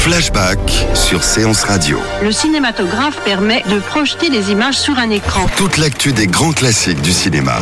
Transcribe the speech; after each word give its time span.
Flashback 0.00 0.58
sur 0.94 1.22
Séance 1.22 1.62
Radio. 1.62 1.98
Le 2.22 2.32
cinématographe 2.32 3.20
permet 3.22 3.62
de 3.70 3.78
projeter 3.80 4.30
des 4.30 4.50
images 4.50 4.78
sur 4.78 4.98
un 4.98 5.10
écran. 5.10 5.44
Toute 5.58 5.76
l'actu 5.76 6.14
des 6.14 6.26
grands 6.26 6.52
classiques 6.52 7.02
du 7.02 7.12
cinéma. 7.12 7.58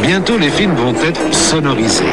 Bientôt, 0.00 0.38
les 0.38 0.50
films 0.50 0.76
vont 0.76 0.94
être 1.02 1.34
sonorisés. 1.34 2.04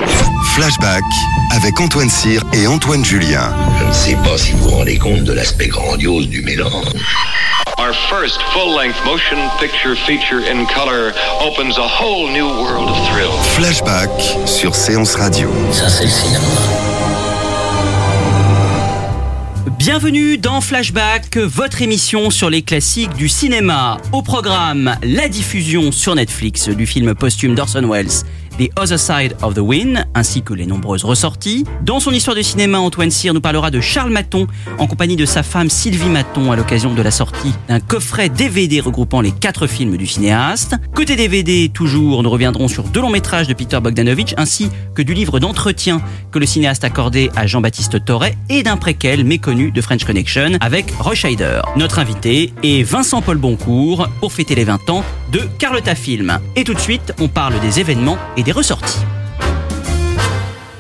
Flashback 0.55 1.03
avec 1.51 1.79
Antoine 1.79 2.09
Cyr 2.09 2.41
et 2.51 2.65
Antoine 2.65 3.05
Julien. 3.05 3.53
Je 3.79 3.85
ne 3.85 3.93
sais 3.93 4.17
pas 4.27 4.39
si 4.39 4.53
vous 4.53 4.69
vous 4.69 4.69
rendez 4.71 4.97
compte 4.97 5.23
de 5.23 5.33
l'aspect 5.33 5.67
grandiose 5.67 6.27
du 6.29 6.41
mélange. 6.41 6.87
Our 7.77 7.93
first 8.09 8.41
full-length 8.53 9.05
motion 9.05 9.37
picture 9.59 9.95
feature 10.07 10.41
in 10.49 10.65
color 10.65 11.13
opens 11.41 11.77
a 11.77 11.87
whole 11.87 12.31
new 12.31 12.47
world 12.47 12.89
of 12.89 12.97
thrill. 13.11 13.31
Flashback 13.55 14.09
sur 14.47 14.73
Séance 14.73 15.13
Radio. 15.13 15.53
Ça, 15.71 15.89
c'est 15.89 16.05
le 16.05 16.09
cinéma. 16.09 17.02
Bienvenue 19.85 20.37
dans 20.37 20.61
Flashback, 20.61 21.35
votre 21.35 21.81
émission 21.81 22.29
sur 22.29 22.49
les 22.49 22.61
classiques 22.61 23.13
du 23.15 23.27
cinéma. 23.27 23.97
Au 24.13 24.21
programme, 24.21 24.95
la 25.03 25.27
diffusion 25.27 25.91
sur 25.91 26.15
Netflix 26.15 26.69
du 26.69 26.85
film 26.85 27.13
posthume 27.13 27.53
d'Orson 27.53 27.85
Welles, 27.89 28.23
The 28.57 28.69
Other 28.77 28.99
Side 28.99 29.35
of 29.41 29.55
the 29.55 29.59
Wind, 29.59 30.05
ainsi 30.13 30.41
que 30.41 30.53
les 30.53 30.65
nombreuses 30.65 31.03
ressorties. 31.03 31.65
Dans 31.83 31.99
son 31.99 32.11
histoire 32.11 32.35
du 32.35 32.43
cinéma, 32.43 32.79
Antoine 32.79 33.09
Cyr 33.09 33.33
nous 33.33 33.41
parlera 33.41 33.71
de 33.71 33.81
Charles 33.81 34.11
Maton, 34.11 34.47
en 34.77 34.87
compagnie 34.87 35.15
de 35.15 35.25
sa 35.25 35.43
femme 35.43 35.69
Sylvie 35.69 36.09
Maton, 36.09 36.51
à 36.51 36.55
l'occasion 36.55 36.93
de 36.93 37.01
la 37.01 37.11
sortie 37.11 37.53
d'un 37.67 37.79
coffret 37.79 38.29
DVD 38.29 38.79
regroupant 38.79 39.21
les 39.21 39.31
quatre 39.31 39.67
films 39.67 39.97
du 39.97 40.05
cinéaste. 40.05 40.75
Côté 40.93 41.15
DVD, 41.15 41.69
toujours, 41.73 42.21
nous 42.23 42.29
reviendrons 42.29 42.67
sur 42.67 42.83
deux 42.83 43.01
longs 43.01 43.09
métrages 43.09 43.47
de 43.47 43.53
Peter 43.53 43.79
Bogdanovich, 43.79 44.33
ainsi 44.37 44.69
que 44.93 45.01
du 45.01 45.13
livre 45.13 45.39
d'entretien 45.39 46.01
que 46.31 46.39
le 46.39 46.45
cinéaste 46.45 46.83
accordé 46.83 47.31
à 47.35 47.47
Jean-Baptiste 47.47 48.05
Torret 48.05 48.37
et 48.49 48.63
d'un 48.63 48.77
préquel 48.77 49.23
méconnu 49.23 49.71
de 49.71 49.81
French 49.81 50.05
Connection 50.05 50.57
avec 50.59 50.91
Roy 50.99 51.15
Scheider. 51.15 51.61
Notre 51.75 51.99
invité 51.99 52.53
est 52.63 52.83
Vincent 52.83 53.21
Paul 53.21 53.37
Boncourt 53.37 54.07
pour 54.19 54.31
fêter 54.31 54.55
les 54.55 54.63
20 54.63 54.89
ans 54.89 55.03
de 55.33 55.41
Carlotta 55.57 55.95
Film. 55.95 56.39
Et 56.55 56.63
tout 56.63 56.75
de 56.75 56.79
suite, 56.79 57.13
on 57.19 57.27
parle 57.27 57.59
des 57.59 57.79
événements 57.79 58.19
et 58.37 58.43
des 58.43 58.51
ressorties. 58.51 58.99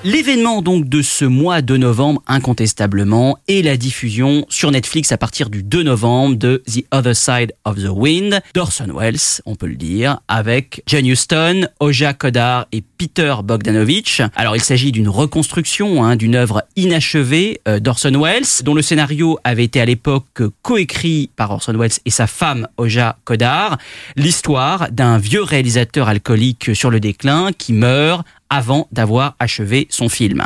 L'événement 0.05 0.61
donc 0.61 0.89
de 0.89 1.01
ce 1.01 1.23
mois 1.23 1.61
de 1.61 1.77
novembre 1.77 2.21
incontestablement 2.27 3.37
est 3.47 3.61
la 3.61 3.77
diffusion 3.77 4.45
sur 4.49 4.69
Netflix 4.69 5.13
à 5.13 5.17
partir 5.17 5.49
du 5.49 5.63
2 5.63 5.83
novembre 5.83 6.35
de 6.35 6.61
The 6.67 6.83
Other 6.91 7.15
Side 7.15 7.53
of 7.63 7.77
the 7.77 7.87
Wind 7.89 8.41
d'Orson 8.53 8.89
Welles, 8.93 9.41
on 9.45 9.55
peut 9.55 9.67
le 9.67 9.77
dire, 9.77 10.19
avec 10.27 10.83
John 10.87 11.05
Huston, 11.05 11.69
Oja 11.79 12.13
Kodar 12.13 12.67
et 12.73 12.81
Peter 12.81 13.35
Bogdanovich. 13.45 14.21
Alors 14.35 14.57
il 14.57 14.61
s'agit 14.61 14.91
d'une 14.91 15.07
reconstruction 15.07 16.03
hein, 16.03 16.17
d'une 16.17 16.35
œuvre 16.35 16.63
inachevée 16.75 17.61
euh, 17.69 17.79
d'Orson 17.79 18.21
Welles, 18.21 18.61
dont 18.65 18.73
le 18.73 18.81
scénario 18.81 19.39
avait 19.45 19.63
été 19.63 19.79
à 19.79 19.85
l'époque 19.85 20.43
coécrit 20.63 21.29
par 21.37 21.51
Orson 21.51 21.77
Welles 21.77 21.99
et 22.03 22.11
sa 22.11 22.27
femme 22.27 22.67
Oja 22.75 23.19
Kodar. 23.23 23.77
L'histoire 24.17 24.91
d'un 24.91 25.17
vieux 25.17 25.43
réalisateur 25.43 26.09
alcoolique 26.09 26.75
sur 26.75 26.89
le 26.89 26.99
déclin 26.99 27.51
qui 27.57 27.71
meurt 27.71 28.25
avant 28.53 28.87
d'avoir 28.91 29.35
achevé 29.39 29.87
son 29.89 30.09
film. 30.09 30.45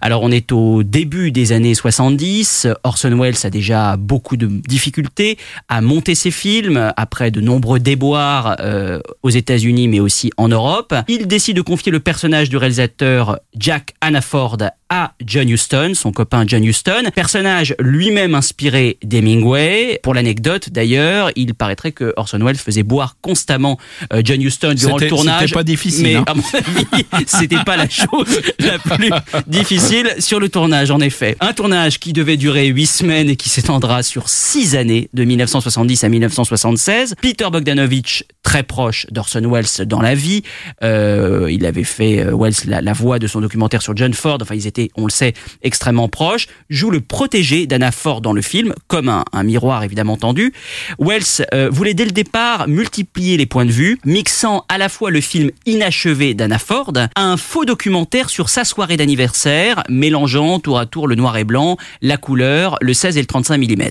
Alors 0.00 0.22
on 0.22 0.30
est 0.30 0.52
au 0.52 0.82
début 0.82 1.30
des 1.30 1.52
années 1.52 1.74
70, 1.74 2.68
Orson 2.84 3.16
Welles 3.18 3.44
a 3.44 3.50
déjà 3.50 3.96
beaucoup 3.96 4.36
de 4.36 4.46
difficultés 4.46 5.38
à 5.68 5.80
monter 5.80 6.14
ses 6.14 6.30
films 6.30 6.92
après 6.96 7.30
de 7.30 7.40
nombreux 7.40 7.80
déboires 7.80 8.56
euh, 8.60 9.00
aux 9.22 9.30
États-Unis 9.30 9.88
mais 9.88 10.00
aussi 10.00 10.30
en 10.36 10.48
Europe. 10.48 10.94
Il 11.08 11.26
décide 11.26 11.56
de 11.56 11.62
confier 11.62 11.92
le 11.92 12.00
personnage 12.00 12.48
du 12.48 12.56
réalisateur 12.56 13.38
Jack 13.56 13.94
Hannaford 14.00 14.58
à 14.88 15.14
John 15.24 15.48
Huston, 15.48 15.92
son 15.94 16.12
copain 16.12 16.44
John 16.46 16.62
Huston, 16.62 17.04
personnage 17.14 17.74
lui-même 17.78 18.34
inspiré 18.34 18.98
d'Hemingway. 19.02 19.98
Pour 20.02 20.12
l'anecdote 20.12 20.68
d'ailleurs, 20.70 21.30
il 21.34 21.54
paraîtrait 21.54 21.92
que 21.92 22.12
Orson 22.16 22.38
Welles 22.44 22.56
faisait 22.56 22.82
boire 22.82 23.16
constamment 23.22 23.78
euh, 24.12 24.20
John 24.22 24.42
Huston 24.42 24.74
durant 24.76 24.98
le 24.98 25.08
tournage. 25.08 25.40
c'était 25.40 25.54
pas 25.54 25.64
difficile, 25.64 26.02
Mais 26.02 26.14
hein. 26.16 26.24
à 26.26 26.34
mon 26.34 26.42
avis, 26.52 27.24
c'était 27.26 27.64
pas 27.64 27.78
la 27.78 27.88
chose 27.88 28.40
la 28.58 28.78
plus 28.78 29.10
difficile 29.52 30.14
sur 30.18 30.40
le 30.40 30.48
tournage, 30.48 30.90
en 30.90 31.00
effet. 31.00 31.36
Un 31.40 31.52
tournage 31.52 32.00
qui 32.00 32.12
devait 32.12 32.36
durer 32.36 32.66
huit 32.66 32.86
semaines 32.86 33.28
et 33.28 33.36
qui 33.36 33.48
s'étendra 33.48 34.02
sur 34.02 34.28
six 34.28 34.74
années, 34.74 35.08
de 35.12 35.24
1970 35.24 36.04
à 36.04 36.08
1976. 36.08 37.14
Peter 37.20 37.46
Bogdanovich, 37.52 38.24
très 38.42 38.62
proche 38.62 39.06
d'Orson 39.10 39.42
Welles 39.48 39.86
dans 39.86 40.00
la 40.00 40.14
vie, 40.14 40.42
euh, 40.82 41.48
il 41.50 41.64
avait 41.66 41.84
fait 41.84 42.20
euh, 42.20 42.36
Welles 42.36 42.54
la, 42.66 42.92
voix 42.92 43.18
de 43.18 43.26
son 43.26 43.40
documentaire 43.40 43.82
sur 43.82 43.96
John 43.96 44.14
Ford. 44.14 44.38
Enfin, 44.40 44.54
ils 44.54 44.66
étaient, 44.66 44.90
on 44.96 45.04
le 45.04 45.10
sait, 45.10 45.34
extrêmement 45.62 46.08
proches. 46.08 46.46
Joue 46.70 46.90
le 46.90 47.00
protégé 47.00 47.66
d'Anna 47.66 47.92
Ford 47.92 48.20
dans 48.20 48.32
le 48.32 48.42
film, 48.42 48.74
comme 48.88 49.08
un, 49.08 49.24
un 49.32 49.42
miroir 49.42 49.84
évidemment 49.84 50.16
tendu. 50.16 50.52
Wells 50.98 51.46
euh, 51.54 51.68
voulait 51.70 51.94
dès 51.94 52.04
le 52.04 52.10
départ 52.10 52.68
multiplier 52.68 53.36
les 53.36 53.46
points 53.46 53.66
de 53.66 53.70
vue, 53.70 53.98
mixant 54.04 54.64
à 54.68 54.78
la 54.78 54.88
fois 54.88 55.10
le 55.10 55.20
film 55.20 55.50
inachevé 55.66 56.34
d'Anna 56.34 56.58
Ford 56.58 56.92
à 56.96 57.22
un 57.22 57.36
faux 57.36 57.64
documentaire 57.64 58.30
sur 58.30 58.48
sa 58.48 58.64
soirée 58.64 58.96
d'anniversaire, 58.96 59.41
mélangeant 59.88 60.60
tour 60.60 60.78
à 60.78 60.86
tour 60.86 61.08
le 61.08 61.14
noir 61.14 61.36
et 61.36 61.44
blanc, 61.44 61.76
la 62.00 62.16
couleur, 62.16 62.76
le 62.80 62.94
16 62.94 63.16
et 63.16 63.20
le 63.20 63.26
35 63.26 63.58
mm. 63.58 63.82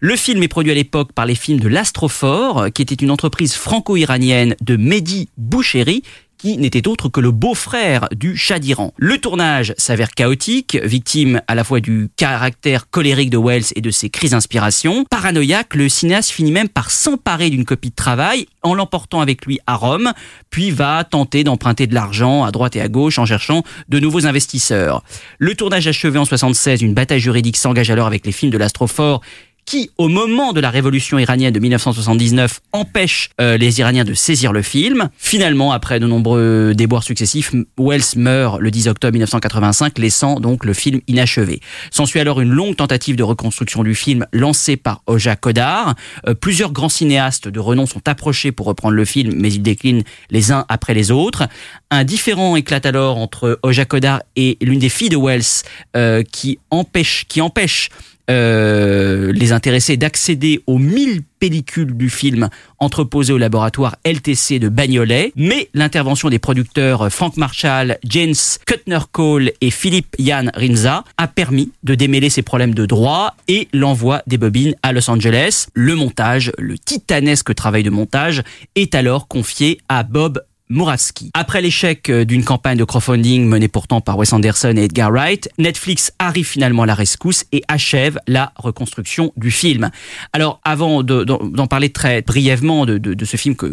Le 0.00 0.16
film 0.16 0.42
est 0.42 0.48
produit 0.48 0.70
à 0.70 0.74
l'époque 0.74 1.12
par 1.12 1.26
les 1.26 1.34
films 1.34 1.60
de 1.60 1.68
l'Astrophore, 1.68 2.66
qui 2.72 2.82
était 2.82 2.94
une 2.94 3.10
entreprise 3.10 3.54
franco-iranienne 3.54 4.54
de 4.60 4.76
Mehdi 4.76 5.28
Boucheri, 5.36 6.02
qui 6.38 6.56
n'était 6.56 6.88
autre 6.88 7.08
que 7.08 7.20
le 7.20 7.30
beau-frère 7.30 8.08
du 8.16 8.36
Shah 8.36 8.58
d'Iran. 8.58 8.94
Le 8.96 9.18
tournage 9.18 9.74
s'avère 9.76 10.12
chaotique, 10.12 10.78
victime 10.82 11.42
à 11.48 11.54
la 11.54 11.64
fois 11.64 11.80
du 11.80 12.08
caractère 12.16 12.88
colérique 12.88 13.30
de 13.30 13.38
Wells 13.38 13.64
et 13.74 13.80
de 13.80 13.90
ses 13.90 14.08
crises 14.08 14.30
d'inspiration. 14.30 15.04
Paranoïaque, 15.10 15.74
le 15.74 15.88
cinéaste 15.88 16.30
finit 16.30 16.52
même 16.52 16.68
par 16.68 16.90
s'emparer 16.90 17.50
d'une 17.50 17.64
copie 17.64 17.90
de 17.90 17.94
travail 17.94 18.46
en 18.62 18.74
l'emportant 18.74 19.20
avec 19.20 19.44
lui 19.44 19.58
à 19.66 19.74
Rome, 19.74 20.12
puis 20.50 20.70
va 20.70 21.04
tenter 21.04 21.44
d'emprunter 21.44 21.86
de 21.86 21.94
l'argent 21.94 22.44
à 22.44 22.52
droite 22.52 22.76
et 22.76 22.80
à 22.80 22.88
gauche 22.88 23.18
en 23.18 23.26
cherchant 23.26 23.62
de 23.88 23.98
nouveaux 23.98 24.26
investisseurs. 24.26 25.02
Le 25.38 25.54
tournage 25.54 25.86
achevé 25.88 26.18
en 26.18 26.24
76, 26.24 26.82
une 26.82 26.94
bataille 26.94 27.20
juridique 27.20 27.56
s'engage 27.56 27.90
alors 27.90 28.06
avec 28.06 28.24
les 28.24 28.32
films 28.32 28.52
de 28.52 28.58
l'Astrophore 28.58 29.20
qui, 29.68 29.90
au 29.98 30.08
moment 30.08 30.54
de 30.54 30.62
la 30.62 30.70
révolution 30.70 31.18
iranienne 31.18 31.52
de 31.52 31.60
1979, 31.60 32.60
empêche 32.72 33.28
euh, 33.38 33.58
les 33.58 33.80
Iraniens 33.80 34.04
de 34.04 34.14
saisir 34.14 34.54
le 34.54 34.62
film. 34.62 35.10
Finalement, 35.18 35.72
après 35.72 36.00
de 36.00 36.06
nombreux 36.06 36.72
déboires 36.74 37.02
successifs, 37.02 37.52
Wells 37.78 38.16
meurt 38.16 38.60
le 38.60 38.70
10 38.70 38.88
octobre 38.88 39.12
1985, 39.12 39.98
laissant 39.98 40.40
donc 40.40 40.64
le 40.64 40.72
film 40.72 41.00
inachevé. 41.06 41.60
S'ensuit 41.90 42.18
alors 42.18 42.40
une 42.40 42.48
longue 42.48 42.76
tentative 42.76 43.16
de 43.16 43.22
reconstruction 43.22 43.82
du 43.82 43.94
film 43.94 44.24
lancée 44.32 44.78
par 44.78 45.02
Oja 45.06 45.36
Kodar. 45.36 45.94
Euh, 46.26 46.32
plusieurs 46.32 46.72
grands 46.72 46.88
cinéastes 46.88 47.48
de 47.48 47.60
renom 47.60 47.84
sont 47.84 48.08
approchés 48.08 48.52
pour 48.52 48.64
reprendre 48.64 48.94
le 48.94 49.04
film, 49.04 49.34
mais 49.36 49.52
ils 49.52 49.60
déclinent 49.60 50.04
les 50.30 50.50
uns 50.50 50.64
après 50.70 50.94
les 50.94 51.10
autres. 51.10 51.46
Un 51.90 52.04
différend 52.04 52.56
éclate 52.56 52.86
alors 52.86 53.18
entre 53.18 53.60
Oja 53.62 53.84
Kodar 53.84 54.22
et 54.34 54.56
l'une 54.62 54.78
des 54.78 54.88
filles 54.88 55.10
de 55.10 55.18
Wells 55.18 55.62
euh, 55.94 56.22
qui 56.22 56.58
empêche, 56.70 57.26
qui 57.28 57.42
empêche 57.42 57.90
euh, 58.30 59.32
les 59.32 59.52
intéressés 59.52 59.96
d'accéder 59.96 60.62
aux 60.66 60.78
1000 60.78 61.22
pellicules 61.38 61.96
du 61.96 62.10
film 62.10 62.48
entreposées 62.78 63.32
au 63.32 63.38
laboratoire 63.38 63.96
LTC 64.04 64.58
de 64.58 64.68
Bagnolet, 64.68 65.32
mais 65.36 65.68
l'intervention 65.72 66.28
des 66.28 66.38
producteurs 66.38 67.10
Frank 67.12 67.36
Marshall, 67.36 67.98
James 68.04 68.34
Kuttner 68.66 68.98
Cole 69.12 69.52
et 69.60 69.70
Philippe 69.70 70.16
Jan 70.18 70.46
Rinza 70.54 71.04
a 71.16 71.28
permis 71.28 71.70
de 71.84 71.94
démêler 71.94 72.30
ces 72.30 72.42
problèmes 72.42 72.74
de 72.74 72.86
droit 72.86 73.34
et 73.46 73.68
l'envoi 73.72 74.22
des 74.26 74.38
bobines 74.38 74.74
à 74.82 74.92
Los 74.92 75.08
Angeles. 75.10 75.66
Le 75.74 75.94
montage, 75.94 76.52
le 76.58 76.78
titanesque 76.78 77.54
travail 77.54 77.82
de 77.82 77.90
montage, 77.90 78.42
est 78.74 78.94
alors 78.94 79.28
confié 79.28 79.78
à 79.88 80.02
Bob 80.02 80.42
Moravski. 80.68 81.30
Après 81.34 81.60
l'échec 81.60 82.10
euh, 82.10 82.24
d'une 82.24 82.44
campagne 82.44 82.78
de 82.78 82.84
crowdfunding 82.84 83.46
menée 83.46 83.68
pourtant 83.68 84.00
par 84.00 84.16
Wes 84.18 84.32
Anderson 84.32 84.74
et 84.76 84.84
Edgar 84.84 85.10
Wright, 85.10 85.48
Netflix 85.58 86.12
arrive 86.18 86.46
finalement 86.46 86.82
à 86.82 86.86
la 86.86 86.94
rescousse 86.94 87.44
et 87.52 87.62
achève 87.68 88.18
la 88.26 88.52
reconstruction 88.56 89.32
du 89.36 89.50
film. 89.50 89.90
Alors 90.32 90.60
avant 90.64 91.02
de- 91.02 91.24
d'en 91.24 91.66
parler 91.66 91.90
très 91.90 92.22
brièvement 92.22 92.86
de, 92.86 93.24
ce 93.24 93.36
film 93.36 93.56
que 93.56 93.72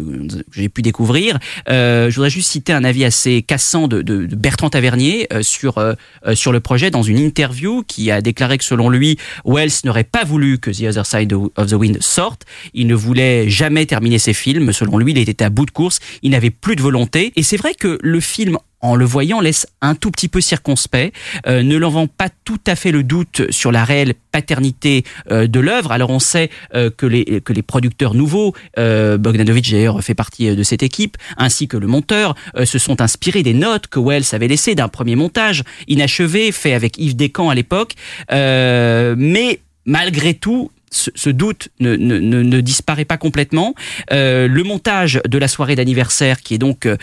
j'ai 0.52 0.68
pu 0.68 0.82
découvrir, 0.82 1.38
euh, 1.68 2.10
je 2.10 2.16
voudrais 2.16 2.30
juste 2.30 2.50
citer 2.50 2.72
un 2.72 2.84
avis 2.84 3.04
assez 3.04 3.42
cassant 3.42 3.88
de, 3.88 4.02
Bertrand 4.36 4.70
Tavernier 4.70 5.26
euh, 5.32 5.42
sur, 5.42 5.78
euh, 5.78 5.94
euh, 6.26 6.34
sur 6.34 6.52
le 6.52 6.60
projet 6.60 6.90
dans 6.90 7.02
une 7.02 7.18
interview 7.18 7.82
qui 7.86 8.10
a 8.10 8.20
déclaré 8.20 8.58
que 8.58 8.64
selon 8.64 8.88
lui, 8.88 9.18
Wells 9.44 9.70
n'aurait 9.84 10.04
pas 10.04 10.24
voulu 10.24 10.58
que 10.58 10.70
The 10.70 10.82
Other 10.90 11.06
Side 11.06 11.32
of 11.32 11.66
the 11.70 11.72
Wind 11.74 11.98
sorte. 12.02 12.42
Il 12.74 12.86
ne 12.86 12.94
voulait 12.94 13.48
jamais 13.48 13.86
terminer 13.86 14.18
ses 14.18 14.32
films. 14.32 14.72
Selon 14.72 14.98
lui, 14.98 15.12
il 15.12 15.18
était 15.18 15.42
à 15.44 15.50
bout 15.50 15.66
de 15.66 15.70
course. 15.70 16.00
Il 16.22 16.30
n'avait 16.30 16.50
plus 16.50 16.76
de 16.76 16.82
Et 17.36 17.42
c'est 17.42 17.56
vrai 17.56 17.74
que 17.74 17.98
le 18.02 18.20
film 18.20 18.58
en 18.80 18.94
le 18.94 19.04
voyant, 19.04 19.40
laisse 19.40 19.66
un 19.80 19.94
tout 19.94 20.10
petit 20.10 20.28
peu 20.28 20.40
circonspect, 20.40 21.14
euh, 21.46 21.62
ne 21.62 21.76
l'en 21.76 21.90
vend 21.90 22.06
pas 22.06 22.28
tout 22.44 22.60
à 22.66 22.76
fait 22.76 22.92
le 22.92 23.02
doute 23.02 23.50
sur 23.50 23.72
la 23.72 23.84
réelle 23.84 24.14
paternité 24.32 25.04
euh, 25.30 25.46
de 25.46 25.60
l'œuvre. 25.60 25.92
Alors 25.92 26.10
on 26.10 26.18
sait 26.18 26.50
euh, 26.74 26.90
que, 26.90 27.06
les, 27.06 27.40
que 27.40 27.52
les 27.52 27.62
producteurs 27.62 28.14
nouveaux, 28.14 28.54
euh, 28.78 29.18
Bogdanovich 29.18 29.70
d'ailleurs 29.70 30.02
fait 30.02 30.14
partie 30.14 30.54
de 30.54 30.62
cette 30.62 30.82
équipe, 30.82 31.16
ainsi 31.36 31.68
que 31.68 31.76
le 31.76 31.86
monteur, 31.86 32.34
se 32.64 32.78
sont 32.78 33.00
inspirés 33.00 33.42
des 33.42 33.54
notes 33.54 33.86
que 33.88 33.98
Wells 33.98 34.26
avait 34.32 34.48
laissées 34.48 34.74
d'un 34.74 34.88
premier 34.88 35.16
montage 35.16 35.64
inachevé, 35.88 36.52
fait 36.52 36.72
avec 36.72 36.98
Yves 36.98 37.16
Descamps 37.16 37.50
à 37.50 37.54
l'époque. 37.54 37.94
Mais 38.30 39.60
malgré 39.84 40.34
tout, 40.34 40.70
ce, 40.96 41.30
doute 41.30 41.68
ne, 41.80 42.60
disparaît 42.60 43.04
pas 43.04 43.16
complètement. 43.16 43.74
Euh, 44.12 44.48
le 44.48 44.62
montage 44.62 45.20
de 45.28 45.38
la 45.38 45.48
soirée 45.48 45.76
d'anniversaire, 45.76 46.40
qui 46.40 46.54
est 46.54 46.58
donc 46.58 46.86
euh, 46.86 46.96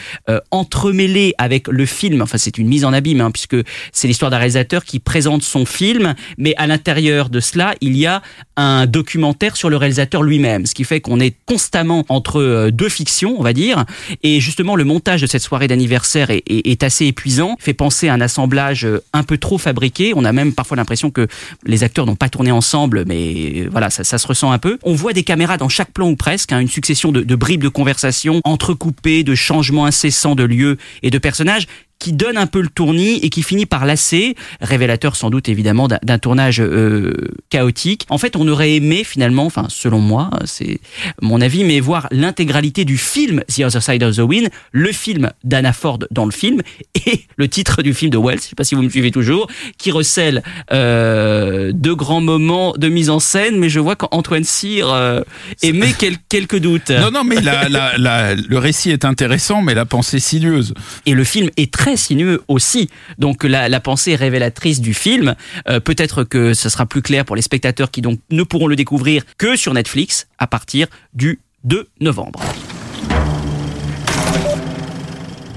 entremêlé 0.51 1.33
avec 1.37 1.67
le 1.67 1.85
film, 1.85 2.21
enfin 2.21 2.37
c'est 2.37 2.57
une 2.57 2.67
mise 2.67 2.85
en 2.85 2.93
abîme, 2.93 3.21
hein, 3.21 3.31
puisque 3.31 3.57
c'est 3.91 4.07
l'histoire 4.07 4.31
d'un 4.31 4.37
réalisateur 4.37 4.83
qui 4.83 4.99
présente 4.99 5.43
son 5.43 5.65
film, 5.65 6.15
mais 6.37 6.53
à 6.57 6.67
l'intérieur 6.67 7.29
de 7.29 7.39
cela, 7.39 7.75
il 7.81 7.97
y 7.97 8.05
a 8.05 8.21
un 8.55 8.85
documentaire 8.85 9.57
sur 9.57 9.69
le 9.69 9.77
réalisateur 9.77 10.23
lui-même, 10.23 10.65
ce 10.65 10.73
qui 10.73 10.83
fait 10.83 11.01
qu'on 11.01 11.19
est 11.19 11.35
constamment 11.45 12.05
entre 12.09 12.39
euh, 12.41 12.71
deux 12.71 12.89
fictions, 12.89 13.35
on 13.37 13.43
va 13.43 13.53
dire, 13.53 13.85
et 14.21 14.39
justement 14.39 14.75
le 14.75 14.83
montage 14.83 15.21
de 15.21 15.27
cette 15.27 15.41
soirée 15.41 15.67
d'anniversaire 15.67 16.29
est, 16.29 16.43
est, 16.47 16.67
est 16.67 16.83
assez 16.83 17.05
épuisant, 17.05 17.55
fait 17.59 17.73
penser 17.73 18.07
à 18.09 18.13
un 18.13 18.21
assemblage 18.21 18.85
euh, 18.85 19.03
un 19.13 19.23
peu 19.23 19.37
trop 19.37 19.57
fabriqué, 19.57 20.13
on 20.15 20.25
a 20.25 20.31
même 20.31 20.53
parfois 20.53 20.77
l'impression 20.77 21.11
que 21.11 21.27
les 21.65 21.83
acteurs 21.83 22.05
n'ont 22.05 22.15
pas 22.15 22.29
tourné 22.29 22.51
ensemble, 22.51 23.03
mais 23.07 23.67
voilà, 23.71 23.82
ça, 23.89 24.03
se 24.03 24.27
ressent 24.27 24.51
un 24.51 24.59
peu. 24.59 24.77
On 24.83 24.93
voit 24.93 25.13
des 25.13 25.23
caméras 25.23 25.57
dans 25.57 25.69
chaque 25.69 25.91
plan 25.91 26.09
ou 26.09 26.15
presque, 26.15 26.51
hein, 26.51 26.59
une 26.59 26.67
succession 26.67 27.11
de, 27.11 27.35
bribes 27.35 27.63
de 27.63 27.69
conversation 27.69 28.41
entrecoupées, 28.43 29.23
de 29.23 29.35
changements 29.35 29.85
incessants 29.85 30.35
de 30.35 30.43
lieux 30.43 30.77
et 31.01 31.09
de 31.09 31.17
personnages 31.17 31.67
qui 32.03 32.11
donne 32.11 32.35
un 32.35 32.47
peu 32.47 32.59
le 32.59 32.67
tournis 32.67 33.19
et 33.21 33.29
qui 33.29 33.43
finit 33.43 33.65
par 33.65 33.85
lasser, 33.85 34.35
révélateur 34.59 35.15
sans 35.15 35.29
doute 35.29 35.47
évidemment 35.47 35.87
d'un 35.87 36.17
tournage 36.17 36.59
euh, 36.59 37.13
chaotique. 37.49 38.05
En 38.09 38.17
fait, 38.17 38.35
on 38.35 38.45
aurait 38.49 38.73
aimé 38.73 39.05
finalement, 39.05 39.45
enfin 39.45 39.67
selon 39.69 39.99
moi, 39.99 40.29
c'est 40.43 40.81
mon 41.21 41.39
avis, 41.39 41.63
mais 41.63 41.79
voir 41.79 42.09
l'intégralité 42.11 42.83
du 42.83 42.97
film 42.97 43.41
The 43.47 43.61
Other 43.61 43.81
Side 43.81 44.03
of 44.03 44.17
the 44.17 44.19
Wind, 44.19 44.49
le 44.73 44.91
film 44.91 45.31
d'Anna 45.45 45.71
Ford 45.71 45.99
dans 46.11 46.25
le 46.25 46.31
film 46.31 46.61
et 47.05 47.21
le 47.37 47.47
titre 47.47 47.81
du 47.81 47.93
film 47.93 48.11
de 48.11 48.17
Wells, 48.17 48.41
je 48.41 48.49
sais 48.49 48.55
pas 48.55 48.65
si 48.65 48.75
vous 48.75 48.81
me 48.81 48.89
suivez 48.89 49.11
toujours, 49.11 49.47
qui 49.77 49.89
recèle 49.91 50.43
euh, 50.73 51.71
de 51.73 51.93
grands 51.93 52.19
moments 52.19 52.73
de 52.73 52.89
mise 52.89 53.09
en 53.09 53.19
scène, 53.19 53.57
mais 53.59 53.69
je 53.69 53.79
vois 53.79 53.95
qu'Antoine 53.95 54.43
Cyr 54.43 54.91
euh, 54.91 55.21
émet 55.61 55.93
quel, 55.97 56.17
quelques 56.27 56.59
doutes. 56.59 56.89
Non, 56.89 57.11
non, 57.11 57.23
mais 57.23 57.39
la, 57.39 57.69
la, 57.69 57.97
la, 57.97 58.35
le 58.35 58.57
récit 58.57 58.91
est 58.91 59.05
intéressant, 59.05 59.61
mais 59.61 59.73
la 59.73 59.85
pensée 59.85 60.19
sinueuse. 60.19 60.73
Et 61.05 61.13
le 61.13 61.23
film 61.23 61.49
est 61.55 61.71
très 61.71 61.92
sinueux 61.95 62.43
aussi. 62.47 62.89
Donc 63.17 63.43
la, 63.43 63.69
la 63.69 63.79
pensée 63.79 64.15
révélatrice 64.15 64.81
du 64.81 64.93
film, 64.93 65.35
euh, 65.67 65.79
peut-être 65.79 66.23
que 66.23 66.53
ce 66.53 66.69
sera 66.69 66.85
plus 66.85 67.01
clair 67.01 67.25
pour 67.25 67.35
les 67.35 67.41
spectateurs 67.41 67.91
qui 67.91 68.01
donc 68.01 68.19
ne 68.31 68.43
pourront 68.43 68.67
le 68.67 68.75
découvrir 68.75 69.23
que 69.37 69.55
sur 69.55 69.73
Netflix 69.73 70.27
à 70.37 70.47
partir 70.47 70.87
du 71.13 71.39
2 71.63 71.87
novembre. 72.01 72.39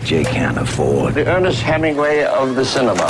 Jake 0.04 0.28
Hannaford. 0.36 1.14
The 1.14 1.26
Ernest 1.26 1.62
Hemingway 1.62 2.24
of 2.24 2.54
the 2.54 2.64
cinema. 2.64 3.06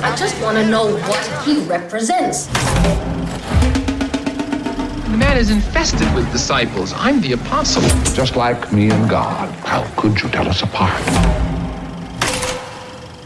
I 0.00 0.14
just 0.16 0.40
want 0.40 0.56
to 0.56 0.64
know 0.64 0.96
what 1.08 1.26
he 1.44 1.58
represents. 1.66 2.46
The 5.10 5.16
man 5.16 5.36
is 5.36 5.50
infested 5.50 6.06
with 6.14 6.30
disciples. 6.30 6.92
I'm 6.96 7.20
the 7.20 7.32
apostle. 7.32 7.82
Just 8.14 8.36
like 8.36 8.72
me 8.72 8.90
and 8.90 9.10
God. 9.10 9.48
How 9.64 9.82
could 9.96 10.20
you 10.22 10.28
tell 10.28 10.46
us 10.46 10.62
apart? 10.62 10.94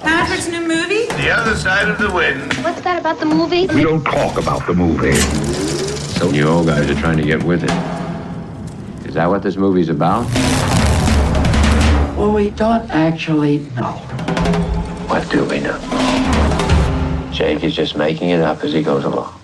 Hannaford's 0.02 0.49
new 0.49 0.66
movie? 0.66 1.06
The 1.22 1.31
other 1.31 1.56
side 1.56 1.88
of 1.88 1.99
the 1.99 2.10
wind. 2.12 2.52
What's 2.64 2.81
that 2.82 2.99
about 2.99 3.20
the 3.20 3.26
movie? 3.26 3.66
We 3.69 3.82
don't 3.82 4.04
talk 4.04 4.38
about 4.38 4.66
the 4.66 4.75
movie. 4.75 5.14
So 6.19 6.31
you 6.31 6.49
old 6.49 6.66
guys 6.66 6.88
are 6.90 6.94
trying 6.94 7.16
to 7.19 7.25
get 7.25 7.43
with 7.43 7.64
it. 7.64 7.70
Is 9.06 9.14
that 9.14 9.28
what 9.28 9.43
this 9.43 9.56
movie's 9.56 9.88
about? 9.88 10.26
Well, 12.16 12.32
we 12.32 12.50
don't 12.50 12.88
actually 12.90 13.58
know. 13.76 13.93
What 15.08 15.28
do 15.31 15.44
we 15.44 15.60
know? 15.60 15.78
Jake 17.32 17.64
is 17.64 17.75
just 17.75 17.96
making 17.96 18.31
it 18.31 18.40
up 18.40 18.62
as 18.62 18.72
he 18.72 18.82
goes 18.82 19.04
along. 19.04 19.38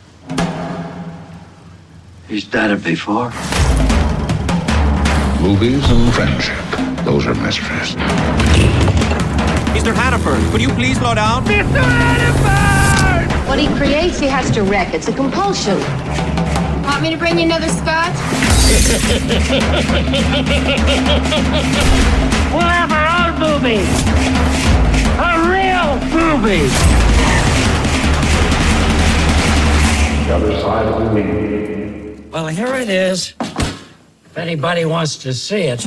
He's 2.29 2.45
done 2.45 2.71
it 2.71 2.85
before. 2.85 3.31
Movies 5.41 5.91
and 5.91 6.13
friendship. 6.13 7.05
Those 7.05 7.27
are 7.27 7.35
mysteries. 7.35 8.88
Mr. 9.75 9.95
Hannaford, 9.95 10.41
could 10.51 10.61
you 10.61 10.69
please 10.71 10.99
slow 10.99 11.15
down? 11.15 11.45
Mr. 11.45 11.83
Hannaford! 11.83 13.49
What 13.49 13.59
he 13.59 13.69
creates, 13.77 14.19
he 14.19 14.27
has 14.27 14.51
to 14.53 14.63
wreck. 14.63 14.95
It's 14.95 15.09
a 15.09 15.13
compulsion. 15.13 15.79
Want 16.83 17.03
me 17.03 17.11
to 17.11 17.17
bring 17.17 17.39
you 17.39 17.45
another 17.45 17.69
scotch? 17.69 18.15
we'll 22.53 22.61
have 22.61 22.91
our 22.93 23.09
own 23.25 23.39
movie. 23.39 23.85
A 25.19 25.39
real 25.49 25.97
movie. 26.13 26.69
The 30.27 30.35
other 30.35 30.61
side 30.61 30.87
of 30.87 31.05
the 31.05 31.11
wind. 31.15 32.33
Well, 32.33 32.49
here 32.49 32.75
it 32.75 32.89
is. 32.89 33.35
If 33.41 34.37
anybody 34.37 34.85
wants 34.85 35.17
to 35.19 35.33
see 35.33 35.63
it. 35.63 35.87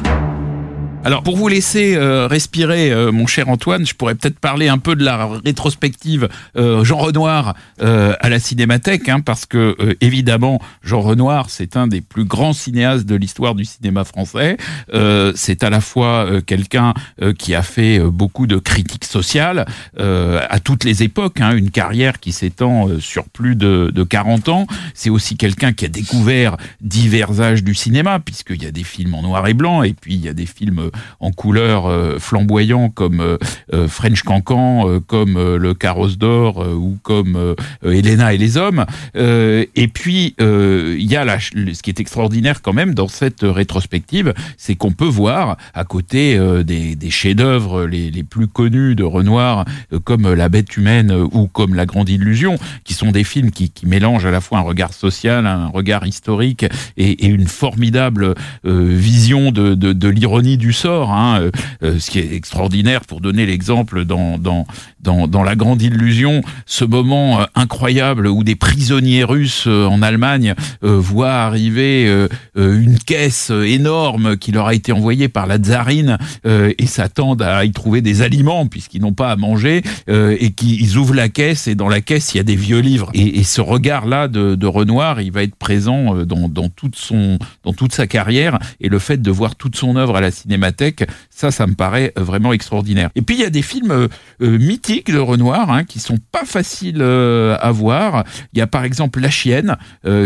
Alors 1.04 1.24
pour 1.24 1.36
vous 1.36 1.48
laisser 1.48 1.96
euh, 1.96 2.28
respirer, 2.28 2.92
euh, 2.92 3.12
mon 3.12 3.26
cher 3.26 3.50
Antoine, 3.50 3.88
je 3.88 3.96
pourrais 3.96 4.14
peut-être 4.14 4.38
parler 4.38 4.68
un 4.68 4.78
peu 4.78 4.96
de 4.96 5.04
la 5.04 5.28
rétrospective 5.44 6.30
euh, 6.58 6.84
Jean 6.84 7.00
Renoir 7.00 7.56
euh, 7.82 8.14
à 8.20 8.30
la 8.30 8.40
Cinémathèque, 8.40 9.10
hein, 9.10 9.20
parce 9.20 9.48
que 9.48 9.76
euh, 9.80 9.96
évidemment 10.00 10.62
Jean 10.84 11.02
Renoir 11.02 11.50
c'est 11.50 11.76
un 11.76 11.88
des 11.88 12.02
plus 12.02 12.26
grands 12.26 12.54
cinéastes 12.54 13.08
de 13.08 13.16
l'histoire 13.16 13.56
du 13.56 13.66
cinéma 13.66 14.04
français. 14.04 14.58
Euh, 14.94 15.34
c'est 15.36 15.64
à 15.64 15.72
la 15.72 15.82
fois 15.82 16.28
quelqu'un 16.46 16.94
qui 17.40 17.56
a 17.56 17.64
fait 17.64 18.00
beaucoup 18.00 18.46
de 18.46 18.58
critiques 18.58 19.06
sociales 19.06 19.66
à 19.98 20.60
toutes 20.60 20.84
les 20.84 21.04
époques, 21.04 21.42
hein, 21.42 21.56
une 21.56 21.72
carrière 21.72 22.20
qui 22.20 22.32
s'étend 22.32 22.88
sur 23.00 23.26
plus 23.26 23.56
de, 23.56 23.92
de 23.94 24.04
40 24.04 24.50
ans. 24.50 24.68
C'est 24.94 25.10
aussi 25.10 25.36
quelqu'un 25.36 25.74
qui 25.74 25.86
a 25.86 25.88
découvert 25.88 26.58
divers 26.82 27.42
âges 27.42 27.64
du 27.64 27.74
cinéma, 27.74 28.20
puisqu'il 28.20 28.62
y 28.62 28.68
a 28.68 28.72
des 28.72 28.84
films 28.84 29.16
en 29.16 29.24
noir 29.24 29.48
et 29.48 29.54
blanc 29.54 29.84
et 29.84 29.94
puis 29.94 30.16
il 30.16 30.22
y 30.22 30.30
a 30.30 30.34
des 30.34 30.46
films 30.46 30.91
en 31.20 31.32
couleur 31.32 31.86
euh, 31.86 32.20
flamboyant 32.20 32.90
comme 32.90 33.20
euh, 33.20 33.38
euh, 33.74 33.88
French 33.88 34.24
Cancan, 34.24 35.00
comme 35.08 35.34
Le 35.34 35.74
Carrosse 35.74 36.18
d'Or 36.18 36.66
ou 36.76 36.98
comme 37.04 37.56
Helena 37.84 38.34
et 38.34 38.38
les 38.38 38.58
Hommes. 38.58 38.86
Et 39.16 39.88
puis, 39.88 40.36
il 40.40 41.12
y 41.12 41.16
a 41.16 41.40
ce 41.40 41.82
qui 41.82 41.90
est 41.90 42.00
extraordinaire 42.00 42.62
quand 42.62 42.74
même 42.74 42.94
dans 42.94 43.08
cette 43.08 43.42
rétrospective, 43.44 44.34
c'est 44.58 44.76
qu'on 44.76 44.92
peut 44.92 45.06
voir 45.06 45.58
à 45.74 45.84
côté 45.84 46.40
des, 46.64 47.10
chefs-d'œuvre 47.10 47.86
les, 47.86 48.24
plus 48.24 48.48
connus 48.48 48.96
de 48.96 49.04
Renoir, 49.04 49.66
comme 50.04 50.34
La 50.34 50.50
Bête 50.50 50.76
humaine 50.78 51.12
ou 51.12 51.48
comme 51.48 51.76
La 51.76 51.86
Grande 51.86 52.10
Illusion, 52.10 52.58
qui 52.84 52.94
sont 52.94 53.12
des 53.12 53.24
films 53.24 53.52
qui, 53.52 53.70
qui 53.70 53.86
mélangent 53.88 54.26
à 54.26 54.32
la 54.32 54.42
fois 54.42 54.60
un 54.60 54.62
regard 54.62 54.94
social, 54.94 55.46
un 55.48 55.68
regard 55.68 56.06
historique 56.06 56.66
et, 56.98 57.26
une 57.26 57.48
formidable 57.48 58.36
vision 58.64 59.52
de, 59.52 59.76
de, 59.76 59.94
de 59.94 60.08
l'ironie 60.10 60.58
du 60.58 60.74
sort, 60.82 61.12
hein, 61.12 61.40
euh, 61.42 61.52
euh, 61.84 62.00
ce 62.00 62.10
qui 62.10 62.18
est 62.18 62.34
extraordinaire 62.34 63.02
pour 63.02 63.22
donner 63.22 63.46
l'exemple 63.46 64.04
dans, 64.04 64.40
dans, 64.40 64.66
dans, 65.00 65.28
dans 65.28 65.44
La 65.44 65.56
Grande 65.56 65.80
Illusion, 65.80 66.42
ce 66.66 66.84
moment 66.86 67.42
euh, 67.42 67.46
incroyable 67.54 68.26
où 68.26 68.44
des 68.44 68.56
prisonniers 68.56 69.24
russes 69.24 69.66
euh, 69.68 69.86
en 69.86 70.02
Allemagne 70.02 70.56
voient 70.82 71.34
arriver 71.34 72.28
une 72.56 72.98
caisse 72.98 73.52
énorme 73.52 74.38
qui 74.38 74.52
leur 74.52 74.68
a 74.68 74.74
été 74.74 74.92
envoyée 74.92 75.28
par 75.30 75.46
la 75.46 75.58
tsarine 75.58 76.18
et 76.46 76.86
s'attendent 76.86 77.42
à 77.42 77.66
y 77.66 77.72
trouver 77.72 78.02
des 78.02 78.22
aliments 78.22 78.66
puisqu'ils 78.66 79.02
n'ont 79.02 79.14
pas 79.14 79.32
à 79.32 79.36
manger 79.36 79.84
et 80.08 80.52
qu'ils 80.52 80.98
ouvrent 80.98 81.14
la 81.14 81.30
caisse 81.30 81.68
et 81.68 81.76
dans 81.76 81.90
la 81.90 82.02
caisse 82.02 82.34
il 82.34 82.38
y 82.38 82.40
a 82.40 82.44
des 82.44 82.56
vieux 82.56 82.80
livres. 82.80 83.12
Et, 83.14 83.40
et 83.40 83.44
ce 83.44 83.62
regard 83.62 84.06
là 84.08 84.28
de, 84.28 84.56
de 84.56 84.68
Renoir 84.68 85.22
il 85.22 85.32
va 85.32 85.44
être 85.44 85.56
présent 85.56 86.16
dans, 86.26 86.50
dans 86.50 86.70
toute 86.70 86.96
son 86.96 87.38
dans 87.64 87.74
toute 87.74 87.94
sa 87.94 88.08
carrière 88.08 88.58
et 88.80 88.90
le 88.90 89.00
fait 89.00 89.22
de 89.22 89.32
voir 89.32 89.56
toute 89.56 89.76
son 89.76 89.96
œuvre 89.96 90.16
à 90.16 90.22
la 90.22 90.32
cinémathèque 90.32 90.71
cinémathèque. 90.72 91.08
Ça, 91.30 91.52
ça 91.52 91.68
me 91.68 91.74
paraît 91.74 92.14
vraiment 92.16 92.54
extraordinaire. 92.54 93.10
Et 93.16 93.22
puis 93.22 93.36
il 93.36 93.42
y 93.42 93.46
a 93.46 93.50
des 93.50 93.62
films 93.62 93.92
euh, 93.92 94.08
euh, 94.42 94.58
mythiques 94.58 95.12
de 95.12 95.18
Renoir 95.18 95.72
hein, 95.72 95.84
qui 95.84 96.00
sont 96.00 96.20
pas 96.32 96.46
faciles 96.46 97.02
euh, 97.02 97.58
à 97.60 97.72
voir. 97.72 98.24
Il 98.54 98.60
y 98.60 98.62
a 98.62 98.68
par 98.68 98.84
exemple 98.84 99.20
La 99.20 99.30
Chienne, 99.30 99.76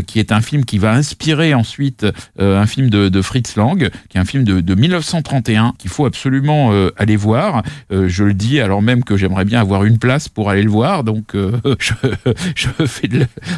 qui 0.07 0.19
est 0.19 0.31
un 0.31 0.41
film 0.41 0.65
qui 0.65 0.77
va 0.77 0.93
inspirer 0.93 1.53
ensuite 1.53 2.05
un 2.39 2.65
film 2.65 2.89
de, 2.89 3.21
Fritz 3.21 3.55
Lang, 3.55 3.89
qui 4.09 4.17
est 4.17 4.19
un 4.19 4.25
film 4.25 4.43
de, 4.43 4.61
de 4.61 4.75
1931 4.75 5.73
qu'il 5.77 5.89
faut 5.89 6.05
absolument 6.05 6.71
aller 6.97 7.15
voir. 7.15 7.63
Je 7.91 8.23
le 8.23 8.33
dis 8.33 8.59
alors 8.59 8.81
même 8.81 9.03
que 9.03 9.17
j'aimerais 9.17 9.45
bien 9.45 9.59
avoir 9.59 9.83
une 9.83 9.97
place 9.97 10.29
pour 10.29 10.49
aller 10.49 10.63
le 10.63 10.69
voir, 10.69 11.03
donc 11.03 11.35
je, 11.79 12.69
fais 12.85 13.09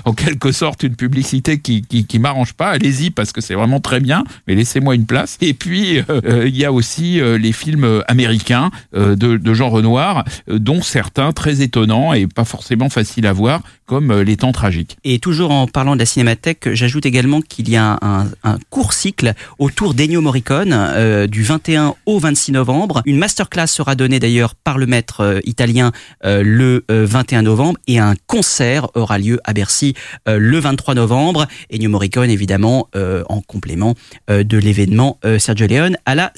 en 0.05 0.13
quelque 0.13 0.51
sorte 0.51 0.83
une 0.83 0.95
publicité 0.95 1.59
qui 1.59 1.81
qui, 1.81 2.19
m'arrange 2.19 2.53
pas. 2.53 2.69
Allez-y 2.69 3.09
parce 3.09 3.31
que 3.31 3.41
c'est 3.41 3.55
vraiment 3.55 3.79
très 3.79 3.99
bien, 3.99 4.23
mais 4.47 4.55
laissez-moi 4.55 4.95
une 4.95 5.05
place. 5.05 5.37
Et 5.41 5.53
puis 5.53 6.01
il 6.45 6.57
y 6.57 6.65
a 6.65 6.71
aussi 6.77 7.19
euh, 7.19 7.37
les 7.37 7.51
films 7.51 7.83
euh, 7.83 8.01
américains 8.07 8.69
euh, 8.95 9.15
de, 9.15 9.37
de 9.37 9.53
Jean 9.53 9.69
Renoir, 9.69 10.23
euh, 10.49 10.59
dont 10.59 10.81
certains 10.81 11.31
très 11.31 11.61
étonnants 11.61 12.13
et 12.13 12.27
pas 12.27 12.45
forcément 12.45 12.89
faciles 12.89 13.25
à 13.25 13.33
voir, 13.33 13.61
comme 13.85 14.13
Les 14.21 14.37
Temps 14.37 14.51
tragiques. 14.51 14.97
Et 15.03 15.17
toujours 15.19 15.51
en 15.51 15.65
parlant 15.65 15.95
de 15.95 15.99
la 15.99 16.05
cinémathèque, 16.05 16.73
j'ajoute 16.73 17.05
également 17.05 17.41
qu'il 17.41 17.69
y 17.69 17.77
a 17.77 17.97
un, 18.01 18.27
court 18.69 18.91
cycle 18.91 19.33
autour 19.59 19.93
d'Ennio 19.93 20.19
Morricone 20.19 21.25
du 21.27 21.43
21 21.43 21.95
au 22.05 22.19
26 22.19 22.51
novembre. 22.51 23.01
Une 23.05 23.17
masterclass 23.17 23.67
sera 23.67 23.95
donnée 23.95 24.19
d'ailleurs 24.19 24.55
par 24.55 24.77
le 24.77 24.87
maître 24.87 25.39
italien 25.45 25.93
le 26.23 26.83
euh, 26.91 27.05
21 27.09 27.43
novembre 27.43 27.79
et 27.87 27.97
un 27.97 28.15
concert 28.27 28.89
aura 28.93 29.17
lieu 29.19 29.39
à 29.45 29.53
Bercy 29.53 29.93
le 30.27 30.59
23 30.59 30.95
novembre. 30.95 31.47
Ennio 31.73 31.89
Morricone 31.89 32.29
évidemment 32.29 32.89
en 32.93 33.41
complément 33.41 33.95
de 34.27 34.57
l'événement 34.57 35.19
Sergio 35.39 35.67
Leone 35.67 35.95
à 36.05 36.15
la 36.15 36.31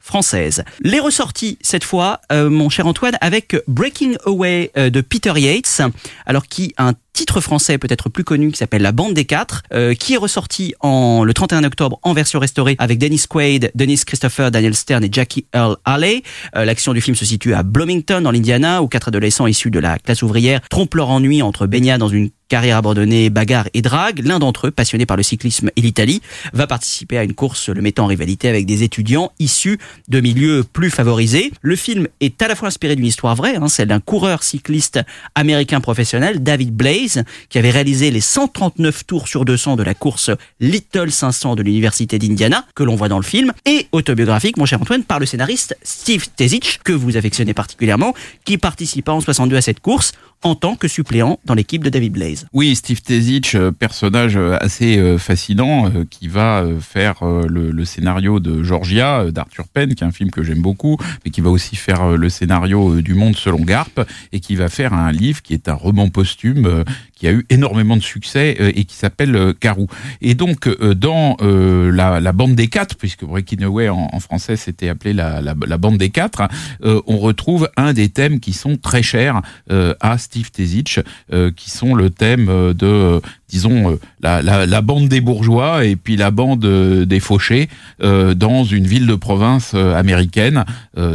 française. 0.00 0.64
Les 0.80 1.00
ressorties 1.00 1.58
cette 1.60 1.84
fois, 1.84 2.20
euh, 2.32 2.50
mon 2.50 2.68
cher 2.68 2.86
Antoine, 2.86 3.16
avec 3.20 3.56
Breaking 3.68 4.14
Away 4.26 4.70
euh, 4.76 4.90
de 4.90 5.00
Peter 5.00 5.32
Yates, 5.36 5.80
alors 6.26 6.46
qui 6.46 6.74
un 6.78 6.94
titre 7.12 7.40
français 7.40 7.78
peut-être 7.78 8.08
plus 8.08 8.24
connu 8.24 8.50
qui 8.50 8.58
s'appelle 8.58 8.82
La 8.82 8.92
Bande 8.92 9.14
des 9.14 9.24
Quatre, 9.24 9.62
euh, 9.72 9.94
qui 9.94 10.14
est 10.14 10.18
ressorti 10.18 10.74
en 10.80 11.24
le 11.24 11.34
31 11.34 11.64
octobre 11.64 11.98
en 12.02 12.12
version 12.12 12.38
restaurée 12.38 12.76
avec 12.78 12.98
Dennis 12.98 13.24
Quaid, 13.28 13.70
Dennis 13.74 14.02
Christopher, 14.06 14.50
Daniel 14.50 14.74
Stern 14.74 15.04
et 15.04 15.08
Jackie 15.10 15.46
Earl 15.54 15.76
Haley. 15.84 16.22
Euh, 16.56 16.64
L'action 16.64 16.92
du 16.92 17.00
film 17.00 17.16
se 17.16 17.24
situe 17.24 17.54
à 17.54 17.62
Bloomington, 17.62 18.20
dans 18.22 18.30
l'Indiana, 18.30 18.82
où 18.82 18.88
quatre 18.88 19.08
adolescents 19.08 19.46
issus 19.46 19.70
de 19.70 19.78
la 19.78 19.98
classe 19.98 20.22
ouvrière 20.22 20.60
trompent 20.68 20.94
leur 20.94 21.10
ennui 21.10 21.42
entre 21.42 21.66
baignade 21.66 22.00
dans 22.00 22.08
une 22.08 22.30
carrière 22.52 22.76
abandonnée, 22.76 23.30
bagarre 23.30 23.68
et 23.72 23.80
drague. 23.80 24.20
L'un 24.26 24.38
d'entre 24.38 24.66
eux, 24.66 24.70
passionné 24.70 25.06
par 25.06 25.16
le 25.16 25.22
cyclisme 25.22 25.70
et 25.74 25.80
l'Italie, 25.80 26.20
va 26.52 26.66
participer 26.66 27.16
à 27.16 27.24
une 27.24 27.32
course 27.32 27.70
le 27.70 27.80
mettant 27.80 28.04
en 28.04 28.08
rivalité 28.08 28.46
avec 28.46 28.66
des 28.66 28.82
étudiants 28.82 29.32
issus 29.38 29.78
de 30.08 30.20
milieux 30.20 30.62
plus 30.62 30.90
favorisés. 30.90 31.50
Le 31.62 31.76
film 31.76 32.08
est 32.20 32.42
à 32.42 32.48
la 32.48 32.54
fois 32.54 32.68
inspiré 32.68 32.94
d'une 32.94 33.06
histoire 33.06 33.34
vraie, 33.36 33.56
hein, 33.56 33.68
celle 33.68 33.88
d'un 33.88 34.00
coureur 34.00 34.42
cycliste 34.42 35.00
américain 35.34 35.80
professionnel, 35.80 36.42
David 36.42 36.74
Qui 37.48 37.58
avait 37.58 37.70
réalisé 37.70 38.10
les 38.10 38.20
139 38.20 39.06
tours 39.06 39.28
sur 39.28 39.44
200 39.44 39.76
de 39.76 39.82
la 39.82 39.94
course 39.94 40.30
Little 40.60 41.10
500 41.10 41.56
de 41.56 41.62
l'université 41.62 42.18
d'Indiana, 42.18 42.64
que 42.74 42.82
l'on 42.82 42.96
voit 42.96 43.08
dans 43.08 43.18
le 43.18 43.24
film, 43.24 43.52
et 43.64 43.86
autobiographique, 43.92 44.56
mon 44.56 44.66
cher 44.66 44.80
Antoine, 44.80 45.04
par 45.04 45.18
le 45.18 45.26
scénariste 45.26 45.76
Steve 45.82 46.28
Tezich, 46.36 46.80
que 46.84 46.92
vous 46.92 47.16
affectionnez 47.16 47.54
particulièrement, 47.54 48.14
qui 48.44 48.58
participa 48.58 49.12
en 49.12 49.20
62 49.20 49.56
à 49.56 49.60
cette 49.60 49.80
course 49.80 50.12
en 50.42 50.54
tant 50.54 50.74
que 50.74 50.88
suppléant 50.88 51.38
dans 51.44 51.54
l'équipe 51.54 51.84
de 51.84 51.88
David 51.88 52.12
Blaze. 52.12 52.46
Oui, 52.52 52.74
Steve 52.74 53.00
Tezich, 53.00 53.54
euh, 53.54 53.70
personnage 53.70 54.36
euh, 54.36 54.56
assez 54.60 54.98
euh, 54.98 55.18
fascinant, 55.18 55.90
qui 56.10 56.28
va 56.28 56.66
faire 56.80 57.24
le, 57.24 57.70
le 57.70 57.84
scénario 57.84 58.40
de 58.40 58.62
Georgia 58.62 59.30
d'Arthur 59.30 59.66
Penn, 59.72 59.94
qui 59.94 60.02
est 60.02 60.06
un 60.06 60.12
film 60.12 60.30
que 60.30 60.42
j'aime 60.42 60.60
beaucoup, 60.60 60.96
mais 61.24 61.30
qui 61.30 61.40
va 61.40 61.50
aussi 61.50 61.76
faire 61.76 62.16
le 62.16 62.28
scénario 62.28 63.00
du 63.00 63.14
Monde 63.14 63.36
selon 63.36 63.60
Garp, 63.60 64.00
et 64.32 64.40
qui 64.40 64.56
va 64.56 64.68
faire 64.68 64.92
un 64.92 65.12
livre 65.12 65.42
qui 65.42 65.54
est 65.54 65.68
un 65.68 65.74
roman 65.74 66.08
posthume 66.08 66.84
qui 67.14 67.26
a 67.28 67.32
eu 67.32 67.46
énormément 67.50 67.96
de 67.96 68.02
succès 68.02 68.56
euh, 68.60 68.72
et 68.74 68.84
qui 68.84 68.96
s'appelle 68.96 69.36
euh, 69.36 69.52
Carou. 69.52 69.86
Et 70.20 70.34
donc 70.34 70.66
euh, 70.66 70.94
dans 70.94 71.36
euh, 71.40 71.90
la, 71.92 72.20
la 72.20 72.32
bande 72.32 72.54
des 72.54 72.68
quatre, 72.68 72.96
puisque 72.96 73.24
Breaking 73.24 73.62
Away 73.62 73.88
en, 73.88 74.08
en 74.12 74.20
français 74.20 74.56
c'était 74.56 74.88
appelé 74.88 75.12
la, 75.12 75.40
la, 75.40 75.54
la 75.66 75.78
bande 75.78 75.98
des 75.98 76.10
quatre, 76.10 76.42
euh, 76.84 77.00
on 77.06 77.18
retrouve 77.18 77.70
un 77.76 77.92
des 77.92 78.08
thèmes 78.08 78.40
qui 78.40 78.52
sont 78.52 78.76
très 78.76 79.02
chers 79.02 79.42
euh, 79.70 79.94
à 80.00 80.18
Steve 80.18 80.50
Tezich, 80.50 81.00
euh, 81.32 81.50
qui 81.50 81.70
sont 81.70 81.94
le 81.94 82.10
thème 82.10 82.48
euh, 82.48 82.74
de 82.74 82.86
euh, 82.86 83.20
disons 83.52 83.92
euh, 83.92 84.00
la, 84.22 84.40
la, 84.42 84.66
la 84.66 84.80
bande 84.80 85.08
des 85.08 85.20
bourgeois 85.20 85.84
et 85.84 85.94
puis 85.94 86.16
la 86.16 86.30
bande 86.30 86.64
euh, 86.64 87.04
des 87.04 87.20
fauchés 87.20 87.68
euh, 88.02 88.34
dans 88.34 88.64
une 88.64 88.86
ville 88.86 89.06
de 89.06 89.14
province 89.14 89.74
américaine. 89.74 90.64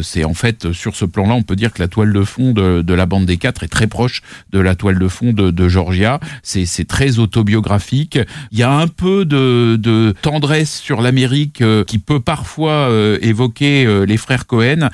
C'est 0.01 0.24
en 0.24 0.34
fait 0.34 0.72
sur 0.72 0.96
ce 0.96 1.06
plan-là, 1.06 1.34
on 1.34 1.44
peut 1.44 1.56
dire 1.56 1.74
que 1.74 1.82
la 1.82 1.88
toile 1.88 2.13
de 2.13 2.24
fond 2.24 2.51
de, 2.51 2.82
de 2.82 2.94
la 2.94 3.06
bande 3.06 3.25
des 3.25 3.38
quatre 3.38 3.63
est 3.63 3.67
très 3.67 3.88
proche 3.88 4.22
de 4.51 4.60
la 4.60 4.75
toile 4.75 5.00
de 5.00 5.08
fond 5.08 5.34
de, 5.34 5.50
de 5.50 5.67
Georgia. 5.67 6.20
C'est 6.44 6.88
très 6.88 7.20
autobiographique. 7.20 8.20
Il 8.51 8.60
y 8.60 8.63
a 8.63 8.72
un 8.72 8.88
peu 8.88 9.25
de, 9.25 9.77
de 9.79 10.13
tendresse 10.22 10.79
sur 10.79 11.01
l'Amérique 11.01 11.63
qui 11.88 12.00
peut 12.00 12.20
parfois 12.20 12.89
évoquer 13.22 14.06
les 14.06 14.17
frères 14.17 14.46
Cohen, 14.46 14.89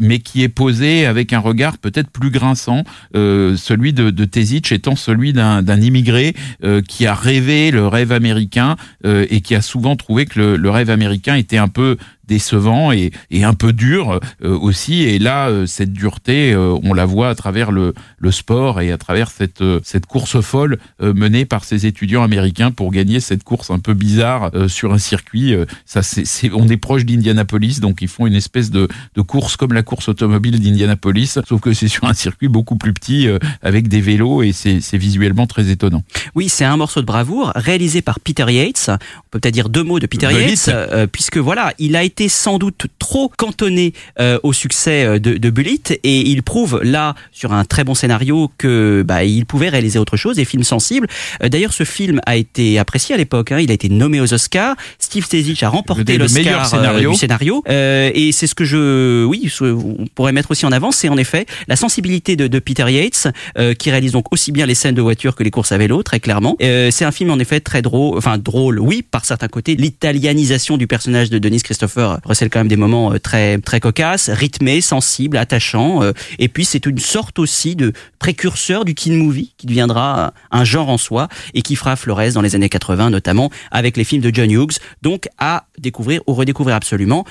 mais 0.00 0.18
qui 0.18 0.42
est 0.42 0.48
posé 0.48 1.06
avec 1.06 1.32
un 1.32 1.40
regard 1.40 1.78
peut-être 1.78 2.10
plus 2.10 2.30
grinçant, 2.30 2.84
celui 3.14 3.92
de, 3.92 4.10
de 4.10 4.24
étant 4.72 4.96
celui 4.96 5.32
d'un 5.32 5.80
immigré 5.80 6.34
qui 6.80 7.06
a 7.06 7.14
rêvé 7.14 7.70
le 7.70 7.86
rêve 7.86 8.12
américain 8.12 8.76
euh, 9.04 9.26
et 9.30 9.40
qui 9.40 9.54
a 9.54 9.62
souvent 9.62 9.96
trouvé 9.96 10.26
que 10.26 10.40
le 10.40 10.70
rêve 10.70 10.90
américain 10.90 11.34
était 11.34 11.58
un 11.58 11.68
peu 11.68 11.96
décevant 12.26 12.92
et, 12.92 13.10
et 13.30 13.44
un 13.44 13.54
peu 13.54 13.72
dur 13.72 14.20
euh, 14.44 14.58
aussi. 14.58 15.02
Et 15.02 15.18
là, 15.18 15.48
euh, 15.48 15.66
cette 15.66 15.92
dureté, 15.92 16.52
euh, 16.52 16.76
on 16.82 16.94
la 16.94 17.04
voit 17.04 17.28
à 17.28 17.34
travers 17.34 17.72
le, 17.72 17.94
le 18.18 18.30
sport 18.30 18.80
et 18.80 18.92
à 18.92 18.98
travers 18.98 19.30
cette, 19.30 19.60
euh, 19.60 19.80
cette 19.82 20.06
course 20.06 20.40
folle 20.40 20.78
euh, 21.02 21.12
menée 21.14 21.44
par 21.44 21.64
ces 21.64 21.86
étudiants 21.86 22.22
américains 22.22 22.70
pour 22.70 22.90
gagner 22.90 23.20
cette 23.20 23.42
course 23.44 23.70
un 23.70 23.78
peu 23.78 23.94
bizarre 23.94 24.50
euh, 24.54 24.68
sur 24.68 24.92
un 24.92 24.98
circuit. 24.98 25.54
Euh, 25.54 25.64
ça, 25.84 26.02
c'est, 26.02 26.50
on 26.52 26.68
est 26.68 26.76
proche 26.76 27.04
d'Indianapolis, 27.04 27.80
donc 27.80 28.02
ils 28.02 28.08
font 28.08 28.26
une 28.26 28.34
espèce 28.34 28.70
de, 28.70 28.88
de 29.14 29.20
course 29.22 29.56
comme 29.56 29.72
la 29.72 29.82
course 29.82 30.08
automobile 30.08 30.60
d'Indianapolis, 30.60 31.38
sauf 31.46 31.60
que 31.60 31.72
c'est 31.72 31.88
sur 31.88 32.04
un 32.04 32.14
circuit 32.14 32.48
beaucoup 32.48 32.76
plus 32.76 32.92
petit 32.92 33.26
euh, 33.26 33.38
avec 33.62 33.88
des 33.88 34.00
vélos 34.00 34.42
et 34.42 34.52
c'est, 34.52 34.80
visuellement 34.92 35.46
très 35.46 35.70
étonnant. 35.70 36.02
Oui, 36.34 36.48
c'est 36.48 36.64
un 36.66 36.76
morceau 36.76 37.00
de 37.00 37.06
bravoure 37.06 37.50
réalisé 37.56 38.02
par 38.02 38.20
Peter 38.20 38.44
Yates. 38.48 38.90
On 38.90 39.28
peut 39.30 39.40
peut-être 39.40 39.54
dire 39.54 39.68
deux 39.68 39.82
mots 39.82 39.98
de 39.98 40.06
Peter 40.06 40.28
Yates, 40.30 40.68
euh, 40.68 41.06
puisque 41.06 41.38
voilà, 41.38 41.72
il 41.78 41.96
a 41.96 42.04
été 42.04 42.11
sans 42.28 42.58
doute 42.58 42.86
trop 42.98 43.28
cantonné 43.36 43.92
euh, 44.20 44.38
au 44.42 44.52
succès 44.52 45.04
euh, 45.04 45.18
de, 45.18 45.36
de 45.36 45.50
Bullitt 45.50 45.98
et 46.02 46.20
il 46.20 46.42
prouve 46.42 46.80
là 46.82 47.14
sur 47.32 47.52
un 47.52 47.64
très 47.64 47.84
bon 47.84 47.94
scénario 47.94 48.50
que 48.58 49.02
bah, 49.06 49.24
il 49.24 49.46
pouvait 49.46 49.68
réaliser 49.68 49.98
autre 49.98 50.16
chose, 50.16 50.36
des 50.36 50.44
films 50.44 50.64
sensibles. 50.64 51.06
Euh, 51.42 51.48
D'ailleurs, 51.48 51.72
ce 51.72 51.84
film 51.84 52.20
a 52.26 52.36
été 52.36 52.78
apprécié 52.78 53.14
à 53.14 53.18
l'époque. 53.18 53.52
hein. 53.52 53.58
il 53.60 53.70
a 53.70 53.74
été 53.74 53.88
nommé 53.88 54.20
aux 54.20 54.32
Oscars. 54.32 54.76
Steve 54.98 55.26
Tezich 55.28 55.62
a 55.62 55.68
remporté 55.68 56.16
Le 56.18 56.26
meilleur 56.28 56.60
l'Oscar 56.60 56.66
scénario. 56.66 57.10
du 57.12 57.16
scénario. 57.16 57.62
Euh, 57.68 58.10
et 58.14 58.32
c'est 58.32 58.46
ce 58.46 58.54
que 58.54 58.64
je, 58.64 59.24
oui, 59.24 59.48
ce- 59.50 59.64
on 59.64 60.06
pourrait 60.14 60.32
mettre 60.32 60.50
aussi 60.50 60.64
en 60.66 60.72
avant, 60.72 60.92
c'est 60.92 61.08
en 61.08 61.16
effet 61.16 61.46
la 61.68 61.76
sensibilité 61.76 62.36
de, 62.36 62.46
de 62.46 62.58
Peter 62.58 62.84
Yates, 62.90 63.28
euh, 63.58 63.74
qui 63.74 63.90
réalise 63.90 64.12
donc 64.12 64.32
aussi 64.32 64.52
bien 64.52 64.66
les 64.66 64.74
scènes 64.74 64.94
de 64.94 65.02
voiture 65.02 65.34
que 65.34 65.42
les 65.42 65.50
courses 65.50 65.72
à 65.72 65.78
vélo, 65.78 66.02
très 66.02 66.20
clairement. 66.20 66.56
Euh, 66.62 66.90
c'est 66.90 67.04
un 67.04 67.12
film 67.12 67.30
en 67.30 67.38
effet 67.38 67.60
très 67.60 67.82
drôle, 67.82 68.16
enfin 68.18 68.38
drôle, 68.38 68.78
oui, 68.80 69.02
par 69.02 69.24
certains 69.24 69.48
côtés. 69.48 69.76
L'italianisation 69.76 70.76
du 70.76 70.86
personnage 70.86 71.30
de 71.30 71.38
Denis 71.38 71.62
Christopher 71.62 72.01
recèle 72.24 72.50
quand 72.50 72.60
même 72.60 72.68
des 72.68 72.76
moments 72.76 73.12
euh, 73.12 73.18
très 73.18 73.58
très 73.58 73.80
cocasses, 73.80 74.30
rythmés, 74.30 74.80
sensibles, 74.80 75.36
attachants. 75.36 76.02
euh, 76.02 76.12
et 76.38 76.48
puis 76.48 76.64
c'est 76.64 76.86
une 76.86 76.98
sorte 76.98 77.38
aussi 77.38 77.76
de 77.76 77.92
précurseur 78.18 78.84
du 78.84 78.94
teen 78.94 79.16
movie 79.16 79.54
qui 79.56 79.66
deviendra 79.66 80.32
un 80.50 80.64
genre 80.64 80.88
en 80.88 80.98
soi 80.98 81.28
et 81.54 81.62
qui 81.62 81.76
fera 81.76 81.96
Flores 81.96 82.32
dans 82.34 82.42
les 82.42 82.54
années 82.54 82.68
80, 82.68 83.10
notamment 83.10 83.50
avec 83.70 83.96
les 83.96 84.04
films 84.04 84.22
de 84.22 84.30
John 84.34 84.50
Hughes. 84.50 84.78
Donc 85.02 85.28
à 85.38 85.64
découvrir 85.78 86.20
ou 86.26 86.34
redécouvrir 86.34 86.76
absolument 86.76 87.24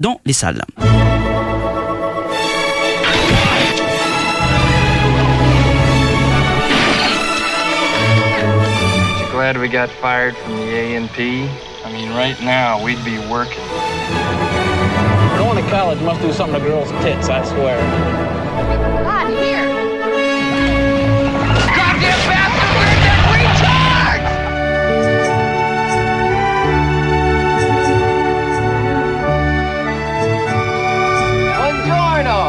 dans 0.00 0.20
les 0.24 0.32
salles. 0.32 0.62
Going 15.68 15.98
to 15.98 16.00
college 16.00 16.00
must 16.00 16.22
do 16.22 16.32
something 16.32 16.62
to 16.62 16.66
girls' 16.66 16.90
tits, 17.02 17.28
I 17.28 17.44
swear. 17.44 17.78
God, 19.04 19.28
here. 19.36 19.68
Goddamn 21.76 22.20
bastard, 22.24 22.72
where's 22.78 23.02
that 23.04 23.20
retard? 23.36 24.20
Buongiorno. 31.58 32.40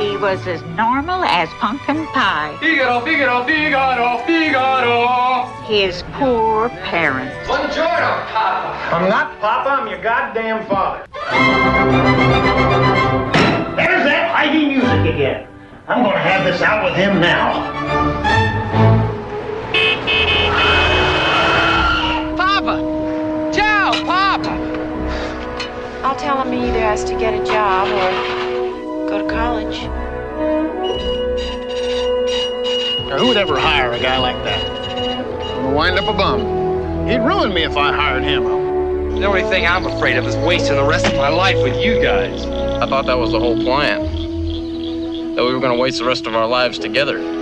He 0.00 0.16
was 0.16 0.46
as 0.48 0.62
normal 0.76 1.22
as 1.22 1.48
pumpkin 1.60 2.06
pie. 2.06 2.56
Figaro, 2.58 3.00
Figaro, 3.02 3.44
Figaro, 3.44 4.18
Figaro. 4.26 5.46
His 5.62 6.02
poor 6.14 6.70
parents. 6.70 7.36
Buongiorno, 7.46 8.26
Papa. 8.32 8.96
I'm 8.96 9.08
not 9.08 9.38
Papa, 9.40 9.70
I'm 9.70 9.86
your 9.88 10.02
goddamn 10.02 10.66
father. 10.66 11.05
There's 13.76 14.04
that 14.04 14.30
Heidi 14.34 14.66
music 14.66 15.14
again. 15.14 15.46
I'm 15.88 16.02
gonna 16.02 16.18
have 16.18 16.44
this 16.44 16.62
out 16.62 16.84
with 16.84 16.94
him 16.94 17.20
now. 17.20 17.62
Papa! 22.36 22.80
Ciao, 23.54 23.92
Papa! 24.04 24.54
I'll 26.02 26.16
tell 26.16 26.42
him 26.42 26.52
he 26.52 26.68
either 26.68 26.80
has 26.80 27.04
to 27.04 27.16
get 27.18 27.34
a 27.34 27.44
job 27.44 27.88
or 27.88 28.10
go 29.08 29.18
to 29.26 29.28
college. 29.32 29.78
Now, 33.08 33.18
who 33.18 33.28
would 33.28 33.36
ever 33.36 33.58
hire 33.58 33.92
a 33.92 33.98
guy 34.00 34.18
like 34.18 34.42
that? 34.44 34.60
Gonna 35.38 35.72
wind 35.74 35.98
up 35.98 36.08
a 36.08 36.12
bum. 36.12 37.06
He'd 37.06 37.20
ruin 37.20 37.52
me 37.54 37.62
if 37.62 37.76
I 37.76 37.92
hired 37.92 38.24
him. 38.24 38.75
The 39.16 39.24
only 39.24 39.42
thing 39.44 39.66
I'm 39.66 39.86
afraid 39.86 40.18
of 40.18 40.26
is 40.26 40.36
wasting 40.36 40.76
the 40.76 40.84
rest 40.84 41.06
of 41.06 41.14
my 41.14 41.30
life 41.30 41.56
with 41.56 41.82
you 41.82 42.02
guys. 42.02 42.44
I 42.44 42.86
thought 42.86 43.06
that 43.06 43.16
was 43.18 43.32
the 43.32 43.40
whole 43.40 43.56
plan. 43.62 44.02
That 45.34 45.42
we 45.42 45.54
were 45.54 45.58
going 45.58 45.74
to 45.74 45.80
waste 45.80 45.98
the 45.98 46.04
rest 46.04 46.26
of 46.26 46.36
our 46.36 46.46
lives 46.46 46.78
together. 46.78 47.35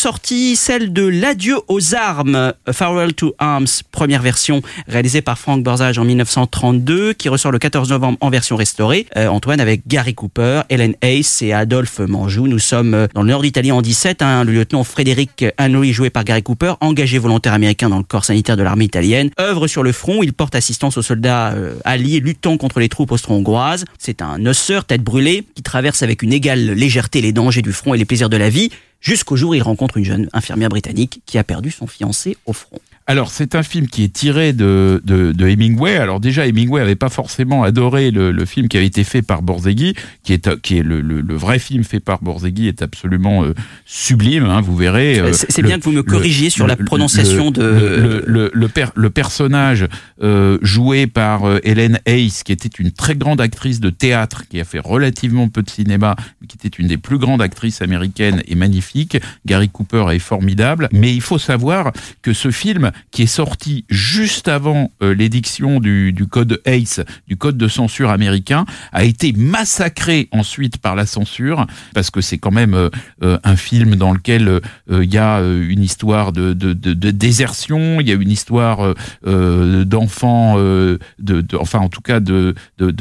Ressortie, 0.00 0.56
celle 0.56 0.94
de 0.94 1.02
L'adieu 1.02 1.58
aux 1.68 1.94
armes, 1.94 2.54
Farewell 2.72 3.12
to 3.12 3.34
Arms, 3.38 3.66
première 3.92 4.22
version 4.22 4.62
réalisée 4.88 5.20
par 5.20 5.38
Frank 5.38 5.62
Borzage 5.62 5.98
en 5.98 6.06
1932, 6.06 7.12
qui 7.12 7.28
ressort 7.28 7.52
le 7.52 7.58
14 7.58 7.90
novembre 7.90 8.16
en 8.22 8.30
version 8.30 8.56
restaurée. 8.56 9.04
Euh, 9.18 9.26
Antoine 9.28 9.60
avec 9.60 9.86
Gary 9.86 10.14
Cooper, 10.14 10.62
Helen 10.70 10.94
Hayes 11.02 11.26
et 11.42 11.52
Adolphe 11.52 11.98
Manjou. 11.98 12.46
Nous 12.48 12.58
sommes 12.58 12.94
euh, 12.94 13.08
dans 13.12 13.20
le 13.20 13.28
nord 13.28 13.42
d'Italie 13.42 13.72
en 13.72 13.82
17. 13.82 14.22
hein, 14.22 14.44
le 14.44 14.52
lieutenant 14.52 14.84
Frédéric 14.84 15.44
Henry, 15.58 15.92
joué 15.92 16.08
par 16.08 16.24
Gary 16.24 16.42
Cooper, 16.42 16.72
engagé 16.80 17.18
volontaire 17.18 17.52
américain 17.52 17.90
dans 17.90 17.98
le 17.98 18.04
corps 18.04 18.24
sanitaire 18.24 18.56
de 18.56 18.62
l'armée 18.62 18.86
italienne, 18.86 19.28
œuvre 19.38 19.66
sur 19.66 19.82
le 19.82 19.92
front. 19.92 20.22
Il 20.22 20.32
porte 20.32 20.54
assistance 20.54 20.96
aux 20.96 21.02
soldats 21.02 21.50
euh, 21.50 21.74
alliés 21.84 22.20
luttant 22.20 22.56
contre 22.56 22.80
les 22.80 22.88
troupes 22.88 23.12
austro-hongroises. 23.12 23.84
C'est 23.98 24.22
un 24.22 24.46
osseur, 24.46 24.86
tête 24.86 25.02
brûlée, 25.02 25.44
qui 25.54 25.62
traverse 25.62 26.02
avec 26.02 26.22
une 26.22 26.32
égale 26.32 26.70
légèreté 26.70 27.20
les 27.20 27.32
dangers 27.32 27.60
du 27.60 27.74
front 27.74 27.92
et 27.92 27.98
les 27.98 28.06
plaisirs 28.06 28.30
de 28.30 28.38
la 28.38 28.48
vie 28.48 28.70
jusqu'au 29.00 29.36
jour 29.36 29.50
où 29.50 29.54
il 29.54 29.62
rencontre 29.62 29.96
une 29.96 30.04
jeune 30.04 30.28
infirmière 30.32 30.68
britannique 30.68 31.22
qui 31.26 31.38
a 31.38 31.44
perdu 31.44 31.70
son 31.70 31.86
fiancé 31.86 32.36
au 32.46 32.52
front. 32.52 32.80
Alors, 33.10 33.32
c'est 33.32 33.56
un 33.56 33.64
film 33.64 33.88
qui 33.88 34.04
est 34.04 34.12
tiré 34.12 34.52
de, 34.52 35.02
de, 35.04 35.32
de 35.32 35.48
Hemingway. 35.48 35.96
Alors 35.96 36.20
déjà, 36.20 36.46
Hemingway 36.46 36.80
avait 36.80 36.94
pas 36.94 37.08
forcément 37.08 37.64
adoré 37.64 38.12
le, 38.12 38.30
le 38.30 38.44
film 38.44 38.68
qui 38.68 38.76
avait 38.76 38.86
été 38.86 39.02
fait 39.02 39.20
par 39.20 39.42
Borzegui, 39.42 39.96
qui 40.22 40.32
est, 40.32 40.60
qui 40.60 40.78
est 40.78 40.84
le, 40.84 41.00
le, 41.00 41.20
le 41.20 41.34
vrai 41.34 41.58
film 41.58 41.82
fait 41.82 41.98
par 41.98 42.22
Borzegui 42.22 42.68
est 42.68 42.82
absolument 42.82 43.42
euh, 43.42 43.52
sublime. 43.84 44.44
Hein, 44.44 44.60
vous 44.60 44.76
verrez. 44.76 45.18
euh, 45.18 45.32
C'est 45.32 45.62
bien 45.62 45.80
que 45.80 45.84
vous 45.86 45.90
me 45.90 46.04
corrigiez 46.04 46.50
sur 46.50 46.68
la 46.68 46.76
prononciation 46.76 47.50
de- 47.50 47.60
le, 47.62 48.22
le, 48.28 48.50
le, 48.54 48.68
per- 48.68 48.92
le 48.94 49.10
personnage 49.10 49.88
euh, 50.22 50.58
joué 50.62 51.08
par 51.08 51.46
euh, 51.46 51.58
Helen 51.64 51.98
Hayes, 52.06 52.30
qui 52.44 52.52
était 52.52 52.68
une 52.68 52.92
très 52.92 53.16
grande 53.16 53.40
actrice 53.40 53.80
de 53.80 53.90
théâtre, 53.90 54.44
qui 54.48 54.60
a 54.60 54.64
fait 54.64 54.78
relativement 54.78 55.48
peu 55.48 55.64
de 55.64 55.70
cinéma, 55.70 56.14
mais 56.40 56.46
qui 56.46 56.56
était 56.64 56.76
une 56.80 56.86
des 56.86 56.96
plus 56.96 57.18
grandes 57.18 57.42
actrices 57.42 57.82
américaines 57.82 58.44
et 58.46 58.54
magnifique. 58.54 59.18
Gary 59.46 59.68
Cooper 59.68 60.06
est 60.12 60.20
formidable, 60.20 60.88
mais 60.92 61.12
il 61.12 61.22
faut 61.22 61.38
savoir 61.38 61.90
que 62.22 62.32
ce 62.32 62.52
film, 62.52 62.92
qui 63.10 63.22
est 63.22 63.26
sorti 63.26 63.84
juste 63.88 64.48
avant 64.48 64.92
euh, 65.02 65.14
l'édiction 65.14 65.80
du, 65.80 66.14
code 66.30 66.60
ACE, 66.64 67.00
du 67.26 67.36
code 67.36 67.56
de 67.56 67.68
censure 67.68 68.10
américain, 68.10 68.64
a 68.92 69.04
été 69.04 69.32
massacré 69.32 70.28
ensuite 70.32 70.78
par 70.78 70.94
la 70.94 71.06
censure, 71.06 71.66
parce 71.94 72.10
que 72.10 72.20
c'est 72.20 72.38
quand 72.38 72.50
même 72.50 72.74
euh, 72.74 72.90
euh, 73.22 73.38
un 73.44 73.56
film 73.56 73.96
dans 73.96 74.12
lequel 74.12 74.48
euh, 74.48 74.60
il 75.04 75.12
y 75.12 75.18
a 75.18 75.40
une 75.40 75.82
histoire 75.82 76.32
de, 76.32 76.52
de, 76.52 76.72
de, 76.72 77.10
désertion, 77.10 78.00
il 78.00 78.08
y 78.08 78.12
a 78.12 78.14
une 78.14 78.30
histoire 78.30 78.94
d'enfants, 79.24 80.56
de, 80.58 81.44
enfin 81.58 81.78
en 81.78 81.88
tout 81.88 82.00
cas 82.00 82.20
de, 82.20 82.54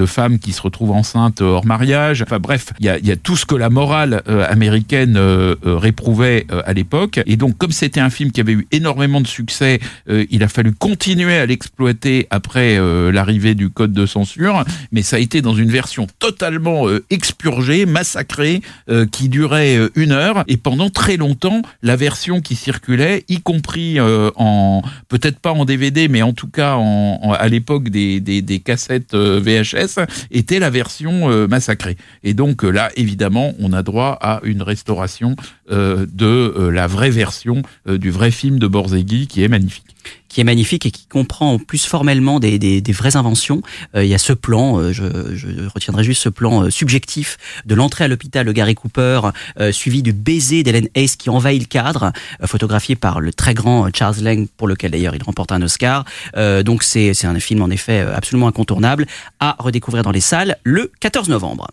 femmes 0.05 0.39
qui 0.39 0.51
se 0.51 0.61
retrouvent 0.61 0.91
enceintes 0.91 1.41
hors 1.41 1.65
mariage. 1.65 2.21
Enfin 2.21 2.39
bref, 2.39 2.73
il 2.79 2.85
y 2.85 3.11
a, 3.11 3.15
tout 3.15 3.35
ce 3.35 3.45
que 3.45 3.55
la 3.55 3.69
morale 3.69 4.23
américaine 4.49 5.17
réprouvait 5.63 6.45
à 6.65 6.73
l'époque. 6.73 7.19
Et 7.25 7.37
donc 7.37 7.57
comme 7.57 7.71
c'était 7.71 7.99
un 7.99 8.09
film 8.09 8.31
qui 8.31 8.41
avait 8.41 8.53
eu 8.53 8.67
énormément 8.71 9.21
de 9.21 9.27
succès, 9.27 9.78
euh, 10.09 10.25
il 10.29 10.43
a 10.43 10.47
fallu 10.47 10.73
continuer 10.73 11.37
à 11.37 11.45
l'exploiter 11.45 12.27
après 12.29 12.77
euh, 12.77 13.11
l'arrivée 13.11 13.55
du 13.55 13.69
code 13.69 13.93
de 13.93 14.05
censure, 14.05 14.63
mais 14.91 15.01
ça 15.01 15.15
a 15.17 15.19
été 15.19 15.41
dans 15.41 15.55
une 15.55 15.69
version 15.71 16.07
totalement 16.19 16.87
euh, 16.87 17.03
expurgée, 17.09 17.85
massacrée, 17.85 18.61
euh, 18.89 19.05
qui 19.05 19.29
durait 19.29 19.77
euh, 19.77 19.89
une 19.95 20.11
heure. 20.11 20.43
Et 20.47 20.57
pendant 20.57 20.89
très 20.89 21.17
longtemps, 21.17 21.61
la 21.83 21.95
version 21.95 22.41
qui 22.41 22.55
circulait, 22.55 23.23
y 23.29 23.41
compris 23.41 23.99
euh, 23.99 24.31
en 24.35 24.81
peut-être 25.07 25.39
pas 25.39 25.51
en 25.51 25.65
DVD, 25.65 26.07
mais 26.07 26.21
en 26.21 26.33
tout 26.33 26.47
cas 26.49 26.75
en, 26.75 27.19
en- 27.21 27.33
à 27.33 27.47
l'époque 27.47 27.89
des, 27.89 28.19
des, 28.19 28.41
des 28.41 28.59
cassettes 28.59 29.15
VHS, 29.15 30.05
était 30.31 30.59
la 30.59 30.69
version 30.69 31.47
massacrée. 31.47 31.97
Et 32.23 32.33
donc 32.33 32.63
là, 32.63 32.91
évidemment, 32.95 33.53
on 33.59 33.73
a 33.73 33.83
droit 33.83 34.17
à 34.21 34.39
une 34.43 34.61
restauration 34.61 35.35
de 35.69 36.53
euh, 36.57 36.69
la 36.71 36.87
vraie 36.87 37.09
version 37.09 37.61
euh, 37.87 37.97
du 37.97 38.11
vrai 38.11 38.31
film 38.31 38.59
de 38.59 38.67
Borzegui, 38.67 39.27
qui 39.27 39.43
est 39.43 39.47
magnifique. 39.47 39.85
qui 40.29 40.41
est 40.41 40.43
magnifique 40.43 40.85
et 40.85 40.91
qui 40.91 41.05
comprend 41.07 41.57
plus 41.57 41.85
formellement 41.85 42.39
des, 42.39 42.59
des, 42.59 42.91
vraies 42.91 43.15
inventions. 43.15 43.61
Euh, 43.95 44.03
il 44.03 44.09
y 44.09 44.13
a 44.13 44.17
ce 44.17 44.33
plan, 44.33 44.79
euh, 44.79 44.93
je, 44.93 45.67
retiendrai 45.67 46.03
juste 46.03 46.21
ce 46.21 46.29
plan 46.29 46.63
euh, 46.63 46.69
subjectif 46.69 47.37
de 47.65 47.75
l'entrée 47.75 48.03
à 48.05 48.07
l'hôpital 48.07 48.45
de 48.45 48.51
Gary 48.51 48.75
Cooper, 48.75 49.21
euh, 49.59 49.71
suivi 49.71 50.03
du 50.03 50.13
baiser 50.13 50.63
d'Helen 50.63 50.87
Hayes 50.95 51.17
qui 51.17 51.29
envahit 51.29 51.61
le 51.61 51.67
cadre, 51.67 52.11
euh, 52.41 52.47
photographié 52.47 52.95
par 52.95 53.19
le 53.19 53.33
très 53.33 53.53
grand 53.53 53.85
euh, 53.85 53.89
Charles 53.93 54.21
Lang, 54.21 54.47
pour 54.57 54.67
lequel 54.67 54.91
d'ailleurs 54.91 55.15
il 55.15 55.23
remporte 55.23 55.51
un 55.51 55.61
Oscar. 55.61 56.05
Euh, 56.37 56.63
donc 56.63 56.83
c'est 56.83 57.25
un 57.25 57.39
film 57.39 57.61
en 57.61 57.69
effet 57.69 58.01
euh, 58.01 58.15
absolument 58.15 58.47
incontournable 58.47 59.05
à 59.39 59.55
redécouvrir 59.59 60.03
dans 60.03 60.11
les 60.11 60.21
salles 60.21 60.57
le 60.63 60.91
14 60.99 61.29
novembre. 61.29 61.67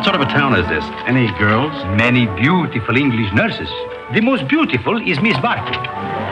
What 0.00 0.06
sort 0.06 0.22
of 0.22 0.26
a 0.26 0.32
town 0.32 0.58
is 0.58 0.66
this? 0.66 0.82
Any 1.04 1.30
girls? 1.38 1.74
Many 1.94 2.24
beautiful 2.40 2.96
English 2.96 3.34
nurses. 3.34 3.68
The 4.14 4.22
most 4.22 4.48
beautiful 4.48 4.96
is 5.06 5.20
Miss 5.20 5.38
Barkley. 5.40 5.76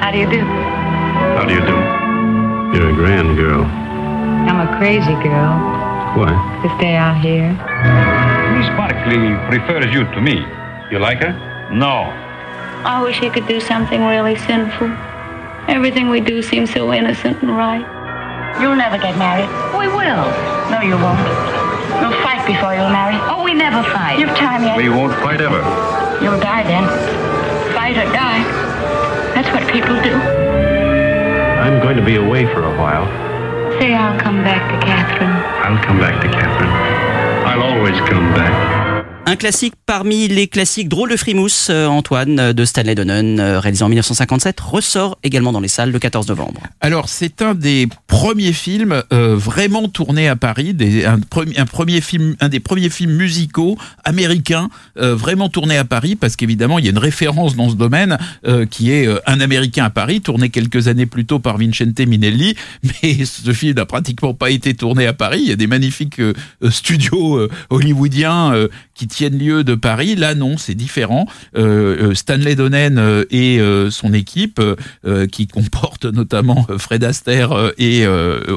How 0.00 0.10
do 0.10 0.16
you 0.16 0.24
do? 0.24 0.40
How 0.40 1.44
do 1.44 1.52
you 1.52 1.60
do? 1.60 1.76
You're 2.72 2.88
a 2.88 2.94
grand 2.94 3.36
girl. 3.36 3.64
I'm 4.48 4.66
a 4.66 4.78
crazy 4.78 5.12
girl 5.22 5.52
Why? 6.16 6.32
to 6.62 6.76
stay 6.78 6.96
out 6.96 7.20
here. 7.20 7.52
Miss 8.56 8.68
Barkley 8.72 9.36
prefers 9.50 9.92
you 9.92 10.04
to 10.14 10.20
me. 10.22 10.46
You 10.90 10.98
like 10.98 11.18
her? 11.18 11.34
No. 11.70 12.08
I 12.88 13.02
wish 13.02 13.20
I 13.20 13.28
could 13.28 13.46
do 13.46 13.60
something 13.60 14.00
really 14.06 14.36
sinful. 14.36 14.88
Everything 15.68 16.08
we 16.08 16.20
do 16.20 16.40
seems 16.40 16.72
so 16.72 16.90
innocent 16.94 17.42
and 17.42 17.54
right. 17.54 17.84
You'll 18.62 18.76
never 18.76 18.96
get 18.96 19.18
married. 19.18 19.50
We 19.76 19.88
will. 19.88 20.24
No, 20.70 20.80
you 20.80 20.96
won't. 20.96 21.77
You'll 22.00 22.18
fight 22.22 22.46
before 22.46 22.74
you'll 22.74 22.90
marry. 22.94 23.16
Oh, 23.28 23.42
we 23.44 23.54
never 23.54 23.82
fight. 23.90 24.18
You've 24.18 24.36
time 24.36 24.62
yet. 24.62 24.76
We 24.76 24.88
won't 24.88 25.14
fight 25.20 25.40
ever. 25.40 25.60
You'll 26.22 26.40
die 26.40 26.62
then. 26.62 26.84
Fight 27.74 27.96
or 27.98 28.10
die. 28.12 28.42
That's 29.34 29.50
what 29.50 29.66
people 29.70 29.94
do. 30.02 30.14
I'm 30.14 31.80
going 31.82 31.96
to 31.96 32.04
be 32.04 32.16
away 32.16 32.46
for 32.46 32.64
a 32.64 32.74
while. 32.78 33.06
Say 33.78 33.94
I'll 33.94 34.18
come 34.18 34.42
back 34.42 34.62
to 34.72 34.86
Catherine. 34.86 35.30
I'll 35.30 35.82
come 35.84 35.98
back 35.98 36.22
to 36.22 36.28
Catherine. 36.28 36.70
I'll 37.46 37.62
always 37.62 37.98
come 38.08 38.32
back. 38.34 38.77
Un 39.28 39.36
classique 39.36 39.74
parmi 39.84 40.26
les 40.26 40.48
classiques 40.48 40.88
Drôle 40.88 41.10
de 41.10 41.16
frimousse, 41.18 41.68
euh, 41.68 41.86
Antoine, 41.86 42.38
euh, 42.40 42.52
de 42.54 42.64
Stanley 42.64 42.94
Donen, 42.94 43.38
euh, 43.38 43.60
réalisé 43.60 43.84
en 43.84 43.90
1957, 43.90 44.58
ressort 44.58 45.18
également 45.22 45.52
dans 45.52 45.60
les 45.60 45.68
salles 45.68 45.90
le 45.90 45.98
14 45.98 46.28
novembre. 46.28 46.62
Alors, 46.80 47.10
c'est 47.10 47.42
un 47.42 47.54
des 47.54 47.88
premiers 48.06 48.54
films 48.54 49.02
vraiment 49.10 49.88
tournés 49.88 50.28
à 50.28 50.36
Paris, 50.36 50.74
un, 51.04 51.18
premier, 51.66 52.00
film, 52.00 52.36
un 52.40 52.48
des 52.48 52.60
premiers 52.60 52.88
films 52.88 53.12
musicaux 53.12 53.76
américains 54.02 54.70
vraiment 54.96 55.48
tournés 55.50 55.76
à 55.76 55.84
Paris, 55.84 56.16
parce 56.16 56.36
qu'évidemment, 56.36 56.78
il 56.78 56.86
y 56.86 56.88
a 56.88 56.90
une 56.90 56.98
référence 56.98 57.54
dans 57.54 57.68
ce 57.68 57.74
domaine 57.74 58.16
qui 58.70 58.90
est 58.90 59.08
Un 59.26 59.40
Américain 59.40 59.84
à 59.84 59.90
Paris, 59.90 60.20
tourné 60.20 60.48
quelques 60.48 60.88
années 60.88 61.06
plus 61.06 61.26
tôt 61.26 61.38
par 61.38 61.58
Vincente 61.58 62.00
Minelli, 62.00 62.56
mais 63.02 63.24
ce 63.24 63.52
film 63.52 63.76
n'a 63.76 63.86
pratiquement 63.86 64.34
pas 64.34 64.50
été 64.50 64.74
tourné 64.74 65.06
à 65.06 65.12
Paris. 65.12 65.40
Il 65.42 65.48
y 65.48 65.52
a 65.52 65.56
des 65.56 65.66
magnifiques 65.66 66.20
studios 66.70 67.48
hollywoodiens 67.70 68.68
qui 68.98 69.06
tiennent 69.06 69.38
lieu 69.38 69.62
de 69.62 69.76
Paris. 69.76 70.16
Là, 70.16 70.34
non, 70.34 70.58
c'est 70.58 70.74
différent. 70.74 71.26
Euh, 71.56 72.10
euh, 72.10 72.14
Stanley 72.14 72.56
Donen 72.56 72.98
euh, 72.98 73.24
et 73.30 73.60
euh, 73.60 73.90
son 73.90 74.12
équipe, 74.12 74.60
euh, 75.06 75.26
qui 75.28 75.46
comporte 75.46 76.04
notamment 76.18 76.66
Fred 76.78 77.04
Astaire 77.04 77.52
et 77.78 78.06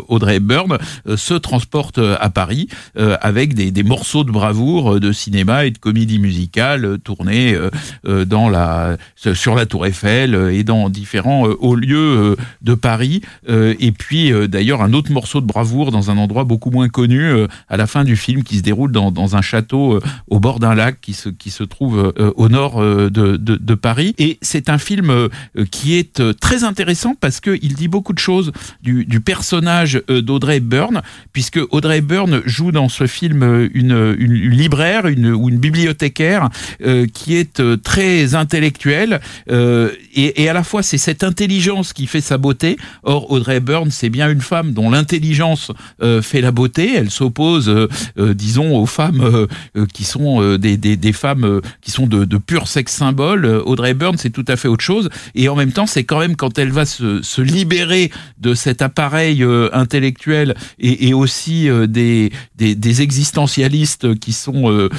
Audrey 0.07 0.37
Hepburn, 0.37 0.77
se 1.15 1.33
transportent 1.35 1.99
à 1.99 2.29
Paris 2.29 2.67
avec 2.95 3.53
des, 3.53 3.71
des 3.71 3.83
morceaux 3.83 4.23
de 4.23 4.31
bravoure 4.31 4.99
de 4.99 5.11
cinéma 5.11 5.65
et 5.65 5.71
de 5.71 5.77
comédie 5.77 6.17
musicale 6.17 6.97
tournés 7.03 7.55
dans 8.03 8.49
la, 8.49 8.97
sur 9.15 9.55
la 9.55 9.65
Tour 9.65 9.85
Eiffel 9.85 10.33
et 10.51 10.63
dans 10.63 10.89
différents 10.89 11.43
hauts 11.43 11.75
lieux 11.75 12.35
de 12.61 12.73
Paris. 12.73 13.21
Et 13.47 13.91
puis, 13.91 14.31
d'ailleurs, 14.47 14.81
un 14.81 14.93
autre 14.93 15.11
morceau 15.11 15.41
de 15.41 15.45
bravoure 15.45 15.91
dans 15.91 16.09
un 16.09 16.17
endroit 16.17 16.45
beaucoup 16.45 16.71
moins 16.71 16.89
connu 16.89 17.29
à 17.69 17.77
la 17.77 17.87
fin 17.87 18.03
du 18.03 18.15
film 18.15 18.43
qui 18.43 18.57
se 18.57 18.63
déroule 18.63 18.91
dans, 18.91 19.11
dans 19.11 19.35
un 19.35 19.41
château 19.41 19.99
au 20.31 20.39
bord 20.39 20.59
d'un 20.59 20.73
lac 20.73 20.99
qui 21.01 21.13
se, 21.13 21.29
qui 21.29 21.51
se 21.51 21.63
trouve 21.63 22.13
euh, 22.17 22.31
au 22.37 22.47
nord 22.49 22.81
euh, 22.81 23.09
de, 23.09 23.35
de, 23.35 23.57
de 23.57 23.75
Paris. 23.75 24.15
Et 24.17 24.39
c'est 24.41 24.69
un 24.69 24.77
film 24.77 25.09
euh, 25.09 25.27
qui 25.69 25.95
est 25.95 26.21
très 26.39 26.63
intéressant 26.63 27.15
parce 27.19 27.41
qu'il 27.41 27.75
dit 27.75 27.89
beaucoup 27.89 28.13
de 28.13 28.19
choses 28.19 28.53
du, 28.81 29.05
du 29.05 29.19
personnage 29.19 30.01
d'Audrey 30.07 30.57
Hepburn, 30.57 31.01
puisque 31.33 31.59
Audrey 31.71 31.97
Hepburn 31.97 32.41
joue 32.45 32.71
dans 32.71 32.87
ce 32.87 33.07
film 33.07 33.69
une, 33.73 34.15
une, 34.17 34.33
libraire 34.33 35.07
une, 35.07 35.31
ou 35.31 35.49
une 35.49 35.57
bibliothécaire 35.57 36.49
euh, 36.81 37.07
qui 37.13 37.35
est 37.35 37.61
très 37.83 38.33
intellectuelle 38.33 39.19
euh, 39.49 39.91
et, 40.15 40.43
et 40.43 40.49
à 40.49 40.53
la 40.53 40.63
fois 40.63 40.81
c'est 40.83 40.97
cette 40.97 41.23
intelligence 41.23 41.91
qui 41.91 42.07
fait 42.07 42.21
sa 42.21 42.37
beauté. 42.37 42.77
Or 43.03 43.31
Audrey 43.31 43.57
Hepburn 43.57 43.91
c'est 43.91 44.09
bien 44.09 44.29
une 44.29 44.41
femme 44.41 44.71
dont 44.71 44.89
l'intelligence 44.89 45.71
euh, 46.01 46.21
fait 46.21 46.39
la 46.41 46.51
beauté. 46.51 46.93
Elle 46.95 47.09
s'oppose, 47.09 47.73
disons, 48.17 48.77
aux 48.77 48.85
femmes 48.85 49.47
qui 49.93 50.03
sont 50.03 50.20
euh, 50.21 50.57
des, 50.57 50.77
des, 50.77 50.97
des 50.97 51.13
femmes 51.13 51.45
euh, 51.45 51.61
qui 51.81 51.91
sont 51.91 52.07
de, 52.07 52.25
de 52.25 52.37
pur 52.37 52.67
sexe 52.67 52.93
symbole. 52.93 53.45
Euh, 53.45 53.61
Audrey 53.65 53.91
Hepburn 53.91 54.15
c'est 54.17 54.29
tout 54.29 54.45
à 54.47 54.55
fait 54.55 54.67
autre 54.67 54.83
chose 54.83 55.09
et 55.35 55.49
en 55.49 55.55
même 55.55 55.71
temps 55.71 55.85
c'est 55.85 56.03
quand 56.03 56.19
même 56.19 56.35
quand 56.35 56.57
elle 56.57 56.71
va 56.71 56.85
se, 56.85 57.21
se 57.21 57.41
libérer 57.41 58.11
de 58.39 58.53
cet 58.53 58.81
appareil 58.81 59.43
intellectuel 59.73 60.55
et, 60.79 61.07
et 61.07 61.13
aussi 61.13 61.69
des, 61.87 62.31
des, 62.55 62.75
des 62.75 63.01
existentialistes 63.01 64.19
qui 64.19 64.33
sont 64.33 64.89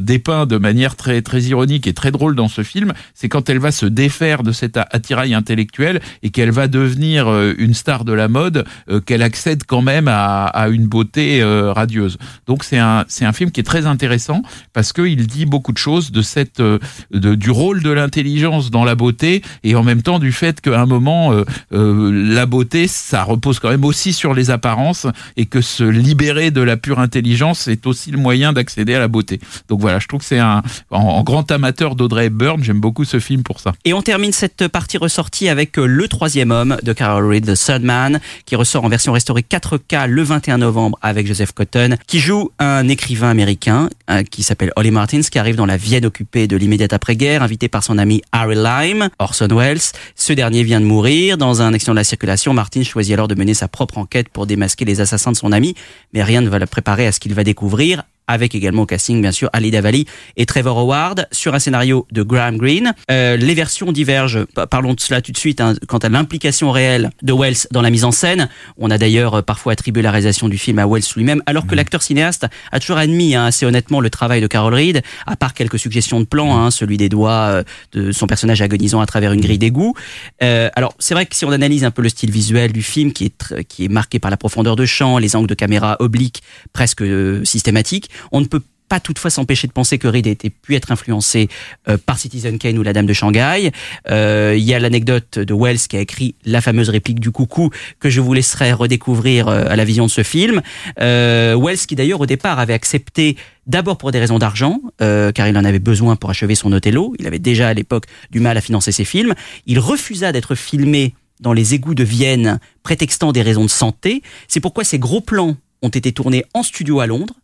dépeints 0.00 0.46
de 0.46 0.56
manière 0.56 0.96
très 0.96 1.22
très 1.22 1.42
ironique 1.42 1.86
et 1.86 1.92
très 1.92 2.10
drôle 2.10 2.34
dans 2.34 2.48
ce 2.48 2.62
film, 2.62 2.92
c'est 3.14 3.28
quand 3.28 3.48
elle 3.50 3.58
va 3.58 3.72
se 3.72 3.86
défaire 3.86 4.42
de 4.42 4.52
cet 4.52 4.76
attirail 4.76 5.34
intellectuel 5.34 6.00
et 6.22 6.30
qu'elle 6.30 6.50
va 6.50 6.68
devenir 6.68 7.28
une 7.58 7.74
star 7.74 8.04
de 8.04 8.12
la 8.12 8.28
mode, 8.28 8.64
qu'elle 9.06 9.22
accède 9.22 9.64
quand 9.64 9.82
même 9.82 10.08
à, 10.08 10.46
à 10.46 10.68
une 10.68 10.86
beauté 10.86 11.42
radieuse. 11.44 12.18
Donc 12.46 12.64
c'est 12.64 12.78
un 12.78 13.04
c'est 13.08 13.24
un 13.24 13.32
film 13.32 13.50
qui 13.50 13.60
est 13.60 13.64
très 13.64 13.86
intéressant 13.86 14.42
parce 14.72 14.92
que 14.92 15.02
il 15.02 15.26
dit 15.26 15.46
beaucoup 15.46 15.72
de 15.72 15.78
choses 15.78 16.12
de 16.12 16.22
cette 16.22 16.60
euh, 16.60 16.78
de, 17.10 17.34
du 17.34 17.50
rôle 17.50 17.82
de 17.82 17.90
l'intelligence 17.90 18.70
dans 18.70 18.84
la 18.84 18.94
beauté 18.94 19.42
et 19.64 19.74
en 19.74 19.82
même 19.82 20.02
temps 20.02 20.18
du 20.18 20.32
fait 20.32 20.60
qu'à 20.60 20.80
un 20.80 20.86
moment 20.86 21.32
euh, 21.32 21.44
euh, 21.72 22.10
la 22.12 22.46
beauté 22.46 22.86
ça 22.88 23.22
repose 23.22 23.58
quand 23.58 23.70
même 23.70 23.84
aussi 23.84 24.12
sur 24.12 24.34
les 24.34 24.50
apparences 24.50 25.06
et 25.36 25.46
que 25.46 25.60
se 25.60 25.84
libérer 25.84 26.50
de 26.50 26.60
la 26.60 26.76
pure 26.76 26.98
intelligence 26.98 27.68
est 27.68 27.86
aussi 27.86 28.10
le 28.10 28.18
moyen 28.18 28.52
d'accéder 28.52 28.94
à 28.94 28.98
la 28.98 29.08
beauté. 29.08 29.40
Donc 29.68 29.80
voilà, 29.80 29.98
je 29.98 30.06
trouve 30.06 30.20
que 30.20 30.26
c'est 30.26 30.38
un 30.38 30.62
en, 30.90 31.22
grand 31.22 31.50
amateur 31.50 31.94
d'Audrey 31.94 32.26
Hepburn, 32.26 32.62
j'aime 32.62 32.80
beaucoup 32.80 33.04
ce 33.04 33.20
film 33.20 33.42
pour 33.42 33.60
ça. 33.60 33.72
Et 33.84 33.92
on 33.92 34.02
termine 34.02 34.32
cette 34.32 34.68
partie 34.68 34.98
ressortie 34.98 35.48
avec 35.48 35.76
Le 35.76 36.08
Troisième 36.08 36.50
Homme 36.50 36.76
de 36.82 36.92
Carol 36.92 37.26
Reed, 37.26 37.46
The 37.46 37.58
Third 37.58 37.82
Man, 37.82 38.20
qui 38.46 38.56
ressort 38.56 38.84
en 38.84 38.88
version 38.88 39.12
restaurée 39.12 39.44
4K 39.48 40.06
le 40.06 40.22
21 40.22 40.58
novembre 40.58 40.98
avec 41.02 41.26
Joseph 41.26 41.52
Cotton, 41.52 41.96
qui 42.06 42.20
joue 42.20 42.50
un 42.58 42.88
écrivain 42.88 43.30
américain 43.30 43.88
qui 44.30 44.42
s'appelle 44.42 44.57
Holly 44.76 44.90
Martins, 44.90 45.20
qui 45.20 45.38
arrive 45.38 45.56
dans 45.56 45.66
la 45.66 45.76
Vienne 45.76 46.06
occupée 46.06 46.46
de 46.46 46.56
l'immédiate 46.56 46.92
après-guerre, 46.92 47.42
invité 47.42 47.68
par 47.68 47.82
son 47.84 47.98
ami 47.98 48.22
Harry 48.32 48.56
Lime, 48.56 49.08
Orson 49.18 49.48
Welles. 49.50 49.80
Ce 50.14 50.32
dernier 50.32 50.62
vient 50.62 50.80
de 50.80 50.86
mourir. 50.86 51.38
Dans 51.38 51.62
un 51.62 51.72
accident 51.74 51.92
de 51.92 51.98
la 51.98 52.04
circulation, 52.04 52.52
Martins 52.52 52.82
choisit 52.82 53.14
alors 53.14 53.28
de 53.28 53.34
mener 53.34 53.54
sa 53.54 53.68
propre 53.68 53.98
enquête 53.98 54.28
pour 54.28 54.46
démasquer 54.46 54.84
les 54.84 55.00
assassins 55.00 55.32
de 55.32 55.36
son 55.36 55.52
ami, 55.52 55.74
mais 56.12 56.22
rien 56.22 56.40
ne 56.40 56.48
va 56.48 56.58
le 56.58 56.66
préparer 56.66 57.06
à 57.06 57.12
ce 57.12 57.20
qu'il 57.20 57.34
va 57.34 57.44
découvrir 57.44 58.04
avec 58.28 58.54
également 58.54 58.82
au 58.82 58.86
casting 58.86 59.20
bien 59.20 59.32
sûr 59.32 59.50
Ali 59.52 59.72
Davali 59.72 60.06
et 60.36 60.46
Trevor 60.46 60.78
Howard 60.78 61.26
sur 61.32 61.54
un 61.54 61.58
scénario 61.58 62.06
de 62.12 62.22
Graham 62.22 62.58
Greene. 62.58 62.94
Euh, 63.10 63.36
les 63.36 63.54
versions 63.54 63.90
divergent, 63.90 64.44
Pa- 64.54 64.66
parlons 64.66 64.94
de 64.94 65.00
cela 65.00 65.20
tout 65.20 65.32
de 65.32 65.38
suite, 65.38 65.60
hein, 65.60 65.74
quant 65.88 65.98
à 65.98 66.08
l'implication 66.08 66.70
réelle 66.70 67.10
de 67.22 67.32
Wells 67.32 67.66
dans 67.72 67.82
la 67.82 67.90
mise 67.90 68.04
en 68.04 68.12
scène. 68.12 68.48
On 68.76 68.90
a 68.90 68.98
d'ailleurs 68.98 69.34
euh, 69.36 69.42
parfois 69.42 69.72
attribué 69.72 70.02
la 70.02 70.10
réalisation 70.10 70.48
du 70.48 70.58
film 70.58 70.78
à 70.78 70.86
Wells 70.86 71.02
lui-même, 71.16 71.42
alors 71.46 71.66
que 71.66 71.74
l'acteur 71.74 72.02
cinéaste 72.02 72.46
a 72.70 72.80
toujours 72.80 72.98
admis 72.98 73.34
hein, 73.34 73.46
assez 73.46 73.66
honnêtement 73.66 74.00
le 74.00 74.10
travail 74.10 74.40
de 74.40 74.46
Carol 74.46 74.74
Reed, 74.74 75.02
à 75.26 75.36
part 75.36 75.54
quelques 75.54 75.78
suggestions 75.78 76.20
de 76.20 76.26
plans, 76.26 76.56
hein, 76.56 76.70
celui 76.70 76.98
des 76.98 77.08
doigts 77.08 77.30
euh, 77.32 77.62
de 77.92 78.12
son 78.12 78.26
personnage 78.26 78.60
agonisant 78.60 79.00
à 79.00 79.06
travers 79.06 79.32
une 79.32 79.40
grille 79.40 79.58
d'égout. 79.58 79.94
Euh, 80.42 80.68
alors 80.76 80.94
c'est 80.98 81.14
vrai 81.14 81.26
que 81.26 81.34
si 81.34 81.44
on 81.44 81.52
analyse 81.52 81.84
un 81.84 81.90
peu 81.90 82.02
le 82.02 82.10
style 82.10 82.30
visuel 82.30 82.72
du 82.72 82.82
film, 82.82 83.12
qui 83.12 83.24
est, 83.26 83.64
qui 83.64 83.86
est 83.86 83.88
marqué 83.88 84.18
par 84.18 84.30
la 84.30 84.36
profondeur 84.36 84.76
de 84.76 84.84
champ, 84.84 85.18
les 85.18 85.34
angles 85.34 85.48
de 85.48 85.54
caméra 85.54 85.96
obliques 86.00 86.42
presque 86.72 87.02
euh, 87.02 87.44
systématiques, 87.44 88.10
on 88.32 88.40
ne 88.40 88.46
peut 88.46 88.62
pas 88.88 89.00
toutefois 89.00 89.30
s'empêcher 89.30 89.66
de 89.66 89.72
penser 89.72 89.98
que 89.98 90.08
Reed 90.08 90.26
a 90.26 90.48
pu 90.62 90.74
être 90.74 90.90
influencé 90.90 91.48
euh, 91.88 91.98
par 91.98 92.18
Citizen 92.18 92.58
Kane 92.58 92.78
ou 92.78 92.82
La 92.82 92.92
Dame 92.92 93.06
de 93.06 93.12
Shanghai. 93.12 93.70
Euh, 94.10 94.54
Il 94.56 94.64
y 94.64 94.74
a 94.74 94.78
l'anecdote 94.78 95.38
de 95.38 95.54
Wells 95.54 95.78
qui 95.88 95.96
a 95.96 96.00
écrit 96.00 96.34
la 96.44 96.60
fameuse 96.60 96.88
réplique 96.88 97.20
du 97.20 97.30
coucou 97.30 97.70
que 98.00 98.10
je 98.10 98.20
vous 98.20 98.32
laisserai 98.32 98.72
redécouvrir 98.72 99.48
euh, 99.48 99.64
à 99.68 99.76
la 99.76 99.84
vision 99.84 100.06
de 100.06 100.10
ce 100.10 100.22
film. 100.22 100.62
Wells 100.98 101.86
qui 101.86 101.94
d'ailleurs 101.94 102.20
au 102.20 102.26
départ 102.26 102.58
avait 102.58 102.72
accepté 102.72 103.36
D'abord 103.66 103.98
pour 103.98 104.12
des 104.12 104.18
raisons 104.18 104.38
d'argent, 104.38 104.80
car 104.98 105.46
il 105.46 105.58
en 105.58 105.64
avait 105.64 105.78
besoin 105.78 106.16
pour 106.16 106.30
achever 106.30 106.54
son 106.54 106.72
Othello. 106.72 107.14
Il 107.18 107.26
avait 107.26 107.38
déjà 107.38 107.68
à 107.68 107.74
l'époque 107.74 108.04
du 108.30 108.40
mal 108.40 108.56
à 108.56 108.62
financer 108.62 108.92
ses 108.92 109.04
films. 109.04 109.34
Il 109.66 109.78
refusa 109.78 110.32
d'être 110.32 110.54
filmé 110.54 111.12
dans 111.40 111.52
les 111.52 111.74
égouts 111.74 111.94
de 111.94 112.02
Vienne, 112.02 112.60
prétextant 112.82 113.30
des 113.30 113.42
raisons 113.42 113.64
de 113.64 113.70
santé. 113.70 114.22
C'est 114.48 114.60
pourquoi 114.60 114.84
ces 114.84 114.98
gros 114.98 115.20
plans 115.20 115.54
ont 115.82 115.90
été 115.90 116.12
tournés 116.12 116.46
en 116.54 116.62
studio 116.62 117.00
à 117.00 117.06
Londres 117.06 117.34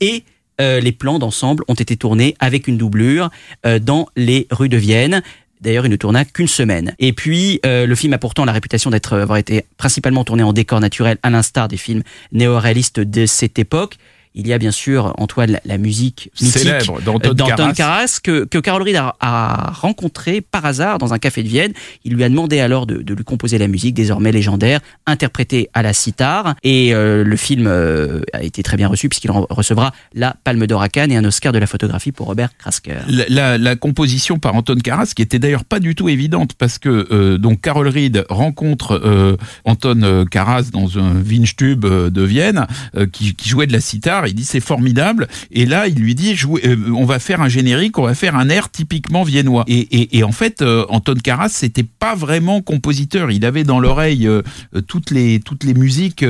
et 0.00 0.24
euh, 0.60 0.80
les 0.80 0.92
plans 0.92 1.18
d'ensemble 1.18 1.64
ont 1.68 1.74
été 1.74 1.96
tournés 1.96 2.34
avec 2.38 2.68
une 2.68 2.76
doublure 2.76 3.30
euh, 3.66 3.78
dans 3.78 4.06
les 4.16 4.46
rues 4.50 4.68
de 4.68 4.76
Vienne. 4.76 5.22
D'ailleurs, 5.60 5.86
il 5.86 5.90
ne 5.90 5.96
tourna 5.96 6.24
qu'une 6.24 6.48
semaine. 6.48 6.94
Et 6.98 7.12
puis, 7.12 7.60
euh, 7.66 7.86
le 7.86 7.94
film 7.94 8.12
a 8.12 8.18
pourtant 8.18 8.44
la 8.44 8.52
réputation 8.52 8.90
d'être 8.90 9.18
avoir 9.18 9.38
été 9.38 9.64
principalement 9.76 10.24
tourné 10.24 10.42
en 10.42 10.52
décor 10.52 10.80
naturel, 10.80 11.18
à 11.22 11.30
l'instar 11.30 11.68
des 11.68 11.76
films 11.76 12.02
néo-réalistes 12.32 13.00
de 13.00 13.26
cette 13.26 13.58
époque. 13.58 13.96
Il 14.34 14.46
y 14.46 14.52
a 14.52 14.58
bien 14.58 14.70
sûr, 14.70 15.12
Antoine, 15.18 15.50
la, 15.50 15.60
la 15.64 15.76
musique 15.76 16.30
mythique 16.40 16.58
Célèbre 16.58 17.00
d'Anton. 17.02 17.72
Karas 17.74 18.20
que, 18.22 18.44
que 18.44 18.58
Carol 18.58 18.82
Reed 18.82 18.94
a, 18.96 19.16
a 19.20 19.72
rencontré 19.72 20.40
par 20.40 20.64
hasard 20.64 20.98
dans 20.98 21.12
un 21.12 21.18
café 21.18 21.42
de 21.42 21.48
Vienne. 21.48 21.72
Il 22.04 22.14
lui 22.14 22.22
a 22.22 22.28
demandé 22.28 22.60
alors 22.60 22.86
de, 22.86 23.02
de 23.02 23.14
lui 23.14 23.24
composer 23.24 23.58
la 23.58 23.66
musique 23.66 23.94
désormais 23.94 24.30
légendaire, 24.30 24.78
interprétée 25.06 25.68
à 25.74 25.82
la 25.82 25.92
sitar. 25.92 26.54
Et 26.62 26.94
euh, 26.94 27.24
le 27.24 27.36
film 27.36 27.66
euh, 27.66 28.20
a 28.32 28.42
été 28.44 28.62
très 28.62 28.76
bien 28.76 28.86
reçu 28.86 29.08
puisqu'il 29.08 29.30
re- 29.32 29.46
recevra 29.50 29.92
la 30.14 30.36
Palme 30.44 30.64
d'Or 30.66 30.82
à 30.82 30.88
Cannes 30.88 31.10
et 31.10 31.16
un 31.16 31.24
Oscar 31.24 31.52
de 31.52 31.58
la 31.58 31.66
photographie 31.66 32.12
pour 32.12 32.26
Robert 32.28 32.50
Krasker. 32.56 32.98
La, 33.08 33.24
la- 33.28 33.58
la 33.58 33.74
composition 33.76 34.38
par 34.38 34.54
Anton 34.54 34.76
Karas, 34.76 35.12
qui 35.16 35.22
était 35.22 35.40
d'ailleurs 35.40 35.64
pas 35.64 35.80
du 35.80 35.96
tout 35.96 36.08
évidente, 36.08 36.52
parce 36.54 36.78
que 36.78 37.08
euh, 37.10 37.36
donc 37.36 37.60
Carol 37.62 37.88
Reed 37.88 38.24
rencontre 38.28 39.00
euh, 39.04 39.36
Anton 39.64 40.24
Karas 40.30 40.70
dans 40.72 40.98
un 40.98 41.14
Windstube 41.20 41.84
euh, 41.84 42.10
de 42.10 42.22
Vienne, 42.22 42.66
qui, 43.12 43.34
qui 43.34 43.48
jouait 43.48 43.66
de 43.66 43.72
la 43.72 43.80
sitar. 43.80 44.19
Il 44.28 44.34
dit 44.34 44.44
c'est 44.44 44.60
formidable, 44.60 45.28
et 45.50 45.66
là 45.66 45.88
il 45.88 45.94
lui 45.94 46.14
dit 46.14 46.36
euh, 46.64 46.76
on 46.94 47.04
va 47.04 47.18
faire 47.18 47.40
un 47.40 47.48
générique, 47.48 47.98
on 47.98 48.04
va 48.04 48.14
faire 48.14 48.36
un 48.36 48.48
air 48.48 48.70
typiquement 48.70 49.22
viennois. 49.22 49.64
Et, 49.68 50.22
en 50.22 50.32
fait, 50.32 50.62
euh, 50.62 50.84
Anton 50.88 51.14
Karas 51.22 51.50
c'était 51.50 51.84
pas 51.84 52.14
vraiment 52.14 52.60
compositeur. 52.60 53.30
Il 53.30 53.44
avait 53.44 53.64
dans 53.64 53.80
l'oreille 53.80 54.26
euh, 54.26 54.42
toutes 54.86 55.10
les 55.10 55.40
toutes 55.40 55.64
les 55.64 55.74
musiques, 55.74 56.24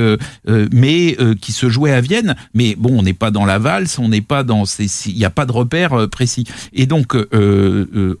mais 0.47 1.17
qui 1.39 1.51
se 1.51 1.69
jouaient 1.69 1.91
à 1.91 2.01
Vienne. 2.01 2.35
Mais 2.53 2.75
bon, 2.77 2.99
on 2.99 3.03
n'est 3.03 3.13
pas 3.13 3.31
dans 3.31 3.45
la 3.45 3.59
valse, 3.59 3.99
on 3.99 4.09
n'est 4.09 4.21
pas 4.21 4.43
dans 4.43 4.63
il 4.79 5.15
n'y 5.15 5.25
a 5.25 5.29
pas 5.29 5.45
de 5.45 5.51
repère 5.51 6.07
précis. 6.09 6.45
Et 6.73 6.85
donc 6.85 7.15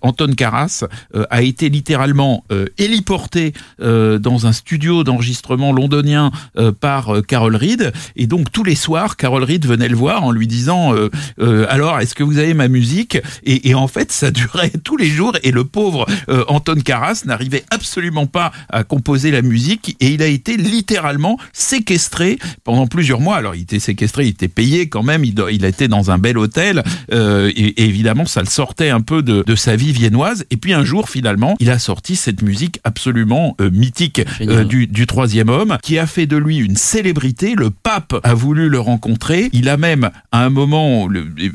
Anton 0.01 0.33
Karas 0.35 0.85
a 1.29 1.41
été 1.41 1.69
littéralement 1.69 2.43
héliporté 2.77 3.53
dans 3.79 4.47
un 4.47 4.51
studio 4.51 5.03
d'enregistrement 5.03 5.71
londonien 5.71 6.31
par 6.79 7.21
Carol 7.27 7.55
Reed. 7.55 7.91
Et 8.15 8.27
donc 8.27 8.51
tous 8.51 8.63
les 8.63 8.75
soirs, 8.75 9.17
Carol 9.17 9.43
Reed 9.43 9.60
Marguerite 9.61 9.65
venait 9.65 9.89
le 9.89 9.95
voir 9.95 10.23
en 10.23 10.31
lui 10.31 10.47
disant 10.47 10.93
euh, 10.93 11.09
euh, 11.39 11.65
alors 11.69 11.99
est-ce 11.99 12.15
que 12.15 12.23
vous 12.23 12.37
avez 12.37 12.53
ma 12.53 12.67
musique? 12.67 13.17
Et, 13.43 13.69
et 13.69 13.75
en 13.75 13.87
fait 13.87 14.11
ça 14.11 14.31
durait 14.31 14.71
tous 14.83 14.97
les 14.97 15.09
jours 15.09 15.33
et 15.43 15.51
le 15.51 15.63
pauvre 15.63 16.05
euh, 16.29 16.43
Anton 16.47 16.79
Karas 16.83 17.23
n'arrivait 17.25 17.63
absolument 17.69 18.25
pas 18.27 18.51
à 18.69 18.83
composer 18.83 19.31
la 19.31 19.41
musique 19.41 19.95
et 19.99 20.09
il 20.09 20.21
a 20.21 20.27
été 20.27 20.57
littéralement 20.57 21.37
séquestré 21.53 22.37
pendant 22.63 22.87
plusieurs 22.87 23.19
mois. 23.19 23.37
Alors 23.37 23.55
il 23.55 23.61
était 23.61 23.79
séquestré, 23.79 24.25
il 24.25 24.29
était 24.29 24.47
payé 24.47 24.89
quand 24.89 25.03
même, 25.03 25.23
il, 25.23 25.35
il 25.51 25.65
était 25.65 25.87
dans 25.87 26.11
un 26.11 26.17
bel 26.17 26.37
hôtel 26.37 26.83
et, 27.11 27.15
et 27.17 27.85
évidemment 27.85 28.25
ça 28.25 28.41
le 28.41 28.47
sortait 28.47 28.89
un 28.89 29.01
peu 29.01 29.21
de, 29.21 29.43
de 29.45 29.55
sa 29.55 29.75
vie 29.75 29.91
viennoise. 29.91 30.45
Et 30.51 30.57
puis 30.57 30.73
un 30.73 30.83
jour 30.83 31.09
finalement 31.09 31.55
il 31.59 31.69
a 31.69 31.79
sorti 31.79 32.15
cette 32.15 32.41
musique 32.41 32.79
absolument 32.83 33.55
mythique 33.59 34.21
du, 34.67 34.87
du 34.87 35.07
troisième 35.07 35.49
homme 35.49 35.77
qui 35.81 35.97
a 35.97 36.07
fait 36.07 36.25
de 36.25 36.37
lui 36.37 36.57
une 36.57 36.75
célébrité. 36.75 37.55
Le 37.55 37.69
pape 37.69 38.15
a 38.23 38.33
voulu 38.33 38.69
le 38.69 38.79
rencontrer. 38.79 39.49
Il 39.53 39.69
a 39.69 39.77
même 39.77 40.09
à 40.31 40.45
un 40.45 40.49
moment 40.49 41.07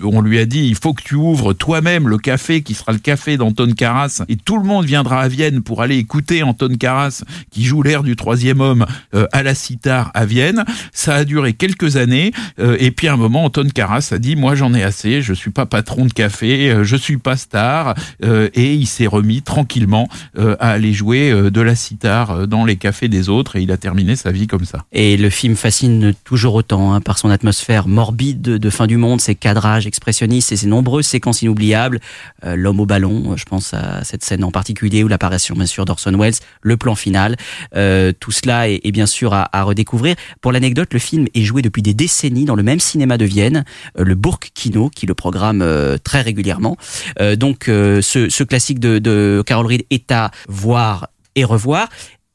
on 0.03 0.21
lui 0.21 0.39
a 0.39 0.47
dit 0.47 0.67
il 0.67 0.75
faut 0.75 0.93
que 0.93 1.03
tu 1.03 1.15
ouvres 1.15 1.53
toi-même 1.53 2.09
le 2.09 2.19
café 2.19 2.63
qui 2.63 2.75
sera 2.75 2.93
le 2.93 2.99
café 2.99 3.37
d'Anton 3.37 3.73
Karas 3.77 4.23
et 4.29 4.37
tout 4.37 4.59
le 4.59 4.65
monde 4.65 4.85
viendra 4.85 5.21
à 5.21 5.29
Vienne 5.29 5.63
pour 5.63 5.83
aller 5.83 5.97
écouter 5.97 6.43
Anton 6.43 6.77
Karas 6.79 7.25
qui 7.51 7.65
joue 7.65 7.83
l'air 7.83 8.03
du 8.03 8.17
troisième 8.17 8.61
homme 8.61 8.87
euh, 9.15 9.27
à 9.33 9.43
la 9.43 9.55
sitar 9.55 10.11
à 10.15 10.27
Vienne. 10.27 10.65
Ça 10.93 11.15
a 11.15 11.25
duré 11.25 11.53
quelques 11.53 11.97
années 11.97 12.33
euh, 12.59 12.77
et 12.81 12.91
puis 12.91 13.09
à 13.09 13.15
un 13.15 13.17
moment 13.17 13.45
Anton 13.45 13.69
Karas 13.73 14.11
a 14.13 14.19
dit 14.19 14.37
moi 14.37 14.55
j'en 14.55 14.75
ai 14.75 14.83
assez, 14.83 15.23
je 15.23 15.33
suis 15.33 15.51
pas 15.51 15.67
patron 15.67 16.07
de 16.07 16.13
café, 16.13 16.71
euh, 16.71 16.85
je 16.85 16.97
suis 16.97 17.19
pas 17.19 17.37
star 17.37 17.95
et 18.23 18.75
il 18.75 18.87
s'est 18.87 19.07
remis 19.07 19.43
tranquillement 19.43 20.09
à 20.37 20.71
aller 20.71 20.93
jouer 20.93 21.51
de 21.51 21.61
la 21.61 21.75
sitar 21.75 22.47
dans 22.47 22.65
les 22.65 22.77
cafés 22.77 23.09
des 23.09 23.29
autres 23.29 23.57
et 23.57 23.63
il 23.63 23.71
a 23.73 23.77
terminé 23.77 24.17
sa 24.17 24.31
vie 24.31 24.47
comme 24.47 24.65
ça. 24.65 24.85
Et 24.93 25.17
le 25.17 25.31
film 25.31 25.57
fascine 25.57 26.15
toujours 26.25 26.55
autant 26.55 26.93
hein, 26.93 27.01
par 27.01 27.19
son 27.19 27.31
atmosphère 27.31 27.86
morbide 27.87 28.41
de, 28.43 28.59
de 28.59 28.71
fin 28.71 28.87
du 28.87 28.97
monde, 28.97 29.21
ses 29.21 29.35
cadrages 29.35 29.87
expressionnistes 29.87 30.53
et 30.53 30.57
ses 30.57 30.67
nombreuses 30.67 31.07
séquences 31.07 31.43
inoubliables. 31.43 32.01
Euh, 32.45 32.57
L'homme 32.57 32.81
au 32.81 32.87
ballon, 32.87 33.33
euh, 33.33 33.37
je 33.37 33.45
pense 33.45 33.75
à 33.75 34.05
cette 34.05 34.25
scène 34.25 34.45
en 34.45 34.51
particulier 34.51 35.05
ou 35.05 35.09
l'apparition 35.09 35.55
bien 35.55 35.67
sûr 35.67 35.85
d'Orson 35.85 36.17
Welles, 36.19 36.35
le 36.63 36.77
plan 36.77 36.95
final. 36.95 37.37
Euh, 37.75 38.13
tout 38.19 38.33
cela 38.33 38.69
est, 38.69 38.81
est 38.85 38.93
bien 38.93 39.07
sûr 39.07 39.33
à, 39.33 39.49
à 39.57 39.63
redécouvrir. 39.63 40.17
Pour 40.41 40.53
l'anecdote, 40.53 40.93
le 40.93 40.99
film 40.99 41.27
est 41.35 41.43
joué 41.43 41.63
depuis 41.63 41.83
des 41.83 41.95
décennies 41.95 42.45
dans 42.45 42.57
le 42.57 42.63
même 42.63 42.81
cinéma 42.81 43.19
de 43.19 43.25
Vienne, 43.25 43.65
euh, 43.99 44.05
le 44.05 44.15
Burg-Kino, 44.15 44.91
qui 44.91 45.07
le 45.07 45.15
programme 45.15 45.63
euh, 45.63 45.97
très 46.03 46.23
régulièrement. 46.23 46.77
Euh, 47.21 47.37
donc 47.37 47.65
ce, 47.67 48.01
ce 48.29 48.45
classique 48.45 48.79
de, 48.81 48.99
de 48.99 49.43
Carol 49.47 49.67
Reed 49.67 49.85
est 49.91 50.11
à 50.13 50.31
voir 50.49 51.09
et 51.35 51.45
revoir. 51.45 51.89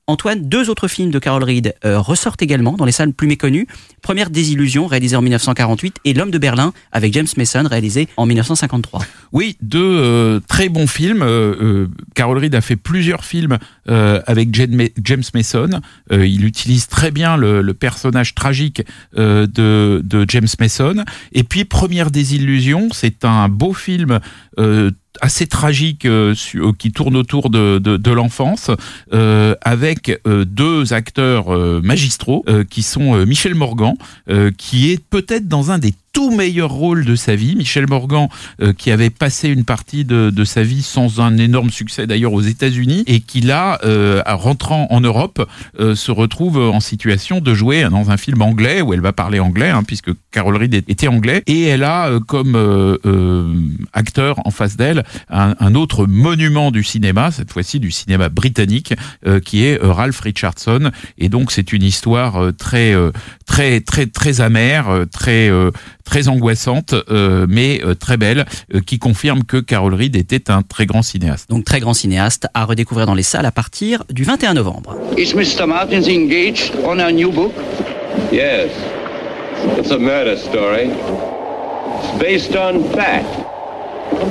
Antoine, 0.07 0.47
deux 0.47 0.69
autres 0.69 0.87
films 0.87 1.11
de 1.11 1.19
Carol 1.19 1.43
Reed 1.43 1.75
euh, 1.85 1.99
ressortent 1.99 2.41
également 2.41 2.73
dans 2.73 2.85
les 2.85 2.91
salles 2.91 3.13
plus 3.13 3.27
méconnues. 3.27 3.67
Première 4.01 4.29
Désillusion, 4.29 4.87
réalisée 4.87 5.15
en 5.15 5.21
1948, 5.21 5.97
et 6.05 6.13
L'homme 6.13 6.31
de 6.31 6.37
Berlin, 6.37 6.73
avec 6.91 7.13
James 7.13 7.27
Mason, 7.37 7.63
réalisé 7.67 8.07
en 8.17 8.25
1953. 8.25 9.01
Oui, 9.31 9.57
deux 9.61 9.79
euh, 9.79 10.39
très 10.47 10.67
bons 10.67 10.87
films. 10.87 11.21
Euh, 11.21 11.55
euh, 11.61 11.87
Carol 12.15 12.37
Reed 12.37 12.53
a 12.55 12.61
fait 12.61 12.75
plusieurs 12.75 13.23
films 13.23 13.57
avec 13.87 14.53
James 14.53 15.23
Mason. 15.33 15.81
Il 16.11 16.45
utilise 16.45 16.87
très 16.87 17.11
bien 17.11 17.35
le, 17.35 17.73
personnage 17.73 18.35
tragique 18.35 18.83
de, 19.15 20.25
James 20.27 20.47
Mason. 20.59 21.03
Et 21.33 21.43
puis 21.43 21.65
Première 21.65 22.11
désillusion, 22.11 22.89
c'est 22.91 23.25
un 23.25 23.49
beau 23.49 23.73
film 23.73 24.19
assez 25.19 25.47
tragique 25.47 26.05
euh, 26.05 26.33
euh, 26.55 26.71
qui 26.77 26.91
tourne 26.91 27.15
autour 27.15 27.49
de, 27.49 27.79
de, 27.79 27.97
de 27.97 28.11
l'enfance 28.11 28.71
euh, 29.13 29.55
avec 29.61 30.21
euh, 30.27 30.45
deux 30.45 30.93
acteurs 30.93 31.53
euh, 31.53 31.81
magistraux 31.83 32.43
euh, 32.47 32.63
qui 32.63 32.83
sont 32.83 33.25
Michel 33.25 33.55
Morgan 33.55 33.93
qui 34.57 34.91
est 34.91 35.03
peut-être 35.03 35.47
dans 35.47 35.71
un 35.71 35.77
des 35.77 35.93
tout 36.13 36.31
meilleurs 36.31 36.71
rôles 36.71 37.05
de 37.05 37.15
sa 37.15 37.35
vie. 37.35 37.55
Michel 37.55 37.87
Morgan, 37.87 38.27
euh, 38.61 38.73
qui 38.73 38.91
avait 38.91 39.09
passé 39.09 39.49
une 39.49 39.65
partie 39.65 40.05
de, 40.05 40.29
de 40.29 40.43
sa 40.43 40.63
vie 40.63 40.81
sans 40.81 41.19
un 41.19 41.37
énorme 41.37 41.69
succès 41.69 42.07
d'ailleurs 42.07 42.33
aux 42.33 42.41
États-Unis, 42.41 43.03
et 43.07 43.19
qui 43.21 43.41
là, 43.41 43.79
euh, 43.83 44.21
en 44.25 44.37
rentrant 44.37 44.87
en 44.89 45.01
Europe, 45.01 45.47
euh, 45.79 45.95
se 45.95 46.11
retrouve 46.11 46.57
en 46.57 46.79
situation 46.79 47.39
de 47.39 47.53
jouer 47.53 47.87
dans 47.89 48.11
un 48.11 48.17
film 48.17 48.41
anglais 48.41 48.81
où 48.81 48.93
elle 48.93 49.01
va 49.01 49.13
parler 49.13 49.39
anglais, 49.39 49.69
hein, 49.69 49.83
puisque 49.83 50.11
Carol 50.31 50.57
Reed 50.57 50.73
était 50.73 51.07
anglais, 51.07 51.43
et 51.47 51.63
elle 51.63 51.83
a 51.83 52.07
euh, 52.07 52.19
comme 52.19 52.55
euh, 52.55 52.97
euh, 53.05 53.53
acteur 53.93 54.45
en 54.45 54.51
face 54.51 54.77
d'elle 54.77 55.03
un, 55.29 55.55
un 55.59 55.75
autre 55.75 56.05
monument 56.05 56.71
du 56.71 56.83
cinéma, 56.83 57.31
cette 57.31 57.51
fois-ci 57.51 57.79
du 57.79 57.91
cinéma 57.91 58.29
britannique, 58.29 58.93
qui 59.45 59.63
est 59.63 59.79
Ralph 59.81 60.19
Richardson. 60.19 60.91
Et 61.17 61.29
donc 61.29 61.51
c'est 61.51 61.73
une 61.73 61.83
histoire 61.83 62.53
très 62.57 62.93
très 63.45 63.81
très 63.81 64.07
très 64.07 64.41
amère, 64.41 65.05
très 65.11 65.49
très 66.11 66.27
angoissante, 66.27 66.93
euh, 67.09 67.45
mais 67.47 67.79
euh, 67.85 67.95
très 67.95 68.17
belle, 68.17 68.45
euh, 68.75 68.81
qui 68.85 68.99
confirme 68.99 69.45
que 69.45 69.55
Carol 69.55 69.93
Reed 69.93 70.17
était 70.17 70.51
un 70.51 70.61
très 70.61 70.85
grand 70.85 71.03
cinéaste. 71.03 71.49
Donc 71.49 71.63
très 71.63 71.79
grand 71.79 71.93
cinéaste 71.93 72.47
à 72.53 72.65
redécouvrir 72.65 73.05
dans 73.05 73.13
les 73.13 73.23
salles 73.23 73.45
à 73.45 73.51
partir 73.51 74.03
du 74.09 74.23
21 74.23 74.55
novembre. 74.55 74.97
Is 75.17 75.33
Mr. 75.33 75.65
Martins 75.65 76.09
engaged 76.09 76.73
on 76.83 76.99
a 76.99 77.13
new 77.13 77.31
book? 77.31 77.53
Yes. 78.29 78.71
It's 79.77 79.91
a 79.91 79.97
murder 79.97 80.35
story. 80.35 80.89
It's 80.89 82.19
based 82.19 82.57
on 82.57 82.83
fact. 82.93 83.29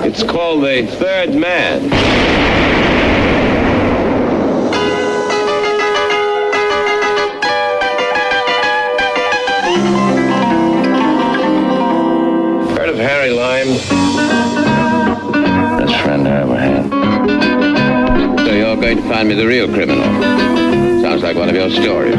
It's 0.05 0.23
called 0.23 0.63
The 0.63 0.87
Third 0.99 1.35
Man. 1.35 1.89
Harry 13.01 13.31
Lime? 13.31 13.69
Best 15.79 15.97
friend 16.03 16.29
I 16.29 16.43
ever 16.43 16.57
had. 16.57 16.85
So 18.47 18.53
you're 18.53 18.77
going 18.77 18.99
to 18.99 19.03
find 19.09 19.29
me 19.29 19.35
the 19.35 19.47
real 19.47 19.69
criminal. 19.73 20.05
Sounds 21.01 21.23
like 21.23 21.37
one 21.37 21.49
of 21.49 21.55
your 21.55 21.71
stories. 21.71 22.17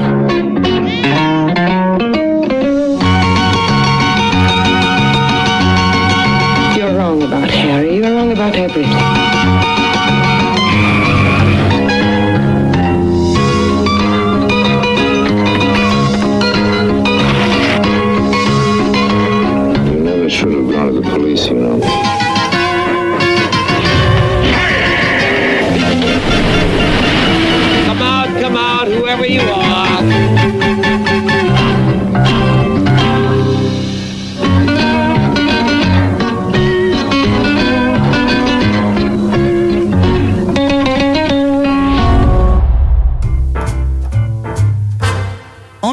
You're 6.75 6.97
wrong 6.97 7.21
about 7.21 7.49
Harry. 7.49 7.97
You're 7.97 8.15
wrong 8.15 8.31
about 8.31 8.55
everything. 8.55 9.30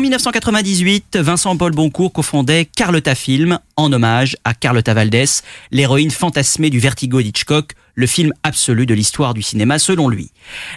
1998, 0.09 1.19
Vincent-Paul 1.19 1.73
Boncourt 1.73 2.15
cofondait 2.15 2.65
Carlotta 2.65 3.15
Film 3.15 3.59
en 3.77 3.93
hommage 3.93 4.39
à 4.43 4.55
Carlotta 4.55 4.95
Valdés, 4.95 5.27
l'héroïne 5.71 6.11
fantasmée 6.11 6.71
du 6.71 6.79
Vertigo 6.79 7.21
d'Hitchcock, 7.21 7.75
le 7.99 8.07
film 8.07 8.33
absolu 8.45 8.87
de 8.87 8.95
l'histoire 8.95 9.35
du 9.35 9.43
cinéma 9.43 9.81
selon 9.81 10.09
lui. 10.09 10.31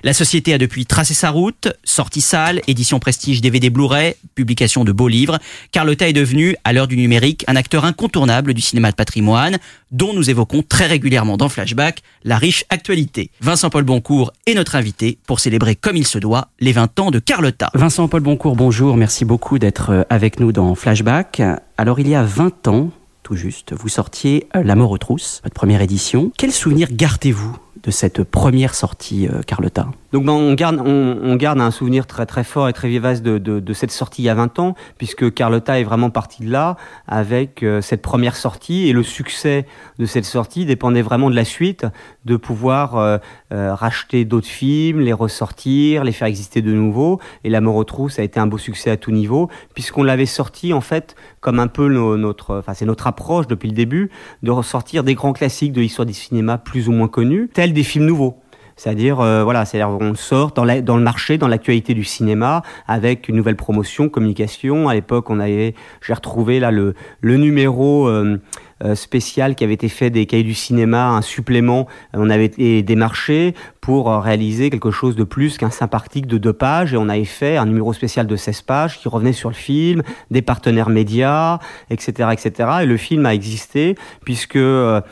La 0.03 0.11
société 0.11 0.55
a 0.55 0.57
depuis 0.57 0.87
tracé 0.87 1.13
sa 1.13 1.29
route, 1.29 1.69
sortie 1.83 2.19
salle, 2.19 2.61
édition 2.65 2.97
prestige 2.97 3.41
DVD 3.41 3.69
Blu-ray, 3.69 4.15
publication 4.33 4.83
de 4.83 4.91
beaux 4.91 5.07
livres. 5.07 5.37
Carlotta 5.71 6.09
est 6.09 6.13
devenue, 6.13 6.55
à 6.63 6.73
l'heure 6.73 6.87
du 6.87 6.97
numérique, 6.97 7.45
un 7.47 7.55
acteur 7.55 7.85
incontournable 7.85 8.55
du 8.55 8.61
cinéma 8.61 8.89
de 8.89 8.95
patrimoine, 8.95 9.59
dont 9.91 10.13
nous 10.15 10.31
évoquons 10.31 10.63
très 10.67 10.87
régulièrement 10.87 11.37
dans 11.37 11.47
Flashback 11.47 12.01
la 12.23 12.39
riche 12.39 12.65
actualité. 12.69 13.29
Vincent-Paul 13.39 13.83
Boncourt 13.83 14.33
est 14.47 14.55
notre 14.55 14.75
invité 14.75 15.19
pour 15.27 15.39
célébrer 15.39 15.75
comme 15.75 15.97
il 15.97 16.07
se 16.07 16.17
doit 16.17 16.47
les 16.59 16.71
20 16.71 16.99
ans 16.99 17.11
de 17.11 17.19
Carlotta. 17.19 17.69
Vincent-Paul 17.75 18.21
Boncourt, 18.21 18.55
bonjour, 18.55 18.97
merci 18.97 19.25
beaucoup 19.25 19.59
d'être 19.59 20.07
avec 20.09 20.39
nous 20.39 20.51
dans 20.51 20.73
Flashback. 20.73 21.39
Alors 21.77 21.99
il 21.99 22.07
y 22.07 22.15
a 22.15 22.23
20 22.23 22.67
ans, 22.67 22.89
tout 23.23 23.35
juste, 23.35 23.73
vous 23.73 23.89
sortiez 23.89 24.47
euh, 24.55 24.63
La 24.63 24.75
mort 24.75 24.91
aux 24.91 24.97
trousses, 24.97 25.41
votre 25.43 25.55
première 25.55 25.81
édition. 25.81 26.31
Quel 26.37 26.51
souvenir 26.51 26.87
gardez-vous 26.91 27.55
de 27.83 27.91
cette 27.91 28.23
première 28.23 28.75
sortie, 28.75 29.27
euh, 29.27 29.41
Carlotta? 29.41 29.87
Donc 30.11 30.25
ben, 30.25 30.33
on, 30.33 30.53
garde, 30.53 30.81
on, 30.85 31.19
on, 31.23 31.35
garde 31.35 31.61
un 31.61 31.71
souvenir 31.71 32.05
très 32.05 32.25
très 32.25 32.43
fort 32.43 32.67
et 32.67 32.73
très 32.73 32.89
vivace 32.89 33.21
de, 33.21 33.37
de, 33.37 33.61
de, 33.61 33.73
cette 33.73 33.91
sortie 33.91 34.23
il 34.23 34.25
y 34.25 34.29
a 34.29 34.35
20 34.35 34.59
ans, 34.59 34.75
puisque 34.97 35.33
Carlotta 35.33 35.79
est 35.79 35.83
vraiment 35.83 36.09
partie 36.09 36.43
de 36.43 36.51
là 36.51 36.75
avec 37.07 37.63
euh, 37.63 37.81
cette 37.81 38.01
première 38.01 38.35
sortie 38.35 38.89
et 38.89 38.93
le 38.93 39.03
succès 39.03 39.65
de 39.99 40.05
cette 40.05 40.25
sortie 40.25 40.65
dépendait 40.65 41.01
vraiment 41.01 41.29
de 41.29 41.35
la 41.35 41.45
suite, 41.45 41.85
de 42.25 42.35
pouvoir 42.35 42.97
euh, 42.97 43.17
euh 43.53 43.73
racheter 43.73 44.25
d'autres 44.25 44.47
films, 44.47 44.99
les 44.99 45.13
ressortir, 45.13 46.03
les 46.03 46.11
faire 46.11 46.27
exister 46.27 46.61
de 46.61 46.73
nouveau. 46.73 47.19
Et 47.45 47.49
La 47.49 47.61
mort 47.61 47.75
aux 47.75 47.85
trousses 47.85 48.19
a 48.19 48.23
été 48.23 48.39
un 48.39 48.47
beau 48.47 48.57
succès 48.57 48.91
à 48.91 48.97
tout 48.97 49.11
niveau, 49.11 49.49
puisqu'on 49.73 50.03
l'avait 50.03 50.25
sorti 50.25 50.73
en 50.73 50.81
fait 50.81 51.15
comme 51.39 51.59
un 51.59 51.67
peu 51.67 51.87
nos, 51.87 52.17
notre, 52.17 52.57
enfin 52.57 52.73
c'est 52.73 52.85
notre 52.85 53.07
approche 53.07 53.47
depuis 53.47 53.69
le 53.69 53.75
début, 53.75 54.11
de 54.43 54.51
ressortir 54.51 55.05
des 55.05 55.15
grands 55.15 55.33
classiques 55.33 55.71
de 55.71 55.79
l'histoire 55.79 56.05
du 56.05 56.13
cinéma 56.13 56.57
plus 56.57 56.89
ou 56.89 56.91
moins 56.91 57.07
connus, 57.07 57.49
tels 57.53 57.71
des 57.71 57.83
films 57.83 58.05
nouveaux. 58.05 58.40
C'est-à-dire, 58.81 59.19
euh, 59.19 59.43
voilà, 59.43 59.63
c'est-à-dire 59.63 59.95
on 60.01 60.15
sort 60.15 60.53
dans, 60.53 60.65
le 60.65 61.03
marché, 61.03 61.37
dans 61.37 61.47
l'actualité 61.47 61.93
du 61.93 62.03
cinéma, 62.03 62.63
avec 62.87 63.29
une 63.29 63.35
nouvelle 63.35 63.55
promotion, 63.55 64.09
communication. 64.09 64.89
À 64.89 64.95
l'époque, 64.95 65.29
on 65.29 65.39
avait, 65.39 65.75
j'ai 66.01 66.13
retrouvé 66.13 66.59
là 66.59 66.71
le, 66.71 66.95
numéro 67.21 68.07
euh, 68.07 68.41
euh, 68.83 68.95
spécial 68.95 69.53
qui 69.53 69.63
avait 69.63 69.75
été 69.75 69.87
fait 69.87 70.09
des 70.09 70.25
cahiers 70.25 70.41
du 70.41 70.55
cinéma, 70.55 71.09
un 71.09 71.21
supplément. 71.21 71.85
On 72.15 72.31
avait 72.31 72.81
démarché 72.81 73.53
pour 73.81 74.11
réaliser 74.11 74.71
quelque 74.71 74.89
chose 74.89 75.15
de 75.15 75.25
plus 75.25 75.59
qu'un 75.59 75.69
simple 75.69 75.95
article 75.95 76.27
de 76.27 76.39
deux 76.39 76.53
pages, 76.53 76.95
et 76.95 76.97
on 76.97 77.07
avait 77.07 77.23
fait 77.25 77.57
un 77.57 77.67
numéro 77.67 77.93
spécial 77.93 78.25
de 78.25 78.35
16 78.35 78.63
pages 78.63 78.97
qui 78.97 79.07
revenait 79.07 79.31
sur 79.31 79.49
le 79.49 79.55
film, 79.55 80.01
des 80.31 80.41
partenaires 80.41 80.89
médias, 80.89 81.59
etc., 81.91 82.29
etc. 82.31 82.69
Et 82.81 82.85
le 82.87 82.97
film 82.97 83.27
a 83.27 83.35
existé 83.35 83.93
puisque 84.25 84.55
le 84.55 85.03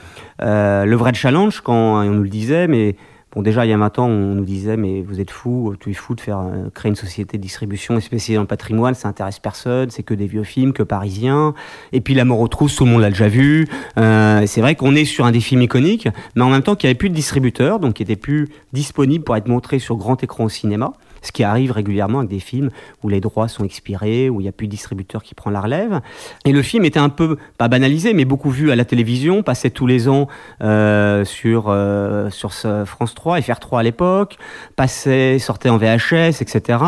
vrai 0.96 1.14
challenge, 1.14 1.62
quand 1.62 2.02
on 2.02 2.06
nous 2.06 2.24
le 2.24 2.30
disait, 2.30 2.68
mais 2.68 2.96
Bon, 3.36 3.44
déjà, 3.44 3.64
il 3.64 3.70
y 3.70 3.74
a 3.74 3.78
20 3.78 4.00
ans, 4.00 4.08
on 4.08 4.34
nous 4.34 4.44
disait, 4.44 4.76
mais 4.76 5.04
vous 5.04 5.22
êtes 5.22 5.30
fou, 5.30 5.76
tu 5.80 5.92
es 5.92 5.94
fou 5.94 6.16
de 6.16 6.22
faire 6.22 6.40
euh, 6.40 6.70
créer 6.74 6.90
une 6.90 6.96
société 6.96 7.38
de 7.38 7.44
distribution 7.44 8.00
spécialisée 8.00 8.36
dans 8.36 8.42
le 8.42 8.48
patrimoine, 8.48 8.96
ça 8.96 9.08
intéresse 9.08 9.38
personne, 9.38 9.92
c'est 9.92 10.02
que 10.02 10.16
des 10.16 10.26
vieux 10.26 10.44
films, 10.44 10.74
que 10.74 10.82
parisiens. 10.82 11.54
Et 11.92 12.02
puis 12.02 12.16
La 12.16 12.26
mort 12.26 12.40
aux 12.40 12.48
trousses, 12.48 12.76
tout 12.76 12.86
le 12.86 12.92
monde 12.92 13.02
l'a 13.02 13.12
déjà 13.12 13.28
vu. 13.28 13.68
Euh, 14.00 14.48
c'est 14.48 14.62
vrai 14.62 14.74
qu'on 14.74 14.96
est 14.96 15.06
sur 15.06 15.26
un 15.26 15.32
des 15.32 15.42
films 15.42 15.62
iconiques, 15.62 16.08
mais 16.36 16.42
en 16.42 16.50
même 16.50 16.64
temps 16.64 16.76
qu'il 16.76 16.88
n'y 16.88 16.92
avait 16.92 16.98
plus 16.98 17.12
de 17.12 17.16
distributeurs, 17.16 17.80
donc 17.80 17.94
qui 17.94 18.02
n'était 18.02 18.16
plus 18.16 18.50
disponible 18.74 19.24
pour 19.24 19.36
être 19.36 19.48
montré 19.48 19.78
sur 19.78 19.96
grand 19.96 20.24
écran 20.24 20.46
au 20.46 20.50
cinéma 20.50 20.94
ce 21.22 21.32
qui 21.32 21.44
arrive 21.44 21.72
régulièrement 21.72 22.20
avec 22.20 22.30
des 22.30 22.40
films 22.40 22.70
où 23.04 23.10
les 23.10 23.20
droits 23.20 23.48
sont 23.48 23.64
expirés, 23.64 24.30
où 24.30 24.40
il 24.42 24.44
n'y 24.44 24.50
a 24.50 24.52
plus 24.52 24.68
de 24.68 24.72
distributeur 24.72 25.24
qui 25.24 25.36
prend 25.36 25.50
la 25.50 25.62
relève. 25.62 26.02
Et 26.46 26.52
le 26.52 26.62
film 26.62 26.86
était 26.86 27.00
un 27.00 27.10
peu, 27.10 27.38
pas 27.58 27.68
banalisé, 27.68 28.14
mais 28.14 28.26
beaucoup 28.26 28.50
vu 28.50 28.72
à 28.72 28.76
la 28.76 28.86
télévision, 28.86 29.44
passait 29.44 29.70
tous 29.70 29.88
les 29.88 30.08
ans 30.08 30.28
euh, 30.62 31.26
sur, 31.26 31.66
euh, 31.68 32.30
sur 32.30 32.54
France 32.54 33.16
3, 33.16 33.40
FR3 33.40 33.80
à 33.80 33.84
l'époque, 33.84 34.38
passait, 34.76 35.40
sortait 35.40 35.70
en 35.70 35.78
VHS, 35.78 36.42
etc. 36.42 36.80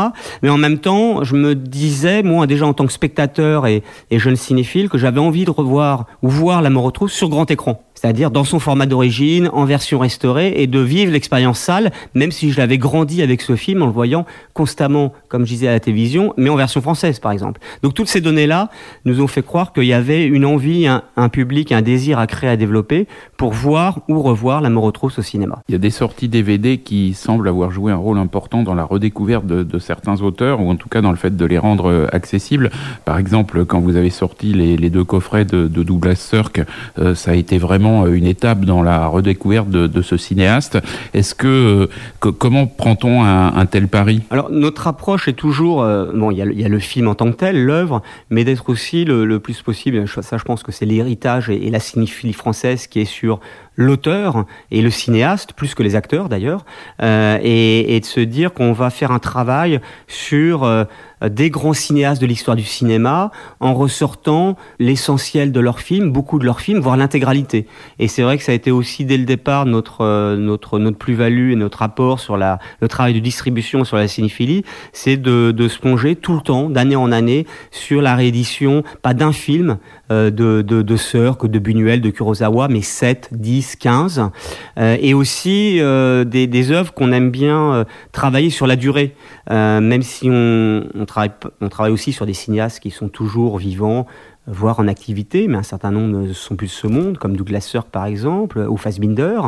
Mais 0.41 0.49
en 0.49 0.57
même 0.57 0.79
temps, 0.79 1.23
je 1.23 1.35
me 1.35 1.55
disais, 1.55 2.23
moi 2.23 2.47
déjà 2.47 2.65
en 2.65 2.73
tant 2.73 2.85
que 2.85 2.93
spectateur 2.93 3.67
et, 3.67 3.83
jeune 4.11 4.35
cinéphile, 4.35 4.89
que 4.89 4.97
j'avais 4.97 5.19
envie 5.19 5.45
de 5.45 5.51
revoir 5.51 6.05
ou 6.21 6.29
voir 6.29 6.61
La 6.61 6.69
mort 6.69 6.83
retrouve 6.83 7.09
sur 7.09 7.29
grand 7.29 7.49
écran 7.49 7.83
c'est-à-dire 8.01 8.31
dans 8.31 8.43
son 8.43 8.57
format 8.57 8.87
d'origine, 8.87 9.47
en 9.53 9.65
version 9.65 9.99
restaurée, 9.99 10.53
et 10.55 10.65
de 10.65 10.79
vivre 10.79 11.11
l'expérience 11.11 11.59
sale, 11.59 11.91
même 12.15 12.31
si 12.31 12.51
je 12.51 12.57
l'avais 12.57 12.79
grandi 12.79 13.21
avec 13.21 13.41
ce 13.43 13.55
film 13.55 13.83
en 13.83 13.85
le 13.85 13.91
voyant 13.91 14.25
constamment, 14.55 15.13
comme 15.27 15.45
je 15.45 15.49
disais 15.51 15.67
à 15.67 15.71
la 15.71 15.79
télévision, 15.79 16.33
mais 16.35 16.49
en 16.49 16.55
version 16.55 16.81
française 16.81 17.19
par 17.19 17.31
exemple. 17.31 17.61
Donc 17.83 17.93
toutes 17.93 18.07
ces 18.07 18.19
données-là 18.19 18.71
nous 19.05 19.21
ont 19.21 19.27
fait 19.27 19.43
croire 19.43 19.71
qu'il 19.71 19.83
y 19.83 19.93
avait 19.93 20.25
une 20.25 20.45
envie, 20.45 20.87
un, 20.87 21.29
public, 21.29 21.71
un 21.71 21.83
désir 21.83 22.17
à 22.17 22.25
créer, 22.25 22.49
à 22.49 22.57
développer 22.57 23.05
pour 23.37 23.53
voir 23.53 23.99
ou 24.07 24.19
revoir 24.23 24.61
La 24.61 24.71
mort 24.71 24.91
au 25.03 25.09
cinéma. 25.21 25.59
Il 25.69 25.73
y 25.73 25.75
a 25.75 25.77
des 25.77 25.91
sorties 25.91 26.27
DVD 26.27 26.79
qui 26.79 27.13
semblent 27.13 27.47
avoir 27.47 27.69
joué 27.69 27.91
un 27.91 27.97
rôle 27.97 28.17
important 28.17 28.63
dans 28.63 28.73
la 28.73 28.83
redécouverte 28.83 29.45
de, 29.45 29.79
certains 29.79 30.21
auteurs, 30.21 30.59
ou 30.59 30.71
en 30.71 30.75
tout 30.75 30.89
cas 30.89 31.01
dans 31.01 31.11
le 31.11 31.17
fait 31.17 31.37
de 31.37 31.45
les 31.45 31.59
rendre 31.59 31.91
euh, 31.91 32.07
accessibles. 32.11 32.71
Par 33.05 33.19
exemple, 33.19 33.65
quand 33.65 33.79
vous 33.79 33.95
avez 33.95 34.09
sorti 34.09 34.53
les, 34.53 34.75
les 34.75 34.89
deux 34.89 35.03
coffrets 35.03 35.45
de, 35.45 35.67
de 35.67 35.83
Douglas 35.83 36.15
Sirk, 36.15 36.63
euh, 36.97 37.13
ça 37.13 37.31
a 37.31 37.35
été 37.35 37.59
vraiment 37.59 37.90
euh, 37.91 38.13
une 38.13 38.25
étape 38.25 38.65
dans 38.65 38.81
la 38.81 39.07
redécouverte 39.07 39.69
de, 39.69 40.01
ce 40.01 40.17
cinéaste. 40.17 40.79
Est-ce 41.13 41.35
que, 41.35 41.89
que, 42.19 42.29
comment 42.29 42.65
prend-on 42.65 43.23
un, 43.23 43.65
tel 43.65 43.87
pari? 43.87 44.21
Alors 44.31 44.49
notre 44.49 44.87
approche 44.87 45.27
est 45.27 45.33
toujours 45.33 45.83
euh, 45.83 46.11
bon, 46.13 46.31
il 46.31 46.37
y, 46.37 46.65
a, 46.65 46.69
le 46.69 46.79
film 46.79 47.07
en 47.07 47.15
tant 47.15 47.31
que 47.31 47.37
tel, 47.37 47.63
l'œuvre, 47.63 48.01
mais 48.29 48.43
d'être 48.43 48.69
aussi 48.69 49.05
le, 49.05 49.39
plus 49.39 49.61
possible. 49.61 50.07
Ça, 50.07 50.37
je 50.37 50.43
pense 50.43 50.63
que 50.63 50.71
c'est 50.71 50.85
l'héritage 50.85 51.49
et, 51.49 51.67
et 51.67 51.69
la 51.69 51.79
cinéphilie 51.79 52.33
française 52.33 52.87
qui 52.87 52.99
est 53.01 53.05
sur 53.05 53.39
l'auteur 53.81 54.45
et 54.71 54.81
le 54.81 54.89
cinéaste, 54.89 55.53
plus 55.53 55.75
que 55.75 55.83
les 55.83 55.95
acteurs 55.95 56.29
d'ailleurs, 56.29 56.65
euh, 57.01 57.37
et, 57.41 57.99
de 57.99 58.05
se 58.05 58.19
dire 58.19 58.53
qu'on 58.53 58.73
va 58.73 58.89
faire 58.89 59.11
un 59.11 59.19
travail 59.19 59.79
sur 60.07 60.63
euh, 60.63 60.85
des 61.29 61.49
grands 61.49 61.73
cinéastes 61.73 62.21
de 62.21 62.25
l'histoire 62.25 62.55
du 62.55 62.63
cinéma 62.63 63.31
en 63.59 63.73
ressortant 63.73 64.55
l'essentiel 64.79 65.51
de 65.51 65.59
leurs 65.59 65.79
films, 65.79 66.11
beaucoup 66.11 66.39
de 66.39 66.45
leurs 66.45 66.61
films, 66.61 66.79
voire 66.79 66.97
l'intégralité. 66.97 67.67
Et 67.99 68.07
c'est 68.07 68.23
vrai 68.23 68.37
que 68.37 68.43
ça 68.43 68.51
a 68.51 68.55
été 68.55 68.71
aussi 68.71 69.05
dès 69.05 69.17
le 69.17 69.25
départ 69.25 69.65
notre 69.65 70.01
euh, 70.01 70.35
notre 70.37 70.79
notre 70.79 70.97
plus-value 70.97 71.51
et 71.51 71.55
notre 71.55 71.81
apport 71.81 72.19
sur 72.19 72.37
la 72.37 72.59
le 72.79 72.87
travail 72.87 73.13
de 73.13 73.19
distribution 73.19 73.83
sur 73.83 73.97
la 73.97 74.07
cinéphilie, 74.07 74.63
c'est 74.93 75.17
de, 75.17 75.51
de 75.51 75.67
se 75.67 75.79
plonger 75.79 76.15
tout 76.15 76.33
le 76.33 76.41
temps, 76.41 76.69
d'année 76.69 76.95
en 76.95 77.11
année, 77.11 77.45
sur 77.69 78.01
la 78.01 78.15
réédition, 78.15 78.83
pas 79.01 79.13
d'un 79.13 79.31
film 79.31 79.77
de 80.11 80.61
de, 80.61 80.81
de 80.81 80.95
Sœur, 80.95 81.37
que 81.37 81.47
de 81.47 81.59
Buñuel, 81.59 82.01
de 82.01 82.09
Kurosawa, 82.09 82.67
mais 82.67 82.81
7, 82.81 83.29
10, 83.31 83.75
15, 83.75 84.29
euh, 84.77 84.97
et 84.99 85.13
aussi 85.13 85.79
euh, 85.79 86.23
des, 86.23 86.47
des 86.47 86.71
œuvres 86.71 86.93
qu'on 86.93 87.11
aime 87.11 87.31
bien 87.31 87.73
euh, 87.73 87.83
travailler 88.11 88.49
sur 88.49 88.67
la 88.67 88.75
durée, 88.75 89.15
même 89.49 90.01
si 90.01 90.29
on, 90.29 90.83
on 90.93 91.05
travaille, 91.05 91.31
on 91.61 91.69
travaille 91.69 91.91
aussi 91.91 92.13
sur 92.13 92.25
des 92.25 92.33
cinéastes 92.33 92.79
qui 92.79 92.91
sont 92.91 93.09
toujours 93.09 93.57
vivants, 93.57 94.07
voire 94.47 94.79
en 94.79 94.87
activité, 94.87 95.47
mais 95.47 95.57
un 95.57 95.63
certain 95.63 95.91
nombre 95.91 96.27
ne 96.27 96.33
sont 96.33 96.55
plus 96.55 96.67
de 96.67 96.71
ce 96.71 96.87
monde, 96.87 97.17
comme 97.17 97.37
Douglas 97.37 97.61
Sirk 97.61 97.87
par 97.89 98.05
exemple, 98.05 98.59
ou 98.59 98.77
Fassbinder. 98.77 99.41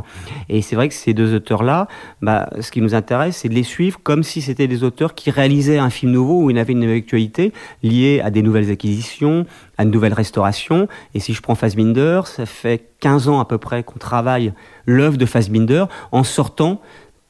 Et 0.49 0.61
c'est 0.61 0.75
vrai 0.75 0.87
que 0.87 0.93
ces 0.93 1.13
deux 1.13 1.35
auteurs-là, 1.35 1.87
bah, 2.21 2.49
ce 2.59 2.71
qui 2.71 2.81
nous 2.81 2.93
intéresse, 2.93 3.37
c'est 3.37 3.49
de 3.49 3.55
les 3.55 3.63
suivre 3.63 3.99
comme 4.03 4.23
si 4.23 4.41
c'était 4.41 4.67
des 4.67 4.83
auteurs 4.83 5.15
qui 5.15 5.31
réalisaient 5.31 5.79
un 5.79 5.89
film 5.89 6.11
nouveau 6.11 6.43
où 6.43 6.49
ils 6.51 6.59
avaient 6.59 6.73
une 6.73 6.89
actualité 6.89 7.53
liée 7.81 8.21
à 8.23 8.29
des 8.29 8.41
nouvelles 8.41 8.69
acquisitions, 8.71 9.45
à 9.77 9.83
une 9.83 9.91
nouvelle 9.91 10.13
restauration. 10.13 10.87
Et 11.15 11.19
si 11.19 11.33
je 11.33 11.41
prends 11.41 11.55
Fassbinder, 11.55 12.21
ça 12.25 12.45
fait 12.45 12.93
15 12.99 13.27
ans 13.27 13.39
à 13.39 13.45
peu 13.45 13.57
près 13.57 13.83
qu'on 13.83 13.99
travaille 13.99 14.53
l'œuvre 14.85 15.17
de 15.17 15.25
Fassbinder 15.25 15.85
en 16.11 16.23
sortant 16.23 16.81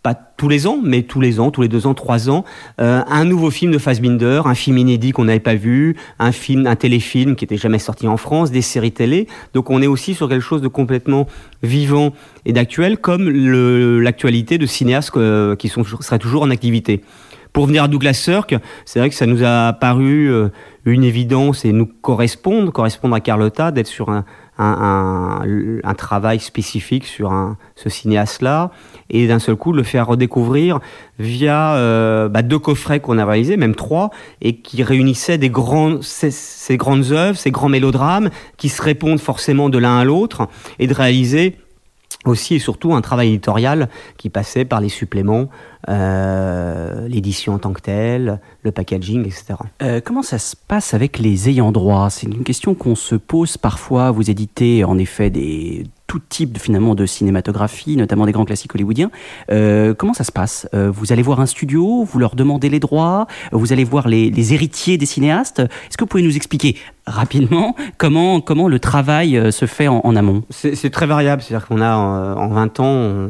pas 0.04 0.14
tous 0.14 0.50
les 0.50 0.68
ans, 0.68 0.80
mais 0.84 1.04
tous 1.04 1.22
les 1.22 1.40
ans, 1.40 1.50
tous 1.50 1.62
les 1.62 1.70
deux 1.70 1.88
ans, 1.88 1.94
trois 1.94 2.30
ans, 2.30 2.44
euh, 2.82 3.02
un 3.08 3.24
nouveau 3.24 3.50
film 3.50 3.72
de 3.72 3.78
Fassbinder, 3.78 4.42
un 4.46 4.54
film 4.54 4.78
inédit 4.78 5.12
qu'on 5.14 5.24
n'avait 5.24 5.40
pas 5.40 5.56
vu, 5.56 5.96
un 6.20 6.34
film, 6.34 6.68
un 6.68 6.76
téléfilm 6.76 7.38
qui 7.38 7.46
était 7.46 7.58
jamais 7.58 7.80
sorti 7.80 8.06
en 8.08 8.18
France, 8.18 8.52
des 8.52 8.62
séries 8.62 8.92
télé. 8.92 9.28
Donc 9.54 9.70
on 9.70 9.82
est 9.82 9.88
aussi 9.88 10.14
sur 10.14 10.28
quelque 10.28 10.42
chose 10.42 10.62
de 10.62 10.68
complètement 10.68 11.26
vivant 11.64 12.12
et 12.46 12.52
d'actuel, 12.52 12.98
comme 12.98 13.30
l'actualité 13.30 14.58
de 14.58 14.66
cinéastes 14.66 15.16
euh, 15.16 15.56
qui 15.56 15.70
sont, 15.70 15.86
seraient 15.86 16.20
toujours 16.20 16.44
en 16.44 16.50
activité. 16.50 17.02
Pour 17.54 17.68
venir 17.68 17.84
à 17.84 17.88
Douglas 17.88 18.14
Sirk, 18.14 18.56
c'est 18.84 19.00
vrai 19.00 19.10
que 19.10 19.16
ça 19.16 19.28
nous 19.28 19.44
a 19.44 19.74
paru 19.74 20.30
euh, 20.30 20.50
une 20.86 21.04
évidence 21.04 21.66
et 21.66 21.72
nous 21.72 21.86
correspondre, 21.86 22.74
correspondre 22.74 23.16
à 23.16 23.22
Carlotta, 23.22 23.72
d'être 23.72 23.88
sur 23.88 24.10
un, 24.10 24.26
un, 24.58 25.42
un, 25.44 25.80
un, 25.84 25.94
travail 25.96 26.40
spécifique 26.40 27.06
sur 27.06 27.32
un, 27.32 27.58
ce 27.76 27.90
cinéaste-là 27.90 28.72
et 29.10 29.28
d'un 29.28 29.40
seul 29.40 29.56
coup 29.56 29.74
le 29.74 29.84
faire 29.84 30.08
redécouvrir 30.08 30.80
via 31.20 31.76
euh, 31.76 32.30
bah, 32.30 32.42
deux 32.42 32.60
coffrets 32.60 33.00
qu'on 33.00 33.18
a 33.18 33.26
réalisés, 33.26 33.58
même 33.58 33.76
trois, 33.76 34.12
et 34.42 34.58
qui 34.58 34.84
réunissaient 34.84 35.38
des 35.38 35.50
grands, 35.50 36.02
ces, 36.02 36.32
ces 36.32 36.78
grandes 36.78 37.12
œuvres, 37.12 37.38
ces 37.38 37.52
grands 37.52 37.70
mélodrames 37.70 38.30
qui 38.58 38.70
se 38.70 38.82
répondent 38.82 39.20
forcément 39.20 39.70
de 39.70 39.78
l'un 39.78 39.98
à 39.98 40.04
l'autre 40.04 40.48
et 40.80 40.88
de 40.88 40.94
réaliser 40.94 41.58
aussi 42.26 42.56
et 42.56 42.60
surtout 42.60 42.94
un 42.94 43.02
travail 43.02 43.30
éditorial 43.30 43.90
qui 44.18 44.30
passait 44.30 44.66
par 44.66 44.82
les 44.82 44.90
suppléments, 44.90 45.50
euh, 45.90 47.08
l'édition 47.08 47.54
en 47.54 47.60
tant 47.60 47.74
que 47.74 47.82
telle, 47.82 48.40
le 48.64 48.72
packaging, 48.72 49.26
etc. 49.26 49.56
Euh, 49.82 50.02
comment 50.04 50.22
ça 50.22 50.40
se 50.40 50.56
passe 50.56 50.94
avec 50.94 51.20
les 51.20 51.50
ayants 51.50 51.72
droit? 51.72 52.10
C'est 52.10 52.28
une 52.28 52.44
question 52.44 52.76
qu'on 52.76 52.96
se 52.96 53.16
pose 53.16 53.58
parfois. 53.58 54.12
Vous 54.12 54.30
éditez 54.30 54.84
en 54.84 54.98
effet 54.98 55.30
des 55.30 55.84
tout 56.14 56.22
type 56.30 56.60
finalement 56.60 56.94
de 56.94 57.08
cinématographie, 57.08 57.98
notamment 57.98 58.28
des 58.28 58.32
grands 58.32 58.46
classiques 58.46 58.76
hollywoodiens. 58.76 59.10
Euh, 59.52 59.96
comment 59.96 60.14
ça 60.14 60.24
se 60.24 60.32
passe? 60.32 60.70
Euh, 60.76 60.92
Vous 60.92 61.12
allez 61.12 61.24
voir 61.24 61.40
un 61.40 61.48
studio, 61.48 62.04
vous 62.04 62.20
leur 62.20 62.36
demandez 62.36 62.70
les 62.70 62.80
droits, 62.80 63.26
vous 63.52 63.74
allez 63.74 63.84
voir 63.84 64.08
les, 64.08 64.54
héritiers 64.54 65.00
des 65.00 65.08
cinéastes. 65.08 65.58
Est-ce 65.58 65.98
que 65.98 66.04
vous 66.04 66.08
pouvez 66.08 66.22
nous 66.22 66.36
expliquer 66.36 66.78
rapidement 67.08 67.76
comment 67.98 68.42
comment 68.42 68.68
le 68.68 68.78
travail 68.78 69.38
euh, 69.38 69.50
se 69.50 69.66
fait 69.66 69.88
en, 69.88 70.16
amont? 70.16 70.44
C'est 70.52 70.92
très 70.92 71.08
variable, 71.08 71.42
c'est-à-dire 71.42 71.66
qu'on 71.68 71.82
a 71.82 71.96
en, 71.96 72.38
en 72.38 72.48
20 72.50 72.80
ans, 72.80 73.30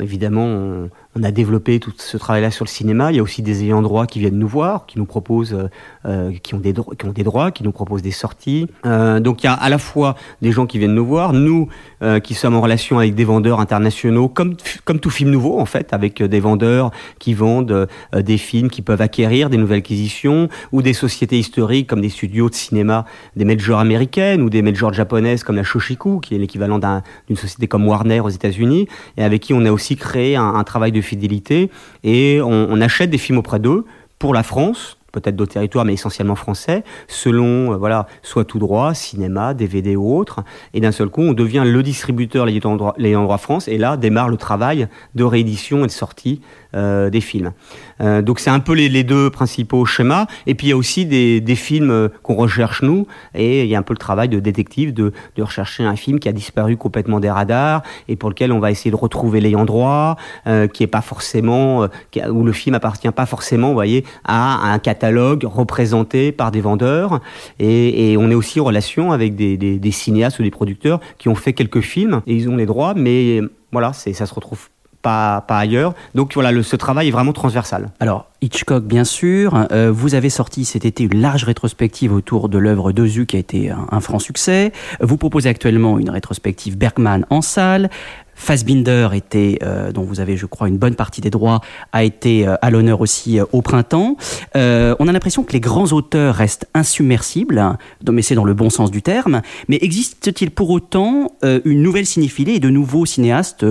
évidemment. 0.00 0.88
On 1.14 1.22
a 1.22 1.30
développé 1.30 1.78
tout 1.78 1.92
ce 1.96 2.16
travail-là 2.16 2.50
sur 2.50 2.64
le 2.64 2.70
cinéma. 2.70 3.12
Il 3.12 3.16
y 3.16 3.20
a 3.20 3.22
aussi 3.22 3.42
des 3.42 3.64
ayants 3.64 3.82
droit 3.82 4.06
qui 4.06 4.18
viennent 4.18 4.38
nous 4.38 4.48
voir, 4.48 4.86
qui 4.86 4.98
nous 4.98 5.04
proposent, 5.04 5.52
euh, 5.52 5.68
euh, 6.06 6.32
qui, 6.42 6.54
ont 6.54 6.58
des 6.58 6.72
qui 6.72 7.04
ont 7.04 7.12
des 7.12 7.22
droits, 7.22 7.50
qui 7.50 7.64
nous 7.64 7.72
proposent 7.72 8.00
des 8.00 8.12
sorties. 8.12 8.66
Euh, 8.86 9.20
donc 9.20 9.42
il 9.42 9.46
y 9.46 9.48
a 9.48 9.52
à 9.52 9.68
la 9.68 9.78
fois 9.78 10.16
des 10.40 10.52
gens 10.52 10.66
qui 10.66 10.78
viennent 10.78 10.94
nous 10.94 11.04
voir, 11.04 11.34
nous 11.34 11.68
euh, 12.02 12.18
qui 12.18 12.32
sommes 12.32 12.54
en 12.54 12.62
relation 12.62 12.98
avec 12.98 13.14
des 13.14 13.24
vendeurs 13.24 13.60
internationaux, 13.60 14.28
comme, 14.28 14.56
comme 14.84 15.00
tout 15.00 15.10
film 15.10 15.30
nouveau 15.30 15.60
en 15.60 15.66
fait, 15.66 15.92
avec 15.92 16.22
des 16.22 16.40
vendeurs 16.40 16.90
qui 17.18 17.34
vendent 17.34 17.88
des 18.14 18.38
films 18.38 18.70
qui 18.70 18.80
peuvent 18.80 19.02
acquérir 19.02 19.50
des 19.50 19.58
nouvelles 19.58 19.78
acquisitions, 19.78 20.48
ou 20.72 20.80
des 20.80 20.94
sociétés 20.94 21.38
historiques 21.38 21.88
comme 21.88 22.00
des 22.00 22.08
studios 22.08 22.48
de 22.48 22.54
cinéma, 22.54 23.04
des 23.36 23.44
majors 23.44 23.80
américaines 23.80 24.40
ou 24.40 24.48
des 24.48 24.62
majors 24.62 24.92
japonaises 24.94 25.44
comme 25.44 25.56
la 25.56 25.62
Shoshiku, 25.62 26.20
qui 26.20 26.34
est 26.34 26.38
l'équivalent 26.38 26.78
d'une 26.78 27.36
société 27.36 27.68
comme 27.68 27.86
Warner 27.86 28.20
aux 28.20 28.30
États-Unis, 28.30 28.88
et 29.18 29.24
avec 29.24 29.42
qui 29.42 29.52
on 29.52 29.64
a 29.66 29.72
aussi 29.72 29.96
créé 29.96 30.36
un, 30.36 30.54
un 30.54 30.64
travail 30.64 30.92
de 30.92 31.01
fidélité, 31.02 31.70
et 32.04 32.40
on, 32.42 32.68
on 32.70 32.80
achète 32.80 33.10
des 33.10 33.18
films 33.18 33.38
auprès 33.38 33.58
d'eux 33.58 33.84
pour 34.18 34.34
la 34.34 34.42
France, 34.42 34.98
peut-être 35.12 35.36
d'autres 35.36 35.52
territoires, 35.52 35.84
mais 35.84 35.92
essentiellement 35.92 36.34
français, 36.34 36.82
selon, 37.06 37.72
euh, 37.72 37.76
voilà, 37.76 38.06
soit 38.22 38.44
tout 38.44 38.58
droit, 38.58 38.94
cinéma, 38.94 39.54
DVD 39.54 39.94
ou 39.94 40.16
autre. 40.16 40.40
Et 40.74 40.80
d'un 40.80 40.92
seul 40.92 41.08
coup, 41.08 41.20
on 41.22 41.34
devient 41.34 41.62
le 41.64 41.82
distributeur 41.82 42.46
l'ayant 42.46 42.76
droit, 42.76 42.96
droit 42.98 43.38
France, 43.38 43.68
et 43.68 43.78
là 43.78 43.96
démarre 43.96 44.28
le 44.28 44.36
travail 44.36 44.88
de 45.14 45.24
réédition 45.24 45.84
et 45.84 45.86
de 45.86 45.92
sortie 45.92 46.40
euh, 46.74 47.10
des 47.10 47.20
films. 47.20 47.52
Euh, 48.00 48.22
donc 48.22 48.40
c'est 48.40 48.50
un 48.50 48.60
peu 48.60 48.72
les, 48.72 48.88
les, 48.88 49.04
deux 49.04 49.28
principaux 49.28 49.84
schémas. 49.84 50.26
Et 50.46 50.54
puis 50.54 50.68
il 50.68 50.70
y 50.70 50.72
a 50.72 50.76
aussi 50.76 51.04
des, 51.04 51.40
des 51.40 51.54
films 51.54 51.90
euh, 51.90 52.08
qu'on 52.22 52.34
recherche 52.34 52.82
nous, 52.82 53.06
et 53.34 53.62
il 53.62 53.68
y 53.68 53.74
a 53.74 53.78
un 53.78 53.82
peu 53.82 53.92
le 53.92 53.98
travail 53.98 54.28
de 54.28 54.40
détective 54.40 54.94
de, 54.94 55.12
de, 55.36 55.42
rechercher 55.42 55.84
un 55.84 55.96
film 55.96 56.18
qui 56.18 56.28
a 56.28 56.32
disparu 56.32 56.76
complètement 56.76 57.20
des 57.20 57.30
radars 57.30 57.82
et 58.08 58.16
pour 58.16 58.30
lequel 58.30 58.52
on 58.52 58.58
va 58.58 58.70
essayer 58.70 58.90
de 58.90 58.96
retrouver 58.96 59.40
l'ayant 59.40 59.66
droit, 59.66 60.16
euh, 60.46 60.66
qui 60.66 60.82
est 60.82 60.88
pas 60.88 61.02
forcément, 61.02 61.86
qui, 62.10 62.22
où 62.24 62.44
le 62.44 62.52
film 62.52 62.74
appartient 62.74 63.10
pas 63.10 63.26
forcément, 63.26 63.68
vous 63.68 63.74
voyez, 63.74 64.04
à 64.24 64.72
un 64.72 64.78
catalogue 64.78 65.01
représenté 65.02 66.32
par 66.32 66.50
des 66.50 66.60
vendeurs. 66.60 67.20
Et, 67.58 68.16
on 68.18 68.30
est 68.30 68.34
aussi 68.34 68.60
en 68.60 68.64
relation 68.64 69.12
avec 69.12 69.34
des, 69.34 69.90
cinéastes 69.90 70.38
ou 70.38 70.42
des 70.42 70.50
producteurs 70.50 71.00
qui 71.18 71.28
ont 71.28 71.34
fait 71.34 71.52
quelques 71.52 71.80
films 71.80 72.22
et 72.26 72.34
ils 72.34 72.48
ont 72.48 72.56
les 72.56 72.66
droits, 72.66 72.94
mais 72.94 73.40
voilà, 73.72 73.92
ça 73.92 74.26
se 74.26 74.34
retrouve 74.34 74.68
pas, 75.02 75.44
ailleurs. 75.48 75.94
Donc 76.14 76.34
voilà, 76.34 76.62
ce 76.62 76.76
travail 76.76 77.08
est 77.08 77.10
vraiment 77.10 77.32
transversal. 77.32 77.90
Alors, 78.00 78.26
Hitchcock, 78.40 78.84
bien 78.84 79.04
sûr. 79.04 79.66
Euh, 79.72 79.90
vous 79.92 80.14
avez 80.14 80.30
sorti 80.30 80.64
cet 80.64 80.84
été 80.84 81.04
une 81.04 81.20
large 81.20 81.44
rétrospective 81.44 82.12
autour 82.12 82.48
de 82.48 82.58
l'œuvre 82.58 82.92
d'Ozu 82.92 83.26
qui 83.26 83.36
a 83.36 83.38
été 83.38 83.70
un, 83.70 84.00
franc 84.00 84.18
succès. 84.18 84.72
Vous 85.00 85.16
proposez 85.16 85.48
actuellement 85.48 85.98
une 85.98 86.10
rétrospective 86.10 86.76
Bergman 86.76 87.26
en 87.30 87.42
salle. 87.42 87.90
Fassbinder 88.34 89.08
était, 89.12 89.58
euh, 89.62 89.92
dont 89.92 90.02
vous 90.02 90.20
avez, 90.20 90.36
je 90.36 90.46
crois, 90.46 90.68
une 90.68 90.78
bonne 90.78 90.94
partie 90.94 91.20
des 91.20 91.30
droits, 91.30 91.60
a 91.92 92.04
été 92.04 92.46
euh, 92.46 92.56
à 92.62 92.70
l'honneur 92.70 93.00
aussi 93.00 93.38
euh, 93.38 93.44
au 93.52 93.62
printemps. 93.62 94.16
on 94.54 95.08
a 95.08 95.12
l'impression 95.12 95.44
que 95.44 95.52
les 95.52 95.60
grands 95.60 95.92
auteurs 95.92 96.34
restent 96.34 96.66
insubmersibles, 96.74 97.58
hein, 97.58 97.78
mais 98.10 98.22
c'est 98.22 98.34
dans 98.34 98.44
le 98.44 98.54
bon 98.54 98.70
sens 98.70 98.90
du 98.90 99.02
terme. 99.02 99.42
Mais 99.68 99.78
existe-t-il 99.80 100.50
pour 100.50 100.70
autant 100.70 101.32
une 101.42 101.82
nouvelle 101.82 102.06
cinéphilie 102.06 102.56
et 102.56 102.60
de 102.60 102.70
nouveaux 102.70 103.06
cinéastes 103.06 103.64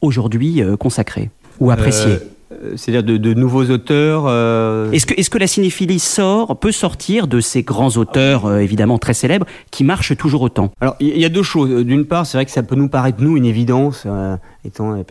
aujourd'hui 0.00 0.62
consacrés 0.78 1.30
ou 1.60 1.70
appréciés? 1.70 2.18
C'est-à-dire 2.76 3.04
de, 3.04 3.16
de, 3.16 3.34
nouveaux 3.34 3.64
auteurs. 3.70 4.24
Euh... 4.26 4.90
Est-ce 4.90 5.06
que, 5.06 5.14
est 5.14 5.28
que 5.28 5.38
la 5.38 5.46
cinéphilie 5.46 6.00
sort, 6.00 6.58
peut 6.58 6.72
sortir 6.72 7.28
de 7.28 7.40
ces 7.40 7.62
grands 7.62 7.96
auteurs 7.96 8.46
euh, 8.46 8.58
évidemment 8.58 8.98
très 8.98 9.14
célèbres 9.14 9.46
qui 9.70 9.84
marchent 9.84 10.16
toujours 10.16 10.42
autant? 10.42 10.72
Alors 10.80 10.96
il 11.00 11.16
y, 11.16 11.20
y, 11.20 11.24
a 11.24 11.28
deux 11.28 11.42
choses. 11.42 11.84
D'une 11.84 12.04
part, 12.04 12.26
c'est 12.26 12.36
vrai 12.36 12.44
que 12.44 12.50
ça 12.50 12.62
peut 12.62 12.74
nous 12.74 12.88
paraître 12.88 13.22
nous 13.22 13.36
une 13.36 13.44
évidence, 13.44 14.04
euh, 14.06 14.36
étant 14.64 14.96
des 14.96 15.04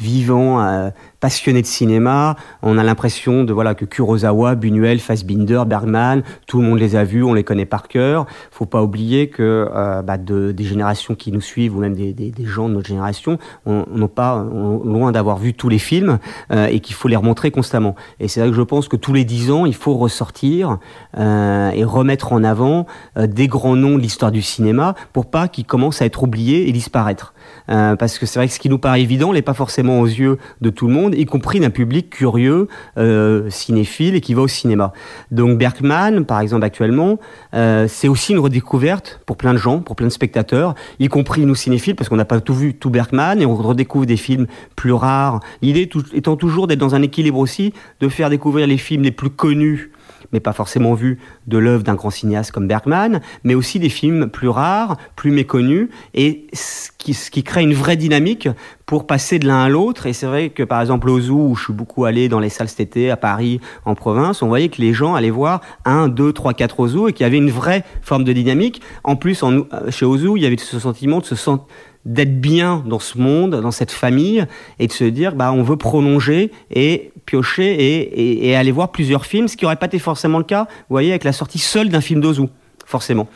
vivants, 0.00 0.60
euh, 0.60 0.90
passionnés 1.20 1.62
de 1.62 1.66
cinéma. 1.66 2.36
On 2.62 2.78
a 2.78 2.82
l'impression 2.82 3.44
de 3.44 3.52
voilà 3.52 3.74
que 3.74 3.84
Kurosawa, 3.84 4.54
Buñuel, 4.54 5.00
Fassbinder, 5.00 5.62
Bergman, 5.66 6.22
tout 6.46 6.60
le 6.60 6.66
monde 6.66 6.78
les 6.78 6.96
a 6.96 7.04
vus, 7.04 7.22
on 7.22 7.34
les 7.34 7.44
connaît 7.44 7.66
par 7.66 7.88
cœur. 7.88 8.26
Faut 8.50 8.66
pas 8.66 8.82
oublier 8.82 9.28
que 9.28 9.68
euh, 9.74 10.02
bah, 10.02 10.16
de, 10.16 10.52
des 10.52 10.64
générations 10.64 11.14
qui 11.14 11.30
nous 11.30 11.42
suivent 11.42 11.76
ou 11.76 11.80
même 11.80 11.94
des, 11.94 12.32
gens 12.44 12.68
de 12.68 12.74
notre 12.74 12.88
génération, 12.88 13.38
on 13.66 13.84
n'ont 13.92 14.08
pas 14.08 14.42
loin 14.42 15.12
d'avoir 15.12 15.36
vu 15.36 15.52
tous 15.52 15.68
les 15.68 15.78
films 15.78 16.18
euh, 16.52 16.66
et 16.66 16.80
qu'il 16.80 16.94
faut 16.94 17.08
les 17.08 17.16
remontrer 17.16 17.50
constamment. 17.50 17.94
Et 18.18 18.28
c'est 18.28 18.40
vrai 18.40 18.48
que 18.48 18.56
je 18.56 18.62
pense 18.62 18.88
que 18.88 18.96
tous 18.96 19.12
les 19.12 19.24
dix 19.24 19.50
ans, 19.50 19.66
il 19.66 19.74
faut 19.74 19.94
ressortir 19.94 20.78
et 21.16 21.84
remettre 21.84 22.32
en 22.32 22.42
avant 22.42 22.86
des 23.16 23.46
grands 23.46 23.76
noms 23.76 23.96
de 23.96 24.02
l'histoire 24.02 24.32
du 24.32 24.42
cinéma 24.42 24.94
pour 25.12 25.26
pas 25.26 25.48
qu'ils 25.48 25.66
commencent 25.66 26.00
à 26.02 26.06
être 26.06 26.22
oubliés 26.22 26.68
et 26.68 26.72
disparaître. 26.72 27.34
Euh, 27.70 27.96
parce 27.96 28.18
que 28.18 28.26
c'est 28.26 28.38
vrai 28.38 28.48
que 28.48 28.54
ce 28.54 28.58
qui 28.58 28.68
nous 28.68 28.78
paraît 28.78 29.02
évident 29.02 29.32
n'est 29.32 29.42
pas 29.42 29.54
forcément 29.54 30.00
aux 30.00 30.06
yeux 30.06 30.38
de 30.60 30.70
tout 30.70 30.88
le 30.88 30.92
monde, 30.92 31.14
y 31.14 31.24
compris 31.24 31.60
d'un 31.60 31.70
public 31.70 32.10
curieux, 32.10 32.68
euh, 32.98 33.48
cinéphile 33.50 34.14
et 34.14 34.20
qui 34.20 34.34
va 34.34 34.42
au 34.42 34.48
cinéma. 34.48 34.92
Donc 35.30 35.58
Bergman, 35.58 36.24
par 36.24 36.40
exemple 36.40 36.64
actuellement, 36.64 37.18
euh, 37.54 37.86
c'est 37.88 38.08
aussi 38.08 38.32
une 38.32 38.38
redécouverte 38.38 39.20
pour 39.26 39.36
plein 39.36 39.52
de 39.52 39.58
gens, 39.58 39.80
pour 39.80 39.96
plein 39.96 40.08
de 40.08 40.12
spectateurs, 40.12 40.74
y 40.98 41.08
compris 41.08 41.46
nous 41.46 41.54
cinéphiles, 41.54 41.94
parce 41.94 42.08
qu'on 42.08 42.16
n'a 42.16 42.24
pas 42.24 42.40
tout 42.40 42.54
vu, 42.54 42.74
tout 42.74 42.90
Bergman, 42.90 43.40
et 43.40 43.46
on 43.46 43.54
redécouvre 43.54 44.06
des 44.06 44.16
films 44.16 44.46
plus 44.76 44.92
rares. 44.92 45.40
L'idée 45.62 45.88
étant 46.12 46.36
toujours 46.36 46.66
d'être 46.66 46.78
dans 46.78 46.94
un 46.94 47.02
équilibre 47.02 47.38
aussi, 47.38 47.72
de 48.00 48.08
faire 48.08 48.30
découvrir 48.30 48.66
les 48.66 48.78
films 48.78 49.02
les 49.02 49.12
plus 49.12 49.30
connus 49.30 49.92
mais 50.32 50.40
pas 50.40 50.52
forcément 50.52 50.94
vu 50.94 51.18
de 51.46 51.58
l'œuvre 51.58 51.82
d'un 51.82 51.94
grand 51.94 52.10
cinéaste 52.10 52.52
comme 52.52 52.68
Bergman, 52.68 53.20
mais 53.44 53.54
aussi 53.54 53.78
des 53.78 53.88
films 53.88 54.28
plus 54.28 54.48
rares, 54.48 54.96
plus 55.16 55.30
méconnus, 55.30 55.88
et 56.14 56.46
ce 56.52 56.90
qui, 56.98 57.14
ce 57.14 57.30
crée 57.40 57.62
une 57.62 57.74
vraie 57.74 57.96
dynamique 57.96 58.48
pour 58.86 59.06
passer 59.06 59.38
de 59.38 59.46
l'un 59.46 59.62
à 59.62 59.68
l'autre. 59.68 60.06
Et 60.06 60.12
c'est 60.12 60.26
vrai 60.26 60.50
que 60.50 60.62
par 60.62 60.80
exemple 60.80 61.08
au 61.08 61.20
Zoo, 61.20 61.48
où 61.50 61.54
je 61.54 61.64
suis 61.64 61.72
beaucoup 61.72 62.04
allé 62.04 62.28
dans 62.28 62.40
les 62.40 62.48
salles 62.48 62.68
cet 62.68 62.80
été, 62.80 63.10
à 63.10 63.16
Paris, 63.16 63.60
en 63.84 63.94
province, 63.94 64.42
on 64.42 64.48
voyait 64.48 64.68
que 64.68 64.80
les 64.80 64.92
gens 64.92 65.14
allaient 65.14 65.30
voir 65.30 65.60
un, 65.84 66.08
deux, 66.08 66.32
trois, 66.32 66.54
quatre 66.54 66.80
Ozu 66.80 67.08
et 67.08 67.12
qu'il 67.12 67.24
y 67.24 67.26
avait 67.26 67.38
une 67.38 67.50
vraie 67.50 67.84
forme 68.02 68.24
de 68.24 68.32
dynamique. 68.32 68.82
En 69.04 69.16
plus, 69.16 69.42
en, 69.42 69.64
chez 69.90 70.04
Ozu, 70.04 70.32
il 70.36 70.42
y 70.42 70.46
avait 70.46 70.56
ce 70.58 70.78
sentiment 70.78 71.20
de 71.20 71.24
se 71.24 71.36
sentir 71.36 71.66
d'être 72.04 72.40
bien 72.40 72.82
dans 72.86 72.98
ce 72.98 73.18
monde, 73.18 73.60
dans 73.60 73.70
cette 73.70 73.90
famille, 73.90 74.46
et 74.78 74.86
de 74.86 74.92
se 74.92 75.04
dire, 75.04 75.34
bah, 75.34 75.52
on 75.52 75.62
veut 75.62 75.76
prolonger 75.76 76.50
et 76.70 77.12
piocher 77.30 78.44
et, 78.44 78.56
aller 78.56 78.72
voir 78.72 78.90
plusieurs 78.90 79.24
films, 79.24 79.46
ce 79.46 79.56
qui 79.56 79.64
n'aurait 79.64 79.76
pas 79.76 79.86
été 79.86 80.00
forcément 80.00 80.38
le 80.38 80.44
cas, 80.44 80.64
vous 80.64 80.94
voyez, 80.94 81.10
avec 81.10 81.22
la 81.22 81.32
sortie 81.32 81.58
seule 81.58 81.88
d'un 81.88 82.00
film 82.00 82.20
d'Ozu 82.20 82.46
forcément. 82.86 83.28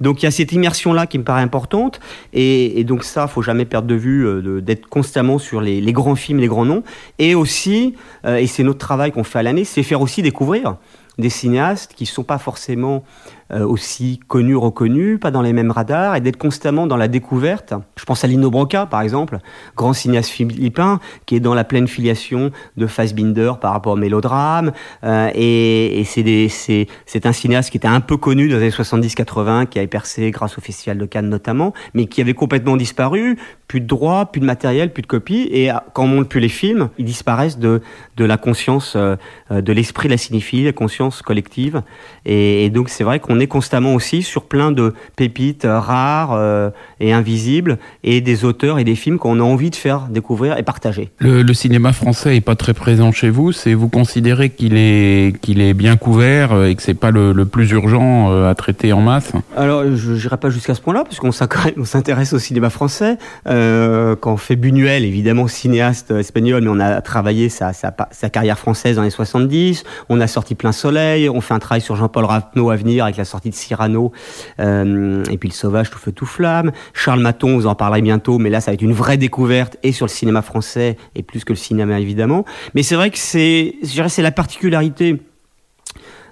Donc 0.00 0.22
il 0.22 0.26
y 0.26 0.28
a 0.28 0.30
cette 0.30 0.52
immersion-là 0.52 1.08
qui 1.08 1.18
me 1.18 1.24
paraît 1.24 1.42
importante, 1.42 1.98
et, 2.32 2.84
donc 2.84 3.02
ça, 3.02 3.26
faut 3.26 3.42
jamais 3.42 3.64
perdre 3.64 3.88
de 3.88 3.96
vue 3.96 4.24
euh, 4.24 4.60
d'être 4.60 4.86
constamment 4.86 5.40
sur 5.40 5.60
les, 5.60 5.80
les, 5.80 5.92
grands 5.92 6.14
films, 6.14 6.38
les 6.38 6.46
grands 6.46 6.64
noms, 6.64 6.84
et 7.18 7.34
aussi, 7.34 7.96
euh, 8.24 8.36
et 8.36 8.46
c'est 8.46 8.62
notre 8.62 8.78
travail 8.78 9.10
qu'on 9.10 9.24
fait 9.24 9.40
à 9.40 9.42
l'année, 9.42 9.64
c'est 9.64 9.82
faire 9.82 10.00
aussi 10.00 10.22
découvrir 10.22 10.76
des 11.20 11.30
cinéastes 11.30 11.94
qui 11.94 12.04
ne 12.04 12.08
sont 12.08 12.24
pas 12.24 12.38
forcément 12.38 13.04
euh, 13.52 13.66
aussi 13.66 14.20
connus, 14.28 14.54
reconnus, 14.54 15.18
pas 15.18 15.32
dans 15.32 15.42
les 15.42 15.52
mêmes 15.52 15.72
radars, 15.72 16.14
et 16.14 16.20
d'être 16.20 16.36
constamment 16.36 16.86
dans 16.86 16.96
la 16.96 17.08
découverte. 17.08 17.74
Je 17.96 18.04
pense 18.04 18.22
à 18.22 18.28
Lino 18.28 18.48
Branca, 18.48 18.86
par 18.86 19.00
exemple, 19.00 19.38
grand 19.76 19.92
cinéaste 19.92 20.30
philippin, 20.30 21.00
qui 21.26 21.34
est 21.34 21.40
dans 21.40 21.54
la 21.54 21.64
pleine 21.64 21.88
filiation 21.88 22.52
de 22.76 22.86
Fassbinder 22.86 23.54
par 23.60 23.72
rapport 23.72 23.94
au 23.94 23.96
mélodrame, 23.96 24.70
euh, 25.02 25.30
et, 25.34 26.04
c'est 26.04 27.26
un 27.26 27.32
cinéaste 27.32 27.70
qui 27.70 27.76
était 27.76 27.88
un 27.88 28.00
peu 28.00 28.16
connu 28.16 28.48
dans 28.48 28.56
les 28.56 28.62
années 28.62 28.70
70-80, 28.70 29.66
qui 29.66 29.80
avait 29.80 29.88
percé 29.88 30.30
grâce 30.30 30.56
au 30.56 30.60
Festival 30.60 30.98
de 30.98 31.06
Cannes 31.06 31.28
notamment, 31.28 31.72
mais 31.92 32.06
qui 32.06 32.20
avait 32.20 32.34
complètement 32.34 32.76
disparu, 32.76 33.36
plus 33.66 33.80
de 33.80 33.86
droits, 33.86 34.26
plus 34.26 34.40
de 34.40 34.46
matériel, 34.46 34.92
plus 34.92 35.02
de 35.02 35.08
copies, 35.08 35.48
et 35.50 35.70
quand 35.92 36.04
on 36.04 36.08
monte 36.08 36.28
plus 36.28 36.40
les 36.40 36.48
films, 36.48 36.90
ils 36.98 37.04
disparaissent 37.04 37.58
de, 37.58 37.82
de 38.16 38.24
la 38.24 38.36
conscience, 38.36 38.94
euh, 38.94 39.16
de 39.50 39.72
l'esprit 39.72 40.06
de 40.06 40.12
la 40.12 40.18
cinéphilie, 40.18 40.64
la 40.64 40.72
conscience 40.72 41.09
collective, 41.22 41.82
et, 42.24 42.70
donc 42.70 42.88
c'est 42.88 43.04
vrai 43.04 43.20
qu'on 43.20 43.40
est 43.40 43.46
constamment 43.46 43.94
aussi 43.94 44.22
sur 44.22 44.44
plein 44.44 44.72
de 44.72 44.94
pépites 45.16 45.66
rares 45.68 46.32
euh, 46.32 46.70
et 47.00 47.12
invisibles 47.12 47.78
et 48.04 48.20
des 48.20 48.44
auteurs 48.44 48.78
et 48.78 48.84
des 48.84 48.94
films 48.94 49.18
qu'on 49.18 49.40
a 49.40 49.42
envie 49.42 49.70
de 49.70 49.76
faire 49.76 50.08
découvrir 50.08 50.58
et 50.58 50.62
partager. 50.62 51.10
Le, 51.18 51.42
le 51.42 51.54
cinéma 51.54 51.92
français 51.92 52.36
est 52.36 52.40
pas 52.40 52.56
très 52.56 52.74
présent 52.74 53.12
chez 53.12 53.30
vous. 53.30 53.52
C'est 53.52 53.74
vous 53.74 53.88
considérez 53.88 54.50
qu'il 54.50 54.76
est 54.76 55.38
qu'il 55.40 55.60
est 55.60 55.74
bien 55.74 55.96
couvert 55.96 56.52
euh, 56.52 56.66
et 56.66 56.74
que 56.74 56.82
c'est 56.82 56.94
pas 56.94 57.10
le, 57.10 57.32
le, 57.32 57.46
plus 57.46 57.70
urgent 57.70 58.30
euh, 58.30 58.50
à 58.50 58.54
traiter 58.54 58.92
en 58.92 59.00
masse? 59.00 59.32
Alors 59.56 59.84
je 59.96 60.12
n'irai 60.12 60.36
pas 60.36 60.50
jusqu'à 60.50 60.74
ce 60.74 60.80
point-là 60.80 61.04
parce 61.04 61.18
qu'on 61.18 61.32
s'intéresse 61.84 62.32
au 62.32 62.38
cinéma 62.38 62.70
français. 62.70 63.16
Euh, 63.48 64.16
quand 64.16 64.32
on 64.32 64.36
fait 64.36 64.56
Buñuel, 64.56 65.04
évidemment 65.04 65.48
cinéaste 65.48 66.10
espagnol, 66.10 66.62
mais 66.62 66.70
on 66.70 66.80
a 66.80 67.00
travaillé 67.00 67.48
sa, 67.48 67.72
sa, 67.72 67.94
sa 68.10 68.30
carrière 68.30 68.58
française 68.58 68.96
dans 68.96 69.02
les 69.02 69.10
70. 69.10 69.84
On 70.08 70.20
a 70.20 70.26
sorti 70.26 70.54
Plein 70.54 70.72
Soleil. 70.72 71.28
On 71.28 71.40
fait 71.40 71.54
un 71.54 71.58
travail 71.58 71.80
sur 71.80 71.96
Jean-Paul 71.96 72.24
Rapneau 72.24 72.70
à 72.70 72.76
venir 72.76 73.04
avec 73.04 73.16
la 73.16 73.24
sortie 73.24 73.50
de 73.50 73.54
Cyrano, 73.54 74.12
euh, 74.58 75.24
et 75.30 75.38
puis 75.38 75.48
Le 75.48 75.54
Sauvage, 75.54 75.90
Tout 75.90 75.98
Feu, 75.98 76.12
Tout 76.12 76.26
Flamme. 76.26 76.72
Charles 76.94 77.20
Maton, 77.20 77.56
vous 77.56 77.66
en 77.66 77.74
parlerez 77.74 78.02
bientôt, 78.02 78.38
mais 78.38 78.50
là, 78.50 78.60
ça 78.60 78.70
va 78.70 78.74
être 78.74 78.82
une 78.82 78.92
vraie 78.92 79.16
découverte, 79.16 79.76
et 79.82 79.92
sur 79.92 80.06
le 80.06 80.10
cinéma 80.10 80.42
français, 80.42 80.96
et 81.14 81.22
plus 81.22 81.44
que 81.44 81.52
le 81.52 81.58
cinéma, 81.58 82.00
évidemment. 82.00 82.44
Mais 82.74 82.82
c'est 82.82 82.94
vrai 82.94 83.10
que 83.10 83.18
c'est, 83.18 83.76
c'est 83.82 84.22
la 84.22 84.32
particularité 84.32 85.20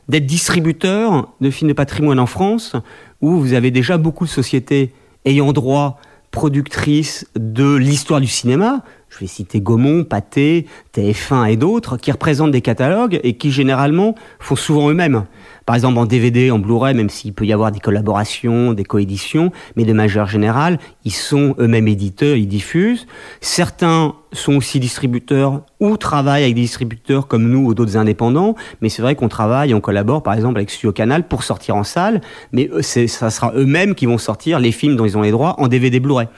d'être 0.09 0.27
distributeur 0.27 1.29
de 1.41 1.51
films 1.51 1.69
de 1.69 1.75
patrimoine 1.75 2.19
en 2.19 2.27
France, 2.27 2.75
où 3.21 3.39
vous 3.39 3.53
avez 3.53 3.71
déjà 3.71 3.99
beaucoup 3.99 4.25
de 4.25 4.31
sociétés 4.31 4.93
ayant 5.25 5.53
droit 5.53 6.01
productrices 6.31 7.27
de 7.37 7.75
l'histoire 7.75 8.21
du 8.21 8.27
cinéma, 8.27 8.83
je 9.09 9.19
vais 9.19 9.27
citer 9.27 9.61
Gaumont, 9.61 10.05
Pathé, 10.05 10.67
TF1 10.95 11.51
et 11.51 11.57
d'autres, 11.57 11.97
qui 11.97 12.13
représentent 12.13 12.51
des 12.51 12.61
catalogues 12.61 13.21
et 13.23 13.37
qui 13.37 13.51
généralement 13.51 14.15
font 14.39 14.57
souvent 14.57 14.91
eux-mêmes. 14.91 15.25
Par 15.69 15.75
exemple 15.75 15.99
en 15.99 16.07
DVD, 16.07 16.51
en 16.51 16.59
Blu-ray, 16.59 16.95
même 16.95 17.11
s'il 17.11 17.35
peut 17.35 17.45
y 17.45 17.53
avoir 17.53 17.71
des 17.71 17.79
collaborations, 17.79 18.73
des 18.73 18.85
coéditions, 18.85 19.53
mais 19.77 19.85
de 19.85 19.93
manière 19.93 20.27
générale, 20.27 20.79
ils 21.05 21.13
sont 21.13 21.55
eux-mêmes 21.59 21.89
éditeurs, 21.89 22.37
ils 22.37 22.49
diffusent. 22.49 23.07
Certains 23.43 24.15
sont 24.33 24.57
aussi 24.57 24.81
distributeurs 24.81 25.61
ou 25.79 25.99
travaillent 25.99 26.45
avec 26.45 26.55
des 26.55 26.63
distributeurs 26.63 27.29
comme 27.29 27.47
nous 27.51 27.67
ou 27.67 27.75
d'autres 27.75 27.99
indépendants, 27.99 28.55
mais 28.81 28.89
c'est 28.89 29.03
vrai 29.03 29.15
qu'on 29.15 29.29
travaille, 29.29 29.75
on 29.75 29.83
collabore 29.83 30.23
par 30.23 30.33
exemple 30.33 30.57
avec 30.57 30.71
Studio 30.71 30.91
Canal 30.91 31.29
pour 31.29 31.43
sortir 31.43 31.77
en 31.77 31.85
salle, 31.85 32.23
mais 32.53 32.71
ça 32.81 33.29
sera 33.29 33.53
eux-mêmes 33.55 33.95
qui 33.95 34.07
vont 34.07 34.17
sortir 34.17 34.61
les 34.61 34.73
films 34.73 34.97
dont 34.97 35.05
ils 35.05 35.19
ont 35.19 35.23
les 35.23 35.33
droits 35.33 35.55
en 35.61 35.69
DVD 35.69 36.01
Blu-ray. 36.01 36.29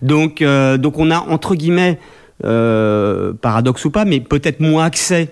Donc, 0.00 0.42
euh, 0.42 0.76
donc 0.76 0.96
on 1.00 1.10
a 1.10 1.18
entre 1.18 1.56
guillemets 1.56 1.98
euh, 2.44 3.32
paradoxe 3.32 3.84
ou 3.84 3.90
pas, 3.90 4.04
mais 4.04 4.20
peut-être 4.20 4.60
moins 4.60 4.84
accès 4.84 5.30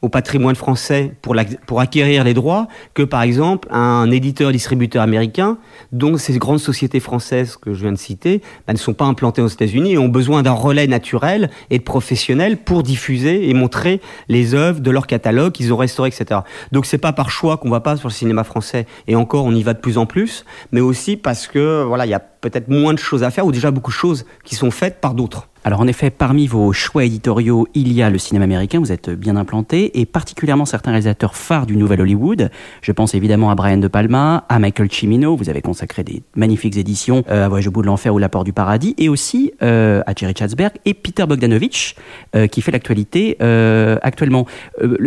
au 0.00 0.08
patrimoine 0.08 0.54
français 0.54 1.12
pour, 1.22 1.34
pour 1.66 1.80
acquérir 1.80 2.22
les 2.22 2.34
droits 2.34 2.68
que 2.94 3.02
par 3.02 3.22
exemple 3.22 3.68
un 3.70 4.10
éditeur-distributeur 4.10 5.02
américain 5.02 5.58
dont 5.92 6.16
ces 6.16 6.38
grandes 6.38 6.60
sociétés 6.60 7.00
françaises 7.00 7.56
que 7.56 7.74
je 7.74 7.80
viens 7.82 7.92
de 7.92 7.98
citer 7.98 8.40
bah, 8.66 8.72
ne 8.72 8.78
sont 8.78 8.94
pas 8.94 9.06
implantées 9.06 9.42
aux 9.42 9.48
États-Unis 9.48 9.92
et 9.92 9.98
ont 9.98 10.08
besoin 10.08 10.42
d'un 10.42 10.52
relais 10.52 10.86
naturel 10.86 11.50
et 11.70 11.78
de 11.78 11.84
professionnels 11.84 12.58
pour 12.58 12.82
diffuser 12.82 13.48
et 13.48 13.54
montrer 13.54 14.00
les 14.28 14.54
œuvres 14.54 14.80
de 14.80 14.90
leur 14.90 15.06
catalogue 15.06 15.52
qu'ils 15.52 15.72
ont 15.72 15.76
restauré, 15.76 16.10
etc. 16.10 16.40
Donc 16.70 16.86
c'est 16.86 16.98
pas 16.98 17.12
par 17.12 17.30
choix 17.30 17.56
qu'on 17.56 17.70
va 17.70 17.80
pas 17.80 17.96
sur 17.96 18.08
le 18.08 18.12
cinéma 18.14 18.44
français 18.44 18.86
et 19.08 19.16
encore 19.16 19.44
on 19.44 19.54
y 19.54 19.62
va 19.62 19.74
de 19.74 19.80
plus 19.80 19.98
en 19.98 20.06
plus, 20.06 20.44
mais 20.70 20.80
aussi 20.80 21.16
parce 21.16 21.48
que 21.48 21.82
voilà 21.82 22.06
il 22.06 22.10
y 22.10 22.14
a 22.14 22.20
peut-être 22.20 22.68
moins 22.68 22.94
de 22.94 22.98
choses 22.98 23.24
à 23.24 23.30
faire 23.30 23.46
ou 23.46 23.52
déjà 23.52 23.70
beaucoup 23.70 23.90
de 23.90 23.96
choses 23.96 24.26
qui 24.44 24.54
sont 24.54 24.70
faites 24.70 25.00
par 25.00 25.14
d'autres. 25.14 25.47
Alors 25.64 25.80
en 25.80 25.86
effet, 25.88 26.10
parmi 26.10 26.46
vos 26.46 26.72
choix 26.72 27.04
éditoriaux, 27.04 27.66
il 27.74 27.92
y 27.92 28.00
a 28.00 28.10
le 28.10 28.18
cinéma 28.18 28.44
américain, 28.44 28.78
vous 28.78 28.92
êtes 28.92 29.10
bien 29.10 29.36
implanté, 29.36 30.00
et 30.00 30.06
particulièrement 30.06 30.64
certains 30.64 30.92
réalisateurs 30.92 31.36
phares 31.36 31.66
du 31.66 31.76
Nouvel 31.76 32.00
Hollywood. 32.00 32.50
Je 32.80 32.92
pense 32.92 33.14
évidemment 33.14 33.50
à 33.50 33.54
Brian 33.54 33.78
De 33.78 33.88
Palma, 33.88 34.44
à 34.48 34.58
Michael 34.60 34.90
Cimino, 34.90 35.36
vous 35.36 35.50
avez 35.50 35.60
consacré 35.60 36.04
des 36.04 36.22
magnifiques 36.36 36.76
éditions 36.76 37.24
euh, 37.28 37.44
à 37.44 37.48
Voyage 37.48 37.66
au 37.66 37.70
bout 37.72 37.82
de 37.82 37.86
l'enfer 37.86 38.14
ou 38.14 38.18
La 38.18 38.28
Porte 38.28 38.46
du 38.46 38.52
Paradis, 38.52 38.94
et 38.98 39.08
aussi 39.08 39.52
euh, 39.62 40.00
à 40.06 40.14
Jerry 40.14 40.34
Chatsberg 40.38 40.74
et 40.84 40.94
Peter 40.94 41.26
Bogdanovich, 41.26 41.96
euh, 42.36 42.46
qui 42.46 42.62
fait 42.62 42.70
l'actualité 42.72 43.36
actuellement. 44.02 44.46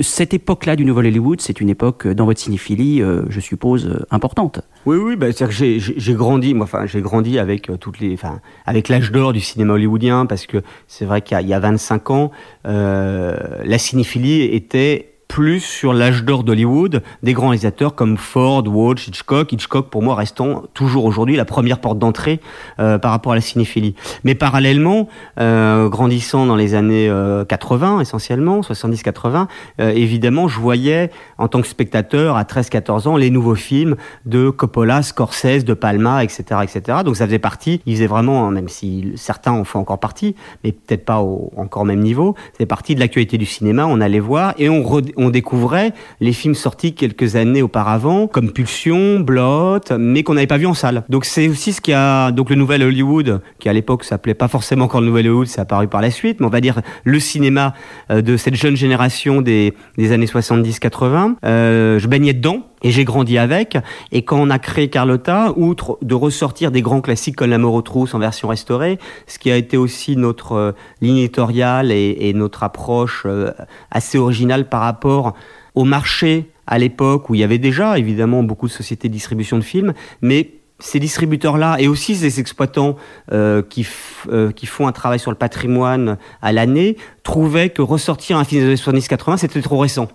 cette 0.02 0.34
époque-là 0.34 0.76
du 0.76 0.86
Nouvel 0.86 1.08
Hollywood, 1.08 1.42
c'est 1.42 1.62
une 1.62 1.70
époque 1.70 2.08
dans 2.08 2.26
votre 2.26 2.40
cinéphilie, 2.40 3.02
je 3.30 3.40
suppose, 3.40 4.06
importante. 4.12 4.62
Oui, 4.86 4.98
oui, 4.98 5.16
bah, 5.16 5.28
c'est-à-dire 5.32 5.58
que 5.58 5.80
j'ai 5.80 6.14
grandi, 6.14 6.54
moi, 6.54 6.64
enfin, 6.64 6.86
j'ai 6.88 7.02
grandi 7.02 7.38
avec 7.38 7.70
toutes 7.80 8.00
les, 8.00 8.14
enfin, 8.14 8.42
avec 8.66 8.90
l'âge 8.90 9.12
d'or 9.12 9.32
du 9.32 9.40
cinéma 9.40 9.74
hollywoodien, 9.74 10.26
parce 10.26 10.48
que 10.48 10.64
c'est 10.88 11.06
vrai 11.06 11.22
qu'il 11.22 11.40
y, 11.48 11.54
a 11.54 11.60
25 11.60 12.10
ans, 12.10 12.32
euh, 12.66 13.38
la 13.64 13.78
cinéphilie 13.78 14.44
était 14.44 15.11
plus 15.32 15.62
sur 15.62 15.94
l'âge 15.94 16.26
d'or 16.26 16.44
d'Hollywood, 16.44 17.02
des 17.24 17.32
grands 17.32 17.48
réalisateurs 17.48 17.96
comme 17.96 18.18
Ford, 18.18 18.68
Walsh, 18.68 19.08
Hitchcock. 19.08 19.54
Hitchcock, 19.54 19.90
pour 19.90 20.04
moi, 20.04 20.14
restant 20.14 20.64
toujours 20.74 21.06
aujourd'hui 21.06 21.38
la 21.38 21.46
première 21.46 21.80
porte 21.80 21.98
d'entrée 21.98 22.42
euh, 22.82 22.98
par 22.98 23.12
rapport 23.12 23.32
à 23.32 23.36
la 23.36 23.42
cinéphilie. 23.42 23.96
Mais 24.26 24.36
parallèlement, 24.36 25.08
euh, 25.40 25.88
grandissant 25.88 26.46
dans 26.46 26.58
les 26.58 26.76
années 26.76 27.10
80 27.48 27.96
euh, 27.96 28.02
essentiellement, 28.02 28.60
70-80, 28.60 29.48
évidemment, 29.80 30.50
je 30.50 30.60
voyais 30.60 31.12
en 31.38 31.48
tant 31.48 31.62
que 31.62 31.68
spectateur 31.68 32.36
à 32.36 32.44
13-14 32.44 33.08
ans 33.08 33.16
les 33.16 33.30
nouveaux 33.30 33.56
films 33.56 33.96
de 34.26 34.50
Coppola, 34.50 35.02
Scorsese, 35.02 35.64
de 35.64 35.74
Palma, 35.74 36.26
etc., 36.26 36.44
etc. 36.62 37.00
Donc 37.06 37.16
ça 37.16 37.26
faisait 37.26 37.40
partie. 37.40 37.82
Ils 37.86 37.96
faisaient 37.96 38.08
vraiment, 38.08 38.52
même 38.52 38.68
si 38.68 39.14
certains 39.16 39.54
en 39.54 39.64
font 39.64 39.80
encore 39.80 40.00
partie, 40.02 40.36
mais 40.66 40.74
peut-être 40.74 41.06
pas 41.06 41.22
au, 41.22 41.54
encore 41.56 41.86
même 41.86 42.02
niveau. 42.02 42.36
C'est 42.58 42.66
partie 42.66 42.96
de 42.96 43.00
l'actualité 43.00 43.38
du 43.38 43.46
cinéma. 43.46 43.86
On 43.86 44.02
allait 44.02 44.20
voir 44.20 44.56
et 44.58 44.70
on, 44.70 44.82
on 45.22 45.30
découvrait 45.30 45.94
les 46.20 46.34
films 46.34 46.56
sortis 46.56 46.94
quelques 46.94 47.36
années 47.36 47.62
auparavant, 47.62 48.28
comme 48.28 48.52
Pulsion, 48.52 49.20
Blot, 49.20 49.80
mais 49.98 50.24
qu'on 50.24 50.34
n'avait 50.34 50.48
pas 50.48 50.58
vu 50.58 50.66
en 50.66 50.74
salle. 50.74 51.04
Donc 51.10 51.26
c'est 51.26 51.48
aussi 51.48 51.74
ce 51.74 51.82
qui 51.82 51.94
a 51.94 52.32
donc 52.32 52.50
le 52.50 52.56
nouvel 52.56 52.84
Hollywood, 52.84 53.42
qui 53.60 53.70
à 53.70 53.74
l'époque 53.74 54.04
s'appelait 54.04 54.34
pas 54.34 54.48
forcément 54.48 54.86
encore 54.86 55.02
le 55.02 55.08
nouvel 55.08 55.28
Hollywood, 55.28 55.48
a 55.58 55.62
apparu 55.62 55.88
par 55.88 56.02
la 56.02 56.12
suite, 56.12 56.40
mais 56.40 56.48
on 56.48 56.50
va 56.50 56.62
dire 56.62 56.82
le 57.04 57.20
cinéma 57.20 57.74
euh, 58.10 58.22
de 58.22 58.36
cette 58.36 58.56
jeune 58.56 58.76
génération 58.76 59.42
des, 59.42 59.74
des 59.98 60.12
années 60.12 60.26
70-80. 60.26 61.36
Euh, 61.46 62.00
je 62.00 62.08
baignais 62.08 62.34
dedans 62.34 62.71
et 62.82 62.92
j'ai 62.92 63.06
grandi 63.06 63.38
avec. 63.38 63.78
Et 64.12 64.24
quand 64.24 64.38
on 64.40 64.50
a 64.50 64.60
créé 64.60 64.90
Carlotta, 64.90 65.54
outre 65.56 65.98
de 66.02 66.16
ressortir 66.16 66.72
des 66.72 66.82
grands 66.82 67.02
classiques 67.02 67.36
comme 67.36 67.50
La 67.50 67.58
mort 67.58 67.74
aux 67.74 67.82
trousses 67.82 68.14
en 68.14 68.20
version 68.20 68.48
restaurée, 68.48 69.00
ce 69.28 69.40
qui 69.40 69.52
a 69.52 69.58
été 69.58 69.78
aussi 69.78 70.16
notre 70.16 70.54
euh, 70.54 70.72
ligne 71.02 71.18
éditoriale 71.18 71.92
et, 71.92 72.32
notre 72.34 72.64
approche 72.64 73.24
euh, 73.26 73.52
assez 73.92 74.18
originale 74.18 74.70
par 74.70 74.82
rapport 74.82 75.34
au 75.76 75.84
marché 75.84 76.50
à 76.66 76.80
l'époque 76.80 77.30
où 77.30 77.36
il 77.36 77.42
y 77.42 77.44
avait 77.44 77.58
déjà 77.58 77.98
évidemment 77.98 78.44
beaucoup 78.44 78.68
de 78.68 78.72
sociétés 78.72 79.10
de 79.10 79.14
distribution 79.14 79.58
de 79.58 79.64
films, 79.64 79.94
mais 80.22 80.52
ces 80.82 81.00
distributeurs-là 81.00 81.78
et 81.80 81.88
aussi 81.88 82.16
ces 82.16 82.40
exploitants 82.40 82.98
euh, 83.32 83.62
qui, 83.62 83.88
euh, 84.30 84.52
qui 84.52 84.66
font 84.66 84.88
un 84.88 84.92
travail 84.92 85.20
sur 85.20 85.32
le 85.32 85.38
patrimoine 85.38 86.18
à 86.42 86.52
l'année 86.52 86.98
trouvaient 87.24 87.70
que 87.70 87.82
ressortir 87.82 88.38
un 88.38 88.44
film 88.44 88.62
des 88.62 88.68
années 88.68 89.00
70-80 89.00 89.38
c'était 89.38 89.62
trop 89.62 89.78
récent. 89.78 90.10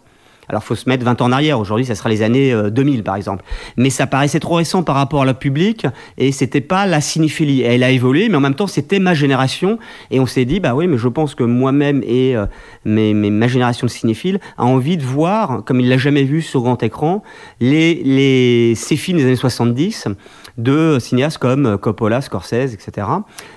Alors, 0.49 0.63
faut 0.63 0.75
se 0.75 0.89
mettre 0.89 1.05
20 1.05 1.21
ans 1.23 1.27
en 1.27 1.33
arrière. 1.33 1.59
Aujourd'hui, 1.59 1.85
ça 1.85 1.95
sera 1.95 2.09
les 2.09 2.23
années 2.23 2.55
2000, 2.71 3.01
euh, 3.01 3.03
par 3.03 3.17
exemple. 3.17 3.45
Mais 3.77 3.91
ça 3.91 4.07
paraissait 4.07 4.41
trop 4.41 4.55
récent 4.55 4.83
par 4.83 4.95
rapport 4.95 5.23
à 5.23 5.25
la 5.25 5.35
public 5.35 5.87
et 6.19 6.33
c'était 6.33 6.61
pas 6.61 6.87
la 6.87 7.01
cinéphilie. 7.01 7.63
Elle 7.63 7.83
a 7.83 7.91
évolué, 7.91 8.29
mais 8.29 8.37
en 8.37 8.41
même 8.41 8.55
temps, 8.55 8.67
c'était 8.67 8.99
ma 8.99 9.15
génération. 9.15 9.79
Et 10.11 10.21
on 10.21 10.27
s'est 10.27 10.45
dit, 10.45 10.61
bah 10.61 10.75
oui, 10.75 10.87
mais 10.87 10.99
je 10.99 11.09
pense 11.09 11.35
que 11.35 11.45
moi-même 11.45 12.03
et 12.05 12.37
euh, 12.37 12.47
mes, 12.85 13.15
ma 13.15 13.49
génération 13.49 13.87
de 13.87 13.91
cinéphiles 13.91 14.41
a 14.59 14.65
envie 14.65 14.97
de 14.97 15.05
voir, 15.05 15.65
comme 15.65 15.81
il 15.81 15.89
l'a 15.89 15.99
jamais 15.99 16.25
vu 16.25 16.43
sur 16.43 16.63
grand 16.63 16.83
écran, 16.83 17.23
les, 17.61 17.95
les, 18.05 18.75
ces 18.75 18.97
films 18.97 19.19
des 19.19 19.25
années 19.25 19.37
70 19.37 20.09
de 20.59 20.99
cinéastes 20.99 21.39
comme 21.39 21.79
Coppola, 21.79 22.21
Scorsese, 22.21 22.75
etc. 22.75 23.07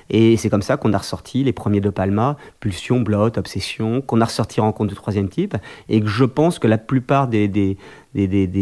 Et 0.09 0.37
c'est 0.37 0.49
comme 0.49 0.61
ça 0.61 0.77
qu'on 0.77 0.93
a 0.93 0.97
ressorti 0.97 1.43
les 1.43 1.53
premiers 1.53 1.81
de 1.81 1.89
Palma, 1.89 2.35
Pulsion, 2.59 2.99
Blot, 2.99 3.37
Obsession, 3.37 4.01
qu'on 4.01 4.21
a 4.21 4.25
ressorti 4.25 4.59
Rencontre 4.59 4.89
de 4.89 4.95
troisième 4.95 5.29
type, 5.29 5.55
et 5.87 6.01
que 6.01 6.07
je 6.07 6.25
pense 6.25 6.59
que 6.59 6.67
la 6.67 6.77
plupart 6.77 7.27
des, 7.27 7.77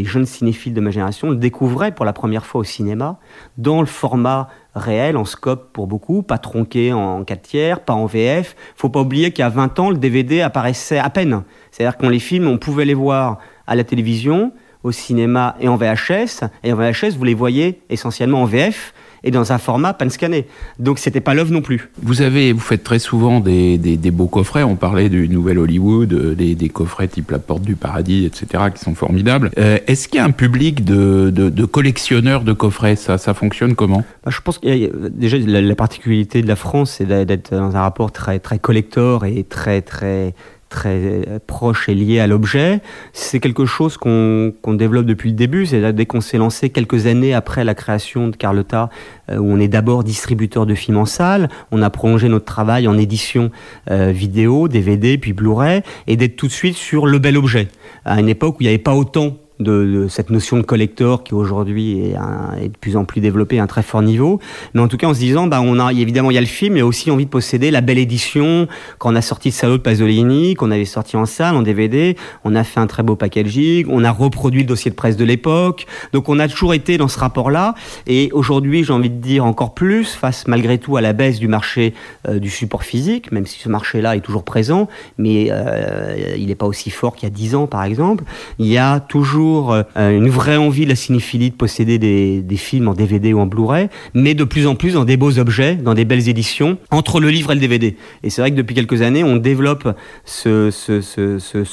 jeunes 0.04 0.26
cinéphiles 0.26 0.74
de 0.74 0.82
ma 0.82 0.92
génération 0.92 1.30
le 1.30 1.36
découvraient 1.36 1.94
pour 1.94 2.06
la 2.06 2.14
première 2.14 2.46
fois 2.46 2.62
au 2.62 2.64
cinéma, 2.64 3.18
dans 3.58 3.80
le 3.80 3.88
format 3.88 4.50
réel, 4.76 5.18
en 5.18 5.26
scope 5.26 5.74
pour 5.74 5.88
beaucoup, 5.88 6.22
pas 6.22 6.38
tronqué 6.38 6.94
en 6.94 7.24
4 7.24 7.42
tiers, 7.42 7.80
pas 7.80 7.94
en 7.94 8.06
VF. 8.06 8.56
Faut 8.76 8.90
pas 8.90 9.02
oublier 9.02 9.32
qu'il 9.32 9.42
y 9.42 9.46
a 9.46 9.50
20 9.50 9.80
ans, 9.80 9.90
le 9.90 9.98
DVD 9.98 10.42
apparaissait 10.42 11.00
à 11.00 11.10
peine. 11.10 11.44
C'est-à-dire 11.72 11.98
qu'on 11.98 12.10
les 12.10 12.20
films, 12.20 12.48
on 12.48 12.58
pouvait 12.58 12.86
les 12.86 12.94
voir 12.94 13.40
à 13.66 13.76
la 13.76 13.84
télévision, 13.84 14.52
au 14.84 14.92
cinéma 14.92 15.56
et 15.60 15.68
en 15.68 15.78
VHS. 15.78 16.44
Et 16.64 16.74
en 16.74 16.76
VHS, 16.76 17.16
vous 17.18 17.24
les 17.24 17.34
voyez 17.34 17.82
essentiellement 17.90 18.42
en 18.42 18.46
VF 18.46 18.94
et 19.24 19.32
dans 19.32 19.52
un 19.52 19.58
format 19.58 19.94
pan-scanné. 19.94 20.46
Donc 20.80 21.00
c'était 21.00 21.22
pas 21.22 21.34
l'œuvre 21.34 21.52
non 21.52 21.62
plus. 21.62 21.90
Vous 22.02 22.22
avez, 22.22 22.54
vous 22.54 22.60
faites 22.60 22.84
très 22.84 23.00
souvent 23.00 23.40
des, 23.40 23.78
des, 23.78 24.12
beaux 24.12 24.28
coffrets. 24.28 24.64
On 24.64 24.76
parlait 24.76 25.10
du 25.10 25.28
Nouvel 25.28 25.60
Hollywood, 25.60 26.14
euh, 26.14 26.36
des, 26.36 26.56
des, 26.56 26.70
coffrets 26.70 27.08
type 27.08 27.32
La 27.32 27.40
Porte 27.40 27.64
du 27.64 27.76
Paradis, 27.76 28.26
etc., 28.26 28.66
qui 28.74 28.84
sont 28.84 28.96
formidables. 28.96 29.52
Euh, 29.58 29.80
est-ce 29.88 30.08
qu'il 30.08 30.18
y 30.18 30.22
a 30.22 30.26
un 30.26 30.32
public 30.32 30.86
de, 30.86 31.32
de, 31.34 31.50
de, 31.50 31.66
collectionneurs 31.66 32.44
de 32.44 32.54
coffrets? 32.54 32.96
Ça, 32.96 33.18
ça 33.18 33.34
fonctionne 33.34 33.76
comment? 33.76 34.04
Bah, 34.24 34.32
Je 34.32 34.40
pense 34.42 34.60
que 34.60 35.10
déjà 35.10 35.38
la, 35.38 35.62
la 35.62 35.76
particularité 35.76 36.42
de 36.42 36.48
la 36.48 36.56
France, 36.56 36.96
c'est 36.98 37.06
d'être 37.26 37.52
dans 37.52 37.76
un 37.76 37.82
rapport 37.82 38.12
très 38.12 38.40
très 38.40 38.60
collector 38.60 39.26
et 39.26 39.44
très 39.44 39.82
très 39.82 40.34
très 40.70 41.40
proche 41.48 41.90
et 41.90 41.96
lié 41.96 42.20
à 42.20 42.28
l'objet. 42.28 42.82
C'est 43.14 43.40
quelque 43.40 43.66
chose 43.66 43.98
qu'on 43.98 44.54
développe 44.68 45.06
depuis 45.06 45.30
le 45.30 45.36
début. 45.36 45.66
C'est 45.66 45.94
dès 45.94 46.06
qu'on 46.06 46.22
s'est 46.22 46.38
lancé 46.38 46.70
quelques 46.70 47.08
années 47.08 47.34
après 47.34 47.64
la 47.64 47.76
création 47.76 48.28
de 48.28 48.36
Carlotta, 48.36 48.90
euh, 49.30 49.38
où 49.38 49.52
on 49.52 49.60
est 49.60 49.68
d'abord 49.68 50.04
distributeur 50.04 50.66
de 50.66 50.76
films 50.76 50.98
en 50.98 51.06
salle. 51.06 51.50
On 51.72 51.82
a 51.82 51.90
prolongé 51.90 52.30
notre 52.30 52.46
travail 52.46 52.88
en 52.88 52.98
édition 52.98 53.52
euh, 53.90 54.12
vidéo, 54.12 54.68
DVD, 54.68 55.18
puis 55.18 55.34
Blu-ray, 55.34 55.82
et 56.08 56.18
d'être 56.18 56.36
tout 56.36 56.48
de 56.48 56.52
suite 56.52 56.76
sur 56.76 57.08
le 57.08 57.20
bel 57.20 57.38
objet. 57.38 57.68
À 58.06 58.20
une 58.20 58.30
époque 58.30 58.56
où 58.56 58.62
il 58.62 58.66
n'y 58.66 58.70
avait 58.70 58.78
pas 58.78 58.96
autant 58.96 59.38
de, 59.60 60.08
cette 60.10 60.30
notion 60.30 60.58
de 60.58 60.64
collector 60.64 61.24
qui 61.24 61.34
aujourd'hui 61.34 62.00
est, 62.00 62.16
est, 62.62 62.70
de 62.70 62.78
plus 62.80 62.96
en 62.96 63.06
plus 63.06 63.22
développée 63.22 63.60
à 63.60 63.64
un 63.64 63.68
très 63.68 63.84
fort 63.84 64.02
niveau. 64.02 64.40
Mais 64.74 64.82
en 64.82 64.88
tout 64.88 64.98
cas, 64.98 65.08
en 65.08 65.14
se 65.14 65.20
disant, 65.20 65.48
bah, 65.48 65.62
on 65.62 65.80
a 65.80 65.92
évidemment 65.92 66.32
il 66.32 66.36
y 66.36 66.38
a 66.38 66.42
le 66.42 66.48
film, 66.48 66.76
mais 66.76 66.82
aussi 66.82 67.12
envie 67.12 67.26
de 67.26 67.30
posséder 67.30 67.72
la 67.72 67.82
belle 67.82 67.98
édition. 67.98 68.68
Quand 68.98 69.12
on 69.12 69.16
a 69.16 69.22
sorti 69.22 69.52
Salo 69.52 69.78
de 69.78 69.82
Pasolini, 69.82 70.56
qu'on 70.56 70.72
avait 70.72 70.86
sorti 70.86 71.18
en 71.18 71.26
salle, 71.26 71.56
en 71.56 71.62
DVD, 71.62 72.16
on 72.44 72.56
a 72.56 72.64
fait 72.64 72.80
un 72.80 72.88
très 72.88 73.04
beau 73.04 73.16
packaging, 73.16 73.88
on 73.90 74.04
a 74.04 74.12
reproduit 74.12 74.62
le 74.62 74.68
dossier 74.68 74.92
de 74.92 74.96
presse 74.96 75.18
de 75.18 75.26
l'époque. 75.26 75.86
Donc 76.14 76.30
on 76.30 76.40
a 76.40 76.48
toujours 76.48 76.74
été 76.74 76.98
dans 76.98 77.08
ce 77.08 77.20
rapport-là. 77.20 77.76
Et 78.06 78.30
aujourd'hui, 78.34 78.84
j'ai 78.84 78.94
envie 78.94 79.10
de 79.10 79.22
dire 79.22 79.46
encore 79.46 79.74
plus, 79.74 80.14
face 80.14 80.48
malgré 80.48 80.78
tout 80.78 80.98
à 80.98 81.02
la 81.02 81.14
baisse 81.14 81.40
du 81.40 81.48
marché 81.48 81.94
euh, 82.28 82.40
du 82.40 82.50
support 82.50 82.84
physique, 82.84 83.32
même 83.32 83.46
si 83.46 83.60
ce 83.60 83.70
marché-là 83.70 84.16
est 84.16 84.22
toujours 84.22 84.44
présent, 84.44 84.88
mais 85.18 85.48
euh, 85.52 86.36
il 86.38 86.48
n'est 86.48 86.56
pas 86.56 86.66
aussi 86.66 86.90
fort 86.90 87.16
qu'il 87.16 87.28
y 87.28 87.32
a 87.32 87.36
dix 87.36 87.56
ans, 87.56 87.68
par 87.68 87.84
exemple. 87.84 88.24
Il 88.60 88.68
y 88.68 88.78
a 88.78 89.00
toujours 89.00 89.47
euh, 89.48 89.84
une 90.12 90.30
vraie 90.30 90.58
envie 90.58 90.86
de 90.86 90.90
la 90.90 90.96
cinéphilie 90.96 91.52
de 91.52 91.56
posséder 91.56 91.98
des, 91.98 92.58
films 92.58 92.88
en 92.88 92.94
DVD 92.94 93.34
ou 93.34 93.40
en 93.40 93.46
Blu-ray, 93.46 93.90
mais 94.14 94.34
de 94.34 94.44
plus 94.44 94.68
en 94.68 94.76
plus 94.76 94.94
dans 94.94 95.06
des 95.06 95.18
beaux 95.18 95.38
objets, 95.40 95.76
dans 95.76 95.94
des 95.94 96.06
belles 96.06 96.28
éditions, 96.28 96.78
entre 96.92 97.20
le 97.20 97.30
livre 97.30 97.52
et 97.52 97.56
le 97.56 97.62
DVD. 97.62 97.96
Et 98.24 98.30
c'est 98.30 98.42
vrai 98.42 98.52
que 98.52 98.56
depuis 98.56 98.76
quelques 98.76 99.02
années, 99.02 99.24
on 99.24 99.38
développe 99.38 99.96
ce, 100.26 100.72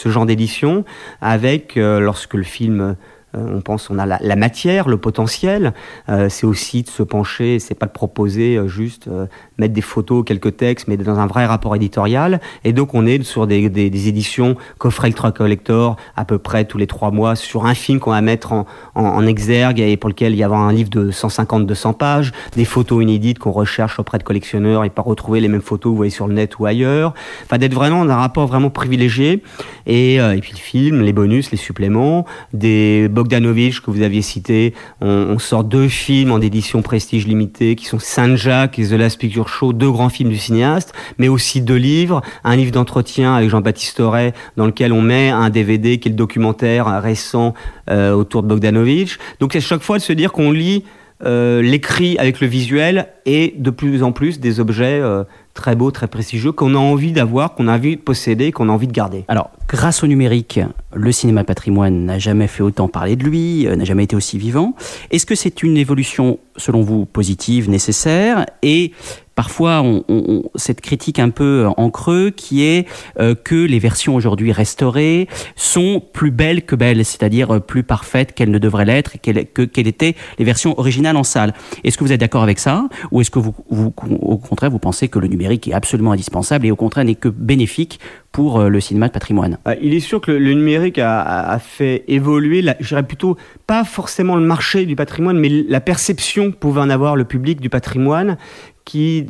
genre 0.07 0.27
d'édition 0.27 0.85
avec, 1.21 1.77
euh, 1.77 2.01
lorsque 2.01 2.35
le 2.35 2.43
film 2.43 2.97
on 3.37 3.61
pense 3.61 3.91
on 3.91 3.99
a 3.99 4.07
la, 4.07 4.19
la 4.21 4.37
matière, 4.37 4.89
le 4.89 4.97
potentiel. 4.97 5.75
Euh, 6.09 6.29
c'est 6.29 6.47
aussi 6.47 6.83
de 6.83 6.89
se 6.89 7.03
pencher, 7.03 7.59
c'est 7.59 7.75
pas 7.75 7.87
de 7.87 7.93
proposer 7.93 8.57
euh, 8.57 8.69
juste 8.69 9.09
euh, 9.09 9.27
mettre 9.59 9.75
des 9.75 9.81
photos, 9.81 10.25
quelques 10.25 10.57
textes, 10.57 10.89
mais 10.89 10.97
dans 10.97 11.19
un 11.19 11.27
vrai 11.27 11.47
rapport 11.47 11.75
éditorial. 11.77 12.41
Et 12.65 12.73
donc 12.73 12.95
on 12.95 13.07
est 13.07 13.23
sur 13.23 13.47
des, 13.47 13.69
des, 13.69 13.91
des 13.91 14.09
éditions 14.09 14.57
coffret 14.79 15.09
ultra 15.09 15.33
collector 15.33 15.97
à 16.17 16.25
peu 16.25 16.39
près 16.39 16.65
tous 16.65 16.79
les 16.79 16.87
trois 16.87 17.11
mois 17.11 17.37
sur 17.37 17.67
un 17.67 17.75
film 17.75 18.01
qu'on 18.01 18.11
va 18.11 18.21
mettre 18.21 18.53
en, 18.53 18.67
en, 18.95 19.05
en, 19.05 19.27
exergue 19.27 19.81
et 19.81 19.97
pour 19.97 20.09
lequel 20.09 20.33
il 20.33 20.39
y 20.39 20.43
a 20.43 20.51
un 20.51 20.73
livre 20.73 20.91
de 20.91 21.11
150-200 21.11 21.95
pages, 21.95 22.33
des 22.57 22.65
photos 22.65 23.03
inédites 23.03 23.39
qu'on 23.39 23.53
recherche 23.53 23.99
auprès 23.99 24.19
de 24.19 24.23
collectionneurs 24.23 24.85
et 24.85 24.91
pas 24.91 25.03
retrouver 25.03 25.41
les 25.41 25.49
mêmes 25.49 25.63
photos 25.63 25.91
vous 25.91 25.97
voyez 25.97 26.11
sur 26.11 26.27
le 26.27 26.35
net 26.35 26.59
ou 26.59 26.67
ailleurs. 26.67 27.15
Enfin 27.45 27.59
d'être 27.59 27.75
vraiment 27.75 28.05
dans 28.05 28.13
un 28.13 28.17
rapport 28.17 28.47
vraiment 28.47 28.71
privilégié. 28.71 29.43
Et, 29.87 30.21
euh, 30.21 30.37
et 30.37 30.41
puis 30.41 30.53
le 30.53 30.59
film, 30.59 31.03
les 31.03 31.13
bonus, 31.13 31.51
les 31.51 31.57
suppléments, 31.57 32.27
des 32.53 33.09
Bogdanovich 33.25 33.81
que 33.81 33.91
vous 33.91 34.03
aviez 34.03 34.23
cité. 34.23 34.75
On, 35.01 35.39
sort 35.39 35.65
deux 35.65 35.89
films 35.89 36.31
en 36.31 36.41
édition 36.41 36.83
prestige 36.83 37.27
limitée 37.27 37.75
qui 37.75 37.87
sont 37.87 37.99
Saint-Jacques 37.99 38.79
et 38.79 38.89
The 38.89 38.93
Last 38.93 39.19
Picture 39.19 39.49
Show, 39.49 39.73
deux 39.73 39.91
grands 39.91 40.09
films 40.09 40.31
du 40.31 40.39
cinéaste, 40.39 40.93
mais 41.19 41.29
aussi 41.29 41.61
deux 41.61 41.77
livres. 41.77 42.23
Un 42.45 42.57
livre 42.57 42.71
d'entretien 42.71 43.35
avec 43.35 43.51
Jean-Baptiste 43.51 44.01
Auré 44.01 44.35
dans 44.57 44.67
lequel 44.67 44.93
on 44.93 45.03
met 45.03 45.31
un 45.31 45.51
DVD 45.51 45.99
qui 45.99 46.09
est 46.09 46.13
le 46.13 46.17
documentaire 46.17 47.03
récent 47.03 47.55
euh, 47.91 48.13
autour 48.13 48.43
de 48.43 48.49
Bogdanovich. 48.49 49.19
Donc 49.41 49.53
c'est 49.53 49.61
chaque 49.61 49.83
fois 49.83 49.99
de 49.99 50.03
se 50.03 50.13
dire 50.13 50.33
qu'on 50.33 50.53
lit 50.53 50.85
euh, 51.25 51.63
l'écrit 51.63 52.19
avec 52.19 52.41
le 52.41 52.47
visuel 52.47 53.09
et 53.25 53.55
de 53.57 53.71
plus 53.71 54.03
en 54.03 54.13
plus 54.13 54.41
des 54.41 54.61
objets 54.61 55.01
euh, 55.01 55.25
très 55.55 55.77
beaux, 55.77 55.91
très 55.91 56.09
prestigieux 56.09 56.53
qu'on 56.53 56.75
a 56.75 56.79
envie 56.79 57.13
d'avoir, 57.13 57.55
qu'on 57.55 57.69
a 57.69 57.75
envie 57.77 57.97
de 57.97 58.01
posséder, 58.01 58.53
qu'on 58.53 58.69
a 58.69 58.73
envie 58.73 58.89
de 58.89 58.93
garder. 58.93 59.25
Alors, 59.29 59.51
grâce 59.69 60.03
au 60.03 60.07
numérique, 60.07 60.61
le 60.93 61.13
cinéma 61.13 61.45
patrimoine 61.45 62.05
n'a 62.05 62.19
jamais 62.19 62.49
fait 62.49 62.63
autant 62.63 62.89
parler 62.89 63.17
de 63.17 63.25
lui, 63.25 63.67
euh, 63.67 63.77
n'a 63.77 63.85
jamais 63.85 64.05
été 64.05 64.17
aussi 64.17 64.37
vivant. 64.37 64.75
Est-ce 65.11 65.27
que 65.27 65.35
c'est 65.35 65.63
une 65.63 65.77
évolution, 65.77 66.39
selon 66.57 66.83
vous, 66.83 67.07
positive, 67.07 67.69
nécessaire 67.69 68.47
Et 68.63 68.93
parfois 69.35 69.83
on, 69.83 70.05
on, 70.09 70.45
cette 70.55 70.81
critique 70.81 71.19
un 71.19 71.31
peu 71.31 71.67
en 71.77 71.91
creux 71.91 72.31
qui 72.31 72.63
est 72.63 72.87
euh, 73.19 73.35
que 73.35 73.55
les 73.55 73.79
versions 73.79 74.15
aujourd'hui 74.15 74.53
restaurées 74.53 75.29
sont 75.57 76.01
plus 76.13 76.31
belles 76.31 76.63
que 76.63 76.77
belles, 76.77 77.05
c'est-à-dire 77.05 77.61
plus 77.61 77.83
parfaites 77.83 78.33
qu'elles 78.35 78.51
ne 78.51 78.59
devraient 78.59 78.85
l'être, 78.85 79.19
qu'elles 79.21 79.47
que, 79.47 79.63
qu 79.63 79.81
étaient 79.81 80.15
les 80.39 80.45
versions 80.45 80.79
originales 80.79 81.17
en 81.17 81.25
salle. 81.25 81.53
Est-ce 81.83 81.99
que 81.99 82.05
vous 82.05 82.13
êtes 82.13 82.21
d'accord 82.21 82.43
avec 82.43 82.59
ça 82.59 82.89
ou 83.11 83.21
est-ce 83.21 83.31
que 83.31 83.39
vous, 83.39 83.55
vous, 83.71 83.93
au 84.21 84.39
contraire 84.39 84.71
vous 84.71 84.79
pensez 84.79 85.09
que 85.09 85.19
le 85.19 85.27
numérique 85.27 85.69
est 85.69 85.75
absolument 85.75 86.13
indispensable 86.13 86.67
et 86.67 86.71
au 86.71 86.77
contraire 86.77 87.05
n'est 87.05 87.15
que 87.15 87.29
bénéfique 87.29 87.99
pour 88.35 88.59
euh, 88.59 88.69
le 88.69 88.81
cinéma 88.81 89.07
de 89.07 89.13
patrimoine. 89.13 89.59
Il 89.81 89.95
est 89.95 90.01
sûr 90.01 90.21
que 90.21 90.33
le, 90.33 90.55
numérique 90.55 90.99
a, 90.99 91.57
fait 91.61 92.03
évoluer, 92.09 92.65
je 92.81 92.89
dirais 92.89 93.05
plutôt 93.05 93.37
pas 93.69 93.85
forcément 93.85 94.35
le 94.35 94.43
marché 94.43 94.87
du 94.87 94.97
patrimoine, 94.97 95.39
mais 95.39 95.49
la 95.49 95.81
perception 95.81 96.51
pouvait 96.51 96.81
en 96.81 96.91
avoir 96.91 97.15
le 97.15 97.25
public 97.25 97.61
du 97.61 97.71
patrimoine 97.71 98.37
qui, 98.85 99.27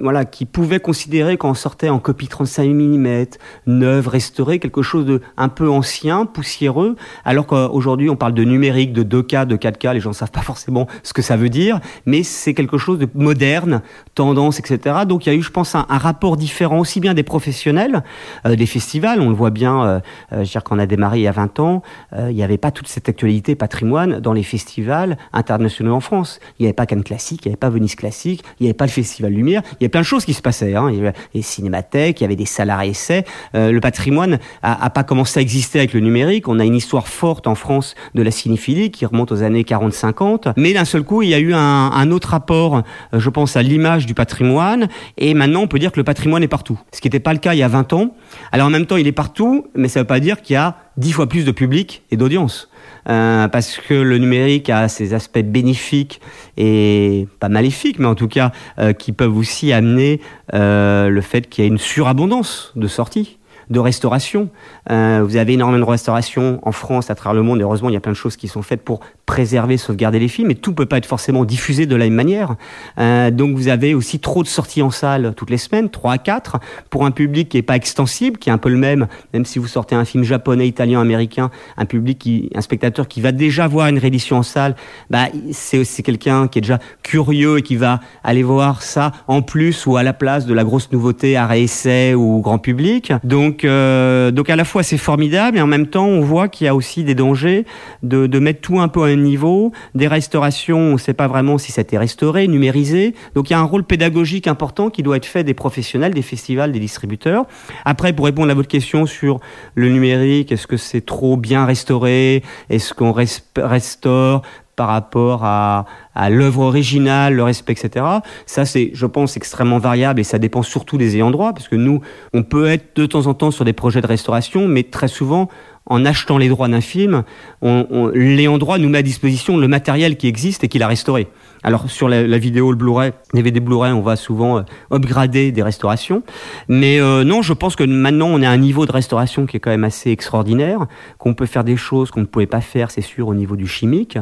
voilà, 0.00 0.24
qui 0.24 0.46
pouvait 0.46 0.80
considérer 0.80 1.36
qu'on 1.36 1.54
sortait 1.54 1.90
en 1.90 1.98
copie 1.98 2.28
35 2.28 2.68
mm, 2.68 3.24
neuve, 3.66 4.08
restaurée, 4.08 4.58
quelque 4.58 4.82
chose 4.82 5.04
de 5.04 5.20
un 5.36 5.48
peu 5.48 5.68
ancien, 5.68 6.24
poussiéreux, 6.26 6.96
alors 7.24 7.46
qu'aujourd'hui 7.46 8.08
on 8.08 8.16
parle 8.16 8.34
de 8.34 8.44
numérique, 8.44 8.92
de 8.92 9.02
2K, 9.02 9.46
de 9.46 9.56
4K, 9.56 9.94
les 9.94 10.00
gens 10.00 10.10
ne 10.10 10.14
savent 10.14 10.30
pas 10.30 10.40
forcément 10.40 10.86
ce 11.02 11.12
que 11.12 11.22
ça 11.22 11.36
veut 11.36 11.50
dire, 11.50 11.80
mais 12.06 12.22
c'est 12.22 12.54
quelque 12.54 12.78
chose 12.78 12.98
de 12.98 13.08
moderne, 13.14 13.82
tendance, 14.14 14.58
etc. 14.58 15.00
Donc 15.06 15.26
il 15.26 15.28
y 15.30 15.32
a 15.32 15.36
eu, 15.36 15.42
je 15.42 15.50
pense, 15.50 15.74
un, 15.74 15.84
rapport 15.88 16.38
différent 16.38 16.78
aussi 16.78 17.00
bien 17.00 17.12
des 17.12 17.22
professionnels, 17.22 18.02
euh, 18.46 18.56
des 18.56 18.66
festivals, 18.66 19.20
on 19.20 19.28
le 19.28 19.34
voit 19.34 19.50
bien, 19.50 19.84
euh, 19.84 20.00
euh, 20.32 20.36
je 20.36 20.38
veux 20.38 20.44
dire 20.44 20.64
qu'on 20.64 20.78
a 20.78 20.86
démarré 20.86 21.18
il 21.18 21.22
y 21.22 21.28
a 21.28 21.32
20 21.32 21.60
ans, 21.60 21.82
euh, 22.14 22.30
il 22.30 22.36
n'y 22.36 22.42
avait 22.42 22.58
pas 22.58 22.70
toute 22.70 22.88
cette 22.88 23.08
actualité 23.08 23.54
patrimoine 23.54 24.20
dans 24.20 24.32
les 24.32 24.42
festivals 24.42 25.18
internationaux 25.32 25.94
en 25.94 26.00
France. 26.00 26.40
Il 26.58 26.62
n'y 26.62 26.66
avait 26.66 26.74
pas 26.74 26.86
Cannes 26.86 27.04
Classique, 27.04 27.44
il 27.44 27.48
n'y 27.48 27.52
avait 27.52 27.58
pas 27.58 27.70
Venise 27.70 27.94
Classique, 27.94 28.44
n'y 28.70 28.72
avait 28.72 28.76
pas 28.76 28.86
le 28.86 28.90
Festival 28.90 29.32
Lumière, 29.32 29.62
il 29.72 29.74
y 29.74 29.84
avait 29.84 29.88
plein 29.88 30.00
de 30.00 30.06
choses 30.06 30.24
qui 30.24 30.34
se 30.34 30.42
passaient. 30.42 30.74
Hein. 30.74 30.88
Il 30.90 30.96
y 30.96 31.00
avait 31.00 31.12
les 31.34 31.42
cinémathèques, 31.42 32.20
il 32.20 32.24
y 32.24 32.26
avait 32.26 32.36
des 32.36 32.46
salles 32.46 32.70
à 32.70 32.86
essais. 32.86 33.24
Euh, 33.54 33.72
le 33.72 33.80
patrimoine 33.80 34.38
a, 34.62 34.84
a, 34.84 34.90
pas 34.90 35.04
commencé 35.04 35.38
à 35.38 35.42
exister 35.42 35.78
avec 35.78 35.92
le 35.92 36.00
numérique. 36.00 36.48
On 36.48 36.58
a 36.58 36.64
une 36.64 36.76
histoire 36.76 37.08
forte 37.08 37.46
en 37.46 37.54
France 37.54 37.94
de 38.14 38.22
la 38.22 38.30
cinéphilie 38.30 38.90
qui 38.90 39.06
remonte 39.06 39.32
aux 39.32 39.42
années 39.42 39.62
40-50. 39.62 40.52
Mais 40.56 40.72
d'un 40.72 40.84
seul 40.84 41.02
coup, 41.02 41.22
il 41.22 41.28
y 41.28 41.34
a 41.34 41.38
eu 41.38 41.54
un, 41.54 41.58
un 41.58 42.10
autre 42.10 42.30
rapport, 42.30 42.76
euh, 42.76 43.20
je 43.20 43.30
pense, 43.30 43.56
à 43.56 43.62
l'image 43.62 44.06
du 44.06 44.14
patrimoine. 44.14 44.88
Et 45.18 45.34
maintenant, 45.34 45.62
on 45.62 45.68
peut 45.68 45.78
dire 45.78 45.92
que 45.92 46.00
le 46.00 46.04
patrimoine 46.04 46.42
est 46.42 46.48
partout. 46.48 46.78
Ce 46.92 47.00
qui 47.00 47.08
n'était 47.08 47.20
pas 47.20 47.32
le 47.32 47.38
cas 47.38 47.54
il 47.54 47.58
y 47.58 47.62
a 47.62 47.68
20 47.68 47.92
ans. 47.92 48.14
Alors 48.52 48.68
en 48.68 48.70
même 48.70 48.86
temps, 48.86 48.96
il 48.96 49.06
est 49.06 49.12
partout, 49.12 49.66
mais 49.74 49.88
ça 49.88 50.00
ne 50.00 50.04
veut 50.04 50.08
pas 50.08 50.20
dire 50.20 50.42
qu'il 50.42 50.54
y 50.54 50.56
a 50.56 50.76
dix 50.96 51.12
fois 51.12 51.28
plus 51.28 51.44
de 51.44 51.50
public 51.50 52.02
et 52.10 52.16
d'audience. 52.16 52.69
Euh, 53.08 53.48
parce 53.48 53.76
que 53.76 53.94
le 53.94 54.18
numérique 54.18 54.68
a 54.70 54.88
ses 54.88 55.14
aspects 55.14 55.38
bénéfiques 55.40 56.20
et 56.56 57.26
pas 57.38 57.48
maléfiques, 57.48 57.98
mais 57.98 58.06
en 58.06 58.14
tout 58.14 58.28
cas 58.28 58.52
euh, 58.78 58.92
qui 58.92 59.12
peuvent 59.12 59.36
aussi 59.36 59.72
amener 59.72 60.20
euh, 60.54 61.08
le 61.08 61.20
fait 61.20 61.48
qu'il 61.48 61.64
y 61.64 61.66
ait 61.66 61.70
une 61.70 61.78
surabondance 61.78 62.72
de 62.76 62.86
sorties 62.86 63.38
de 63.70 63.78
restauration. 63.78 64.50
Euh, 64.90 65.22
vous 65.24 65.36
avez 65.36 65.54
énormément 65.54 65.84
de 65.84 65.90
restauration 65.90 66.60
en 66.62 66.72
France, 66.72 67.10
à 67.10 67.14
travers 67.14 67.34
le 67.34 67.42
monde. 67.42 67.60
Heureusement, 67.60 67.88
il 67.88 67.92
y 67.92 67.96
a 67.96 68.00
plein 68.00 68.12
de 68.12 68.16
choses 68.16 68.36
qui 68.36 68.48
sont 68.48 68.62
faites 68.62 68.82
pour 68.82 69.00
préserver, 69.26 69.76
sauvegarder 69.76 70.18
les 70.18 70.28
films. 70.28 70.50
Et 70.50 70.54
tout 70.54 70.72
peut 70.72 70.86
pas 70.86 70.98
être 70.98 71.06
forcément 71.06 71.44
diffusé 71.44 71.86
de 71.86 71.96
la 71.96 72.04
même 72.04 72.14
manière. 72.14 72.56
Euh, 72.98 73.30
donc, 73.30 73.56
vous 73.56 73.68
avez 73.68 73.94
aussi 73.94 74.18
trop 74.18 74.42
de 74.42 74.48
sorties 74.48 74.82
en 74.82 74.90
salle 74.90 75.34
toutes 75.36 75.50
les 75.50 75.58
semaines, 75.58 75.90
3 75.90 76.12
à 76.12 76.18
4, 76.18 76.58
pour 76.90 77.06
un 77.06 77.10
public 77.10 77.48
qui 77.48 77.58
est 77.58 77.62
pas 77.62 77.76
extensible, 77.76 78.38
qui 78.38 78.48
est 78.48 78.52
un 78.52 78.58
peu 78.58 78.68
le 78.68 78.76
même, 78.76 79.06
même 79.32 79.44
si 79.44 79.58
vous 79.58 79.68
sortez 79.68 79.94
un 79.94 80.04
film 80.04 80.24
japonais, 80.24 80.66
italien, 80.66 81.00
américain, 81.00 81.50
un 81.76 81.84
public 81.84 82.18
qui, 82.18 82.50
un 82.54 82.60
spectateur 82.60 83.06
qui 83.06 83.20
va 83.20 83.32
déjà 83.32 83.68
voir 83.68 83.88
une 83.88 83.98
réédition 83.98 84.38
en 84.38 84.42
salle, 84.42 84.74
bah, 85.10 85.26
c'est 85.52 86.02
quelqu'un 86.02 86.48
qui 86.48 86.58
est 86.58 86.62
déjà 86.62 86.78
curieux 87.02 87.58
et 87.58 87.62
qui 87.62 87.76
va 87.76 88.00
aller 88.24 88.42
voir 88.42 88.82
ça 88.82 89.12
en 89.28 89.42
plus 89.42 89.86
ou 89.86 89.96
à 89.96 90.02
la 90.02 90.12
place 90.12 90.46
de 90.46 90.54
la 90.54 90.64
grosse 90.64 90.90
nouveauté 90.92 91.36
à 91.36 91.46
réessai 91.46 92.14
ou 92.14 92.40
grand 92.40 92.58
public. 92.58 93.12
Donc, 93.24 93.64
euh, 93.64 94.30
donc 94.30 94.50
à 94.50 94.56
la 94.56 94.64
fois 94.64 94.79
c'est 94.82 94.98
formidable 94.98 95.58
et 95.58 95.60
en 95.60 95.66
même 95.66 95.86
temps 95.86 96.06
on 96.06 96.20
voit 96.20 96.48
qu'il 96.48 96.64
y 96.64 96.68
a 96.68 96.74
aussi 96.74 97.04
des 97.04 97.14
dangers 97.14 97.64
de, 98.02 98.26
de 98.26 98.38
mettre 98.38 98.60
tout 98.60 98.80
un 98.80 98.88
peu 98.88 99.02
à 99.02 99.06
un 99.06 99.16
niveau. 99.16 99.72
Des 99.94 100.08
restaurations, 100.08 100.78
on 100.78 100.92
ne 100.92 100.98
sait 100.98 101.14
pas 101.14 101.28
vraiment 101.28 101.58
si 101.58 101.72
ça 101.72 101.80
a 101.80 101.82
été 101.82 101.98
restauré, 101.98 102.48
numérisé. 102.48 103.14
Donc 103.34 103.50
il 103.50 103.52
y 103.52 103.56
a 103.56 103.60
un 103.60 103.64
rôle 103.64 103.84
pédagogique 103.84 104.46
important 104.46 104.90
qui 104.90 105.02
doit 105.02 105.16
être 105.16 105.26
fait 105.26 105.44
des 105.44 105.54
professionnels, 105.54 106.14
des 106.14 106.22
festivals, 106.22 106.72
des 106.72 106.80
distributeurs. 106.80 107.46
Après, 107.84 108.12
pour 108.12 108.26
répondre 108.26 108.50
à 108.50 108.54
votre 108.54 108.68
question 108.68 109.06
sur 109.06 109.40
le 109.74 109.88
numérique, 109.88 110.52
est-ce 110.52 110.66
que 110.66 110.76
c'est 110.76 111.04
trop 111.04 111.36
bien 111.36 111.64
restauré? 111.64 112.42
Est-ce 112.68 112.94
qu'on 112.94 113.12
restaure 113.56 114.42
par 114.80 114.88
rapport 114.88 115.44
à, 115.44 115.84
l'œuvre 116.30 116.60
originale, 116.60 117.34
le 117.34 117.42
respect, 117.42 117.74
etc. 117.74 118.06
Ça, 118.46 118.64
c'est, 118.64 118.92
je 118.94 119.04
pense, 119.04 119.36
extrêmement 119.36 119.76
variable 119.76 120.20
et 120.20 120.24
ça 120.24 120.38
dépend 120.38 120.62
surtout 120.62 120.96
des 120.96 121.16
ayants 121.16 121.30
droit, 121.30 121.52
parce 121.52 121.68
que 121.68 121.76
nous, 121.76 122.00
on 122.32 122.44
peut 122.44 122.66
être 122.66 122.96
de 122.96 123.04
temps 123.04 123.26
en 123.26 123.34
temps 123.34 123.50
sur 123.50 123.66
des 123.66 123.74
projets 123.74 124.00
de 124.00 124.06
restauration, 124.06 124.66
mais 124.66 124.84
très 124.84 125.08
souvent, 125.08 125.50
en 125.90 126.04
achetant 126.04 126.38
les 126.38 126.48
droits 126.48 126.68
d'un 126.68 126.80
film, 126.80 127.24
on, 127.62 127.86
on, 127.90 128.58
droit 128.58 128.78
nous 128.78 128.88
met 128.88 128.98
à 128.98 129.02
disposition 129.02 129.56
le 129.56 129.66
matériel 129.66 130.16
qui 130.16 130.28
existe 130.28 130.62
et 130.62 130.68
qu'il 130.68 130.84
a 130.84 130.86
restauré. 130.86 131.26
Alors 131.64 131.90
sur 131.90 132.08
la, 132.08 132.38
vidéo, 132.38 132.70
le 132.70 132.76
Blu-ray, 132.76 133.12
DVD 133.34 133.58
Blu-ray, 133.58 133.92
on 133.92 134.00
va 134.00 134.14
souvent 134.16 134.58
euh, 134.58 134.62
upgrader 134.92 135.50
des 135.50 135.62
restaurations. 135.62 136.22
Mais 136.68 137.00
euh, 137.00 137.24
non, 137.24 137.42
je 137.42 137.52
pense 137.52 137.74
que 137.74 137.84
maintenant 137.84 138.28
on 138.28 138.40
à 138.42 138.48
un 138.48 138.56
niveau 138.56 138.86
de 138.86 138.92
restauration 138.92 139.46
qui 139.46 139.56
est 139.56 139.60
quand 139.60 139.70
même 139.70 139.84
assez 139.84 140.10
extraordinaire, 140.10 140.86
qu'on 141.18 141.34
peut 141.34 141.46
faire 141.46 141.64
des 141.64 141.76
choses 141.76 142.10
qu'on 142.10 142.20
ne 142.20 142.26
pouvait 142.26 142.46
pas 142.46 142.60
faire, 142.60 142.90
c'est 142.90 143.00
sûr, 143.00 143.26
au 143.26 143.34
niveau 143.34 143.56
du 143.56 143.66
chimique, 143.66 144.16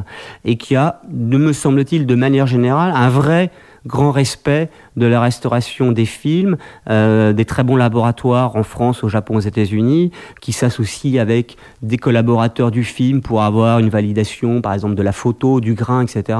et 0.44 0.56
qui 0.56 0.74
a, 0.74 1.02
me 1.12 1.52
semble-t-il, 1.52 2.06
de 2.06 2.14
manière 2.14 2.46
générale, 2.46 2.92
un 2.96 3.10
vrai 3.10 3.50
grand 3.86 4.10
respect 4.10 4.70
de 4.99 5.07
la 5.07 5.20
restauration 5.20 5.92
des 5.92 6.05
films, 6.05 6.57
euh, 6.90 7.32
des 7.32 7.44
très 7.44 7.64
bons 7.64 7.76
laboratoires 7.76 8.57
en 8.57 8.62
France, 8.62 9.05
au 9.05 9.09
Japon, 9.09 9.36
aux 9.36 9.40
États-Unis, 9.40 10.11
qui 10.40 10.53
s'associent 10.53 11.20
avec 11.20 11.57
des 11.82 11.96
collaborateurs 11.96 12.70
du 12.70 12.84
film 12.84 13.22
pour 13.22 13.42
avoir 13.42 13.78
une 13.78 13.88
validation, 13.88 14.61
par 14.61 14.74
exemple, 14.74 14.94
de 14.94 15.03
la 15.03 15.12
photo, 15.12 15.61
du 15.61 15.74
grain, 15.74 16.03
etc. 16.03 16.38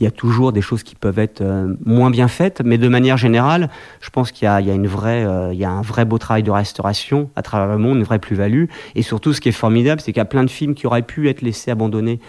Il 0.00 0.04
y 0.04 0.06
a 0.06 0.10
toujours 0.10 0.52
des 0.52 0.62
choses 0.62 0.82
qui 0.82 0.94
peuvent 0.94 1.18
être 1.18 1.42
euh, 1.42 1.74
moins 1.84 2.10
bien 2.10 2.28
faites, 2.28 2.62
mais 2.64 2.78
de 2.78 2.88
manière 2.88 3.16
générale, 3.16 3.68
je 4.00 4.10
pense 4.10 4.32
qu'il 4.32 4.46
y, 4.46 4.48
a 4.48 4.60
une 4.60 4.86
vraie, 4.86 5.24
euh, 5.24 5.52
il 5.52 5.58
y 5.58 5.64
a 5.64 5.70
un 5.70 5.82
vrai 5.82 6.04
beau 6.04 6.18
travail 6.18 6.42
de 6.42 6.50
restauration 6.50 7.30
à 7.36 7.42
travers 7.42 7.68
le 7.68 7.78
monde, 7.78 7.98
une 7.98 8.04
vraie 8.04 8.18
plus-value. 8.18 8.64
Et 8.94 9.02
surtout, 9.02 9.32
ce 9.32 9.40
qui 9.40 9.50
est 9.50 9.52
formidable, 9.52 10.00
c'est 10.00 10.12
qu'il 10.12 10.20
y 10.20 10.22
a 10.22 10.24
plein 10.26 10.44
de 10.44 10.50
films 10.50 10.74
qui 10.74 10.86
auraient 10.86 11.02
pu 11.02 11.28
être 11.28 11.42
laissés 11.42 11.70
abandonnés, 11.70 12.20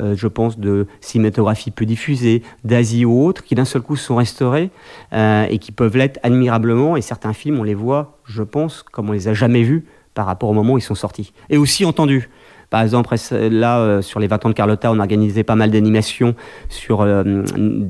je 0.00 0.26
pense, 0.26 0.58
de 0.58 0.86
cinématographie 1.00 1.70
peu 1.70 1.86
diffusée, 1.86 2.42
d'Asie 2.64 3.04
ou 3.04 3.24
autres, 3.24 3.44
qui 3.44 3.54
d'un 3.54 3.64
seul 3.64 3.82
coup 3.82 3.96
sont 3.96 4.16
restaurés 4.16 4.70
euh, 5.12 5.46
et 5.48 5.58
qui 5.58 5.72
peuvent 5.72 5.96
l'être 5.96 6.18
admirablement. 6.22 6.96
Et 6.96 7.02
certains 7.02 7.32
films, 7.32 7.58
on 7.60 7.62
les 7.62 7.74
voit, 7.74 8.18
je 8.24 8.42
pense, 8.42 8.82
comme 8.82 9.08
on 9.08 9.12
les 9.12 9.28
a 9.28 9.34
jamais 9.34 9.62
vus 9.62 9.84
par 10.14 10.26
rapport 10.26 10.48
au 10.48 10.52
moment 10.52 10.74
où 10.74 10.78
ils 10.78 10.82
sont 10.82 10.94
sortis. 10.94 11.32
Et 11.50 11.56
aussi 11.56 11.84
entendus 11.84 12.28
Par 12.70 12.82
exemple, 12.82 13.14
là, 13.30 13.78
euh, 13.78 14.02
sur 14.02 14.20
les 14.20 14.26
20 14.26 14.46
ans 14.46 14.48
de 14.48 14.54
Carlotta, 14.54 14.90
on 14.90 14.98
a 14.98 15.02
organisé 15.02 15.42
pas 15.42 15.56
mal 15.56 15.70
d'animations 15.70 16.34
sur, 16.68 17.00
euh, 17.02 17.42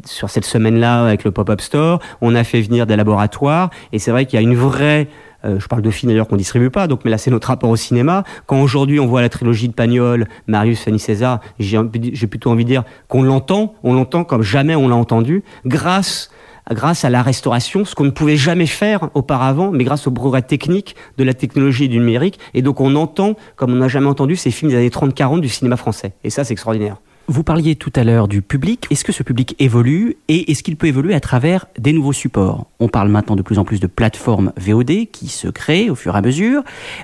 sur 0.04 0.30
cette 0.30 0.44
semaine-là 0.44 1.04
avec 1.04 1.24
le 1.24 1.30
Pop-Up 1.30 1.60
Store. 1.60 2.00
On 2.20 2.34
a 2.34 2.44
fait 2.44 2.60
venir 2.60 2.86
des 2.86 2.96
laboratoires. 2.96 3.70
Et 3.92 3.98
c'est 3.98 4.10
vrai 4.10 4.26
qu'il 4.26 4.40
y 4.40 4.42
a 4.42 4.42
une 4.42 4.56
vraie 4.56 5.08
euh, 5.44 5.58
je 5.58 5.66
parle 5.66 5.82
de 5.82 5.90
films 5.90 6.12
d'ailleurs 6.12 6.28
qu'on 6.28 6.36
distribue 6.36 6.70
pas, 6.70 6.86
donc 6.86 7.00
mais 7.04 7.10
là 7.10 7.18
c'est 7.18 7.30
notre 7.30 7.48
rapport 7.48 7.70
au 7.70 7.76
cinéma. 7.76 8.22
Quand 8.46 8.60
aujourd'hui 8.60 9.00
on 9.00 9.06
voit 9.06 9.22
la 9.22 9.28
trilogie 9.28 9.68
de 9.68 9.72
Pagnol, 9.72 10.28
Marius, 10.46 10.84
Fanny 10.84 10.98
César, 10.98 11.40
j'ai 11.58 12.26
plutôt 12.28 12.50
envie 12.50 12.64
de 12.64 12.68
dire 12.68 12.84
qu'on 13.08 13.22
l'entend, 13.22 13.74
on 13.82 13.94
l'entend 13.94 14.24
comme 14.24 14.42
jamais 14.42 14.76
on 14.76 14.88
l'a 14.88 14.94
entendu, 14.94 15.42
grâce 15.66 16.30
grâce 16.70 17.04
à 17.04 17.10
la 17.10 17.22
restauration, 17.22 17.84
ce 17.84 17.94
qu'on 17.94 18.04
ne 18.04 18.10
pouvait 18.10 18.36
jamais 18.36 18.66
faire 18.66 19.10
auparavant, 19.14 19.70
mais 19.70 19.84
grâce 19.84 20.06
au 20.06 20.10
progrès 20.10 20.42
technique 20.42 20.96
de 21.18 21.24
la 21.24 21.34
technologie 21.34 21.84
et 21.84 21.88
du 21.88 21.98
numérique. 21.98 22.38
Et 22.54 22.62
donc 22.62 22.80
on 22.80 22.94
entend, 22.94 23.34
comme 23.56 23.72
on 23.72 23.76
n'a 23.76 23.88
jamais 23.88 24.08
entendu, 24.08 24.36
ces 24.36 24.50
films 24.50 24.70
des 24.70 24.76
années 24.76 24.88
30-40 24.88 25.40
du 25.40 25.48
cinéma 25.48 25.76
français. 25.76 26.12
Et 26.24 26.30
ça, 26.30 26.44
c'est 26.44 26.52
extraordinaire. 26.52 26.96
Vous 27.28 27.44
parliez 27.44 27.76
tout 27.76 27.92
à 27.94 28.02
l'heure 28.02 28.26
du 28.26 28.42
public. 28.42 28.86
Est-ce 28.90 29.04
que 29.04 29.12
ce 29.12 29.22
public 29.22 29.54
évolue 29.60 30.16
et 30.28 30.50
est-ce 30.50 30.62
qu'il 30.62 30.76
peut 30.76 30.88
évoluer 30.88 31.14
à 31.14 31.20
travers 31.20 31.66
des 31.78 31.92
nouveaux 31.92 32.12
supports? 32.12 32.66
On 32.80 32.88
parle 32.88 33.08
maintenant 33.08 33.36
de 33.36 33.42
plus 33.42 33.58
en 33.58 33.64
plus 33.64 33.78
de 33.78 33.86
plateformes 33.86 34.52
VOD 34.56 35.06
qui 35.10 35.28
se 35.28 35.46
créent 35.46 35.88
au 35.88 35.94
fur 35.94 36.14
et 36.14 36.18
à 36.18 36.20
mesure. 36.20 36.62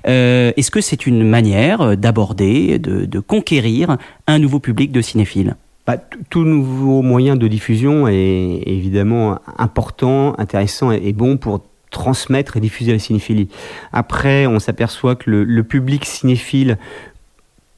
Euh, 0.09 0.53
est-ce 0.57 0.73
que 0.73 0.81
c'est 0.81 1.07
une 1.07 1.23
manière 1.23 1.97
d'aborder, 1.97 2.81
de, 2.81 3.05
de 3.05 3.21
conquérir 3.21 3.97
un 4.27 4.39
nouveau 4.41 4.59
public 4.59 4.91
de 4.91 5.01
cinéphiles? 5.01 5.55
Bah, 5.89 5.97
tout 6.28 6.45
nouveau 6.45 7.01
moyen 7.01 7.34
de 7.34 7.49
diffusion 7.49 8.09
est 8.09 8.62
évidemment 8.66 9.41
important, 9.57 10.39
intéressant 10.39 10.91
et 10.91 11.14
bon 11.14 11.39
pour 11.39 11.64
transmettre 11.91 12.59
et 12.59 12.61
diffuser 12.61 12.93
la 12.93 12.99
cinéphilie. 12.99 13.49
Après, 13.91 14.47
on 14.47 14.59
s'aperçoit 14.59 15.16
que 15.16 15.30
le, 15.30 15.45
le, 15.45 15.64
public 15.64 16.05
cinéphile 16.05 16.76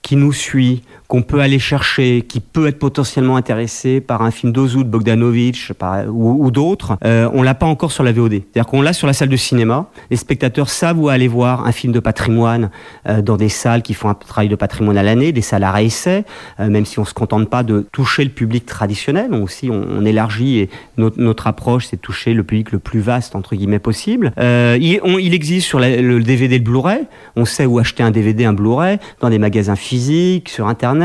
qui 0.02 0.16
nous 0.16 0.32
suit, 0.32 0.82
qu'on 1.10 1.22
peut 1.22 1.40
aller 1.40 1.58
chercher, 1.58 2.22
qui 2.22 2.38
peut 2.38 2.68
être 2.68 2.78
potentiellement 2.78 3.34
intéressé 3.34 4.00
par 4.00 4.22
un 4.22 4.30
film 4.30 4.52
d'Ozu 4.52 4.78
de 4.78 4.84
Bogdanovich 4.84 5.72
ou, 6.08 6.50
d'autres, 6.52 6.96
euh, 7.04 7.28
on 7.34 7.42
l'a 7.42 7.54
pas 7.54 7.66
encore 7.66 7.90
sur 7.90 8.04
la 8.04 8.12
VOD. 8.12 8.34
C'est-à-dire 8.34 8.66
qu'on 8.66 8.80
l'a 8.80 8.92
sur 8.92 9.08
la 9.08 9.12
salle 9.12 9.28
de 9.28 9.36
cinéma. 9.36 9.86
Les 10.12 10.16
spectateurs 10.16 10.70
savent 10.70 11.00
où 11.00 11.08
aller 11.08 11.26
voir 11.26 11.66
un 11.66 11.72
film 11.72 11.92
de 11.92 11.98
patrimoine 11.98 12.70
euh, 13.08 13.22
dans 13.22 13.36
des 13.36 13.48
salles 13.48 13.82
qui 13.82 13.92
font 13.92 14.08
un 14.08 14.14
travail 14.14 14.48
de 14.48 14.54
patrimoine 14.54 14.96
à 14.96 15.02
l'année, 15.02 15.32
des 15.32 15.40
salles 15.40 15.64
à 15.64 15.72
réessai, 15.72 16.24
euh, 16.60 16.68
même 16.68 16.86
si 16.86 17.00
on 17.00 17.04
se 17.04 17.12
contente 17.12 17.50
pas 17.50 17.64
de 17.64 17.88
toucher 17.90 18.22
le 18.22 18.30
public 18.30 18.64
traditionnel. 18.64 19.30
On 19.32 19.42
aussi, 19.42 19.68
on, 19.68 20.04
élargit 20.04 20.60
et 20.60 20.70
notre, 20.96 21.48
approche, 21.48 21.88
c'est 21.88 21.96
de 21.96 22.02
toucher 22.02 22.34
le 22.34 22.44
public 22.44 22.70
le 22.70 22.78
plus 22.78 23.00
vaste 23.00 23.34
entre 23.34 23.56
guillemets 23.56 23.80
possible. 23.80 24.32
Il, 24.38 25.00
il, 25.04 25.34
existe 25.34 25.66
sur 25.66 25.80
le 25.80 26.20
DVD, 26.20 26.58
le 26.58 26.64
Blu-ray. 26.64 27.00
On 27.34 27.44
sait 27.44 27.66
où 27.66 27.80
acheter 27.80 28.04
un 28.04 28.12
DVD, 28.12 28.44
un 28.44 28.52
Blu-ray 28.52 28.98
dans 29.20 29.28
des 29.28 29.40
magasins 29.40 29.74
physiques, 29.74 30.48
sur 30.50 30.68
Internet 30.68 30.99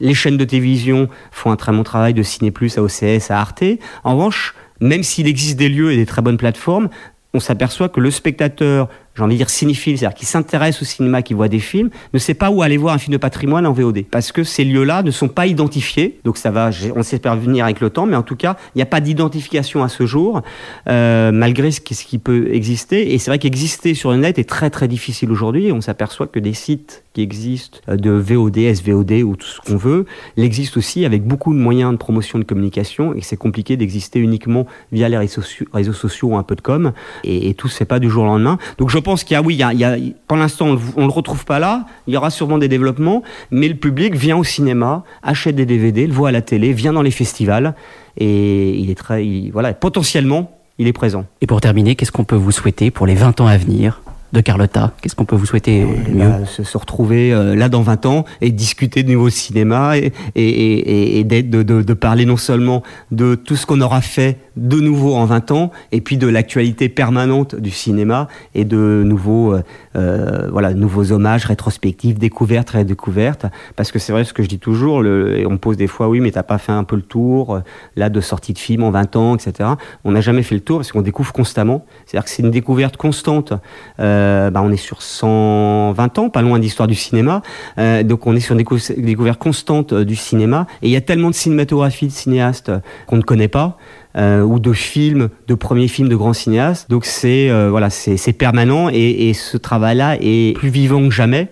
les 0.00 0.14
chaînes 0.14 0.36
de 0.36 0.44
télévision 0.44 1.08
font 1.30 1.50
un 1.50 1.56
très 1.56 1.72
bon 1.72 1.82
travail 1.82 2.14
de 2.14 2.22
Ciné 2.22 2.52
à 2.76 2.82
OCS, 2.82 3.30
à 3.30 3.40
Arte. 3.40 3.64
En 4.02 4.14
revanche, 4.14 4.54
même 4.80 5.02
s'il 5.02 5.26
existe 5.26 5.58
des 5.58 5.68
lieux 5.68 5.92
et 5.92 5.96
des 5.96 6.06
très 6.06 6.22
bonnes 6.22 6.36
plateformes, 6.36 6.88
on 7.32 7.40
s'aperçoit 7.40 7.88
que 7.88 8.00
le 8.00 8.10
spectateur 8.10 8.88
j'ai 9.14 9.22
envie 9.22 9.34
de 9.34 9.38
dire 9.38 9.50
cinéphile, 9.50 9.96
c'est-à-dire 9.96 10.16
qui 10.16 10.26
s'intéresse 10.26 10.82
au 10.82 10.84
cinéma, 10.84 11.22
qui 11.22 11.34
voit 11.34 11.48
des 11.48 11.60
films, 11.60 11.90
ne 12.12 12.18
sait 12.18 12.34
pas 12.34 12.50
où 12.50 12.62
aller 12.62 12.76
voir 12.76 12.94
un 12.94 12.98
film 12.98 13.12
de 13.12 13.18
patrimoine 13.18 13.66
en 13.66 13.72
VOD. 13.72 14.04
Parce 14.10 14.32
que 14.32 14.42
ces 14.42 14.64
lieux-là 14.64 15.02
ne 15.02 15.10
sont 15.10 15.28
pas 15.28 15.46
identifiés. 15.46 16.18
Donc 16.24 16.36
ça 16.36 16.50
va, 16.50 16.70
on 16.96 17.02
sait 17.02 17.20
venir 17.24 17.64
avec 17.64 17.80
le 17.80 17.90
temps, 17.90 18.06
mais 18.06 18.16
en 18.16 18.22
tout 18.22 18.36
cas, 18.36 18.56
il 18.74 18.78
n'y 18.78 18.82
a 18.82 18.86
pas 18.86 19.00
d'identification 19.00 19.84
à 19.84 19.88
ce 19.88 20.04
jour, 20.04 20.42
euh, 20.88 21.30
malgré 21.32 21.70
ce 21.70 21.80
qui, 21.80 21.94
ce 21.94 22.04
qui 22.04 22.18
peut 22.18 22.48
exister. 22.52 23.14
Et 23.14 23.18
c'est 23.18 23.30
vrai 23.30 23.38
qu'exister 23.38 23.94
sur 23.94 24.10
le 24.10 24.16
net 24.16 24.38
est 24.38 24.48
très 24.48 24.70
très 24.70 24.88
difficile 24.88 25.30
aujourd'hui. 25.30 25.70
On 25.70 25.80
s'aperçoit 25.80 26.26
que 26.26 26.40
des 26.40 26.54
sites 26.54 27.03
qui 27.14 27.22
existent 27.22 27.78
euh, 27.88 27.96
de 27.96 28.10
VOD, 28.10 28.58
SVOD 28.74 29.12
ou 29.24 29.36
tout 29.36 29.46
ce 29.46 29.60
qu'on 29.60 29.76
veut, 29.76 30.04
l'existent 30.36 30.76
aussi 30.76 31.04
avec 31.06 31.24
beaucoup 31.24 31.54
de 31.54 31.58
moyens 31.58 31.92
de 31.92 31.96
promotion 31.96 32.38
de 32.38 32.44
communication 32.44 33.14
et 33.14 33.22
c'est 33.22 33.36
compliqué 33.36 33.76
d'exister 33.76 34.18
uniquement 34.18 34.66
via 34.92 35.08
les 35.08 35.16
réseaux 35.16 35.92
sociaux, 35.92 36.28
ou 36.28 36.36
un 36.36 36.42
peu 36.42 36.56
de 36.56 36.60
com. 36.60 36.92
Et, 37.22 37.48
et 37.48 37.54
tout 37.54 37.68
se 37.68 37.76
fait 37.76 37.84
pas 37.84 38.00
du 38.00 38.10
jour 38.10 38.24
au 38.24 38.26
lendemain. 38.26 38.58
Donc 38.78 38.90
je 38.90 38.98
pense 38.98 39.24
qu'il 39.24 39.34
y 39.34 39.38
a, 39.38 39.42
oui, 39.42 39.54
il 39.54 39.58
y 39.58 39.62
a, 39.62 39.72
il 39.72 39.78
y 39.78 39.84
a, 39.84 39.96
pour 40.26 40.36
l'instant, 40.36 40.66
on 40.96 41.00
ne 41.00 41.06
le 41.06 41.12
retrouve 41.12 41.44
pas 41.44 41.58
là. 41.58 41.86
Il 42.06 42.14
y 42.14 42.16
aura 42.16 42.30
sûrement 42.30 42.58
des 42.58 42.68
développements, 42.68 43.22
mais 43.50 43.68
le 43.68 43.74
public 43.74 44.14
vient 44.14 44.36
au 44.36 44.44
cinéma, 44.44 45.04
achète 45.22 45.54
des 45.54 45.66
DVD, 45.66 46.06
le 46.06 46.12
voit 46.12 46.30
à 46.30 46.32
la 46.32 46.42
télé, 46.42 46.72
vient 46.72 46.92
dans 46.92 47.02
les 47.02 47.10
festivals, 47.10 47.74
et 48.16 48.74
il 48.76 48.90
est 48.90 48.94
très, 48.94 49.24
il, 49.24 49.50
voilà, 49.50 49.72
potentiellement, 49.72 50.58
il 50.78 50.88
est 50.88 50.92
présent. 50.92 51.26
Et 51.40 51.46
pour 51.46 51.60
terminer, 51.60 51.94
qu'est-ce 51.94 52.12
qu'on 52.12 52.24
peut 52.24 52.36
vous 52.36 52.52
souhaiter 52.52 52.90
pour 52.90 53.06
les 53.06 53.14
20 53.14 53.40
ans 53.40 53.46
à 53.46 53.56
venir? 53.56 54.00
De 54.34 54.40
Carlotta 54.40 54.92
Qu'est-ce 55.00 55.14
qu'on 55.14 55.24
peut 55.24 55.36
vous 55.36 55.46
souhaiter 55.46 55.84
mieux? 55.84 56.28
bah, 56.28 56.44
se, 56.44 56.62
se, 56.62 56.76
retrouver 56.76 57.32
euh, 57.32 57.54
là 57.54 57.68
dans 57.68 57.80
20 57.80 58.04
ans 58.06 58.24
et 58.40 58.50
discuter 58.50 59.02
de 59.02 59.12
nouveau 59.12 59.30
cinéma 59.30 59.96
et, 59.96 60.12
et, 60.34 60.42
et, 60.44 61.18
et 61.20 61.24
d'être, 61.24 61.48
de, 61.48 61.62
de, 61.62 61.82
de, 61.82 61.94
parler 61.94 62.26
non 62.26 62.36
seulement 62.36 62.82
de 63.12 63.36
tout 63.36 63.56
ce 63.56 63.64
qu'on 63.64 63.80
aura 63.80 64.00
fait 64.00 64.38
de 64.56 64.78
nouveau 64.78 65.14
en 65.14 65.24
20 65.24 65.50
ans 65.52 65.70
et 65.92 66.00
puis 66.00 66.16
de 66.16 66.26
l'actualité 66.26 66.88
permanente 66.88 67.54
du 67.54 67.70
cinéma 67.70 68.28
et 68.54 68.64
de 68.64 69.02
nouveaux, 69.04 69.54
euh, 69.54 69.62
euh, 69.96 70.48
voilà, 70.50 70.74
nouveaux 70.74 71.12
hommages, 71.12 71.44
rétrospectives, 71.44 72.18
découvertes, 72.18 72.70
redécouvertes. 72.70 73.46
Parce 73.76 73.92
que 73.92 73.98
c'est 73.98 74.12
vrai 74.12 74.24
ce 74.24 74.32
que 74.32 74.42
je 74.42 74.48
dis 74.48 74.58
toujours, 74.58 75.02
le, 75.02 75.44
on 75.46 75.52
me 75.52 75.58
pose 75.58 75.76
des 75.76 75.86
fois, 75.86 76.08
oui, 76.08 76.20
mais 76.20 76.32
t'as 76.32 76.42
pas 76.42 76.58
fait 76.58 76.72
un 76.72 76.84
peu 76.84 76.96
le 76.96 77.02
tour, 77.02 77.60
là, 77.96 78.10
de 78.10 78.20
sortie 78.20 78.52
de 78.52 78.58
film 78.58 78.82
en 78.82 78.90
20 78.90 79.16
ans, 79.16 79.36
etc. 79.36 79.70
On 80.04 80.12
n'a 80.12 80.20
jamais 80.20 80.42
fait 80.42 80.54
le 80.54 80.60
tour 80.60 80.78
parce 80.78 80.92
qu'on 80.92 81.02
découvre 81.02 81.32
constamment. 81.32 81.84
C'est-à-dire 82.06 82.24
que 82.24 82.30
c'est 82.30 82.42
une 82.42 82.50
découverte 82.50 82.96
constante. 82.96 83.52
Euh, 84.00 84.23
bah, 84.50 84.62
on 84.62 84.70
est 84.70 84.76
sur 84.76 85.02
120 85.02 86.18
ans, 86.18 86.30
pas 86.30 86.42
loin 86.42 86.58
d'histoire 86.58 86.88
du 86.88 86.94
cinéma. 86.94 87.42
Euh, 87.78 88.02
donc 88.02 88.26
on 88.26 88.34
est 88.36 88.40
sur 88.40 88.52
une 88.52 88.58
décou 88.58 88.76
découverte 88.96 89.38
constante 89.38 89.94
du 89.94 90.16
cinéma. 90.16 90.66
Et 90.82 90.88
il 90.88 90.90
y 90.90 90.96
a 90.96 91.00
tellement 91.00 91.30
de 91.30 91.34
cinématographie, 91.34 92.06
de 92.06 92.12
cinéastes 92.12 92.72
qu'on 93.06 93.16
ne 93.16 93.22
connaît 93.22 93.48
pas 93.48 93.78
euh, 94.16 94.42
ou 94.42 94.58
de 94.58 94.72
films, 94.72 95.28
de 95.48 95.54
premiers 95.54 95.88
films 95.88 96.08
de 96.08 96.16
grands 96.16 96.32
cinéastes. 96.32 96.90
Donc 96.90 97.04
c'est 97.04 97.50
euh, 97.50 97.70
voilà, 97.70 97.90
c'est 97.90 98.32
permanent 98.32 98.88
et, 98.90 99.28
et 99.28 99.34
ce 99.34 99.56
travail-là 99.56 100.16
est 100.20 100.56
plus 100.56 100.70
vivant 100.70 101.02
que 101.08 101.14
jamais. 101.14 101.48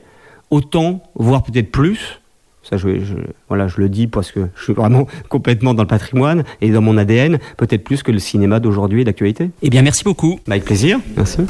Autant, 0.51 1.03
voire 1.15 1.43
peut-être 1.43 1.71
plus. 1.71 2.21
Ça, 2.63 2.77
je, 2.77 3.01
je, 3.01 3.15
voilà, 3.49 3.67
je 3.67 3.81
le 3.81 3.89
dis 3.89 4.07
parce 4.07 4.31
que 4.31 4.41
je 4.55 4.63
suis 4.63 4.73
vraiment 4.73 5.07
complètement 5.29 5.75
dans 5.75 5.83
le 5.83 5.89
patrimoine 5.89 6.45
et 6.61 6.71
dans 6.71 6.81
mon 6.81 6.97
ADN, 6.97 7.39
peut-être 7.57 7.85
plus 7.85 8.03
que 8.03 8.13
le 8.13 8.19
cinéma 8.19 8.61
d'aujourd'hui 8.61 9.03
et 9.03 9.05
d'actualité. 9.05 9.51
Eh 9.63 9.71
bien, 9.71 9.83
merci 9.83 10.05
beaucoup. 10.05 10.39
Avec 10.49 10.65
plaisir. 10.65 11.01
Merci. 11.17 11.43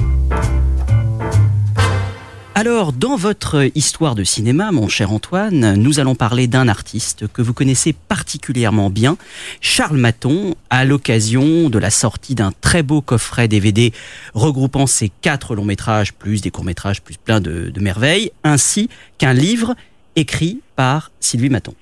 Alors, 2.55 2.93
dans 2.93 3.17
votre 3.17 3.71
histoire 3.75 4.15
de 4.15 4.25
cinéma, 4.25 4.73
mon 4.73 4.87
cher 4.87 5.11
Antoine, 5.11 5.75
nous 5.77 6.01
allons 6.01 6.15
parler 6.15 6.47
d'un 6.47 6.69
artiste 6.69 7.27
que 7.27 7.41
vous 7.41 7.55
connaissez 7.55 7.95
particulièrement 7.95 8.91
bien, 8.91 9.17
Charles 9.63 9.97
Maton, 9.97 10.55
à 10.69 10.85
l'occasion 10.85 11.71
de 11.71 11.79
la 11.79 11.89
sortie 11.89 12.35
d'un 12.35 12.53
très 12.61 12.83
beau 12.83 13.01
coffret 13.01 13.49
DVD 13.49 13.93
regroupant 14.35 14.87
ses 14.87 15.11
quatre 15.23 15.55
longs 15.55 15.65
métrages, 15.65 16.13
plus 16.13 16.43
des 16.43 16.51
courts 16.51 16.67
métrages, 16.67 17.01
plus 17.01 17.17
plein 17.17 17.41
de, 17.41 17.73
merveilles, 17.81 18.33
ainsi 18.45 18.91
qu'un 19.17 19.33
livre 19.33 19.75
écrit 20.15 20.61
par 20.77 21.11
Sylvie 21.21 21.49
Maton. 21.49 21.75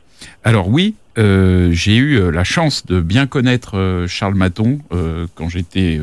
Alors 0.45 0.69
oui, 0.69 0.95
euh, 1.19 1.73
j'ai 1.73 1.97
eu 1.97 2.31
la 2.31 2.45
chance 2.45 2.87
de 2.87 3.01
bien 3.01 3.27
connaître 3.27 3.77
euh, 3.77 4.07
Charles 4.07 4.37
Maton 4.37 4.79
euh, 4.93 5.27
quand 5.35 5.49
j'étais 5.49 6.01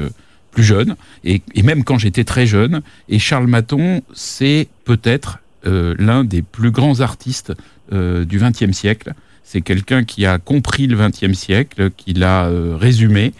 plus 0.57 0.63
jeune, 0.63 0.95
et, 1.23 1.43
et 1.53 1.61
même 1.61 1.83
quand 1.83 1.99
j'étais 1.99 2.23
très 2.23 2.47
jeune. 2.47 2.81
Et 3.09 3.19
Charles 3.19 3.45
Maton, 3.45 4.01
c'est 4.15 4.67
peut-être 4.85 5.37
euh, 5.67 5.93
l'un 5.99 6.23
des 6.23 6.41
plus 6.41 6.71
grands 6.71 6.99
artistes 7.01 7.53
euh, 7.93 8.25
du 8.25 8.39
XXe 8.39 8.71
siècle. 8.71 9.13
C'est 9.43 9.61
quelqu'un 9.61 10.03
qui 10.03 10.25
a 10.25 10.39
compris 10.39 10.87
le 10.87 10.97
XXe 10.97 11.37
siècle, 11.37 11.91
qui 11.95 12.13
l'a 12.13 12.45
euh, 12.45 12.75
résumé, 12.75 13.33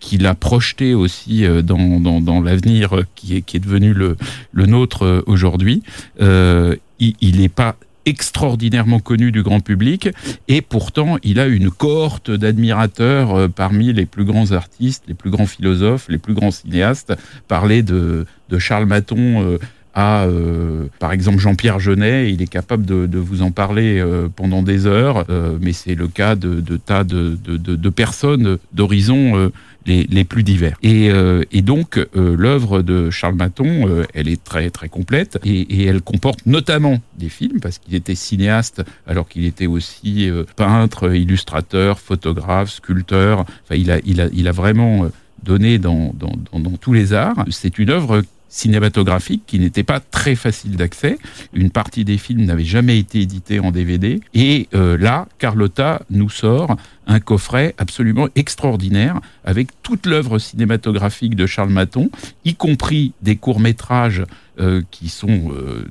qui 0.00 0.16
l'a 0.16 0.34
projeté 0.34 0.94
aussi 0.94 1.44
dans, 1.62 2.00
dans, 2.00 2.22
dans 2.22 2.40
l'avenir 2.40 3.02
qui 3.14 3.36
est, 3.36 3.42
qui 3.42 3.58
est 3.58 3.60
devenu 3.60 3.92
le, 3.92 4.16
le 4.52 4.64
nôtre 4.64 5.22
aujourd'hui. 5.26 5.82
il 6.18 7.40
n'est 7.40 7.50
pas 7.50 7.76
extraordinairement 8.08 9.00
connu 9.00 9.32
du 9.32 9.42
grand 9.42 9.60
public 9.60 10.08
et 10.48 10.62
pourtant 10.62 11.18
il 11.22 11.38
a 11.38 11.46
une 11.46 11.70
cohorte 11.70 12.30
d'admirateurs 12.30 13.34
euh, 13.34 13.48
parmi 13.48 13.92
les 13.92 14.06
plus 14.06 14.24
grands 14.24 14.52
artistes, 14.52 15.04
les 15.08 15.14
plus 15.14 15.30
grands 15.30 15.46
philosophes, 15.46 16.06
les 16.08 16.16
plus 16.16 16.32
grands 16.32 16.50
cinéastes. 16.50 17.12
Parler 17.48 17.82
de, 17.82 18.24
de 18.48 18.58
Charles 18.58 18.86
Maton 18.86 19.42
euh, 19.42 19.58
à, 19.92 20.24
euh, 20.24 20.86
par 21.00 21.12
exemple, 21.12 21.38
Jean-Pierre 21.38 21.80
Jeunet, 21.80 22.32
il 22.32 22.40
est 22.40 22.46
capable 22.46 22.86
de, 22.86 23.06
de 23.06 23.18
vous 23.18 23.42
en 23.42 23.50
parler 23.50 24.02
pendant 24.36 24.62
des 24.62 24.86
heures, 24.86 25.24
mais 25.60 25.72
c'est 25.72 25.96
le 25.96 26.06
cas 26.06 26.36
de, 26.36 26.60
de 26.60 26.76
tas 26.76 27.02
de, 27.02 27.36
de, 27.44 27.88
personnes 27.88 28.58
d'horizons 28.72 29.50
les, 29.88 30.24
plus 30.24 30.42
divers. 30.42 30.76
Et, 30.82 31.10
euh, 31.10 31.42
donc, 31.54 31.98
euh, 31.98 32.36
l'œuvre 32.36 32.82
de 32.82 33.10
Charles 33.10 33.34
Maton, 33.34 33.88
euh, 33.88 34.04
elle 34.14 34.28
est 34.28 34.42
très 34.42 34.70
très 34.70 34.88
complète 34.88 35.38
et, 35.44 35.84
elle 35.84 36.02
comporte 36.02 36.44
notamment 36.46 36.98
des 37.18 37.28
films 37.28 37.60
parce 37.60 37.78
qu'il 37.78 37.94
était 37.94 38.14
cinéaste 38.14 38.82
alors 39.06 39.28
qu'il 39.28 39.44
était 39.44 39.66
aussi 39.66 40.30
peintre, 40.56 41.14
illustrateur, 41.14 41.98
photographe, 41.98 42.70
sculpteur. 42.70 43.40
Enfin, 43.40 43.76
il 43.76 43.90
a, 43.90 43.98
il 44.04 44.20
a, 44.20 44.28
il 44.32 44.48
a 44.48 44.52
vraiment 44.52 45.08
donné 45.42 45.78
dans, 45.78 46.12
dans, 46.14 46.34
dans, 46.52 46.60
dans 46.60 46.76
tous 46.76 46.92
les 46.92 47.12
arts. 47.12 47.44
C'est 47.50 47.78
une 47.78 47.90
œuvre 47.90 48.22
cinématographique 48.48 49.42
qui 49.46 49.58
n'était 49.58 49.82
pas 49.82 50.00
très 50.00 50.34
facile 50.34 50.76
d'accès. 50.76 51.18
Une 51.52 51.70
partie 51.70 52.04
des 52.04 52.18
films 52.18 52.44
n'avait 52.44 52.64
jamais 52.64 52.98
été 52.98 53.20
édité 53.20 53.60
en 53.60 53.70
DVD. 53.70 54.20
Et 54.34 54.68
euh, 54.74 54.96
là, 54.96 55.28
Carlotta 55.38 56.02
nous 56.10 56.30
sort 56.30 56.76
un 57.06 57.20
coffret 57.20 57.74
absolument 57.78 58.28
extraordinaire 58.34 59.20
avec 59.44 59.68
toute 59.82 60.06
l'œuvre 60.06 60.38
cinématographique 60.38 61.36
de 61.36 61.46
Charles 61.46 61.70
Maton, 61.70 62.10
y 62.44 62.54
compris 62.54 63.12
des 63.22 63.36
courts-métrages 63.36 64.24
euh, 64.60 64.82
qui 64.90 65.08
sont 65.08 65.52
euh, 65.52 65.86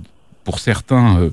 pour 0.47 0.59
certains 0.59 1.19
euh, 1.19 1.29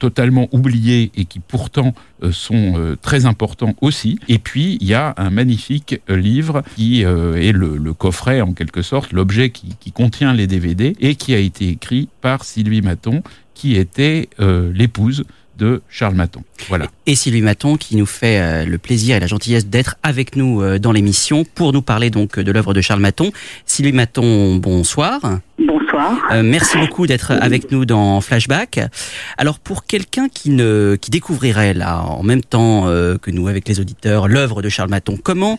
totalement 0.00 0.48
oubliés 0.50 1.12
et 1.14 1.24
qui 1.24 1.38
pourtant 1.38 1.94
euh, 2.24 2.32
sont 2.32 2.74
euh, 2.76 2.96
très 3.00 3.24
importants 3.24 3.76
aussi. 3.80 4.18
Et 4.26 4.40
puis, 4.40 4.76
il 4.80 4.88
y 4.88 4.94
a 4.94 5.14
un 5.18 5.30
magnifique 5.30 6.00
livre 6.08 6.64
qui 6.74 7.02
est 7.02 7.52
le, 7.52 7.76
le, 7.76 7.94
coffret, 7.94 8.40
en 8.40 8.54
quelque 8.54 8.82
sorte, 8.82 9.12
l'objet 9.12 9.50
qui, 9.50 9.76
qui, 9.78 9.92
contient 9.92 10.34
les 10.34 10.48
DVD 10.48 10.96
et 10.98 11.14
qui 11.14 11.32
a 11.32 11.38
été 11.38 11.68
écrit 11.68 12.08
par 12.20 12.42
Sylvie 12.42 12.82
Maton, 12.82 13.22
qui 13.54 13.76
était 13.76 14.28
l'épouse 14.74 15.22
de 15.56 15.82
Charles 15.88 16.14
Maton. 16.14 16.42
Voilà. 16.68 16.86
Et 17.06 17.14
Sylvie 17.14 17.42
Maton 17.42 17.76
qui 17.76 17.96
nous 17.96 18.06
fait 18.06 18.40
euh, 18.40 18.64
le 18.64 18.78
plaisir 18.78 19.16
et 19.16 19.20
la 19.20 19.26
gentillesse 19.26 19.66
d'être 19.66 19.96
avec 20.02 20.36
nous 20.36 20.62
euh, 20.62 20.78
dans 20.78 20.92
l'émission 20.92 21.44
pour 21.44 21.72
nous 21.72 21.82
parler 21.82 22.10
donc 22.10 22.38
de 22.38 22.52
l'œuvre 22.52 22.74
de 22.74 22.80
Charles 22.80 23.00
Maton. 23.00 23.30
Sylvie 23.64 23.92
Maton, 23.92 24.56
bonsoir. 24.56 25.20
Bonsoir. 25.58 26.18
Euh, 26.32 26.42
merci 26.42 26.76
beaucoup 26.76 27.06
d'être 27.06 27.32
avec 27.32 27.70
nous 27.70 27.84
dans 27.84 28.20
Flashback. 28.20 28.80
Alors 29.38 29.58
pour 29.58 29.86
quelqu'un 29.86 30.28
qui 30.28 30.50
ne 30.50 30.96
qui 31.00 31.10
découvrirait 31.10 31.74
là 31.74 32.02
en 32.02 32.22
même 32.22 32.42
temps 32.42 32.82
que 32.86 33.30
nous 33.30 33.48
avec 33.48 33.66
les 33.68 33.80
auditeurs 33.80 34.28
l'œuvre 34.28 34.62
de 34.62 34.68
Charles 34.68 34.90
Maton, 34.90 35.18
comment 35.22 35.58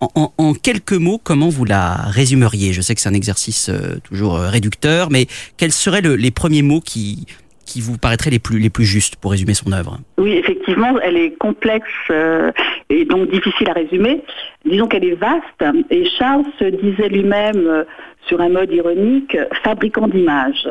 en, 0.00 0.32
en, 0.36 0.54
quelques 0.54 0.92
mots, 0.92 1.20
comment 1.22 1.48
vous 1.48 1.64
la 1.64 1.94
résumeriez? 1.94 2.72
Je 2.72 2.80
sais 2.80 2.94
que 2.94 3.00
c'est 3.00 3.08
un 3.08 3.14
exercice 3.14 3.70
toujours 4.04 4.38
réducteur, 4.38 5.10
mais 5.10 5.26
quels 5.56 5.72
seraient 5.72 6.02
le, 6.02 6.14
les 6.14 6.30
premiers 6.30 6.62
mots 6.62 6.80
qui 6.80 7.26
qui 7.68 7.80
vous 7.82 7.98
paraîtraient 7.98 8.30
les 8.30 8.38
plus, 8.38 8.58
les 8.58 8.70
plus 8.70 8.86
justes 8.86 9.16
pour 9.16 9.30
résumer 9.30 9.54
son 9.54 9.70
œuvre 9.72 9.98
Oui, 10.16 10.32
effectivement, 10.32 10.98
elle 11.00 11.16
est 11.16 11.32
complexe 11.38 11.86
euh, 12.10 12.50
et 12.88 13.04
donc 13.04 13.30
difficile 13.30 13.68
à 13.68 13.74
résumer. 13.74 14.22
Disons 14.64 14.86
qu'elle 14.88 15.04
est 15.04 15.14
vaste 15.14 15.62
et 15.90 16.04
Charles 16.06 16.44
se 16.58 16.64
disait 16.64 17.08
lui-même, 17.08 17.66
euh, 17.66 17.84
sur 18.26 18.40
un 18.40 18.48
mode 18.48 18.72
ironique, 18.72 19.36
fabricant 19.62 20.08
d'images 20.08 20.68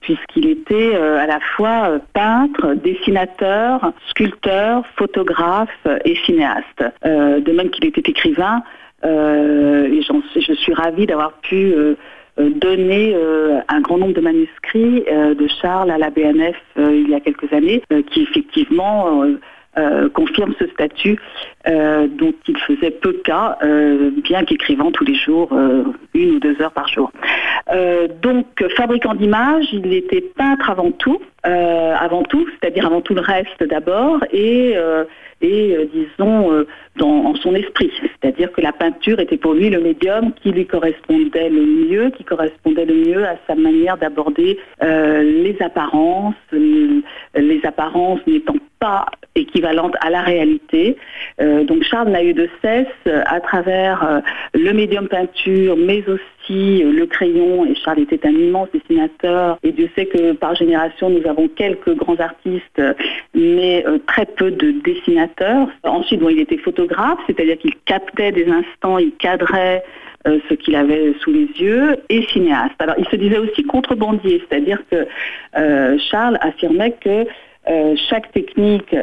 puisqu'il 0.00 0.46
était 0.48 0.94
euh, 0.94 1.18
à 1.18 1.26
la 1.26 1.40
fois 1.56 1.98
peintre, 2.12 2.74
dessinateur, 2.74 3.92
sculpteur, 4.10 4.84
photographe 4.96 5.86
et 6.04 6.14
cinéaste. 6.26 6.84
De 7.04 7.52
même 7.52 7.70
qu'il 7.70 7.86
était 7.86 8.10
écrivain, 8.10 8.62
et 9.02 10.00
je 10.46 10.52
suis 10.52 10.74
ravie 10.74 11.06
d'avoir 11.06 11.32
pu 11.40 11.74
donné 12.38 13.14
euh, 13.14 13.60
un 13.68 13.80
grand 13.80 13.98
nombre 13.98 14.14
de 14.14 14.20
manuscrits 14.20 15.04
euh, 15.08 15.34
de 15.34 15.46
Charles 15.60 15.90
à 15.90 15.98
la 15.98 16.10
BNF 16.10 16.56
il 16.76 17.08
y 17.08 17.14
a 17.14 17.20
quelques 17.20 17.52
années, 17.52 17.82
qui 18.10 18.22
effectivement 18.22 19.24
euh, 19.76 20.08
confirme 20.08 20.54
ce 20.56 20.68
statut 20.68 21.18
euh, 21.66 22.06
dont 22.06 22.32
il 22.46 22.56
faisait 22.58 22.92
peu 22.92 23.12
cas, 23.24 23.58
euh, 23.64 24.12
bien 24.22 24.44
qu'écrivant 24.44 24.92
tous 24.92 25.02
les 25.02 25.16
jours 25.16 25.50
une 26.14 26.36
ou 26.36 26.38
deux 26.38 26.60
heures 26.62 26.72
par 26.72 26.86
jour. 26.86 27.10
donc, 28.22 28.46
fabricant 28.76 29.14
d'images, 29.14 29.66
il 29.72 29.92
était 29.92 30.20
peintre 30.20 30.70
avant 30.70 30.92
tout, 30.92 31.20
avant 31.44 32.22
tout, 32.22 32.46
c'est-à-dire 32.48 32.86
avant 32.86 33.00
tout 33.00 33.14
le 33.14 33.20
reste 33.20 33.62
d'abord, 33.64 34.18
et 34.32 34.74
et 35.42 35.76
disons 35.92 36.64
dans 36.96 37.24
en 37.26 37.34
son 37.34 37.54
esprit, 37.54 37.90
c'est-à-dire 38.00 38.50
que 38.52 38.62
la 38.62 38.72
peinture 38.72 39.20
était 39.20 39.36
pour 39.36 39.52
lui 39.52 39.68
le 39.68 39.80
médium 39.80 40.32
qui 40.32 40.52
lui 40.52 40.66
correspondait 40.66 41.50
le 41.50 41.60
mieux, 41.60 42.10
qui 42.10 42.24
correspondait 42.24 42.86
le 42.86 42.94
mieux 42.94 43.26
à 43.26 43.36
sa 43.46 43.54
manière 43.54 43.98
d'aborder 43.98 44.58
les 44.80 45.56
apparences, 45.60 46.34
les 46.52 47.60
apparences 47.64 48.20
n'étant 48.26 48.56
pas 48.78 49.06
équivalente 49.34 49.94
à 50.00 50.10
la 50.10 50.22
réalité. 50.22 50.96
Euh, 51.40 51.64
donc 51.64 51.82
Charles 51.84 52.10
n'a 52.10 52.22
eu 52.22 52.34
de 52.34 52.48
cesse, 52.62 52.86
euh, 53.06 53.22
à 53.26 53.40
travers 53.40 54.04
euh, 54.04 54.20
le 54.54 54.72
médium 54.72 55.08
peinture, 55.08 55.76
mais 55.76 56.02
aussi 56.08 56.22
le 56.52 57.04
crayon, 57.06 57.64
et 57.66 57.74
Charles 57.74 58.00
était 58.00 58.26
un 58.26 58.32
immense 58.32 58.68
dessinateur, 58.72 59.58
et 59.62 59.72
Dieu 59.72 59.88
sait 59.96 60.06
que 60.06 60.32
par 60.32 60.54
génération, 60.54 61.10
nous 61.10 61.26
avons 61.28 61.48
quelques 61.48 61.94
grands 61.94 62.18
artistes, 62.18 62.82
mais 63.34 63.84
très 64.06 64.26
peu 64.26 64.50
de 64.50 64.72
dessinateurs. 64.84 65.68
Ensuite, 65.82 66.20
il 66.30 66.40
était 66.40 66.58
photographe, 66.58 67.18
c'est-à-dire 67.26 67.58
qu'il 67.58 67.74
captait 67.86 68.32
des 68.32 68.46
instants, 68.48 68.98
il 68.98 69.12
cadrait 69.12 69.82
ce 70.26 70.54
qu'il 70.54 70.74
avait 70.74 71.14
sous 71.20 71.32
les 71.32 71.48
yeux, 71.58 71.96
et 72.08 72.22
cinéaste. 72.32 72.74
Alors, 72.78 72.96
il 72.98 73.06
se 73.06 73.16
disait 73.16 73.38
aussi 73.38 73.62
contrebandier, 73.64 74.42
c'est-à-dire 74.48 74.82
que 74.90 75.06
Charles 76.10 76.38
affirmait 76.40 76.94
que 77.00 77.26
euh, 77.68 77.96
chaque 78.10 78.30
technique 78.32 78.94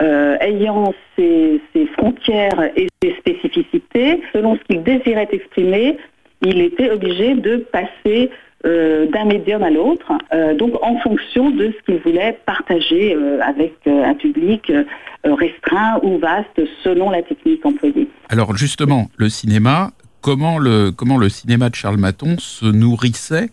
euh, 0.00 0.36
ayant 0.40 0.92
ses, 1.16 1.60
frontières 1.96 2.70
et 2.76 2.88
ses 3.02 3.14
spécificités, 3.16 4.20
selon 4.32 4.56
ce 4.56 4.62
qu'il 4.64 4.82
désirait 4.82 5.28
exprimer, 5.30 5.98
il 6.42 6.60
était 6.60 6.90
obligé 6.90 7.34
de 7.34 7.56
passer 7.56 8.30
euh, 8.64 9.06
d'un 9.06 9.24
médium 9.24 9.62
à 9.62 9.70
l'autre, 9.70 10.12
donc 10.56 10.74
en 10.82 10.98
fonction 10.98 11.50
de 11.50 11.72
ce 11.72 11.84
qu'il 11.84 12.00
voulait 12.02 12.38
partager 12.44 13.16
avec 13.40 13.74
un 13.86 14.14
public 14.14 14.72
restreint 15.24 16.00
ou 16.02 16.18
vaste 16.18 16.60
selon 16.82 17.10
la 17.10 17.22
technique 17.22 17.64
employée. 17.64 18.08
Alors 18.28 18.56
justement, 18.56 19.08
le 19.16 19.28
cinéma, 19.28 19.90
comment 20.20 20.58
le, 20.58 20.90
comment 20.90 21.18
le 21.18 21.28
cinéma 21.28 21.70
de 21.70 21.76
Charles 21.76 21.98
Maton 21.98 22.36
se 22.38 22.66
nourrissait 22.66 23.50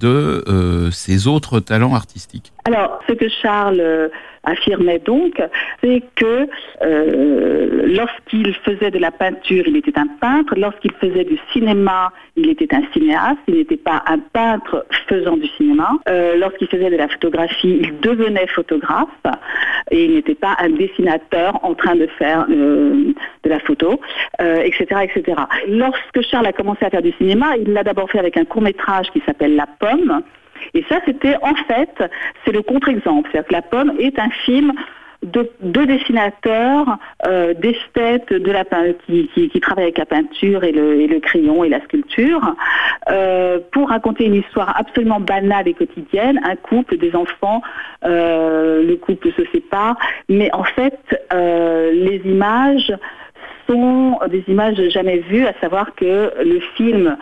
de 0.00 0.88
ses 0.90 1.26
autres 1.26 1.60
talents 1.60 1.94
artistiques? 1.94 2.52
Alors, 2.66 3.00
ce 3.08 3.12
que 3.12 3.28
Charles 3.28 3.78
euh, 3.80 4.08
affirmait 4.42 4.98
donc, 4.98 5.40
c'est 5.80 6.02
que 6.16 6.48
euh, 6.82 7.82
lorsqu'il 7.86 8.52
faisait 8.54 8.90
de 8.90 8.98
la 8.98 9.12
peinture, 9.12 9.62
il 9.68 9.76
était 9.76 9.96
un 9.96 10.08
peintre, 10.20 10.54
lorsqu'il 10.56 10.90
faisait 10.94 11.22
du 11.22 11.38
cinéma, 11.52 12.10
il 12.34 12.50
était 12.50 12.74
un 12.74 12.82
cinéaste, 12.92 13.38
il 13.46 13.54
n'était 13.54 13.76
pas 13.76 14.02
un 14.08 14.18
peintre 14.18 14.84
faisant 15.08 15.36
du 15.36 15.46
cinéma. 15.56 15.90
Euh, 16.08 16.36
lorsqu'il 16.38 16.66
faisait 16.66 16.90
de 16.90 16.96
la 16.96 17.06
photographie, 17.06 17.78
il 17.82 18.00
devenait 18.00 18.48
photographe 18.48 19.08
et 19.92 20.04
il 20.04 20.14
n'était 20.14 20.34
pas 20.34 20.56
un 20.58 20.70
dessinateur 20.70 21.64
en 21.64 21.74
train 21.74 21.94
de 21.94 22.08
faire 22.18 22.48
de 22.48 23.14
la 23.44 23.60
photo, 23.60 24.00
etc., 24.40 24.84
etc. 25.04 25.40
Lorsque 25.68 26.20
Charles 26.22 26.46
a 26.46 26.52
commencé 26.52 26.84
à 26.84 26.90
faire 26.90 27.02
du 27.02 27.12
cinéma, 27.12 27.56
il 27.56 27.72
l'a 27.72 27.84
d'abord 27.84 28.10
fait 28.10 28.18
avec 28.18 28.36
un 28.36 28.44
court 28.44 28.62
métrage 28.62 29.06
qui 29.12 29.22
s'appelle 29.24 29.54
La 29.54 29.66
Pomme, 29.78 30.22
et 30.74 30.84
ça, 30.88 31.00
c'était 31.04 31.36
en 31.42 31.54
fait, 31.54 32.02
c'est 32.44 32.52
le 32.52 32.62
contre-exemple. 32.62 33.28
C'est-à-dire 33.30 33.48
que 33.48 33.54
La 33.54 33.62
Pomme 33.62 33.92
est 33.98 34.18
un 34.18 34.30
film 34.30 34.72
de 35.22 35.50
deux 35.60 35.86
dessinateurs, 35.86 36.98
euh, 37.26 37.54
d'esthètes 37.54 38.32
de 38.32 38.96
qui, 39.06 39.28
qui, 39.48 39.60
travaillent 39.60 39.84
avec 39.84 39.98
la 39.98 40.06
peinture 40.06 40.64
et 40.64 40.72
le, 40.72 41.18
crayon 41.20 41.64
et 41.64 41.68
la 41.68 41.80
sculpture, 41.82 42.54
euh, 43.10 43.58
pour 43.72 43.88
raconter 43.88 44.26
une 44.26 44.34
histoire 44.34 44.78
absolument 44.78 45.20
banale 45.20 45.68
et 45.68 45.74
quotidienne, 45.74 46.40
un 46.44 46.56
couple, 46.56 46.96
des 46.98 47.14
enfants, 47.16 47.62
euh, 48.04 48.86
le 48.86 48.96
couple 48.96 49.32
se 49.32 49.42
sépare, 49.52 49.96
mais 50.28 50.52
en 50.54 50.64
fait, 50.64 50.98
les 51.32 52.20
images 52.24 52.92
sont 53.68 54.18
des 54.30 54.44
images 54.48 54.80
jamais 54.90 55.18
vues, 55.18 55.46
à 55.46 55.54
savoir 55.60 55.94
que 55.94 56.32
le 56.44 56.60
film, 56.76 57.16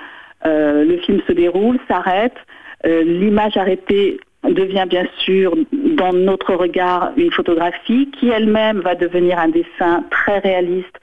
le 0.45 0.97
film 0.99 1.20
se 1.26 1.32
déroule, 1.32 1.78
s'arrête, 1.89 2.37
l'image 2.85 3.57
arrêtée 3.57 4.18
devient 4.43 4.87
bien 4.89 5.07
sûr 5.18 5.55
dans 5.72 6.12
notre 6.12 6.55
regard 6.55 7.12
une 7.16 7.30
photographie 7.32 8.11
qui 8.18 8.28
elle-même 8.28 8.80
va 8.80 8.95
devenir 8.95 9.39
un 9.39 9.49
dessin 9.49 10.05
très 10.11 10.39
réaliste 10.39 10.99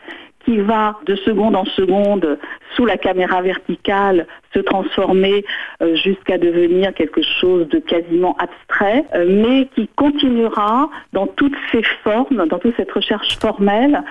qui 0.46 0.58
va 0.58 0.98
de 1.06 1.16
seconde 1.16 1.56
en 1.56 1.66
seconde 1.66 2.40
sous 2.76 2.86
la 2.86 2.98
caméra 2.98 3.42
verticale 3.42 4.28
se 4.54 4.60
transformer 4.60 5.46
euh, 5.82 5.96
jusqu'à 5.96 6.38
devenir 6.38 6.94
quelque 6.94 7.22
chose 7.40 7.68
de 7.70 7.80
quasiment 7.80 8.36
abstrait, 8.38 9.06
euh, 9.16 9.26
mais 9.30 9.68
qui 9.76 9.88
continuera 9.96 10.90
dans 11.14 11.28
toutes 11.28 11.56
ses 11.72 11.84
formes, 12.04 12.48
dans 12.48 12.60
toute 12.60 12.76
cette 12.76 12.92
recherche 12.92 13.38
formelle, 13.40 13.96
euh, 13.96 14.02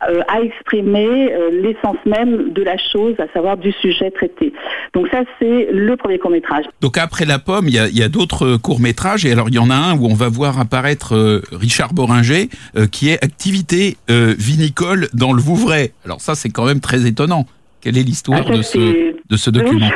à 0.00 0.40
exprimer 0.42 1.32
euh, 1.32 1.50
l'essence 1.50 1.96
même 2.04 2.52
de 2.52 2.62
la 2.62 2.76
chose, 2.76 3.14
à 3.18 3.32
savoir 3.32 3.56
du 3.56 3.72
sujet 3.72 4.10
traité. 4.10 4.52
Donc 4.92 5.08
ça, 5.08 5.22
c'est 5.38 5.68
le 5.72 5.96
premier 5.96 6.18
court 6.18 6.30
métrage. 6.30 6.66
Donc 6.82 6.98
après 6.98 7.24
La 7.24 7.38
Pomme, 7.38 7.66
il 7.66 7.74
y 7.74 8.02
a, 8.02 8.08
d'autres 8.08 8.56
courts 8.56 8.80
métrages, 8.80 9.24
et 9.24 9.32
alors 9.32 9.48
il 9.48 9.54
y 9.54 9.58
en 9.58 9.70
a 9.70 9.74
un 9.74 9.96
où 9.96 10.06
on 10.06 10.14
va 10.14 10.28
voir 10.28 10.60
apparaître 10.60 11.14
euh, 11.14 11.42
Richard 11.50 11.94
Boringer, 11.94 12.48
qui 12.92 13.08
est 13.08 13.24
activité 13.24 13.96
vinicole 14.08 15.08
dans 15.14 15.32
le 15.32 15.40
Vouvray. 15.40 15.92
Alors 16.04 16.20
ça, 16.20 16.34
c'est 16.34 16.50
quand 16.50 16.66
même 16.66 16.80
très 16.80 17.06
étonnant. 17.06 17.46
Quelle 17.80 17.96
est 17.98 18.02
l'histoire 18.02 18.42
ah, 18.46 18.56
de, 18.56 18.62
ce, 18.62 18.78
de 18.78 19.36
ce 19.36 19.50
document? 19.50 19.88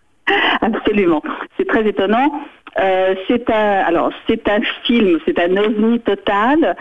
Absolument, 0.60 1.22
c'est 1.56 1.66
très 1.66 1.86
étonnant. 1.86 2.32
c'est 2.76 3.50
un, 3.50 3.84
alors 3.86 4.10
c'est 4.26 4.48
un 4.48 4.60
film, 4.84 5.18
c'est 5.24 5.38
un 5.38 5.56
ovni 5.56 6.00
total 6.00 6.76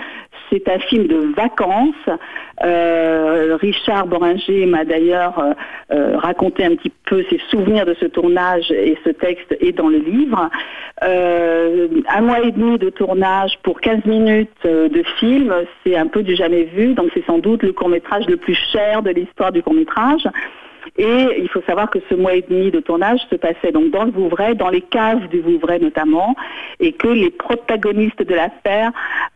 c'est 0.50 0.68
un 0.70 0.80
film 0.80 1.08
de 1.08 1.34
vacances. 1.36 1.94
Euh, 2.64 3.58
Richard 3.60 4.08
Boringer 4.08 4.66
m'a 4.66 4.86
d'ailleurs 4.86 5.40
euh, 5.40 5.54
euh, 5.92 6.18
raconté 6.18 6.64
un 6.64 6.76
petit 6.76 6.92
peu 7.06 7.24
ses 7.30 7.40
souvenirs 7.50 7.86
de 7.86 7.96
ce 8.00 8.06
tournage 8.06 8.72
et 8.72 8.98
ce 9.04 9.10
texte 9.10 9.56
est 9.60 9.74
dans 9.74 9.90
le 9.90 9.98
livre. 9.98 10.50
Un 11.02 12.22
mois 12.22 12.40
et 12.42 12.52
demi 12.52 12.78
de 12.78 12.90
tournage 12.90 13.60
pour 13.64 13.82
15 13.82 14.06
minutes 14.06 14.50
de 14.64 15.04
film, 15.20 15.54
c'est 15.84 15.98
un 15.98 16.08
peu 16.08 16.24
du 16.24 16.36
jamais 16.36 16.64
vu, 16.64 16.94
donc 16.94 17.12
c'est 17.14 17.26
sans 17.26 17.40
doute 17.40 17.64
le 17.64 17.74
court 17.74 17.90
métrage 17.90 18.26
le 18.28 18.38
plus 18.38 18.58
cher 18.72 19.04
de 19.04 19.12
l'histoire 19.12 19.52
du 19.52 19.62
court 19.62 19.74
métrage. 19.74 20.28
Et 20.98 21.28
il 21.40 21.50
faut 21.50 21.62
savoir 21.68 21.90
que 21.90 22.00
ce 22.10 22.16
mois 22.16 22.34
et 22.34 22.46
demi 22.48 22.72
de 22.72 22.80
tournage 22.80 23.20
se 23.30 23.36
passait 23.36 23.72
donc 23.72 23.92
dans 23.92 24.06
le 24.06 24.12
Vouvray, 24.12 24.56
dans 24.56 24.70
les 24.70 24.82
caves 24.82 25.28
du 25.30 25.40
Vouvray 25.42 25.80
notamment, 25.80 26.36
et 26.80 26.94
que 26.94 27.08
les 27.08 27.30
protagonistes 27.30 28.24
de 28.24 28.34
l'affaire 28.34 28.92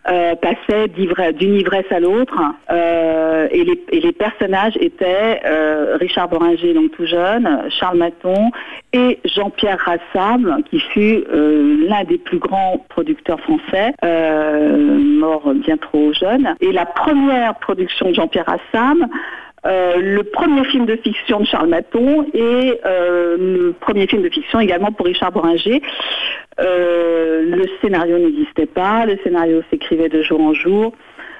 euh, 0.07 0.35
passaient 0.35 0.87
d'une 0.87 1.55
ivresse 1.55 1.91
à 1.91 1.99
l'autre. 1.99 2.39
Euh, 2.71 3.47
et, 3.51 3.63
les, 3.63 4.11
personnages 4.11 4.75
étaient 4.79 5.41
euh, 5.45 5.97
Richard 5.99 6.29
Boringer, 6.29 6.73
donc 6.73 6.91
tout 6.91 7.05
jeune, 7.05 7.63
Charles 7.69 7.97
Maton 7.97 8.51
et 8.91 9.19
Jean-Pierre 9.23 9.79
Rassam, 9.79 10.61
qui 10.69 10.79
fut 10.79 11.23
l'un 11.31 12.03
des 12.05 12.17
plus 12.17 12.39
grands 12.39 12.85
producteurs 12.89 13.39
français, 13.41 13.93
mort 14.01 15.53
bien 15.53 15.77
trop 15.77 16.11
jeune. 16.13 16.55
Et 16.59 16.71
la 16.71 16.85
première 16.85 17.55
production 17.55 18.09
de 18.09 18.15
Jean-Pierre 18.15 18.45
Rassam, 18.45 19.07
euh, 19.65 19.97
le 19.97 20.23
premier 20.23 20.63
film 20.65 20.85
de 20.85 20.95
fiction 20.95 21.41
de 21.41 21.45
Charles 21.45 21.69
Maton 21.69 22.25
et 22.33 22.79
euh, 22.85 23.37
le 23.37 23.73
premier 23.73 24.07
film 24.07 24.21
de 24.21 24.29
fiction 24.29 24.59
également 24.59 24.91
pour 24.91 25.05
Richard 25.05 25.31
Boringer. 25.31 25.81
Euh, 26.59 27.43
le 27.43 27.65
scénario 27.81 28.17
n'existait 28.17 28.65
pas, 28.65 29.05
le 29.05 29.17
scénario 29.23 29.61
s'écrivait 29.69 30.09
de 30.09 30.21
jour 30.21 30.41
en 30.41 30.53
jour. 30.53 30.93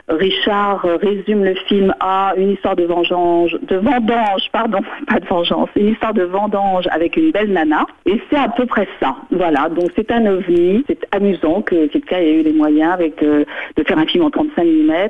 Richard 0.10 0.86
euh, 0.86 0.98
résume 0.98 1.44
le 1.44 1.54
film 1.68 1.94
à 2.00 2.34
une 2.36 2.52
histoire 2.52 2.76
de 2.76 2.84
vengeance, 2.84 3.52
de 3.52 3.76
vendange, 3.76 4.50
pardon, 4.52 4.80
pas 5.08 5.20
de 5.20 5.26
vengeance, 5.26 5.70
une 5.76 5.90
histoire 5.90 6.14
de 6.14 6.24
vendange 6.24 6.88
avec 6.92 7.16
une 7.16 7.32
belle 7.32 7.52
nana. 7.52 7.86
Et 8.06 8.20
c'est 8.30 8.38
à 8.38 8.50
peu 8.50 8.66
près 8.66 8.88
ça. 9.00 9.16
Voilà, 9.32 9.70
donc 9.70 9.92
c'est 9.96 10.12
un 10.12 10.26
ovni. 10.26 10.84
C'est 10.88 11.06
amusant 11.12 11.62
que 11.62 11.88
quelqu'un 11.88 12.18
ait 12.18 12.40
eu 12.40 12.44
les 12.44 12.54
moyens 12.54 12.94
avec, 12.94 13.22
euh, 13.22 13.46
de 13.76 13.84
faire 13.84 13.98
un 13.98 14.06
film 14.06 14.24
en 14.24 14.32
35 14.32 14.64
mm. 14.64 15.10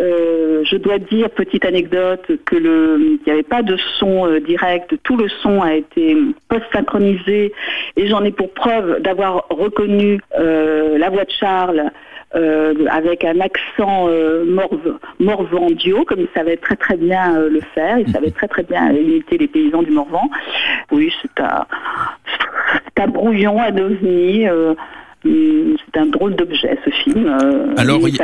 Euh, 0.00 0.64
je 0.64 0.76
dois 0.78 0.98
dire, 0.98 1.28
petite 1.28 1.66
anecdote, 1.66 2.24
que 2.46 2.56
qu'il 2.56 3.18
n'y 3.26 3.32
avait 3.32 3.42
pas 3.42 3.62
de 3.62 3.76
son 3.98 4.26
euh, 4.26 4.40
direct, 4.40 4.94
tout 5.02 5.18
le 5.18 5.28
son 5.28 5.60
a 5.60 5.74
été 5.74 6.16
post-synchronisé 6.48 7.52
et 7.96 8.06
j'en 8.06 8.24
ai 8.24 8.32
pour 8.32 8.50
preuve 8.54 9.02
d'avoir 9.02 9.44
reconnu 9.50 10.18
euh, 10.38 10.96
la 10.96 11.10
voix 11.10 11.24
de 11.24 11.30
Charles 11.30 11.90
euh, 12.34 12.72
avec 12.90 13.22
un 13.24 13.38
accent 13.40 14.08
morve- 14.46 14.98
morvandio, 15.20 16.04
comme 16.06 16.20
il 16.20 16.28
savait 16.32 16.56
très 16.56 16.76
très 16.76 16.96
bien 16.96 17.38
le 17.38 17.60
faire, 17.74 17.98
il 17.98 18.10
savait 18.10 18.30
très 18.30 18.48
très 18.48 18.62
bien 18.62 18.90
imiter 18.92 19.36
les 19.36 19.48
paysans 19.48 19.82
du 19.82 19.90
Morvan. 19.90 20.30
Oui, 20.90 21.12
c'est 21.20 21.38
un, 21.42 21.66
un 22.96 23.06
brouillon, 23.08 23.60
un 23.60 23.76
ovni. 23.76 24.46
Euh, 25.26 25.76
c'est 25.84 26.00
un 26.00 26.06
drôle 26.06 26.36
d'objet 26.36 26.78
ce 26.84 26.90
film. 26.90 27.26
euh, 27.26 27.74
Alors, 27.76 28.00
il-. 28.08 28.16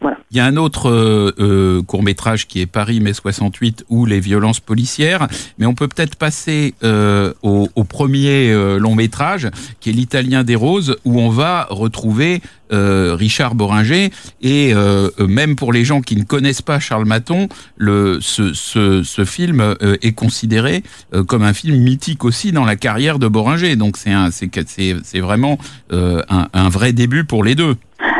Voilà. 0.00 0.18
Y 0.30 0.40
a 0.40 0.44
un 0.44 0.56
autre 0.56 0.90
euh, 0.90 1.82
court 1.82 2.02
métrage 2.02 2.46
qui 2.46 2.60
est 2.60 2.66
Paris 2.66 3.00
mai 3.00 3.12
68 3.12 3.84
ou 3.88 4.06
les 4.06 4.20
violences 4.20 4.60
policières, 4.60 5.26
mais 5.58 5.66
on 5.66 5.74
peut 5.74 5.88
peut-être 5.88 6.16
passer 6.16 6.74
euh, 6.84 7.32
au, 7.42 7.68
au 7.74 7.84
premier 7.84 8.50
euh, 8.52 8.78
long 8.78 8.94
métrage 8.94 9.48
qui 9.80 9.90
est 9.90 9.92
l'Italien 9.92 10.44
des 10.44 10.54
roses 10.56 10.96
où 11.04 11.20
on 11.20 11.30
va 11.30 11.66
retrouver 11.70 12.40
euh, 12.72 13.14
Richard 13.14 13.54
Boringer 13.54 14.10
et 14.42 14.72
euh, 14.74 15.08
même 15.20 15.56
pour 15.56 15.72
les 15.72 15.84
gens 15.84 16.00
qui 16.00 16.16
ne 16.16 16.24
connaissent 16.24 16.62
pas 16.62 16.78
Charles 16.80 17.06
Maton, 17.06 17.48
le, 17.76 18.18
ce, 18.20 18.52
ce, 18.52 19.02
ce 19.02 19.24
film 19.24 19.60
euh, 19.60 19.96
est 20.02 20.14
considéré 20.14 20.82
euh, 21.14 21.24
comme 21.24 21.42
un 21.42 21.52
film 21.52 21.76
mythique 21.76 22.24
aussi 22.24 22.52
dans 22.52 22.64
la 22.64 22.76
carrière 22.76 23.18
de 23.18 23.28
Boringer. 23.28 23.76
Donc 23.76 23.96
c'est 23.96 24.12
un, 24.12 24.30
c'est 24.30 24.50
c'est 24.66 24.94
c'est 25.02 25.20
vraiment 25.20 25.58
euh, 25.92 26.22
un, 26.28 26.48
un 26.52 26.68
vrai 26.68 26.92
début 26.92 27.24
pour 27.24 27.44
les 27.44 27.54
deux. 27.54 27.76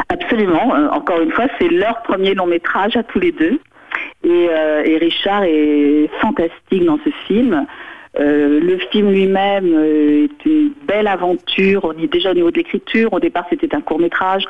Absolument. 0.09 0.75
Euh, 0.75 0.89
encore 0.91 1.21
une 1.21 1.33
fois, 1.33 1.47
c'est 1.59 1.69
leur 1.69 2.03
premier 2.03 2.35
long 2.35 2.47
métrage 2.47 2.97
à 2.97 3.03
tous 3.03 3.19
les 3.19 3.33
deux. 3.33 3.61
Et, 4.25 4.49
euh, 4.51 4.83
et 4.85 4.99
Richard 4.99 5.45
est 5.45 6.11
fantastique 6.21 6.85
dans 6.85 6.99
ce 7.05 7.11
film. 7.27 7.67
Euh, 8.19 8.61
le 8.61 8.79
film 8.91 9.11
lui-même 9.11 9.75
euh, 9.75 10.25
est 10.25 10.47
une 10.47 10.73
belle 10.87 11.07
aventure. 11.07 11.85
On 11.85 11.93
y, 11.93 12.09
déjà 12.09 12.31
au 12.31 12.35
niveau 12.35 12.51
de 12.51 12.57
l'écriture, 12.57 13.13
au 13.13 13.21
départ 13.21 13.45
c'était 13.51 13.75
un 13.75 13.81
court 13.81 13.99
métrage. 13.99 14.45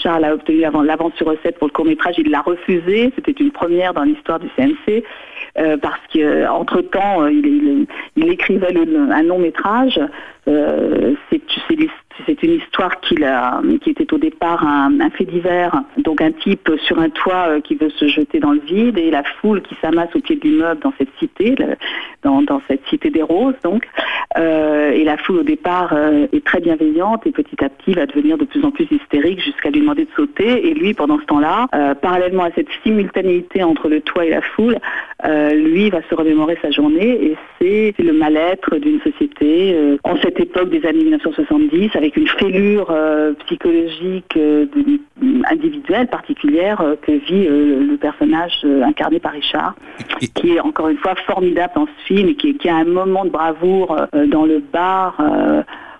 Charles 0.00 0.24
a 0.24 0.34
obtenu 0.34 0.60
l'avance 0.60 1.12
sur 1.16 1.26
recette 1.26 1.58
pour 1.58 1.66
le 1.66 1.72
court 1.72 1.86
métrage, 1.86 2.14
il 2.18 2.30
l'a 2.30 2.40
refusé. 2.40 3.12
C'était 3.16 3.32
une 3.32 3.50
première 3.50 3.94
dans 3.94 4.04
l'histoire 4.04 4.38
du 4.38 4.48
CNC. 4.56 5.02
euh, 5.58 5.76
parce 5.76 6.00
qu'entre 6.12 6.80
temps, 6.80 7.26
il, 7.26 7.86
écrivait 8.16 8.74
un 8.76 9.22
long 9.22 9.38
métrage. 9.38 10.00
Euh, 10.48 11.14
c'est 11.30 11.40
c'est 12.26 12.42
une 12.42 12.54
histoire 12.54 13.00
qui 13.00 13.14
était 13.14 14.12
au 14.12 14.18
départ 14.18 14.66
un, 14.66 15.10
fait 15.10 15.24
divers, 15.24 15.82
donc 15.98 16.20
un 16.20 16.32
type 16.32 16.70
sur 16.84 16.98
un 16.98 17.10
toit 17.10 17.46
euh, 17.48 17.60
qui 17.60 17.74
veut 17.74 17.90
se 17.90 18.06
jeter 18.08 18.40
dans 18.40 18.52
le 18.52 18.60
vide 18.60 18.98
et 18.98 19.10
la 19.10 19.22
foule 19.22 19.62
qui 19.62 19.74
s'amasse 19.80 20.14
au 20.14 20.20
pied 20.20 20.36
de 20.36 20.42
l'immeuble 20.42 20.80
dans 20.80 20.92
cette 20.98 21.08
cité, 21.18 21.54
dans, 22.22 22.62
cette 22.68 22.86
cité 22.88 23.10
des 23.10 23.22
roses 23.22 23.54
donc. 23.64 23.86
Euh, 24.38 24.92
et 24.92 25.04
la 25.04 25.16
foule 25.18 25.40
au 25.40 25.42
départ 25.42 25.92
euh, 25.92 26.26
est 26.32 26.44
très 26.44 26.60
bienveillante 26.60 27.26
et 27.26 27.32
petit 27.32 27.62
à 27.64 27.68
petit 27.68 27.92
va 27.92 28.06
devenir 28.06 28.38
de 28.38 28.44
plus 28.44 28.64
en 28.64 28.70
plus 28.70 28.86
hystérique 28.90 29.40
jusqu'à 29.40 29.70
lui 29.70 29.80
demander 29.80 30.04
de 30.04 30.10
sauter. 30.16 30.68
Et 30.68 30.74
lui, 30.74 30.94
pendant 30.94 31.18
ce 31.18 31.24
temps-là, 31.24 31.66
parallèlement 32.00 32.44
à 32.44 32.50
cette 32.52 32.68
simultanéité 32.82 33.62
entre 33.62 33.88
le 33.88 34.00
toit 34.00 34.24
et 34.24 34.30
la 34.30 34.40
foule, 34.40 34.78
lui 35.54 35.90
va 35.90 36.00
se 36.08 36.14
remémorer 36.14 36.58
sa 36.62 36.70
journée 36.70 37.24
et 37.24 37.36
c'est 37.58 37.94
le 38.02 38.12
mal-être 38.12 38.76
d'une 38.76 39.00
société 39.00 39.76
en 40.04 40.16
cette 40.16 40.40
époque 40.40 40.70
des 40.70 40.84
années 40.86 41.04
1970 41.04 41.90
avec 42.02 42.16
une 42.16 42.26
fêlure 42.26 42.88
euh, 42.90 43.32
psychologique 43.46 44.36
euh, 44.36 44.66
individuelle 45.48 46.08
particulière 46.08 46.80
euh, 46.80 46.96
que 47.00 47.12
vit 47.12 47.46
le 47.46 47.96
personnage 47.96 48.52
incarné 48.64 49.20
par 49.20 49.32
Richard, 49.32 49.74
qui 50.34 50.56
est 50.56 50.60
encore 50.60 50.88
une 50.88 50.98
fois 50.98 51.14
formidable 51.26 51.72
dans 51.76 51.86
ce 51.86 52.06
film 52.06 52.28
et 52.28 52.34
qui, 52.34 52.56
qui 52.56 52.68
a 52.68 52.76
un 52.76 52.84
moment 52.84 53.24
de 53.24 53.30
bravoure 53.30 53.96
dans 54.26 54.44
le 54.44 54.58
bar. 54.58 55.16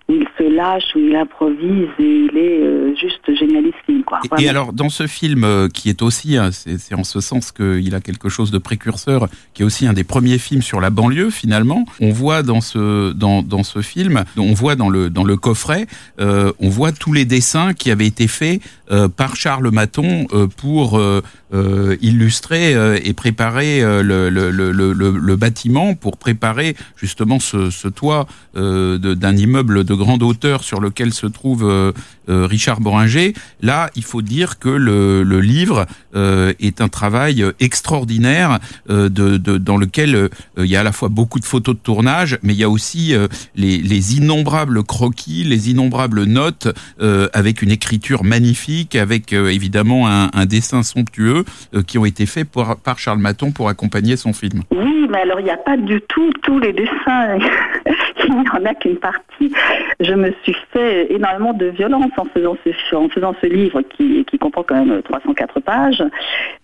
Où 0.09 0.15
il 0.15 0.27
se 0.39 0.43
lâche, 0.55 0.85
où 0.95 0.99
il 0.99 1.15
improvise 1.15 1.89
et 1.99 2.03
il 2.03 2.37
est 2.37 2.61
euh, 2.61 2.95
juste 2.95 3.23
génialissime. 3.39 4.05
Quoi. 4.05 4.21
Et 4.25 4.29
Vraiment. 4.29 4.51
alors, 4.51 4.73
dans 4.73 4.89
ce 4.89 5.07
film, 5.07 5.45
euh, 5.45 5.69
qui 5.69 5.89
est 5.89 6.03
aussi, 6.03 6.37
hein, 6.37 6.51
c'est 6.53 6.95
en 6.95 7.05
ce 7.05 7.21
sens 7.21 7.53
qu'il 7.53 7.95
a 7.95 8.01
quelque 8.01 8.29
chose 8.29 8.51
de 8.51 8.59
précurseur, 8.59 9.29
qui 9.55 9.63
est 9.63 9.65
aussi 9.65 9.87
un 9.87 9.93
des 9.93 10.05
premiers 10.05 10.39
films 10.39 10.63
sur 10.63 10.81
la 10.81 10.91
banlieue, 10.91 11.31
finalement, 11.31 11.85
on 12.01 12.11
voit 12.11 12.43
dans 12.43 12.61
ce, 12.61 13.13
dans, 13.13 13.43
dans 13.43 13.63
ce 13.63 13.81
film, 13.81 14.25
on 14.37 14.55
voit 14.55 14.77
dans 14.77 14.89
le, 14.89 15.11
dans 15.11 15.25
le 15.25 15.37
coffret, 15.37 15.87
euh, 16.21 16.53
on 16.61 16.69
voit 16.69 16.93
tous 16.93 17.13
les 17.13 17.25
dessins 17.25 17.75
qui 17.75 17.91
avaient 17.91 18.07
été 18.07 18.27
faits 18.29 18.61
par 19.09 19.37
Charles 19.37 19.71
Maton 19.71 20.27
euh, 20.33 20.47
pour 20.47 20.99
euh, 20.99 21.23
euh, 21.55 21.97
illustrer 22.01 22.75
euh, 22.75 22.99
et 23.03 23.13
préparer 23.13 23.83
euh, 23.83 24.03
le, 24.03 24.31
le, 24.31 24.51
le, 24.51 24.93
le, 24.93 25.37
bâtiment, 25.37 25.95
pour 25.95 26.17
préparer 26.17 26.77
justement 26.97 27.41
ce, 27.41 27.71
ce 27.71 27.89
toit 27.89 28.27
euh, 28.57 28.99
d'un 28.99 29.37
immeuble 29.37 29.85
de 29.85 29.95
grande 29.95 30.23
hauteur 30.23 30.63
sur 30.65 30.81
lequel 30.81 31.13
se 31.13 31.27
trouve 31.27 31.65
euh, 31.65 31.93
euh, 32.29 32.47
Richard 32.47 32.81
Boringer. 32.81 33.35
Là, 33.61 33.91
il 33.97 34.05
faut 34.05 34.23
dire 34.23 34.59
que 34.59 34.69
le, 34.69 35.23
livre 35.41 35.87
euh, 36.15 36.53
est 36.61 36.81
un 36.81 36.89
travail 36.89 37.45
extraordinaire 37.61 38.59
euh, 38.91 39.09
de, 39.09 39.37
de- 39.37 39.59
dans 39.59 39.77
lequel 39.77 40.15
euh, 40.15 40.29
il 40.59 40.67
y 40.67 40.77
a 40.77 40.81
à 40.81 40.85
la 40.85 40.93
fois 40.93 41.09
beaucoup 41.09 41.41
de 41.41 41.45
photos 41.45 41.75
de 41.75 41.81
tournage, 41.81 42.39
mais 42.43 42.53
il 42.55 42.59
y 42.59 42.65
a 42.65 42.71
aussi 42.71 43.15
euh, 43.15 43.27
les, 43.57 43.79
les 43.79 44.17
innombrables 44.17 44.83
croquis, 44.85 45.45
les 45.45 45.71
innombrables 45.71 46.25
notes 46.25 46.69
euh, 47.01 47.29
avec 47.33 47.63
une 47.63 47.71
écriture 47.71 48.25
magnifique, 48.25 48.82
avec 48.95 49.33
euh, 49.33 49.49
évidemment 49.49 50.07
un, 50.07 50.47
dessin 50.47 50.83
somptueux 50.83 51.45
euh, 51.75 51.83
qui 51.83 51.99
ont 51.99 52.05
été 52.05 52.27
faits 52.27 52.49
par, 52.51 52.99
Charles 52.99 53.19
Maton 53.19 53.53
pour 53.53 53.69
accompagner 53.69 54.17
son 54.17 54.33
film. 54.33 54.63
Oui, 54.71 55.07
mais 55.11 55.21
alors 55.23 55.41
il 55.41 55.45
n'y 55.45 55.51
a 55.51 55.57
pas 55.57 55.77
du 55.77 56.01
tout 56.03 56.31
tous 56.43 56.59
les 56.59 56.73
dessins. 56.73 57.39
il 58.29 58.35
n'y 58.35 58.49
en 58.51 58.65
a 58.65 58.75
qu'une 58.75 58.97
partie. 58.97 59.53
Je 60.01 60.15
me 60.15 60.33
suis 60.43 60.57
fait 60.73 61.13
énormément 61.13 61.53
de 61.53 61.67
violence 61.67 62.11
en 62.17 62.25
faisant 62.27 62.57
ce, 62.65 63.47
livre 63.47 63.83
qui, 63.83 64.25
comprend 64.39 64.63
quand 64.63 64.85
même 64.85 65.03
304 65.03 65.61
pages. 65.61 66.03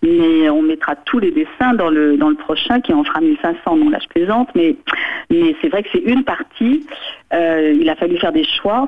Mais 0.03 0.49
on 0.49 0.61
mettra 0.61 0.95
tous 0.95 1.19
les 1.19 1.31
dessins 1.31 1.73
dans 1.73 1.89
le, 1.89 2.17
prochain 2.39 2.79
qui 2.81 2.93
en 2.93 3.03
fera 3.03 3.21
1500. 3.21 3.75
Non, 3.77 3.89
là 3.89 3.99
je 4.01 4.07
plaisante, 4.07 4.49
mais, 4.55 4.75
mais 5.29 5.55
c'est 5.61 5.69
vrai 5.69 5.83
que 5.83 5.89
c'est 5.91 6.03
une 6.03 6.23
partie. 6.23 6.85
Euh, 7.33 7.73
il 7.79 7.89
a 7.89 7.95
fallu 7.95 8.17
faire 8.17 8.31
des 8.31 8.45
choix. 8.45 8.87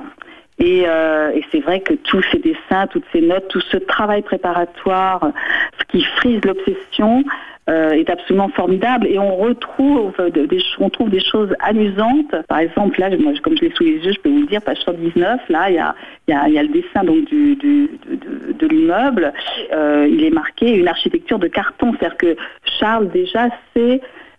Et, 0.62 0.84
euh, 0.86 1.32
et 1.32 1.44
c'est 1.52 1.60
vrai 1.60 1.80
que 1.80 1.94
tous 1.94 2.24
ces 2.32 2.38
dessins, 2.38 2.88
toutes 2.88 3.06
ces 3.12 3.22
notes, 3.22 3.48
tout 3.50 3.62
ce 3.62 3.78
travail 3.78 4.22
préparatoire, 4.22 5.32
ce 5.80 5.86
qui 5.86 6.04
frise 6.04 6.40
l'obsession, 6.46 7.24
euh, 7.70 7.92
est 7.92 8.10
absolument 8.10 8.50
formidable 8.50 9.06
et 9.08 9.20
on 9.20 9.36
retrouve 9.36 10.14
des, 10.32 10.60
on 10.80 10.90
trouve 10.90 11.10
des 11.10 11.24
choses 11.24 11.54
amusantes. 11.60 12.36
Par 12.48 12.58
exemple, 12.58 13.00
là, 13.00 13.10
comme 13.44 13.56
je 13.56 13.66
l'ai 13.66 13.72
sous 13.72 13.84
les 13.84 13.98
yeux, 13.98 14.14
je 14.14 14.20
peux 14.20 14.30
vous 14.30 14.42
le 14.42 14.48
dire, 14.48 14.62
page 14.62 14.80
119, 14.84 15.42
là, 15.50 15.70
il 15.70 15.76
y 15.76 16.34
a, 16.34 16.64
le 16.64 16.68
dessin 16.68 17.04
donc, 17.04 17.30
de, 17.30 18.68
l'immeuble. 18.68 19.32
Euh, 19.74 20.08
il 20.10 20.24
est 20.24 20.32
marqué 20.32 20.76
une 20.76 20.88
architecture 20.88 21.40
de 21.40 21.48
carton, 21.48 21.94
c'est-à-dire 21.94 22.18
que 22.18 22.36
Charles 22.80 23.10
déjà 23.10 23.50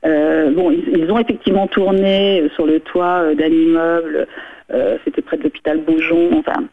euh, 0.05 0.51
bon, 0.51 0.73
ils, 0.73 1.11
ont 1.11 1.19
effectivement 1.19 1.69
tourné 1.69 2.49
sur 2.57 2.67
le 2.67 2.81
toit 2.81 3.35
d'un 3.35 3.47
immeuble 3.47 4.27
euh, 4.73 4.99
c'était 5.05 5.23
près 5.23 5.37
de 5.37 5.45
l'hôpital 5.45 5.79
Beaujon, 5.79 6.31
enfin. 6.39 6.65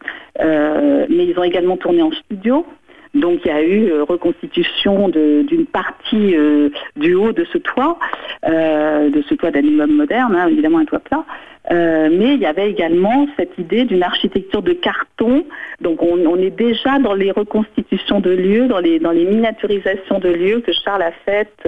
Euh, 0.41 1.05
mais 1.09 1.25
ils 1.25 1.37
ont 1.37 1.43
également 1.43 1.77
tourné 1.77 2.01
en 2.01 2.11
studio. 2.11 2.65
Donc 3.15 3.39
il 3.43 3.47
y 3.47 3.51
a 3.51 3.63
eu 3.63 3.91
euh, 3.91 4.03
reconstitution 4.03 5.09
d'une 5.09 5.65
partie 5.65 6.35
du 6.95 7.15
haut 7.15 7.31
de 7.31 7.45
ce 7.45 7.57
toit, 7.57 7.97
de 8.45 9.23
ce 9.27 9.33
toit 9.33 9.49
immeuble 9.49 9.93
moderne, 9.93 10.35
hein, 10.35 10.47
évidemment 10.47 10.77
un 10.77 10.85
toit 10.85 10.99
plat. 10.99 11.25
mais 11.71 12.35
il 12.35 12.39
y 12.39 12.45
avait 12.45 12.69
également 12.69 13.27
cette 13.35 13.57
idée 13.57 13.85
d'une 13.85 14.03
architecture 14.03 14.61
de 14.61 14.73
carton. 14.73 15.43
Donc 15.81 16.03
on, 16.03 16.37
est 16.37 16.55
déjà 16.55 16.99
dans 16.99 17.15
les 17.15 17.31
reconstitutions 17.31 18.19
de 18.19 18.29
lieux, 18.29 18.67
dans 18.67 18.79
les 18.79 19.25
miniaturisations 19.25 20.19
de 20.19 20.29
lieux 20.29 20.61
que 20.61 20.71
Charles 20.71 21.01
a 21.01 21.11
faites 21.25 21.67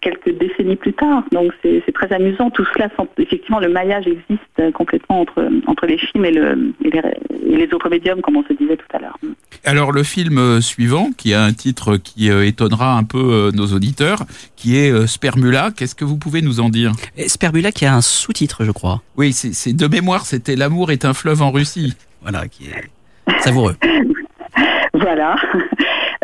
quelques 0.00 0.36
décennies 0.38 0.76
plus 0.76 0.92
tard. 0.92 1.24
Donc 1.32 1.52
c'est 1.62 1.92
très 1.92 2.12
amusant. 2.12 2.50
Tout 2.50 2.66
cela, 2.74 2.88
effectivement, 3.18 3.60
le 3.60 3.68
maillage 3.68 4.06
existe 4.06 4.72
complètement 4.72 5.20
entre, 5.20 5.48
entre 5.66 5.86
les 5.86 5.98
films 5.98 6.24
et, 6.24 6.30
le, 6.30 6.72
et, 6.84 6.90
les, 7.56 7.72
autres 7.72 7.88
médiums, 7.88 8.20
comme 8.20 8.36
on 8.36 8.44
se 8.44 8.52
disait 8.52 8.76
tout 8.76 8.86
à 8.92 8.98
l'heure. 8.98 9.18
Alors 9.64 9.92
le 9.92 10.02
film 10.02 10.38
euh, 10.38 10.60
suivant, 10.60 11.10
qui 11.16 11.34
a 11.34 11.42
un 11.42 11.52
titre 11.52 11.96
qui 11.96 12.30
euh, 12.30 12.46
étonnera 12.46 12.96
un 12.96 13.04
peu 13.04 13.18
euh, 13.18 13.50
nos 13.52 13.66
auditeurs, 13.66 14.24
qui 14.56 14.76
est 14.76 15.06
Spermula, 15.06 15.70
qu'est-ce 15.76 15.94
que 15.94 16.04
vous 16.04 16.16
pouvez 16.16 16.42
nous 16.42 16.60
en 16.60 16.68
dire? 16.68 16.92
Spermula 17.26 17.72
qui 17.72 17.86
a 17.86 17.94
un 17.94 18.00
sous-titre, 18.00 18.64
je 18.64 18.70
crois. 18.70 19.02
Oui, 19.16 19.32
c'est 19.32 19.76
de 19.76 19.86
mémoire, 19.86 20.26
c'était 20.26 20.56
L'amour 20.56 20.90
est 20.90 21.04
un 21.04 21.14
fleuve 21.14 21.42
en 21.42 21.50
Russie. 21.50 21.94
Voilà, 22.22 22.48
qui 22.48 22.64
est 22.64 23.40
savoureux. 23.40 23.76
voilà. 24.94 25.36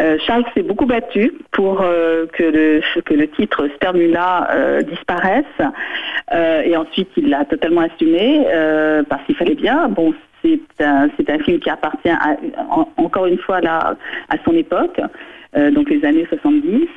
Euh, 0.03 0.19
Charles 0.27 0.45
s'est 0.53 0.63
beaucoup 0.63 0.87
battu 0.87 1.33
pour 1.53 1.81
euh, 1.81 2.27
que, 2.27 2.43
le, 2.43 3.27
titre 3.29 3.69
Spermula 3.77 4.49
euh, 4.51 4.83
disparaisse. 4.83 5.45
et 6.65 6.77
ensuite, 6.77 7.11
il 7.17 7.31
l'a 7.31 7.45
totalement 7.45 7.83
assumé 7.83 8.47
parce 9.09 9.23
qu'il 9.25 9.37
fallait 9.37 9.55
bien. 9.55 9.89
C'est 10.43 10.85
un, 10.85 11.09
film 11.45 11.59
qui 11.61 11.71
appartient 11.71 12.11
encore 12.97 13.27
une 13.27 13.39
fois 13.39 13.61
là, 13.61 13.97
à 14.29 14.37
son 14.45 14.53
époque. 14.53 15.01
donc 15.55 15.91
les 15.91 16.05
années 16.05 16.27
70. 16.29 16.89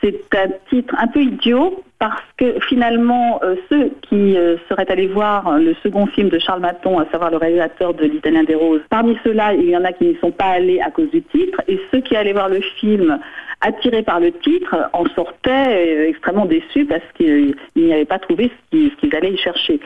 c'est 0.00 0.34
un 0.34 0.48
titre 0.70 0.94
un 0.98 1.06
peu 1.08 1.20
idiot 1.20 1.84
parce 1.98 2.22
que 2.36 2.60
finalement, 2.68 3.40
euh, 3.42 3.56
ceux 3.70 3.90
qui 4.02 4.36
euh, 4.36 4.56
seraient 4.68 4.90
allés 4.90 5.06
voir 5.06 5.58
le 5.58 5.74
second 5.82 6.06
film 6.06 6.28
de 6.28 6.38
Charles 6.38 6.60
Maton, 6.60 6.98
à 6.98 7.06
savoir 7.10 7.30
le 7.30 7.38
réalisateur 7.38 7.94
de 7.94 8.04
L'Italien 8.04 8.44
des 8.44 8.54
Roses, 8.54 8.82
parmi 8.90 9.16
ceux-là, 9.24 9.54
il 9.54 9.70
y 9.70 9.76
en 9.76 9.84
a 9.84 9.92
qui 9.92 10.04
n'y 10.04 10.16
sont 10.16 10.30
pas 10.30 10.50
allés 10.56 10.80
à 10.80 10.90
cause 10.90 11.10
du 11.10 11.22
titre, 11.22 11.60
et 11.68 11.80
ceux 11.90 12.00
qui 12.00 12.14
allaient 12.14 12.34
voir 12.34 12.50
le 12.50 12.60
film 12.60 13.18
attirés 13.66 14.02
par 14.02 14.20
le 14.20 14.32
titre 14.32 14.76
en 14.92 15.04
sortaient 15.14 15.50
euh, 15.50 16.08
extrêmement 16.08 16.46
déçus 16.46 16.84
parce 16.84 17.02
qu'ils 17.16 17.54
n'y 17.74 17.92
avaient 17.92 18.04
pas 18.04 18.18
trouvé 18.18 18.50
ce 18.72 18.94
qu'ils 18.96 19.14
allaient 19.14 19.32
y 19.32 19.38
chercher. 19.38 19.80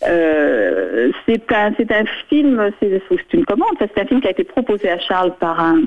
c'est 0.00 1.52
un, 1.52 1.72
un 1.72 2.04
film, 2.28 2.70
c'est 2.80 3.34
une 3.34 3.44
commande, 3.44 3.76
c'est 3.78 3.98
un 3.98 4.06
film 4.06 4.20
qui 4.20 4.28
a 4.28 4.30
été 4.30 4.44
proposé 4.44 4.88
à 4.88 4.98
Charles 4.98 5.34
par 5.38 5.58
un, 5.60 5.82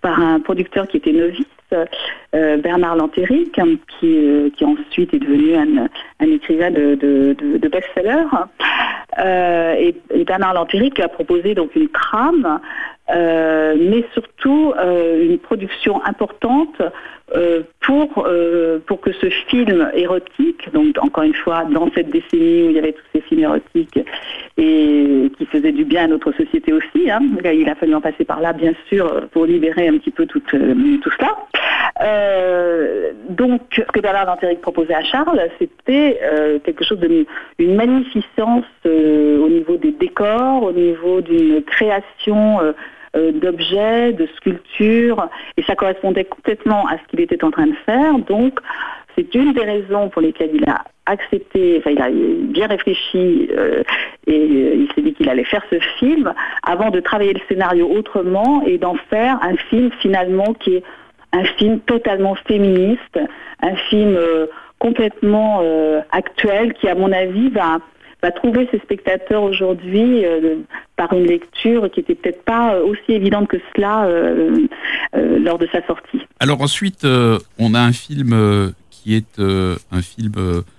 par 0.00 0.20
un 0.20 0.40
producteur 0.40 0.86
qui 0.88 0.96
était 0.98 1.12
novice 1.12 1.46
euh, 1.72 2.56
Bernard 2.58 2.96
Lantéric, 2.96 3.52
qui, 3.52 3.60
euh, 4.04 4.50
qui 4.56 4.64
ensuite 4.64 5.12
est 5.14 5.18
devenu 5.18 5.54
un, 5.56 6.26
écrivain 6.26 6.70
de, 6.70 7.68
best-seller. 7.68 8.24
Euh, 9.18 9.74
et, 9.74 10.24
Bernard 10.24 10.54
Lantéric 10.54 11.00
a 11.00 11.08
proposé 11.08 11.54
donc 11.54 11.74
une 11.74 11.88
trame, 11.88 12.60
mais 13.08 14.04
surtout 14.12 14.74
une 14.78 15.38
production 15.38 16.04
importante 16.04 16.82
pour, 17.80 18.26
pour 18.86 19.00
que 19.00 19.12
ce 19.12 19.28
film 19.48 19.90
érotique, 19.94 20.72
donc 20.72 20.96
encore 21.00 21.24
une 21.24 21.34
fois 21.34 21.64
dans 21.64 21.90
cette 21.94 22.10
décennie 22.10 22.64
où 22.64 22.70
il 22.70 22.72
y 22.72 22.78
avait 22.78 22.92
tous 22.92 23.04
ces 23.12 23.20
films 23.20 23.42
érotiques 23.42 23.98
et 24.56 25.30
qui 25.36 25.46
faisaient 25.46 25.72
du 25.72 25.84
bien 25.84 26.04
à 26.04 26.06
notre 26.06 26.32
société 26.32 26.72
aussi, 26.72 27.10
hein, 27.10 27.20
il 27.44 27.68
a 27.68 27.74
fallu 27.74 27.94
en 27.94 28.00
passer 28.00 28.24
par 28.24 28.40
là 28.40 28.52
bien 28.52 28.72
sûr 28.88 29.28
pour 29.32 29.46
libérer 29.46 29.88
un 29.88 29.98
petit 29.98 30.10
peu 30.10 30.26
tout, 30.26 30.40
tout 30.40 31.10
cela. 31.18 31.36
Euh, 32.02 33.12
donc, 33.28 33.62
ce 33.74 33.92
que 33.92 34.00
Bernard 34.00 34.26
Dantéric 34.26 34.60
proposait 34.60 34.94
à 34.94 35.02
Charles, 35.02 35.40
c'était 35.58 36.20
euh, 36.22 36.58
quelque 36.58 36.84
chose 36.84 36.98
de 36.98 37.26
une 37.58 37.74
magnificence 37.74 38.64
euh, 38.84 39.38
au 39.38 39.48
niveau 39.48 39.76
des 39.76 39.92
décors, 39.92 40.62
au 40.62 40.72
niveau 40.72 41.20
d'une 41.20 41.62
création 41.62 42.58
d'objets, 43.16 44.12
de 44.12 44.26
sculptures, 44.36 45.28
et 45.56 45.62
ça 45.62 45.74
correspondait 45.74 46.24
complètement 46.24 46.86
à 46.86 46.98
ce 46.98 47.02
qu'il 47.08 47.20
était 47.20 47.42
en 47.44 47.50
train 47.50 47.66
de 47.66 47.76
faire. 47.84 48.18
Donc, 48.18 48.60
c'est 49.16 49.34
une 49.34 49.52
des 49.52 49.64
raisons 49.64 50.08
pour 50.10 50.22
lesquelles 50.22 50.50
il 50.52 50.68
a 50.68 50.84
accepté, 51.06 51.76
enfin 51.78 51.90
il 51.90 52.02
a 52.02 52.10
bien 52.10 52.66
réfléchi 52.66 53.48
et 54.26 54.74
il 54.74 54.88
s'est 54.94 55.02
dit 55.02 55.14
qu'il 55.14 55.28
allait 55.28 55.44
faire 55.44 55.64
ce 55.70 55.78
film 55.98 56.34
avant 56.64 56.90
de 56.90 57.00
travailler 57.00 57.32
le 57.32 57.40
scénario 57.48 57.88
autrement 57.88 58.62
et 58.66 58.76
d'en 58.76 58.96
faire 59.08 59.38
un 59.42 59.56
film 59.70 59.90
finalement 60.00 60.52
qui 60.52 60.74
est 60.74 60.82
un 61.36 61.44
film 61.44 61.80
totalement 61.80 62.34
féministe, 62.46 63.18
un 63.62 63.76
film 63.88 64.14
euh, 64.16 64.46
complètement 64.78 65.60
euh, 65.62 66.00
actuel 66.10 66.74
qui, 66.74 66.88
à 66.88 66.94
mon 66.94 67.12
avis, 67.12 67.50
va, 67.50 67.78
va 68.26 68.32
trouver 68.32 68.68
ses 68.70 68.78
spectateurs 68.78 69.42
aujourd'hui 69.42 70.24
euh, 70.24 70.56
par 70.96 71.12
une 71.12 71.26
lecture 71.26 71.90
qui 71.90 72.00
n'était 72.00 72.14
peut-être 72.14 72.42
pas 72.42 72.78
aussi 72.80 73.12
évidente 73.12 73.48
que 73.48 73.58
cela 73.74 74.08
lors 75.14 75.58
de 75.58 75.68
sa 75.70 75.84
sortie. 75.86 76.20
Alors 76.40 76.60
ensuite, 76.62 77.06
on 77.58 77.74
a 77.74 77.80
un 77.80 77.92
film 77.92 78.72
qui 78.90 79.14
est 79.14 79.38
un 79.38 80.02
film 80.02 80.32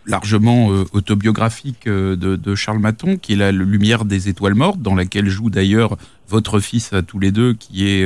largement 0.07 0.69
autobiographique 0.93 1.87
de, 1.87 2.55
Charles 2.55 2.79
Maton, 2.79 3.17
qui 3.17 3.33
est 3.33 3.35
La 3.35 3.51
Lumière 3.51 4.05
des 4.05 4.27
étoiles 4.27 4.55
mortes, 4.55 4.81
dans 4.81 4.95
laquelle 4.95 5.29
joue 5.29 5.51
d'ailleurs 5.51 5.97
votre 6.27 6.59
fils 6.59 6.91
à 6.93 7.03
tous 7.03 7.19
les 7.19 7.31
deux, 7.31 7.53
qui 7.53 7.87
est 7.87 8.05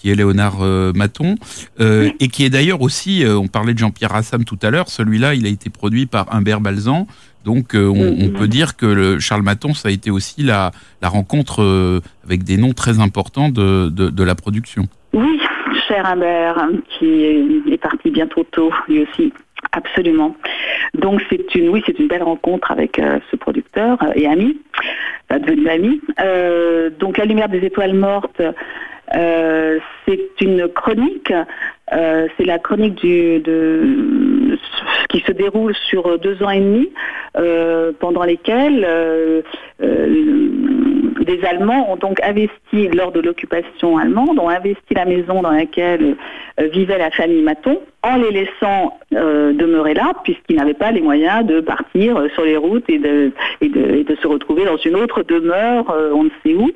qui 0.00 0.10
est 0.10 0.14
Léonard 0.14 0.62
euh, 0.62 0.92
Maton, 0.94 1.34
euh, 1.80 2.10
et 2.20 2.28
qui 2.28 2.44
est 2.44 2.50
d'ailleurs 2.50 2.82
aussi, 2.82 3.24
euh, 3.24 3.36
on 3.36 3.48
parlait 3.48 3.74
de 3.74 3.78
Jean-Pierre 3.78 4.10
Rassam 4.10 4.44
tout 4.44 4.58
à 4.62 4.70
l'heure, 4.70 4.88
celui-là, 4.88 5.34
il 5.34 5.44
a 5.44 5.48
été 5.48 5.70
produit 5.70 6.06
par 6.06 6.32
Humbert 6.32 6.60
Balzan, 6.60 7.06
donc 7.48 7.68
on, 7.72 7.94
mm-hmm. 7.94 8.32
peut 8.34 8.46
dire 8.46 8.76
que 8.76 8.84
le 8.84 9.18
Charles 9.18 9.40
Maton, 9.42 9.72
ça 9.72 9.88
a 9.88 9.90
été 9.90 10.10
aussi 10.10 10.42
la, 10.42 10.70
la 11.00 11.08
rencontre 11.08 12.02
avec 12.22 12.44
des 12.44 12.58
noms 12.58 12.74
très 12.74 13.00
importants 13.00 13.48
de, 13.48 13.88
de, 13.88 14.24
la 14.24 14.34
production. 14.34 14.84
Oui, 15.14 15.40
cher 15.88 16.04
Humbert, 16.04 16.68
qui 16.90 17.62
est 17.72 17.80
parti 17.80 18.10
bien 18.10 18.26
trop 18.26 18.44
tôt, 18.44 18.70
lui 18.86 19.04
aussi. 19.04 19.32
Absolument. 19.72 20.36
Donc 20.92 21.22
c'est 21.30 21.54
une, 21.54 21.70
oui, 21.70 21.82
c'est 21.86 21.98
une 21.98 22.08
belle 22.08 22.22
rencontre 22.22 22.70
avec 22.70 23.00
ce 23.30 23.36
producteur 23.36 23.96
et 24.14 24.26
ami, 24.26 24.58
devenu 25.30 25.68
ami. 25.68 26.00
donc 27.00 27.16
la 27.16 27.24
lumière 27.24 27.48
des 27.48 27.64
étoiles 27.64 27.94
mortes, 27.94 28.42
euh, 29.14 29.78
c'est 30.06 30.40
une 30.40 30.68
chronique, 30.68 31.32
euh, 31.92 32.28
c'est 32.36 32.44
la 32.44 32.58
chronique 32.58 32.96
du, 32.96 33.40
de, 33.40 34.56
qui 35.08 35.20
se 35.20 35.32
déroule 35.32 35.74
sur 35.88 36.18
deux 36.18 36.42
ans 36.42 36.50
et 36.50 36.60
demi, 36.60 36.90
euh, 37.36 37.92
pendant 37.98 38.24
lesquels 38.24 38.86
des 39.80 41.44
Allemands 41.44 41.92
ont 41.92 41.96
donc 41.96 42.20
investi, 42.22 42.88
lors 42.88 43.12
de 43.12 43.20
l'occupation 43.20 43.98
allemande, 43.98 44.38
ont 44.38 44.48
investi 44.48 44.94
la 44.94 45.04
maison 45.04 45.42
dans 45.42 45.50
laquelle 45.50 46.16
vivait 46.58 46.98
la 46.98 47.10
famille 47.10 47.42
Maton, 47.42 47.80
en 48.02 48.16
les 48.16 48.30
laissant 48.30 48.98
demeurer 49.10 49.94
là, 49.94 50.12
puisqu'ils 50.22 50.56
n'avaient 50.56 50.74
pas 50.74 50.92
les 50.92 51.00
moyens 51.00 51.44
de 51.44 51.60
partir 51.60 52.22
sur 52.34 52.44
les 52.44 52.56
routes 52.56 52.88
et 52.88 52.98
de, 52.98 53.32
de, 53.60 54.02
de 54.02 54.16
se 54.16 54.26
retrouver 54.26 54.64
dans 54.64 54.76
une 54.76 54.94
autre 54.96 55.22
demeure, 55.22 55.84
on 56.14 56.24
ne 56.24 56.30
sait 56.44 56.54
où. 56.54 56.70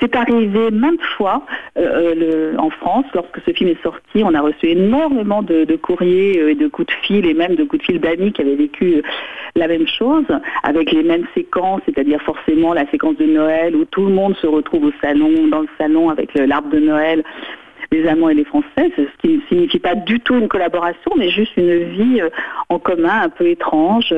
C'est 0.00 0.14
arrivé 0.14 0.70
maintes 0.70 1.02
fois 1.16 1.46
en 1.76 2.70
France, 2.70 3.06
lorsque 3.14 3.40
ce 3.46 3.52
film 3.52 3.70
est 3.70 3.82
sorti, 3.82 4.22
on 4.24 4.34
a 4.34 4.40
reçu 4.40 4.66
énormément 4.66 5.42
de, 5.42 5.76
courriers 5.76 6.40
euh, 6.40 6.50
et 6.50 6.54
de 6.54 6.68
coups 6.68 6.88
de 6.88 6.92
fil 7.06 7.26
et 7.26 7.34
même 7.34 7.54
de 7.54 7.64
coups 7.64 7.80
de 7.80 7.86
fil 7.86 8.00
d'amis 8.00 8.32
qui 8.32 8.42
avaient 8.42 8.56
vécu 8.56 8.96
euh, 8.96 9.02
la 9.56 9.68
même 9.68 9.86
chose, 9.86 10.26
avec 10.62 10.92
les 10.92 11.02
mêmes 11.02 11.26
séquences, 11.34 11.80
c'est-à-dire 11.86 12.20
forcément 12.22 12.74
la 12.74 12.88
séquence 12.90 13.16
de 13.16 13.26
Noël 13.26 13.74
où 13.74 13.84
tout 13.84 14.04
le 14.04 14.12
monde 14.12 14.36
se 14.36 14.46
retrouve 14.46 14.84
au 14.84 14.92
salon, 15.00 15.48
dans 15.48 15.60
le 15.60 15.68
salon 15.78 16.10
avec 16.10 16.34
l'arbre 16.34 16.70
de 16.70 16.78
Noël 16.78 17.24
les 17.92 18.06
Allemands 18.06 18.28
et 18.28 18.34
les 18.34 18.44
Français, 18.44 18.92
ce 18.96 19.02
qui 19.20 19.36
ne 19.36 19.40
signifie 19.48 19.78
pas 19.78 19.94
du 19.94 20.20
tout 20.20 20.36
une 20.36 20.48
collaboration, 20.48 21.12
mais 21.16 21.30
juste 21.30 21.56
une 21.56 21.84
vie 21.84 22.20
en 22.68 22.78
commun 22.78 23.22
un 23.22 23.28
peu 23.28 23.46
étrange, 23.48 24.14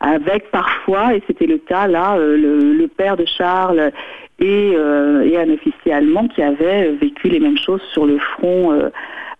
avec 0.00 0.50
parfois, 0.50 1.14
et 1.14 1.22
c'était 1.26 1.46
le 1.46 1.58
cas 1.58 1.86
là, 1.86 2.16
le, 2.18 2.86
père 2.86 3.16
de 3.16 3.24
Charles 3.24 3.92
et, 4.38 4.76
un 4.76 5.50
officier 5.50 5.92
allemand 5.92 6.28
qui 6.28 6.42
avait 6.42 6.90
vécu 6.92 7.28
les 7.28 7.40
mêmes 7.40 7.58
choses 7.58 7.82
sur 7.92 8.06
le 8.06 8.18
front 8.18 8.90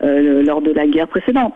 lors 0.01 0.63
de 0.63 0.73
la 0.73 0.87
guerre 0.87 1.09
précédente. 1.09 1.55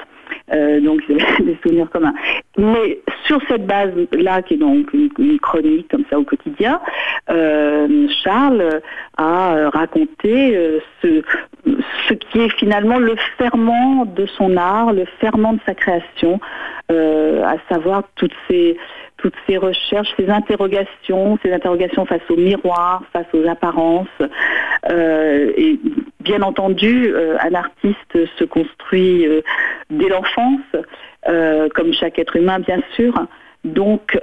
Euh, 0.52 0.80
donc 0.80 1.00
des 1.40 1.56
souvenirs 1.62 1.88
communs. 1.90 2.14
Mais 2.58 3.00
sur 3.26 3.40
cette 3.48 3.66
base-là, 3.66 4.42
qui 4.42 4.54
est 4.54 4.58
donc 4.58 4.92
une, 4.92 5.38
chronique 5.38 5.88
comme 5.90 6.04
ça 6.10 6.18
au 6.18 6.24
quotidien, 6.24 6.80
euh, 7.30 8.06
Charles 8.22 8.80
a 9.16 9.70
raconté 9.70 10.56
euh, 10.56 10.80
ce, 11.00 11.22
ce 11.64 12.14
qui 12.14 12.40
est 12.40 12.58
finalement 12.58 12.98
le 12.98 13.16
ferment 13.38 14.04
de 14.04 14.26
son 14.26 14.56
art, 14.56 14.92
le 14.92 15.04
ferment 15.20 15.52
de 15.54 15.60
sa 15.64 15.74
création, 15.74 16.40
à 16.88 17.54
savoir 17.68 18.02
toutes 18.16 18.34
ces 18.48 18.76
toutes 19.22 19.34
ces 19.46 19.56
recherches, 19.56 20.08
ces 20.16 20.28
interrogations, 20.28 21.38
ces 21.42 21.52
interrogations 21.52 22.04
face 22.04 22.28
au 22.28 22.36
miroir, 22.36 23.04
face 23.12 23.26
aux 23.32 23.46
apparences. 23.48 24.08
Euh, 24.90 25.52
et 25.56 25.78
bien 26.20 26.42
entendu, 26.42 27.12
euh, 27.14 27.36
un 27.40 27.54
artiste 27.54 28.26
se 28.36 28.44
construit 28.44 29.26
euh, 29.26 29.40
dès 29.90 30.08
l'enfance, 30.08 30.60
comme 31.74 31.92
chaque 31.92 32.18
être 32.18 32.34
humain 32.36 32.58
bien 32.58 32.80
sûr. 32.96 33.14
Donc, 33.64 34.18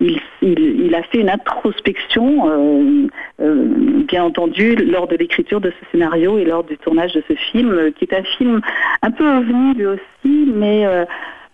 il, 0.00 0.94
a 0.94 1.02
fait 1.04 1.18
une 1.18 1.30
introspection, 1.30 3.08
bien 3.38 4.24
entendu, 4.24 4.76
lors 4.76 5.08
de 5.08 5.16
l'écriture 5.16 5.60
de 5.60 5.70
ce 5.70 5.90
scénario 5.90 6.38
et 6.38 6.44
lors 6.44 6.64
du 6.64 6.78
tournage 6.78 7.12
de 7.12 7.22
ce 7.26 7.34
film, 7.34 7.92
qui 7.92 8.04
est 8.04 8.14
un 8.14 8.22
film 8.22 8.60
un 9.02 9.10
peu 9.10 9.28
ovni 9.28 9.74
lui 9.74 9.86
aussi, 9.86 10.52
mais 10.54 10.86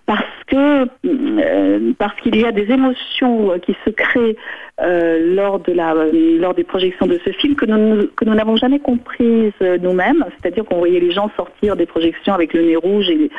parce 0.06 0.22
que 0.46 0.86
euh, 1.04 1.92
parce 1.98 2.18
qu'il 2.20 2.36
y 2.36 2.44
a 2.44 2.52
des 2.52 2.70
émotions 2.70 3.52
euh, 3.52 3.58
qui 3.58 3.76
se 3.84 3.90
créent 3.90 4.36
euh, 4.80 5.34
lors 5.34 5.58
de 5.58 5.72
la 5.72 5.94
lors 6.38 6.54
des 6.54 6.64
projections 6.64 7.06
de 7.06 7.18
ce 7.24 7.30
film 7.30 7.56
que 7.56 7.66
nous 7.66 8.06
que 8.16 8.24
nous 8.24 8.34
n'avons 8.34 8.56
jamais 8.56 8.78
comprises 8.78 9.52
nous-mêmes, 9.60 10.24
c'est-à-dire 10.40 10.64
qu'on 10.64 10.78
voyait 10.78 11.00
les 11.00 11.10
gens 11.10 11.30
sortir 11.36 11.76
des 11.76 11.86
projections 11.86 12.32
avec 12.34 12.54
le 12.54 12.62
nez 12.62 12.76
rouge 12.76 13.10
et, 13.10 13.30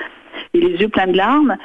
et 0.53 0.59
les 0.59 0.75
yeux 0.79 0.89
pleins 0.89 1.07
de 1.07 1.17
larmes. 1.17 1.57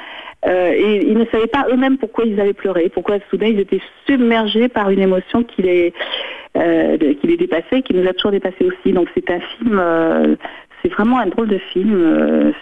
et 0.45 1.05
ils 1.07 1.17
ne 1.17 1.25
savaient 1.25 1.47
pas 1.47 1.65
eux-mêmes 1.71 1.97
pourquoi 1.97 2.25
ils 2.25 2.39
avaient 2.39 2.53
pleuré, 2.53 2.89
pourquoi 2.89 3.17
soudain 3.29 3.47
ils 3.47 3.59
étaient 3.59 3.81
submergés 4.07 4.67
par 4.67 4.89
une 4.89 4.99
émotion 4.99 5.43
qui 5.43 5.61
les, 5.61 5.93
qui 6.53 7.27
les 7.27 7.37
dépassait, 7.37 7.81
qui 7.81 7.93
nous 7.93 8.07
a 8.07 8.13
toujours 8.13 8.31
dépassés 8.31 8.65
aussi. 8.65 8.93
Donc 8.93 9.07
c'est 9.15 9.29
un 9.31 9.39
film, 9.39 10.37
c'est 10.81 10.91
vraiment 10.91 11.19
un 11.19 11.27
drôle 11.27 11.47
de 11.47 11.59
film 11.71 12.53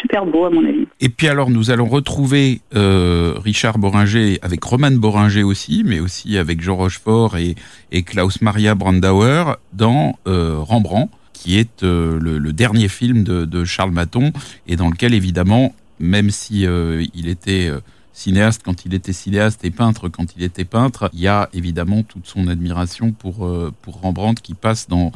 super 0.00 0.26
beau 0.26 0.44
à 0.44 0.50
mon 0.50 0.64
avis. 0.64 0.86
Et 1.00 1.08
puis 1.08 1.28
alors 1.28 1.50
nous 1.50 1.70
allons 1.70 1.86
retrouver 1.86 2.60
euh, 2.74 3.34
Richard 3.42 3.78
Boringer 3.78 4.38
avec 4.42 4.62
Roman 4.62 4.90
Boringer 4.92 5.42
aussi, 5.42 5.82
mais 5.84 6.00
aussi 6.00 6.38
avec 6.38 6.60
Jean 6.60 6.76
Rochefort 6.76 7.36
et, 7.36 7.54
et 7.90 8.02
Klaus 8.02 8.42
Maria 8.42 8.74
Brandauer 8.74 9.56
dans 9.72 10.14
euh, 10.26 10.56
Rembrandt, 10.58 11.10
qui 11.42 11.58
est 11.58 11.82
euh, 11.82 12.20
le, 12.20 12.52
dernier 12.52 12.86
film 12.86 13.24
de, 13.24 13.64
Charles 13.64 13.90
Maton 13.90 14.32
et 14.68 14.76
dans 14.76 14.88
lequel 14.88 15.12
évidemment, 15.12 15.74
même 15.98 16.30
si 16.30 16.62
il 16.62 17.28
était 17.28 17.70
cinéaste 18.12 18.62
quand 18.64 18.84
il 18.84 18.94
était 18.94 19.12
cinéaste 19.12 19.64
et 19.64 19.70
peintre 19.70 20.08
quand 20.08 20.36
il 20.36 20.44
était 20.44 20.64
peintre, 20.64 21.10
il 21.12 21.20
y 21.20 21.26
a 21.28 21.48
évidemment 21.52 22.02
toute 22.02 22.26
son 22.26 22.46
admiration 22.46 23.12
pour, 23.12 23.48
Rembrandt 23.86 24.40
qui 24.42 24.54
passe 24.54 24.88
dans, 24.88 25.10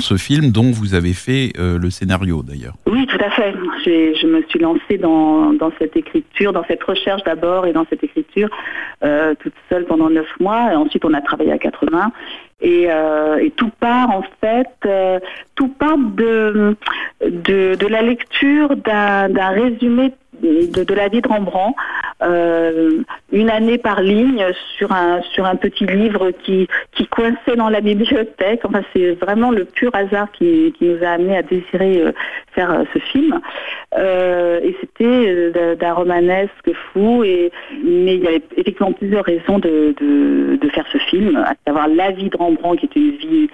ce 0.00 0.16
film 0.16 0.50
dont 0.50 0.70
vous 0.70 0.94
avez 0.94 1.12
fait 1.12 1.52
euh, 1.58 1.78
le 1.78 1.90
scénario 1.90 2.42
d'ailleurs. 2.42 2.74
Oui, 2.86 3.06
tout 3.06 3.22
à 3.22 3.30
fait. 3.30 3.54
Je 3.84 4.26
me 4.26 4.42
suis 4.48 4.58
lancée 4.58 4.98
dans, 4.98 5.52
cette 5.78 5.96
écriture, 5.96 6.52
dans 6.52 6.64
cette 6.64 6.82
recherche 6.82 7.22
d'abord 7.24 7.66
et 7.66 7.72
dans 7.72 7.86
cette 7.90 8.04
écriture 8.04 8.48
euh, 9.02 9.34
toute 9.40 9.54
seule 9.68 9.84
pendant 9.84 10.08
neuf 10.08 10.28
mois. 10.40 10.76
Ensuite, 10.76 11.04
on 11.04 11.12
a 11.12 11.20
travaillé 11.20 11.52
à 11.52 11.58
80. 11.58 12.12
Et, 12.60 12.86
euh, 12.88 13.38
et 13.38 13.50
tout 13.50 13.70
part 13.80 14.10
en 14.10 14.22
fait, 14.40 14.68
euh, 14.86 15.18
tout 15.54 15.68
part 15.68 15.98
de, 15.98 16.76
de, 17.20 17.74
de 17.74 17.86
la 17.86 18.00
lecture 18.00 18.76
d'un 18.76 19.48
résumé 19.48 20.12
de, 20.42 20.94
la 20.94 21.08
vie 21.08 21.20
de 21.20 21.28
Rembrandt, 21.28 21.76
euh, 22.22 23.02
une 23.32 23.50
année 23.50 23.78
par 23.78 24.00
ligne 24.00 24.44
sur 24.76 24.92
un 24.92 25.56
petit 25.56 25.86
livre 25.86 26.30
qui 26.30 26.68
qui 26.92 27.06
coinçait 27.06 27.56
dans 27.56 27.68
la 27.68 27.80
bibliothèque. 27.80 28.60
Enfin, 28.64 28.82
c'est 28.94 29.12
vraiment 29.12 29.50
le 29.50 29.64
pur 29.64 29.90
hasard 29.94 30.30
qui, 30.32 30.74
nous 30.80 31.02
a 31.02 31.10
amené 31.10 31.36
à 31.36 31.42
désirer 31.42 32.02
euh, 32.02 32.12
faire 32.52 32.70
euh, 32.70 32.84
ce 32.92 32.98
film. 32.98 33.40
et 33.96 34.76
c'était 34.80 35.76
d'un 35.76 35.92
romanesque 35.92 36.70
fou. 36.92 37.22
Mais 37.22 38.16
il 38.16 38.22
y 38.22 38.26
avait 38.26 38.42
effectivement 38.56 38.92
plusieurs 38.92 39.24
raisons 39.24 39.58
de, 39.58 39.94
de, 40.00 40.56
de 40.56 40.68
faire 40.70 40.86
ce 40.92 40.98
film, 40.98 41.36
à 41.36 41.54
savoir 41.66 41.88
la 41.88 42.10
vie 42.10 42.30
de 42.30 42.36
Rembrandt, 42.36 42.78
qui 42.78 42.86
est 42.86 42.96
une 42.96 43.16
vie 43.16 43.50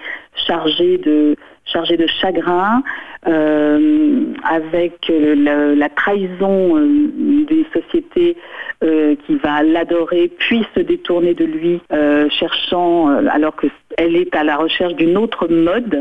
chargée 0.47 0.97
de 0.97 1.35
chargé 1.71 1.97
de 1.97 2.07
chagrin, 2.07 2.83
euh, 3.27 4.33
avec 4.43 5.11
euh, 5.11 5.75
la, 5.75 5.89
trahison 5.89 6.75
euh, 6.75 6.87
d'une 7.15 7.65
société 7.71 8.35
qui 9.27 9.35
va 9.35 9.61
l'adorer, 9.61 10.31
puis 10.39 10.65
se 10.73 10.79
détourner 10.79 11.35
de 11.35 11.45
lui, 11.45 11.79
cherchant, 12.31 13.09
alors 13.29 13.55
qu'elle 13.55 14.15
est 14.15 14.35
à 14.35 14.43
la 14.43 14.57
recherche 14.57 14.95
d'une 14.95 15.17
autre 15.17 15.47
mode. 15.47 15.99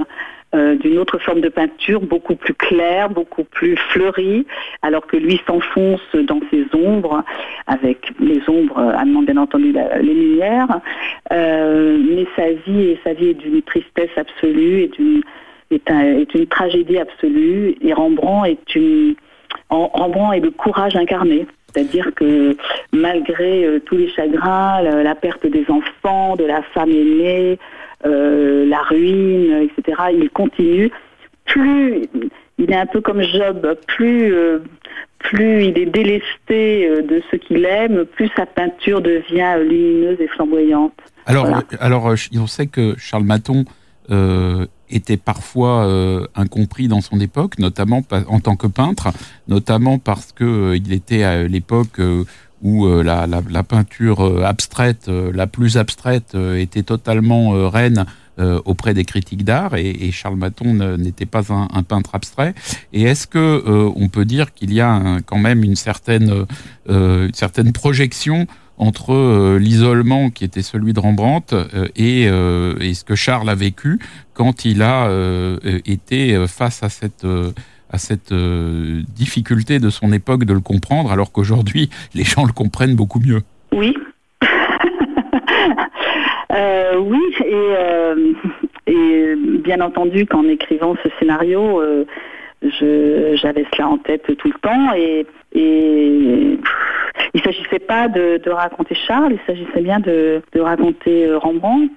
d'une 0.55 0.99
autre 0.99 1.19
forme 1.19 1.43
de 1.43 1.51
peinture, 1.51 2.01
beaucoup 2.01 2.37
plus 2.37 2.55
claire, 2.55 3.11
beaucoup 3.11 3.45
plus 3.45 3.77
fleurie, 3.77 4.47
alors 4.81 5.07
que 5.07 5.19
lui 5.19 5.41
s'enfonce 5.47 6.01
dans 6.15 6.41
ses 6.51 6.65
ombres, 6.75 7.23
avec 7.67 7.99
les 8.19 8.41
ombres 8.49 8.79
amenant 8.79 9.23
bien 9.23 9.37
entendu 9.37 9.75
les 10.01 10.15
lumières. 10.15 10.81
mais 11.31 12.27
sa 12.35 12.51
vie, 12.65 12.85
et 12.93 12.99
sa 13.05 13.13
vie 13.13 13.29
est 13.29 13.35
d'une 13.35 13.61
tristesse 13.61 14.17
absolue 14.17 14.85
et 14.85 14.89
d'une 14.89 15.21
est, 15.71 16.35
une 16.35 16.47
tragédie 16.47 16.99
absolue 16.99 17.77
et 17.81 17.93
Rembrandt 17.93 18.51
est 18.51 18.75
une 18.75 19.15
Rembrandt 19.69 20.37
est 20.37 20.41
le 20.41 20.51
courage 20.51 20.97
incarné. 20.97 21.47
C'est-à-dire 21.73 22.13
que 22.15 22.57
malgré 22.93 23.65
euh, 23.65 23.81
tous 23.81 23.97
les 23.97 24.11
chagrins, 24.11 24.83
la, 24.83 25.15
perte 25.15 25.47
des 25.47 25.65
enfants, 25.69 26.35
de 26.37 26.45
la 26.45 26.63
femme 26.75 26.91
aimée, 26.91 27.59
euh, 28.05 28.67
la 28.67 28.83
ruine, 28.83 29.69
etc., 29.69 30.03
il 30.13 30.31
continue. 30.31 30.91
Plus 31.45 32.03
il 32.59 32.71
est 32.73 32.77
un 32.77 32.87
peu 32.87 33.01
comme 33.01 33.23
Job, 33.23 33.77
plus, 33.87 34.35
euh, 34.35 34.59
plus 35.19 35.65
il 35.67 35.79
est 35.79 35.87
délesté 35.87 36.89
de 37.03 37.23
ce 37.31 37.37
qu'il 37.37 37.65
aime, 37.65 38.05
plus 38.05 38.31
sa 38.37 38.45
peinture 38.47 39.01
devient 39.01 39.57
lumineuse 39.61 40.21
et 40.21 40.27
flamboyante. 40.27 40.93
Alors, 41.27 41.47
alors 41.79 42.13
on 42.35 42.47
sait 42.47 42.67
que 42.67 42.95
Charles 42.99 43.25
Maton 43.25 43.65
était 44.91 45.17
parfois 45.17 45.87
euh, 45.87 46.27
incompris 46.35 46.89
dans 46.89 47.01
son 47.01 47.21
époque, 47.21 47.59
notamment 47.59 48.03
en 48.29 48.41
tant 48.41 48.57
que 48.57 48.67
peintre, 48.67 49.09
notamment 49.49 49.99
parce 49.99 50.33
que 50.33 50.45
euh, 50.45 50.77
il 50.77 50.93
était 50.93 51.23
à 51.23 51.45
l'époque 51.45 52.01
euh, 52.01 52.25
où 52.63 52.87
la, 52.87 53.27
la, 53.27 53.41
la, 53.49 53.63
peinture 53.63 54.45
abstraite, 54.45 55.09
la 55.09 55.47
plus 55.47 55.79
abstraite, 55.79 56.35
était 56.35 56.83
totalement 56.83 57.71
reine 57.71 58.05
auprès 58.67 58.93
des 58.93 59.07
critiques 59.07 59.47
d'art 59.47 59.77
et, 59.77 59.89
et, 59.89 60.13
Charles 60.13 60.37
Maton 60.37 60.75
n'était 60.99 61.25
pas 61.25 61.55
un, 61.55 61.69
un, 61.73 61.83
peintre 61.83 62.15
abstrait. 62.15 62.55
Et 62.93 63.05
est-ce 63.05 63.27
que 63.27 63.65
on 63.97 64.09
peut 64.11 64.27
dire 64.27 64.53
qu'il 64.53 64.75
y 64.75 64.83
a 64.83 65.21
quand 65.25 65.39
même 65.39 65.65
une 65.65 65.75
certaine, 65.75 66.45
une 66.87 67.33
certaine 67.33 67.73
projection 67.73 68.47
entre 68.81 69.13
euh, 69.13 69.59
l'isolement 69.59 70.31
qui 70.31 70.45
était 70.45 70.63
celui 70.63 70.95
de 70.95 71.01
Rembrandt 71.01 71.55
euh, 71.55 71.87
et, 71.97 72.27
euh, 72.29 72.75
et, 72.81 72.95
ce 72.95 73.05
que 73.05 73.15
Charles 73.15 73.51
a 73.51 73.55
vécu 73.55 73.99
quand 74.33 74.65
il 74.65 74.81
a 74.83 75.11
été 75.85 76.47
face 76.49 76.83
à 76.83 76.89
cette 76.89 77.27
difficulté 79.15 79.79
de 79.79 79.91
son 79.91 80.15
époque 80.15 80.45
de 80.45 80.55
le 80.55 80.61
comprendre, 80.61 81.13
alors 81.13 81.31
qu'aujourd'hui 81.31 81.91
les 82.15 82.25
gens 82.25 82.47
le 82.47 82.53
comprennent 82.53 82.97
beaucoup 82.97 83.21
mieux. 83.21 83.43
Oui. 83.73 83.95
oui, 86.99 87.21
et, 88.87 89.35
bien 89.63 89.83
entendu 89.83 90.25
qu'en 90.25 90.49
écrivant 90.49 90.97
ce 91.05 91.11
scénario, 91.19 91.83
j'avais 92.63 93.67
cela 93.73 93.89
en 93.89 93.99
tête 93.99 94.37
tout 94.37 94.49
le 94.49 94.61
temps 94.61 94.93
et, 94.95 95.27
et 95.55 96.59
il 97.35 97.43
s'agissait 97.43 97.79
pas 97.79 98.09
de, 98.09 98.51
raconter 98.51 98.95
Charles, 98.95 99.33
il 99.33 99.41
s'agissait 99.47 99.81
bien 99.81 100.01
de, 100.01 100.43
raconter 100.57 101.27
euh, 101.27 101.39
Rembrandt. 101.39 101.91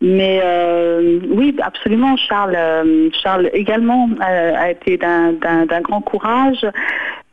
Mais 0.00 0.40
euh, 0.42 1.20
oui, 1.30 1.54
absolument, 1.62 2.16
Charles, 2.16 2.56
euh, 2.56 3.10
Charles 3.22 3.48
également 3.52 4.08
a, 4.20 4.72
été 4.72 4.96
d'un 4.96 5.80
grand 5.82 6.00
courage 6.00 6.66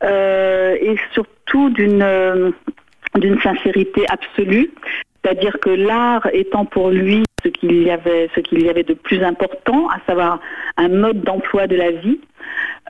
et 0.02 0.96
surtout 1.12 1.70
d'une 1.70 2.52
d'une 3.16 3.40
sincérité 3.40 4.04
absolue. 4.08 4.70
C'est-à-dire 5.24 5.58
que 5.58 5.70
l'art 5.70 6.28
étant 6.32 6.64
pour 6.64 6.90
lui 6.90 7.24
ce 7.42 7.48
qu'il 7.48 7.82
y 7.82 7.90
avait, 7.90 8.28
ce 8.34 8.40
qu'il 8.40 8.62
y 8.62 8.68
avait 8.68 8.84
de 8.84 8.94
plus 8.94 9.22
important, 9.22 9.88
à 9.88 9.98
savoir 10.06 10.40
un 10.76 10.88
mode 10.88 11.22
d'emploi 11.22 11.66
de 11.66 11.76
la 11.76 11.90
vie. 11.90 12.20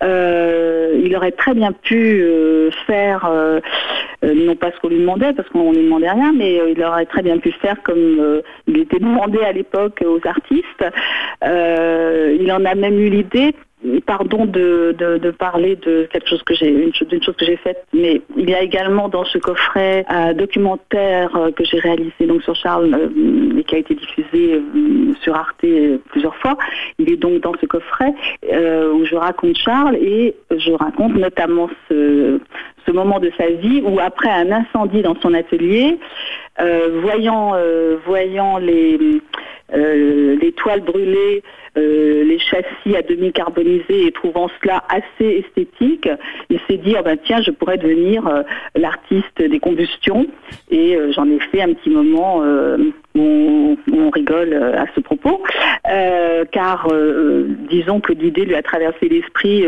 Euh, 0.03 1.01
il 1.03 1.17
aurait 1.17 1.33
très 1.33 1.55
bien 1.55 1.73
pu 1.73 2.21
euh, 2.23 2.71
faire, 2.87 3.25
euh, 3.31 3.61
non 4.23 4.55
pas 4.55 4.71
ce 4.73 4.81
qu'on 4.81 4.89
lui 4.89 4.99
demandait, 4.99 5.33
parce 5.33 5.49
qu'on 5.49 5.73
ne 5.73 5.79
lui 5.79 5.85
demandait 5.85 6.11
rien, 6.11 6.33
mais 6.33 6.61
il 6.71 6.83
aurait 6.85 7.07
très 7.07 7.23
bien 7.23 7.39
pu 7.39 7.53
faire 7.53 7.83
comme 7.83 8.43
il 8.67 8.79
était 8.79 8.99
demandé 8.99 9.39
à 9.41 9.53
l'époque 9.53 10.03
aux 10.07 10.21
artistes. 10.27 10.85
Il 11.43 12.53
en 12.53 12.65
a 12.65 12.75
même 12.75 12.99
eu 12.99 13.09
l'idée. 13.09 13.55
Pardon 14.07 14.47
de, 14.47 14.97
de, 14.99 15.19
de 15.19 15.31
parler 15.31 15.77
de 15.77 16.09
quelque 16.11 16.31
chose 16.31 16.43
que 16.45 16.55
j'ai 16.55 16.71
d'une 16.71 17.23
chose 17.23 17.37
que 17.37 17.45
j'ai 17.45 17.59
faite, 17.59 17.85
mais 17.93 18.23
il 18.35 18.49
y 18.49 18.55
a 18.55 18.63
également 18.63 19.11
dans 19.11 19.25
ce 19.27 19.37
coffret 19.37 20.07
un 20.09 20.33
documentaire 20.33 21.37
euh, 21.37 21.51
que 21.53 21.63
j'ai 21.63 21.79
réalisé 21.79 22.25
donc 22.27 22.43
sur 22.43 22.57
Charles 22.57 22.95
euh, 22.95 23.59
et 23.59 23.65
qui 23.65 23.75
a 23.75 23.79
été 23.79 23.95
diffusé 23.95 24.55
euh, 24.55 25.13
sur 25.21 25.35
Arte 25.35 25.67
plusieurs 26.09 26.35
fois. 26.37 26.57
Il 26.99 27.13
est 27.13 27.19
donc 27.19 27.43
dans 27.43 27.53
ce 27.61 27.67
coffret 27.67 28.15
où 28.45 29.05
je 29.05 29.15
raconte 29.15 29.57
Charles 29.59 29.97
et 29.97 30.35
je 30.51 30.73
raconte 30.73 31.15
notamment 31.15 31.69
ce, 31.89 32.41
ce 32.87 32.93
moment 32.93 33.21
de 33.21 33.31
sa 33.37 33.51
vie 33.51 33.83
où 33.85 34.01
après 34.01 34.31
un 34.31 34.53
incendie 34.53 35.03
dans 35.03 35.21
son 35.21 35.35
atelier, 35.35 35.99
voyant, 37.03 37.55
voyant 38.07 38.59
les, 38.59 39.21
les 39.75 40.53
toiles 40.53 40.83
brûlées, 40.83 41.43
euh, 41.77 42.25
les 42.25 42.39
châssis 42.39 42.97
à 42.97 43.03
demi 43.03 43.33
carbonisés 43.33 44.07
et 44.07 44.13
trouvant 44.13 44.49
cela 44.63 44.83
assez 44.89 45.45
esthétique, 45.45 46.09
il 46.49 46.59
s'est 46.69 46.79
dit, 46.79 46.95
oh 46.99 47.03
ben, 47.05 47.19
tiens, 47.25 47.43
je 47.43 47.51
pourrais 47.51 47.77
devenir 47.77 48.27
euh, 48.27 48.43
l'artiste 48.75 49.43
des 49.43 49.59
combustions. 49.61 50.27
Et 50.71 50.97
euh, 50.97 51.13
j'en 51.13 51.29
ai 51.29 51.39
fait 51.39 51.61
un 51.61 51.75
petit 51.75 51.91
moment 51.91 52.43
où, 53.15 53.77
on, 53.93 54.11
rigole 54.11 54.55
à 54.55 54.87
ce 54.95 55.01
propos, 55.01 55.43
car 56.53 56.89
disons 57.69 58.01
que 58.01 58.13
l'idée 58.13 58.45
lui 58.45 58.55
a 58.55 58.63
traversé 58.63 59.09
l'esprit 59.09 59.65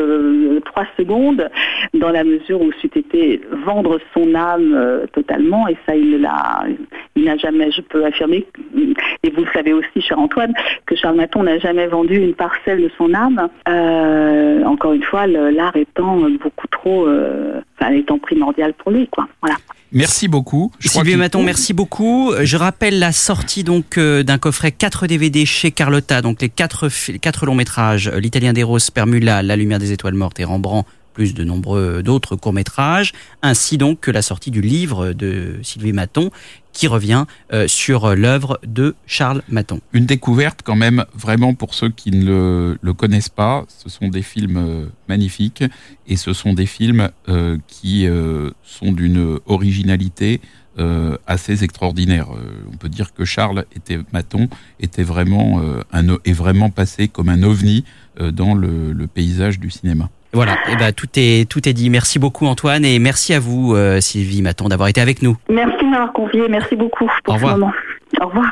trois 0.65 0.87
secondes, 0.97 1.51
dans 1.93 2.11
la 2.11 2.25
mesure 2.25 2.63
où 2.63 2.71
c'eût 2.81 2.91
été 2.95 3.41
vendre 3.67 3.99
son 4.15 4.35
âme 4.35 5.07
totalement, 5.13 5.67
et 5.69 5.77
ça 5.87 5.97
il 5.97 6.21
l'a, 6.21 6.65
il 7.17 7.25
n'a 7.25 7.37
jamais, 7.37 7.71
je 7.73 7.83
peux 7.83 8.05
affirmer, 8.05 8.47
et 9.23 9.31
vous 9.31 9.43
le 9.43 9.51
savez 9.53 9.73
aussi, 9.73 10.01
cher 10.01 10.19
Antoine, 10.19 10.55
que 10.87 10.95
Charles 10.95 11.17
Maton 11.17 11.43
n'a 11.43 11.59
jamais 11.59 11.87
vendu 11.87 11.98
une 12.05 12.35
parcelle 12.35 12.83
de 12.83 12.91
son 12.97 13.13
âme. 13.15 13.49
Euh, 13.69 14.65
encore 14.65 14.93
une 14.93 15.03
fois, 15.03 15.27
l'art 15.27 15.77
étant 15.77 16.17
beaucoup 16.43 16.67
trop, 16.71 17.07
euh, 17.07 17.61
enfin 17.81 17.93
étant 17.93 18.19
primordial 18.19 18.75
pour 18.75 18.91
lui, 18.93 19.07
quoi. 19.09 19.27
Voilà. 19.43 19.57
Merci 19.91 20.29
beaucoup. 20.29 20.71
Je 20.81 20.89
Sylvie 20.89 21.17
Maton, 21.17 21.43
merci 21.43 21.73
beaucoup. 21.73 22.33
Je 22.43 22.57
rappelle 22.59 22.99
la 22.99 23.11
sortie 23.13 23.65
donc 23.65 23.97
euh, 23.97 24.23
d'un 24.23 24.37
coffret 24.37 24.71
4 24.71 25.07
DVD 25.07 25.47
chez 25.47 25.71
Carlotta, 25.71 26.21
donc 26.21 26.43
les 26.43 26.51
quatre, 26.51 26.91
fi- 26.91 27.19
quatre 27.19 27.47
longs 27.47 27.55
métrages, 27.55 28.11
l'Italien 28.11 28.53
des 28.53 28.63
Roses, 28.63 28.83
Spermula, 28.85 29.43
La 29.43 29.57
Lumière 29.57 29.79
des 29.79 29.93
Étoiles 29.93 30.13
Mortes 30.13 30.41
et 30.41 30.45
Rembrandt, 30.45 30.87
plus 31.19 31.35
de 31.35 31.43
nombreux 31.43 32.01
d'autres 32.01 32.37
courts 32.37 32.53
métrages, 32.53 33.13
ainsi 33.43 33.77
donc 33.77 33.99
que 33.99 34.13
la 34.13 34.23
sortie 34.23 34.53
du 34.53 34.61
livre 34.61 35.13
de 35.15 35.59
Sylvie 35.65 35.93
Maton 35.93 36.31
qui 36.73 36.87
revient 36.87 37.25
euh, 37.53 37.67
sur 37.67 38.15
l'œuvre 38.15 38.61
de 38.65 38.95
Charles 39.05 39.43
Maton. 39.49 39.81
Une 39.93 40.07
découverte 40.07 40.61
quand 40.63 40.77
même 40.77 41.05
vraiment 41.17 41.55
pour 41.55 41.75
ceux 41.75 41.89
qui 41.89 42.13
ne 42.13 42.77
le, 42.81 42.93
connaissent 42.93 43.31
pas. 43.31 43.65
Ce 43.67 43.89
sont 43.89 44.07
des 44.07 44.23
films 44.23 44.59
euh, 44.59 44.87
magnifiques 45.09 45.65
et 46.07 46.15
ce 46.15 46.33
sont 46.33 46.53
des 46.53 46.67
films 46.67 47.11
euh, 47.29 47.59
qui 47.67 48.07
sont 48.63 48.93
d'une 48.93 49.41
originalité 49.47 50.41
assez 51.27 51.65
extraordinaire. 51.65 52.29
On 52.73 52.77
peut 52.77 52.89
dire 52.89 53.13
que 53.13 53.25
Charles 53.25 53.65
était 53.75 53.99
Maton 54.13 54.49
était 54.79 55.03
vraiment 55.03 55.61
est 56.25 56.33
vraiment 56.33 56.71
passé 56.71 57.09
comme 57.09 57.29
un 57.29 57.43
ovni 57.43 57.85
dans 58.21 58.55
le 58.55 59.07
paysage 59.09 59.59
du 59.59 59.71
cinéma. 59.71 60.09
Voilà, 60.33 60.57
et 60.71 60.77
ben 60.77 60.93
tout 60.93 61.07
est 61.17 61.49
tout 61.49 61.67
est 61.69 61.73
dit. 61.73 61.89
Merci 61.91 62.19
beaucoup 62.19 62.47
Antoine 62.47 62.85
et 62.85 62.99
merci 62.99 63.33
à 63.33 63.41
vous 63.41 63.75
euh, 63.75 64.01
Sylvie 64.01 64.43
Maton 64.43 64.69
d'avoir 64.69 64.89
été 64.89 65.01
avec 65.01 65.23
nous. 65.23 65.37
Merci 65.49 65.85
de 65.85 65.91
m'avoir 65.91 66.13
convié, 66.13 66.43
merci 66.49 66.77
beaucoup 66.77 67.07
pour 67.25 67.33
Au 67.33 67.37
revoir. 67.37 67.55
ce 67.55 67.59
moment. 67.61 67.73
Au 68.21 68.27
revoir. 68.27 68.51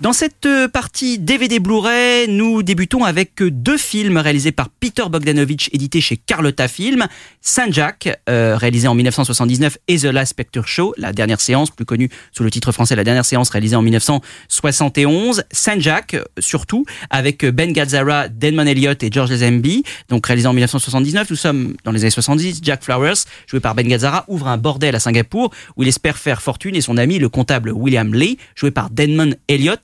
Dans 0.00 0.12
cette 0.12 0.44
euh, 0.46 0.66
partie 0.66 1.20
DVD 1.20 1.60
Blu-ray, 1.60 2.26
nous 2.28 2.64
débutons 2.64 3.04
avec 3.04 3.40
euh, 3.40 3.50
deux 3.50 3.78
films 3.78 4.16
réalisés 4.16 4.50
par 4.50 4.68
Peter 4.68 5.04
Bogdanovich, 5.08 5.70
édités 5.72 6.00
chez 6.00 6.16
Carlotta 6.16 6.66
Film. 6.66 7.06
Saint 7.46 7.70
Jack, 7.70 8.08
euh, 8.28 8.56
réalisé 8.56 8.88
en 8.88 8.94
1979, 8.94 9.78
et 9.86 9.98
The 9.98 10.04
Last 10.04 10.34
Picture 10.34 10.66
Show, 10.66 10.94
la 10.96 11.12
dernière 11.12 11.40
séance, 11.40 11.70
plus 11.70 11.84
connue 11.84 12.08
sous 12.32 12.42
le 12.42 12.50
titre 12.50 12.72
français 12.72 12.96
La 12.96 13.04
dernière 13.04 13.24
séance, 13.24 13.50
réalisée 13.50 13.76
en 13.76 13.82
1971. 13.82 15.44
Saint 15.52 15.78
Jack, 15.78 16.16
surtout, 16.38 16.86
avec 17.10 17.44
euh, 17.44 17.52
Ben 17.52 17.70
Gazzara, 17.72 18.28
Damon 18.28 18.66
Elliott 18.66 19.02
et 19.02 19.10
George 19.12 19.30
Lazenby, 19.30 19.84
donc 20.08 20.26
réalisé 20.26 20.48
en 20.48 20.54
1979. 20.54 21.28
Nous 21.28 21.36
sommes 21.36 21.74
dans 21.84 21.92
les 21.92 22.00
années 22.00 22.10
70. 22.10 22.60
Jack 22.62 22.82
Flowers, 22.82 23.24
joué 23.46 23.60
par 23.60 23.74
Ben 23.74 23.86
Gazzara, 23.86 24.24
ouvre 24.28 24.48
un 24.48 24.56
bordel 24.56 24.94
à 24.96 25.00
Singapour 25.00 25.52
où 25.76 25.82
il 25.82 25.88
espère 25.88 26.16
faire 26.16 26.40
fortune 26.40 26.74
et 26.74 26.80
son 26.80 26.96
ami, 26.96 27.18
le 27.18 27.28
comptable 27.28 27.70
William 27.70 28.12
Lee, 28.14 28.38
joué 28.56 28.70
par 28.70 28.88
Damon 28.88 29.34
Elliott, 29.48 29.83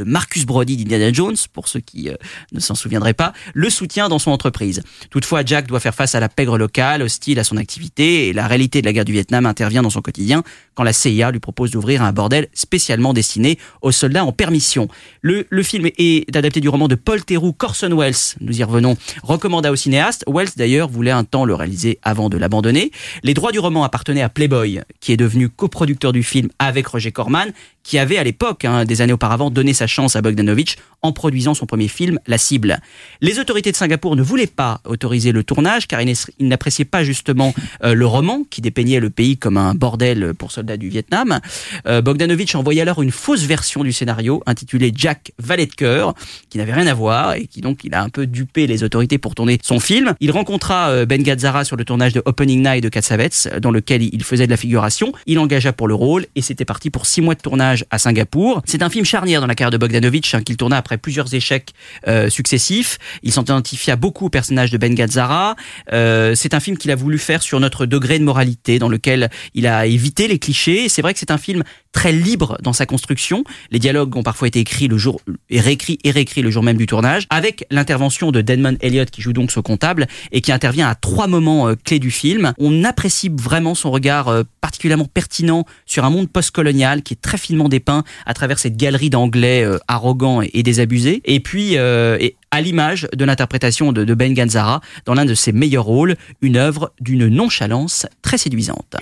le 0.00 0.06
Marcus 0.06 0.46
Brody 0.46 0.78
d'Indiana 0.78 1.12
Jones, 1.12 1.36
pour 1.52 1.68
ceux 1.68 1.80
qui 1.80 2.08
euh, 2.08 2.14
ne 2.52 2.60
s'en 2.60 2.74
souviendraient 2.74 3.12
pas, 3.12 3.34
le 3.52 3.68
soutient 3.68 4.08
dans 4.08 4.18
son 4.18 4.30
entreprise. 4.30 4.82
Toutefois, 5.10 5.42
Jack 5.44 5.66
doit 5.66 5.78
faire 5.78 5.94
face 5.94 6.14
à 6.14 6.20
la 6.20 6.30
pègre 6.30 6.56
locale, 6.56 7.02
hostile 7.02 7.38
à 7.38 7.44
son 7.44 7.58
activité, 7.58 8.28
et 8.28 8.32
la 8.32 8.46
réalité 8.46 8.80
de 8.80 8.86
la 8.86 8.94
guerre 8.94 9.04
du 9.04 9.12
Vietnam 9.12 9.44
intervient 9.44 9.82
dans 9.82 9.90
son 9.90 10.00
quotidien 10.00 10.42
quand 10.74 10.84
la 10.84 10.94
CIA 10.94 11.30
lui 11.30 11.40
propose 11.40 11.70
d'ouvrir 11.70 12.02
un 12.02 12.12
bordel 12.12 12.48
spécialement 12.54 13.12
destiné 13.12 13.58
aux 13.82 13.92
soldats 13.92 14.24
en 14.24 14.32
permission. 14.32 14.88
Le, 15.20 15.46
le 15.50 15.62
film 15.62 15.88
est 15.98 16.34
adapté 16.34 16.60
du 16.60 16.70
roman 16.70 16.88
de 16.88 16.94
Paul 16.94 17.22
Theroux, 17.22 17.52
Corson 17.52 17.94
Wells, 17.94 18.36
nous 18.40 18.58
y 18.58 18.64
revenons, 18.64 18.96
recommanda 19.22 19.70
au 19.70 19.76
cinéaste. 19.76 20.24
Wells 20.26 20.52
d'ailleurs 20.56 20.88
voulait 20.88 21.10
un 21.10 21.24
temps 21.24 21.44
le 21.44 21.54
réaliser 21.54 21.98
avant 22.02 22.30
de 22.30 22.38
l'abandonner. 22.38 22.90
Les 23.22 23.34
droits 23.34 23.52
du 23.52 23.58
roman 23.58 23.84
appartenaient 23.84 24.22
à 24.22 24.30
Playboy, 24.30 24.80
qui 25.00 25.12
est 25.12 25.18
devenu 25.18 25.50
coproducteur 25.50 26.12
du 26.12 26.22
film 26.22 26.48
avec 26.58 26.86
Roger 26.86 27.12
Corman, 27.12 27.52
qui 27.82 27.98
avait 27.98 28.18
à 28.18 28.24
l'époque, 28.24 28.64
hein, 28.64 28.84
des 28.84 29.00
années 29.00 29.12
auparavant, 29.12 29.50
donné 29.50 29.72
sa 29.72 29.86
chance 29.90 30.16
à 30.16 30.22
Bogdanovich 30.22 30.76
en 31.02 31.12
produisant 31.12 31.54
son 31.54 31.66
premier 31.66 31.88
film, 31.88 32.18
La 32.26 32.38
Cible. 32.38 32.80
Les 33.20 33.38
autorités 33.38 33.72
de 33.72 33.76
Singapour 33.76 34.16
ne 34.16 34.22
voulaient 34.22 34.46
pas 34.46 34.80
autoriser 34.84 35.32
le 35.32 35.44
tournage 35.44 35.86
car 35.86 36.00
ils 36.00 36.14
n'appréciaient 36.40 36.84
pas 36.84 37.04
justement 37.04 37.54
euh, 37.84 37.94
le 37.94 38.06
roman 38.06 38.44
qui 38.50 38.60
dépeignait 38.60 39.00
le 39.00 39.10
pays 39.10 39.36
comme 39.36 39.56
un 39.56 39.74
bordel 39.74 40.34
pour 40.34 40.52
soldats 40.52 40.76
du 40.76 40.88
Vietnam. 40.88 41.40
Euh, 41.86 42.02
Bogdanovich 42.02 42.54
envoyait 42.54 42.82
alors 42.82 43.02
une 43.02 43.10
fausse 43.10 43.42
version 43.42 43.82
du 43.82 43.92
scénario 43.92 44.42
intitulée 44.46 44.92
Jack 44.94 45.32
Valet 45.38 45.66
de 45.66 45.72
cœur, 45.72 46.14
qui 46.48 46.58
n'avait 46.58 46.74
rien 46.74 46.86
à 46.86 46.94
voir 46.94 47.34
et 47.34 47.46
qui 47.46 47.60
donc 47.60 47.84
il 47.84 47.94
a 47.94 48.02
un 48.02 48.08
peu 48.08 48.26
dupé 48.26 48.66
les 48.66 48.82
autorités 48.82 49.18
pour 49.18 49.34
tourner 49.34 49.58
son 49.62 49.80
film. 49.80 50.14
Il 50.20 50.30
rencontra 50.30 50.90
euh, 50.90 51.06
Ben 51.06 51.22
Gazzara 51.22 51.64
sur 51.64 51.76
le 51.76 51.84
tournage 51.84 52.12
de 52.12 52.22
Opening 52.24 52.62
Night 52.62 52.82
de 52.82 52.88
Cassavetes, 52.88 53.48
dans 53.60 53.70
lequel 53.70 54.02
il 54.02 54.22
faisait 54.24 54.46
de 54.46 54.50
la 54.50 54.56
figuration. 54.56 55.12
Il 55.26 55.38
engagea 55.38 55.72
pour 55.72 55.88
le 55.88 55.94
rôle 55.94 56.26
et 56.34 56.42
c'était 56.42 56.64
parti 56.64 56.90
pour 56.90 57.06
six 57.06 57.20
mois 57.20 57.34
de 57.34 57.40
tournage 57.40 57.84
à 57.90 57.98
Singapour. 57.98 58.62
C'est 58.64 58.82
un 58.82 58.90
film 58.90 59.04
charnière 59.04 59.40
dans 59.40 59.46
la 59.46 59.54
carrière 59.54 59.69
de 59.70 59.76
Bogdanovich 59.76 60.34
hein, 60.34 60.42
qu'il 60.42 60.56
tourna 60.56 60.76
après 60.76 60.98
plusieurs 60.98 61.32
échecs 61.34 61.72
euh, 62.08 62.28
successifs. 62.28 62.98
Il 63.22 63.32
s'identifia 63.32 63.96
beaucoup 63.96 64.26
au 64.26 64.30
personnage 64.30 64.70
de 64.70 64.78
Ben 64.78 64.94
Gazzara. 64.94 65.56
Euh, 65.92 66.34
c'est 66.34 66.54
un 66.54 66.60
film 66.60 66.76
qu'il 66.76 66.90
a 66.90 66.96
voulu 66.96 67.18
faire 67.18 67.42
sur 67.42 67.60
notre 67.60 67.86
degré 67.86 68.18
de 68.18 68.24
moralité, 68.24 68.78
dans 68.78 68.88
lequel 68.88 69.30
il 69.54 69.66
a 69.66 69.86
évité 69.86 70.28
les 70.28 70.38
clichés. 70.38 70.88
C'est 70.88 71.02
vrai 71.02 71.12
que 71.12 71.20
c'est 71.20 71.30
un 71.30 71.38
film 71.38 71.62
très 71.92 72.12
libre 72.12 72.56
dans 72.62 72.72
sa 72.72 72.86
construction. 72.86 73.44
Les 73.70 73.78
dialogues 73.78 74.16
ont 74.16 74.22
parfois 74.22 74.48
été 74.48 74.60
écrits 74.60 74.88
le 74.88 74.96
jour 74.96 75.20
et 75.48 75.60
réécrits 75.60 75.98
et 76.04 76.10
réécrits 76.10 76.42
le 76.42 76.50
jour 76.50 76.62
même 76.62 76.76
du 76.76 76.86
tournage, 76.86 77.26
avec 77.30 77.64
l'intervention 77.70 78.30
de 78.30 78.40
Denman 78.40 78.76
Elliott 78.80 79.10
qui 79.10 79.22
joue 79.22 79.32
donc 79.32 79.50
ce 79.50 79.60
comptable 79.60 80.06
et 80.32 80.40
qui 80.40 80.52
intervient 80.52 80.88
à 80.88 80.94
trois 80.94 81.26
moments 81.26 81.68
euh, 81.68 81.74
clés 81.82 81.98
du 81.98 82.10
film. 82.10 82.52
On 82.58 82.84
apprécie 82.84 83.30
vraiment 83.32 83.74
son 83.74 83.90
regard 83.90 84.28
euh, 84.28 84.42
particulièrement 84.60 85.06
pertinent 85.12 85.64
sur 85.86 86.04
un 86.04 86.10
monde 86.10 86.30
postcolonial 86.30 87.02
qui 87.02 87.14
est 87.14 87.20
très 87.20 87.38
finement 87.38 87.68
dépeint 87.68 88.04
à 88.26 88.34
travers 88.34 88.58
cette 88.58 88.76
galerie 88.76 89.10
d'anglais 89.10 89.64
euh, 89.64 89.78
arrogants 89.88 90.42
et, 90.42 90.62
désabusés. 90.62 91.20
Et 91.24 91.40
puis, 91.40 91.76
à 91.76 92.60
l'image 92.60 93.08
de 93.14 93.24
l'interprétation 93.24 93.92
de, 93.92 94.14
Ben 94.14 94.34
Gazzara 94.34 94.80
dans 95.06 95.14
l'un 95.14 95.24
de 95.24 95.34
ses 95.34 95.52
meilleurs 95.52 95.84
rôles, 95.84 96.16
une 96.42 96.56
œuvre 96.56 96.92
d'une 97.00 97.28
nonchalance 97.28 98.06
très 98.22 98.38
séduisante. 98.38 98.96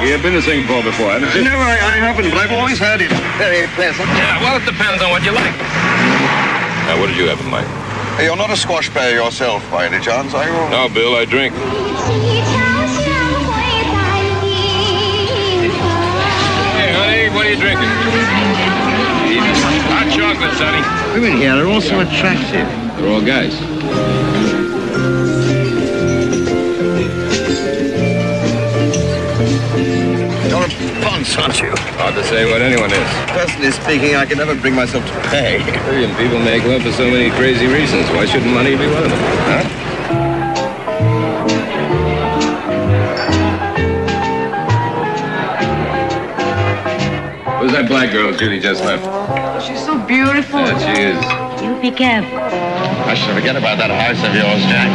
You 0.00 0.16
have 0.16 0.24
been 0.24 0.32
to 0.32 0.42
Singapore 0.42 0.82
before, 0.82 1.12
haven't 1.12 1.30
you? 1.36 1.44
No, 1.44 1.54
I, 1.54 1.76
I 1.76 1.96
haven't, 2.02 2.30
but 2.34 2.38
I've 2.40 2.50
always 2.50 2.78
heard 2.80 3.00
it 3.00 3.12
very 3.38 3.68
pleasant. 3.78 4.08
Yeah, 4.16 4.42
well, 4.42 4.56
it 4.56 4.64
depends 4.64 5.02
on 5.04 5.10
what 5.12 5.22
you 5.22 5.30
like. 5.30 5.54
Now, 6.88 6.98
what 6.98 7.06
did 7.06 7.16
you 7.16 7.28
have 7.28 7.38
in 7.38 7.46
mind? 7.46 7.68
Hey, 8.18 8.24
you're 8.26 8.34
not 8.34 8.50
a 8.50 8.56
squash 8.56 8.90
player 8.90 9.14
yourself, 9.22 9.62
by 9.70 9.86
any 9.86 10.02
chance, 10.02 10.34
are 10.34 10.42
you? 10.42 10.52
No, 10.74 10.88
Bill, 10.88 11.14
I 11.14 11.24
drink. 11.24 11.54
Hey, 16.74 16.90
honey, 16.90 17.30
what 17.30 17.46
are 17.46 17.50
you 17.54 17.60
drinking? 17.60 17.86
Hot 19.94 20.10
chocolate, 20.10 20.56
Sonny. 20.58 20.82
Women 21.14 21.38
here 21.38 21.54
are 21.54 21.68
also 21.70 22.00
attractive. 22.00 22.66
They're 22.98 23.12
all 23.12 23.22
guys. 23.22 23.54
Aren't 31.38 31.60
you? 31.60 31.70
Hard 32.00 32.14
to 32.14 32.24
say 32.24 32.50
what 32.50 32.62
anyone 32.62 32.90
is. 32.90 33.10
Personally 33.30 33.70
speaking, 33.70 34.16
I 34.16 34.26
can 34.26 34.38
never 34.38 34.54
bring 34.54 34.74
myself 34.74 35.04
to 35.06 35.12
pay. 35.28 35.58
Million 35.86 36.14
people 36.16 36.38
make 36.40 36.64
love 36.64 36.82
for 36.82 36.92
so 36.92 37.10
many 37.10 37.30
crazy 37.30 37.66
reasons. 37.66 38.08
Why 38.10 38.26
shouldn't 38.26 38.52
money 38.52 38.76
be 38.76 38.86
one 38.86 39.04
of 39.04 39.10
them? 39.10 39.20
Huh? 39.50 39.64
Who's 47.60 47.72
that 47.72 47.88
black 47.88 48.10
girl 48.12 48.32
Judy 48.32 48.58
just 48.58 48.82
left? 48.84 49.04
Oh, 49.06 49.60
she's 49.60 49.84
so 49.84 49.98
beautiful. 49.98 50.60
Yeah, 50.60 50.78
she 50.80 51.02
is. 51.12 51.20
You 51.62 51.80
be 51.80 51.90
careful. 51.94 52.38
I 52.40 53.14
should 53.14 53.34
forget 53.34 53.56
about 53.56 53.78
that 53.78 53.90
house 53.90 54.18
of 54.24 54.34
yours, 54.34 54.62
Jack. 54.66 54.88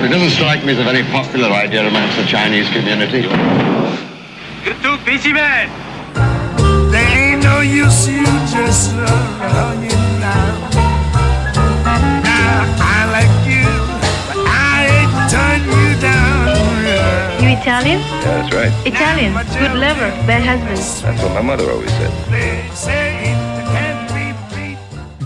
It 0.00 0.08
doesn't 0.08 0.30
strike 0.30 0.64
me 0.64 0.72
as 0.72 0.78
a 0.78 0.84
very 0.84 1.02
popular 1.04 1.48
idea 1.48 1.86
amongst 1.86 2.16
the 2.16 2.24
Chinese 2.24 2.68
community. 2.70 3.28
You 4.66 4.74
too, 4.82 4.98
busy 5.04 5.32
man. 5.32 5.70
There 6.90 7.08
ain't 7.16 7.44
no 7.44 7.60
use 7.60 8.08
you 8.08 8.24
just 8.50 8.96
around 8.96 9.80
you 9.80 9.94
now. 10.18 10.70
Now 12.26 12.74
I 12.82 13.06
like 13.14 13.30
you, 13.46 13.62
but 14.26 14.42
I 14.50 14.90
ain't 14.90 15.30
turn 15.30 15.62
you 15.70 15.94
down. 16.02 16.50
You 17.40 17.54
Italian? 17.54 18.00
Yeah, 18.00 18.42
that's 18.42 18.52
right. 18.56 18.72
Italian. 18.84 19.34
Good 19.54 19.78
lover, 19.78 20.10
bad 20.26 20.42
husband. 20.42 20.78
That's 20.78 21.22
what 21.22 21.32
my 21.32 21.42
mother 21.42 21.70
always 21.70 21.92
said. 21.92 22.10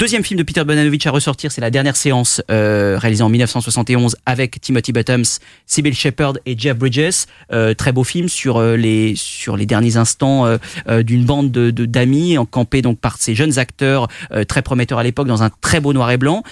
Deuxième 0.00 0.24
film 0.24 0.38
de 0.38 0.44
Peter 0.44 0.64
Bogdanovich 0.64 1.06
à 1.06 1.10
ressortir, 1.10 1.52
c'est 1.52 1.60
la 1.60 1.70
dernière 1.70 1.94
séance 1.94 2.40
euh, 2.50 2.96
réalisée 2.98 3.22
en 3.22 3.28
1971 3.28 4.16
avec 4.24 4.58
Timothy 4.58 4.92
Bottoms, 4.92 5.26
Sybil 5.66 5.92
Shepherd 5.92 6.40
et 6.46 6.56
Jeff 6.56 6.78
Bridges. 6.78 7.26
Euh, 7.52 7.74
très 7.74 7.92
beau 7.92 8.02
film 8.02 8.30
sur 8.30 8.56
euh, 8.56 8.76
les 8.76 9.12
sur 9.14 9.58
les 9.58 9.66
derniers 9.66 9.98
instants 9.98 10.46
euh, 10.46 10.56
euh, 10.88 11.02
d'une 11.02 11.26
bande 11.26 11.50
de 11.50 11.70
d'amis 11.84 12.38
encampés 12.38 12.80
donc 12.80 12.98
par 12.98 13.18
ces 13.18 13.34
jeunes 13.34 13.58
acteurs 13.58 14.08
très 14.48 14.62
prometteurs 14.62 14.98
à 14.98 15.02
l'époque 15.02 15.26
dans 15.26 15.42
un 15.42 15.50
très 15.60 15.80
beau 15.80 15.92
noir 15.92 16.10
et 16.10 16.16
blanc. 16.16 16.44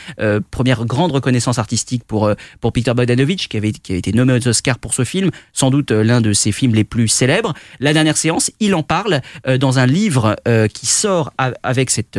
Première 0.51 0.85
grande 0.85 1.13
reconnaissance 1.13 1.59
artistique 1.59 2.05
pour 2.05 2.31
pour 2.61 2.73
Peter 2.75 2.93
Bogdanovich 2.93 3.49
qui 3.49 3.57
avait 3.57 3.73
qui 3.73 3.93
avait 3.93 4.01
été 4.01 4.13
nommé 4.13 4.35
aux 4.35 4.49
Oscars 4.49 4.79
pour 4.79 4.93
ce 4.93 5.05
film, 5.05 5.31
sans 5.55 5.71
doute 5.71 5.91
l'un 5.91 6.21
de 6.21 6.35
ses 6.35 6.53
films 6.53 6.75
les 6.75 6.85
plus 6.85 7.09
célèbres. 7.09 7.55
La 7.81 7.95
dernière 7.95 8.19
séance, 8.19 8.51
il 8.61 8.75
en 8.75 8.83
parle 8.83 9.23
dans 9.59 9.79
un 9.79 9.87
livre 9.87 10.37
qui 10.75 10.85
sort 10.85 11.33
avec 11.63 11.89
cette 11.89 12.19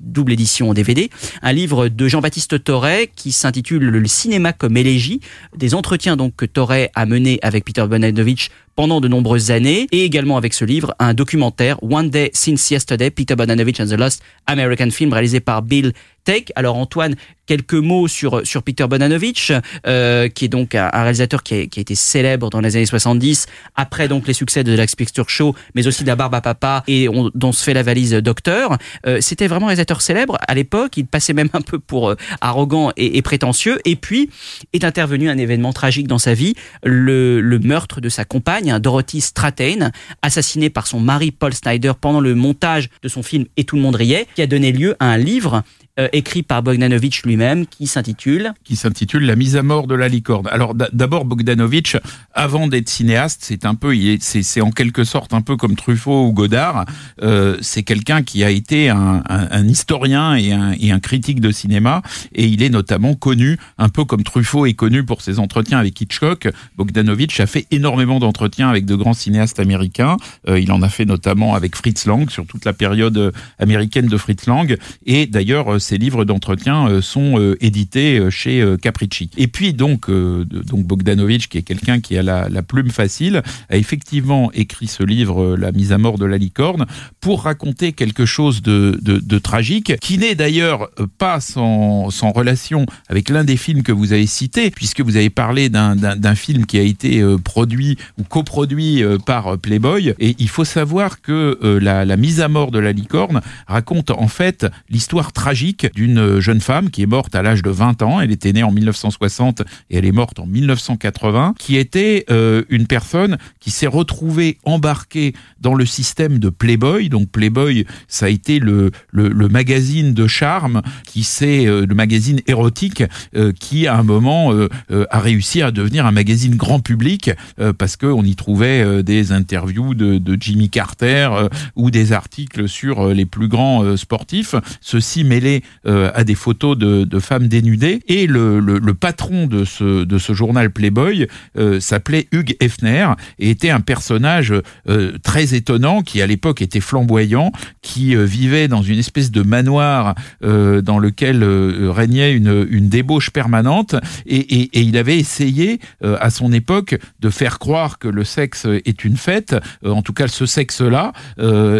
double 0.00 0.37
édition 0.38 0.70
en 0.70 0.74
DVD, 0.74 1.10
un 1.42 1.52
livre 1.52 1.88
de 1.88 2.06
Jean-Baptiste 2.06 2.62
Torret 2.62 3.10
qui 3.16 3.32
s'intitule 3.32 3.82
Le 3.82 4.06
cinéma 4.06 4.52
comme 4.52 4.76
élégie, 4.76 5.18
des 5.56 5.74
entretiens 5.74 6.16
donc 6.16 6.36
que 6.36 6.46
Torret 6.46 6.92
a 6.94 7.06
menés 7.06 7.40
avec 7.42 7.64
Peter 7.64 7.84
Bogdanovich 7.84 8.50
pendant 8.78 9.00
de 9.00 9.08
nombreuses 9.08 9.50
années, 9.50 9.88
et 9.90 10.04
également 10.04 10.36
avec 10.36 10.54
ce 10.54 10.64
livre, 10.64 10.94
un 11.00 11.12
documentaire, 11.12 11.82
One 11.82 12.10
Day 12.10 12.30
Since 12.32 12.70
Yesterday, 12.70 13.10
Peter 13.10 13.34
Bogdanovich 13.34 13.80
and 13.80 13.86
the 13.86 13.98
Lost 13.98 14.22
American 14.46 14.90
Film, 14.90 15.12
réalisé 15.12 15.40
par 15.40 15.62
Bill 15.62 15.92
Take. 16.22 16.52
Alors 16.54 16.76
Antoine, 16.76 17.16
quelques 17.46 17.74
mots 17.74 18.06
sur, 18.06 18.46
sur 18.46 18.62
Peter 18.62 18.86
Bogdanovich, 18.86 19.50
euh, 19.86 20.28
qui 20.28 20.44
est 20.44 20.48
donc 20.48 20.76
un, 20.76 20.90
réalisateur 20.90 21.42
qui 21.42 21.54
a, 21.54 21.66
qui 21.66 21.80
a 21.80 21.82
été 21.82 21.96
célèbre 21.96 22.50
dans 22.50 22.60
les 22.60 22.76
années 22.76 22.86
70, 22.86 23.46
après 23.74 24.06
donc 24.06 24.28
les 24.28 24.34
succès 24.34 24.62
de 24.62 24.74
The 24.74 24.78
Lax 24.78 24.94
Picture 24.94 25.28
Show, 25.28 25.56
mais 25.74 25.88
aussi 25.88 26.02
de 26.04 26.08
La 26.08 26.14
Barbe 26.14 26.34
à 26.34 26.40
Papa, 26.40 26.84
et 26.86 27.08
on, 27.08 27.32
dont 27.34 27.50
se 27.50 27.64
fait 27.64 27.74
la 27.74 27.82
valise 27.82 28.12
Docteur. 28.12 28.76
Euh, 29.06 29.18
C'était 29.20 29.48
vraiment 29.48 29.66
un 29.66 29.70
réalisateur 29.70 30.02
célèbre 30.02 30.38
à 30.46 30.54
l'époque, 30.54 30.98
il 30.98 31.06
passait 31.06 31.32
même 31.32 31.48
un 31.52 31.62
peu 31.62 31.80
pour 31.80 32.10
euh, 32.10 32.16
arrogant 32.42 32.92
et, 32.96 33.16
et 33.16 33.22
prétentieux, 33.22 33.80
et 33.84 33.96
puis 33.96 34.30
est 34.72 34.84
intervenu 34.84 35.30
un 35.30 35.38
événement 35.38 35.72
tragique 35.72 36.06
dans 36.06 36.18
sa 36.18 36.34
vie, 36.34 36.54
le, 36.84 37.40
le 37.40 37.58
meurtre 37.58 38.00
de 38.00 38.08
sa 38.08 38.24
compagne, 38.24 38.67
Dorothy 38.78 39.20
Strathain, 39.20 39.90
assassinée 40.22 40.70
par 40.70 40.86
son 40.86 41.00
mari 41.00 41.30
Paul 41.30 41.54
Snyder 41.54 41.92
pendant 41.98 42.20
le 42.20 42.34
montage 42.34 42.90
de 43.02 43.08
son 43.08 43.22
film 43.22 43.46
Et 43.56 43.64
tout 43.64 43.76
le 43.76 43.82
monde 43.82 43.96
riait, 43.96 44.26
qui 44.34 44.42
a 44.42 44.46
donné 44.46 44.72
lieu 44.72 44.96
à 45.00 45.06
un 45.06 45.18
livre 45.18 45.62
euh, 45.98 46.08
écrit 46.12 46.42
par 46.42 46.62
Bogdanovich 46.62 47.22
lui-même 47.24 47.66
qui 47.66 47.86
s'intitule 47.86 48.52
qui 48.64 48.76
s'intitule 48.76 49.24
La 49.24 49.36
mise 49.36 49.56
à 49.56 49.62
mort 49.62 49.86
de 49.86 49.94
la 49.94 50.08
licorne. 50.08 50.46
Alors 50.50 50.74
d'abord 50.74 51.24
Bogdanovich, 51.24 51.96
avant 52.34 52.68
d'être 52.68 52.88
cinéaste, 52.88 53.40
c'est 53.42 53.64
un 53.64 53.74
peu, 53.74 53.94
c'est 54.20 54.60
en 54.60 54.70
quelque 54.70 55.04
sorte 55.04 55.34
un 55.34 55.40
peu 55.40 55.56
comme 55.56 55.76
Truffaut 55.76 56.26
ou 56.26 56.32
Godard. 56.32 56.84
Euh, 57.22 57.56
c'est 57.60 57.82
quelqu'un 57.82 58.22
qui 58.22 58.44
a 58.44 58.50
été 58.50 58.90
un, 58.90 59.22
un- 59.28 59.48
un 59.50 59.68
historien 59.68 60.34
et 60.36 60.52
un, 60.52 60.72
et 60.78 60.90
un 60.92 61.00
critique 61.00 61.40
de 61.40 61.50
cinéma, 61.50 62.02
et 62.34 62.46
il 62.46 62.62
est 62.62 62.68
notamment 62.70 63.14
connu, 63.14 63.58
un 63.78 63.88
peu 63.88 64.04
comme 64.04 64.22
Truffaut 64.22 64.66
est 64.66 64.74
connu 64.74 65.04
pour 65.04 65.22
ses 65.22 65.38
entretiens 65.38 65.78
avec 65.78 66.00
Hitchcock. 66.00 66.48
Bogdanovich 66.76 67.40
a 67.40 67.46
fait 67.46 67.66
énormément 67.70 68.18
d'entretiens 68.20 68.68
avec 68.68 68.84
de 68.84 68.94
grands 68.94 69.14
cinéastes 69.14 69.58
américains. 69.60 70.16
Euh, 70.48 70.60
il 70.60 70.70
en 70.72 70.82
a 70.82 70.88
fait 70.88 71.04
notamment 71.04 71.54
avec 71.54 71.74
Fritz 71.76 72.06
Lang 72.06 72.30
sur 72.30 72.46
toute 72.46 72.64
la 72.64 72.72
période 72.72 73.16
euh, 73.16 73.30
américaine 73.58 74.06
de 74.06 74.16
Fritz 74.16 74.46
Lang, 74.46 74.76
et 75.06 75.26
d'ailleurs 75.26 75.80
ses 75.88 75.96
livres 75.96 76.26
d'entretien 76.26 76.86
euh, 76.86 77.00
sont 77.00 77.38
euh, 77.38 77.56
édités 77.64 78.18
euh, 78.18 78.28
chez 78.28 78.62
Capricci. 78.82 79.30
Et 79.38 79.46
puis 79.46 79.72
donc, 79.72 80.10
donc 80.10 80.84
Bogdanovich, 80.84 81.48
qui 81.48 81.58
est 81.58 81.62
quelqu'un 81.62 82.00
qui 82.00 82.18
a 82.18 82.22
la, 82.22 82.62
plume 82.62 82.90
facile, 82.90 83.42
a 83.70 83.76
effectivement 83.76 84.50
écrit 84.52 84.86
ce 84.86 85.02
livre, 85.02 85.56
La 85.56 85.72
mise 85.72 85.92
à 85.92 85.98
mort 85.98 86.18
de 86.18 86.26
la 86.26 86.36
licorne, 86.36 86.86
pour 87.20 87.44
raconter 87.44 87.92
quelque 87.92 88.26
chose 88.26 88.62
de, 88.62 88.98
de, 89.00 89.38
tragique, 89.38 89.94
qui 90.00 90.18
n'est 90.18 90.34
d'ailleurs 90.34 90.90
pas 91.18 91.40
sans, 91.40 92.10
sans 92.10 92.32
relation 92.32 92.84
avec 93.08 93.28
l'un 93.30 93.44
des 93.44 93.56
films 93.56 93.82
que 93.82 93.92
vous 93.92 94.12
avez 94.12 94.26
cité, 94.26 94.70
puisque 94.70 95.00
vous 95.00 95.16
avez 95.16 95.30
parlé 95.30 95.68
d'un- 95.68 96.34
film 96.34 96.66
qui 96.66 96.78
a 96.78 96.82
été 96.82 97.24
produit 97.42 97.96
ou 98.18 98.24
coproduit 98.24 99.02
par 99.24 99.58
Playboy. 99.58 100.14
Et 100.18 100.36
il 100.38 100.48
faut 100.48 100.64
savoir 100.64 101.20
que 101.22 101.58
la 101.80 102.16
mise 102.16 102.40
à 102.40 102.48
mort 102.48 102.70
de 102.70 102.78
la 102.78 102.92
licorne 102.92 103.40
raconte 103.66 104.10
en 104.10 104.28
fait 104.28 104.66
l'histoire 104.90 105.32
tragique 105.32 105.77
d'une 105.86 106.18
euh, 106.18 106.40
jeune 106.40 106.60
femme 106.60 106.90
qui 106.90 107.02
est 107.02 107.06
morte 107.06 107.34
à 107.34 107.42
l'âge 107.42 107.62
de 107.62 107.70
20 107.70 108.02
ans. 108.02 108.20
Elle 108.20 108.30
était 108.30 108.52
née 108.52 108.62
en 108.62 108.72
1960 108.72 109.62
et 109.90 109.98
elle 109.98 110.04
est 110.04 110.12
morte 110.12 110.38
en 110.38 110.46
1980, 110.46 111.54
qui 111.58 111.76
était 111.76 112.24
euh, 112.30 112.62
une 112.68 112.86
personne 112.86 113.38
qui 113.60 113.70
s'est 113.70 113.86
retrouvée 113.86 114.58
embarquée 114.64 115.34
dans 115.60 115.74
le 115.74 115.86
système 115.86 116.38
de 116.38 116.50
Playboy. 116.50 117.08
Donc 117.08 117.30
Playboy, 117.30 117.86
ça 118.06 118.26
a 118.26 118.28
été 118.28 118.58
le, 118.58 118.90
le, 119.12 119.48
magazine 119.48 120.12
de 120.12 120.26
charme 120.26 120.82
qui 121.06 121.24
s'est 121.24 121.66
euh, 121.66 121.86
le 121.86 121.94
magazine 121.94 122.40
érotique 122.46 123.02
euh, 123.34 123.52
qui 123.52 123.86
à 123.86 123.96
un 123.96 124.02
moment 124.02 124.52
a 124.90 125.20
réussi 125.20 125.62
à 125.62 125.70
devenir 125.70 126.06
un 126.06 126.10
magazine 126.10 126.54
grand 126.54 126.80
public 126.80 127.30
parce 127.78 127.96
qu'on 127.96 128.22
y 128.24 128.34
trouvait 128.36 129.02
des 129.02 129.32
interviews 129.32 129.94
de, 129.94 130.18
de 130.18 130.36
Jimmy 130.40 130.68
Carter 130.68 131.30
ou 131.76 131.90
des 131.90 132.12
articles 132.12 132.68
sur 132.68 133.08
les 133.08 133.26
plus 133.26 133.48
grands 133.48 133.96
sportifs, 133.96 134.54
ceci 134.80 135.24
mêlé 135.24 135.57
euh, 135.86 136.10
à 136.14 136.24
des 136.24 136.34
photos 136.34 136.76
de, 136.76 137.04
de 137.04 137.18
femmes 137.18 137.48
dénudées. 137.48 138.00
Et 138.08 138.26
le, 138.26 138.60
le, 138.60 138.78
le 138.78 138.94
patron 138.94 139.46
de 139.46 139.64
ce, 139.64 140.04
de 140.04 140.18
ce 140.18 140.32
journal 140.32 140.70
Playboy 140.70 141.26
euh, 141.56 141.80
s'appelait 141.80 142.28
Hugh 142.32 142.56
Hefner 142.60 143.08
et 143.38 143.50
était 143.50 143.70
un 143.70 143.80
personnage 143.80 144.52
euh, 144.88 145.12
très 145.22 145.54
étonnant 145.54 146.02
qui 146.02 146.22
à 146.22 146.26
l'époque 146.26 146.62
était 146.62 146.80
flamboyant, 146.80 147.52
qui 147.82 148.16
euh, 148.16 148.24
vivait 148.24 148.68
dans 148.68 148.82
une 148.82 148.98
espèce 148.98 149.30
de 149.30 149.42
manoir 149.42 150.14
euh, 150.44 150.82
dans 150.82 150.98
lequel 150.98 151.42
euh, 151.42 151.90
régnait 151.90 152.32
une, 152.32 152.66
une 152.70 152.88
débauche 152.88 153.30
permanente 153.30 153.94
et, 154.26 154.36
et, 154.36 154.78
et 154.78 154.80
il 154.82 154.96
avait 154.96 155.18
essayé 155.18 155.80
à 156.02 156.30
son 156.30 156.52
époque 156.52 156.96
de 157.20 157.30
faire 157.30 157.58
croire 157.58 157.98
que 157.98 158.08
le 158.08 158.24
sexe 158.24 158.66
est 158.66 159.04
une 159.04 159.16
fête, 159.16 159.56
en 159.84 160.02
tout 160.02 160.12
cas 160.12 160.28
ce 160.28 160.46
sexe-là, 160.46 161.12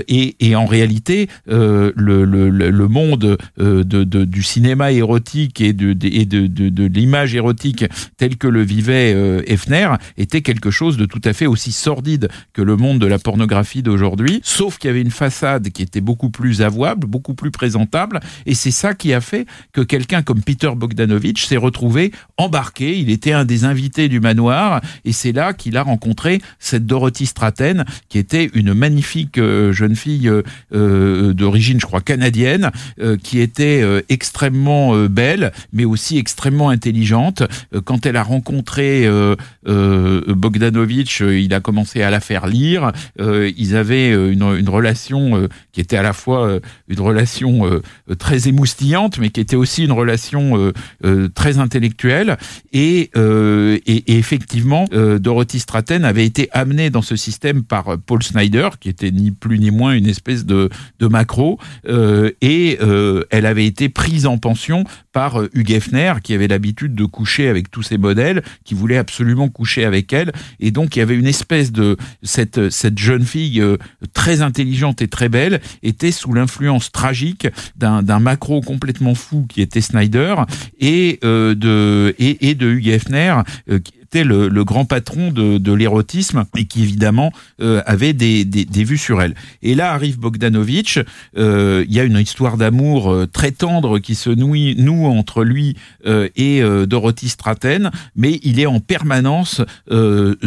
et, 0.09 0.37
et 0.41 0.57
en 0.57 0.67
réalité 0.67 1.29
le, 1.47 1.93
le, 1.97 2.25
le 2.25 2.89
monde 2.89 3.37
de, 3.69 4.05
du 4.05 4.43
cinéma 4.43 4.93
érotique 4.93 5.61
et 5.61 5.73
de, 5.73 5.97
et 6.05 6.27
de, 6.27 6.87
l'image 6.87 7.35
érotique 7.35 7.85
tel 8.17 8.37
que 8.37 8.49
le 8.49 8.63
vivait 8.63 9.13
euh, 9.15 9.43
Hefner 9.47 9.95
était 10.17 10.43
quelque 10.43 10.71
chose 10.71 10.97
de 10.97 11.05
tout 11.05 11.21
à 11.25 11.33
fait 11.33 11.47
aussi 11.47 11.73
sordide 11.73 12.29
que 12.53 12.63
le 12.63 12.77
monde 12.77 12.99
de 12.99 13.07
la 13.07 13.19
pornographie 13.19 13.83
d'aujourd'hui, 13.83 14.41
sauf 14.43 14.79
qu'il 14.79 14.89
y 14.89 14.91
avait 14.91 15.03
une 15.03 15.11
façade 15.11 15.71
qui 15.71 15.83
était 15.83 16.01
beaucoup 16.01 16.31
plus 16.31 16.63
avouable, 16.63 17.07
beaucoup 17.07 17.35
plus 17.35 17.51
présentable, 17.51 18.21
et 18.47 18.55
c'est 18.55 18.71
ça 18.71 18.95
qui 18.95 19.13
a 19.13 19.21
fait 19.21 19.47
que 19.73 19.81
quelqu'un 19.81 20.23
comme 20.23 20.43
Peter 20.43 20.71
Bogdanovich 20.75 21.47
s'est 21.47 21.57
retrouvé 21.57 22.13
embarqué, 22.37 22.99
il 22.99 23.11
était 23.11 23.33
un 23.33 23.45
des 23.45 23.65
invités 23.65 24.09
du 24.09 24.21
manoir, 24.21 24.81
et 25.05 25.13
c'est 25.13 25.33
là 25.33 25.53
qu'il 25.53 25.77
a 25.77 25.83
rencontré 25.83 26.41
cette 26.59 26.87
Dorothy 26.87 27.27
Strathain, 27.27 27.85
qui 28.09 28.19
était 28.19 28.51
une 28.55 28.75
magnifique 28.75 29.39
euh, 29.39 29.73
jeune 29.73 29.97
fille 29.97 30.31
euh, 30.73 31.33
d'origine, 31.33 31.81
je 31.81 31.87
crois, 31.87 32.01
canadienne, 32.01 32.71
qui 33.23 33.41
était 33.41 33.58
était 33.59 33.83
euh, 33.83 34.03
extrêmement 34.09 34.95
euh, 34.95 35.09
belle, 35.09 35.53
mais 35.73 35.85
aussi 35.85 36.17
extrêmement 36.17 36.71
intelligente. 36.71 37.43
Euh, 37.75 37.81
quand 37.81 38.07
elle 38.07 38.17
a 38.17 38.23
rencontré 38.23 39.09
Bogdanovich, 39.69 41.21
euh, 41.23 41.39
il 41.39 41.53
a 41.55 41.61
commencé 41.61 42.03
à 42.03 42.11
la 42.11 42.21
faire 42.21 42.47
lire. 42.47 42.93
Euh, 43.21 43.51
ils 43.57 43.77
avaient 43.77 44.13
euh, 44.13 44.33
une, 44.33 44.43
une 44.43 44.69
relation 44.69 45.37
euh, 45.37 45.49
qui 45.73 45.81
était 45.81 45.97
à 45.97 46.03
la 46.03 46.13
fois 46.13 46.47
euh, 46.47 46.61
une 46.89 47.01
relation 47.01 47.67
euh, 47.67 47.83
très 48.19 48.49
émoustillante, 48.49 49.19
mais 49.19 49.31
qui 49.31 49.41
était 49.41 49.57
aussi 49.57 49.85
une 49.85 49.93
relation 49.93 50.59
euh, 50.59 50.73
euh, 51.05 51.29
très 51.29 51.59
intellectuelle. 51.59 52.37
Et, 52.73 53.11
euh, 53.17 53.79
et, 53.87 54.19
effectivement, 54.19 54.87
euh, 54.93 55.19
Dorothy 55.19 55.59
Stratton 55.61 56.05
avait 56.05 56.25
été 56.25 56.49
amenée 56.53 56.91
dans 56.91 57.03
ce 57.03 57.17
système 57.17 57.63
par 57.63 57.89
euh, 57.89 57.97
Paul 57.97 58.23
Snyder, 58.23 58.71
qui 58.81 58.89
était 58.89 59.11
ni 59.11 59.31
plus 59.31 59.59
ni 59.59 59.71
moins 59.71 59.93
une 59.93 60.07
espèce 60.07 60.47
de, 60.47 60.71
de 60.99 61.07
macro, 61.07 61.59
euh, 61.89 62.31
et 62.41 62.79
euh, 62.83 63.25
elle 63.31 63.47
avait 63.47 63.67
été 63.67 63.89
prise 63.89 64.27
en 64.27 64.39
pension 64.39 64.85
par 65.19 65.41
euh, 65.41 65.51
Hugh 65.53 65.73
Hefner, 65.73 66.13
qui 66.23 66.33
avait 66.33 66.47
l'habitude 66.47 66.95
de 66.95 67.05
coucher 67.05 67.49
avec 67.49 67.73
tous 67.73 67.83
ses 67.83 67.99
modèles, 67.99 68.41
qui 68.63 68.75
voulait 68.75 68.99
absolument 68.99 69.49
coucher 69.49 69.85
avec 69.85 70.13
elle, 70.13 70.31
et 70.61 70.71
donc 70.71 70.95
il 70.95 71.01
y 71.01 71.03
avait 71.03 71.17
une 71.17 71.27
espèce 71.27 71.73
de 71.73 71.97
cette 72.23 72.71
cette 72.71 73.01
jeune 73.01 73.25
fille 73.25 73.61
euh, 73.61 73.79
très 74.13 74.43
intelligente 74.43 75.03
et 75.03 75.09
très 75.09 75.29
belle 75.29 75.61
était 75.83 76.13
sous 76.13 76.33
l'influence 76.33 76.93
tragique 76.93 77.49
d'un 77.75 78.21
macro 78.21 78.61
complètement 78.61 79.17
fou 79.17 79.45
qui 79.49 79.61
était 79.61 79.81
Snyder 79.81 80.37
et 80.79 81.19
euh, 81.25 81.57
de 81.57 82.15
et, 82.21 82.55
de 82.55 82.71
Hugh 82.71 82.87
Hefner 82.87 83.43
était 84.09 84.25
le, 84.25 84.65
grand 84.65 84.85
patron 84.87 85.31
de, 85.31 85.73
l'érotisme 85.73 86.45
et 86.57 86.65
qui 86.65 86.83
évidemment 86.83 87.33
euh, 87.61 87.83
avait 87.85 88.15
des, 88.15 88.45
des, 88.45 88.85
vues 88.85 88.99
sur 88.99 89.21
elle. 89.21 89.35
Et 89.63 89.75
là 89.75 89.93
arrive 89.93 90.19
Bogdanovich, 90.19 90.99
euh, 91.37 91.85
il 91.87 91.95
y 91.95 92.01
a 92.01 92.05
une 92.05 92.17
histoire 92.17 92.57
d'amour 92.57 93.13
euh, 93.13 93.27
très 93.27 93.53
tendre 93.53 93.99
qui 93.99 94.15
se 94.15 94.31
noue, 94.31 94.57
noue 94.77 95.07
entre 95.07 95.45
lui 95.45 95.77
euh, 96.07 96.29
et 96.37 96.63
Dorothy 96.87 97.29
Stratton, 97.29 97.91
mais 98.17 98.41
il 98.43 98.61
est 98.61 98.67
en 98.67 98.81
permanence 98.81 99.61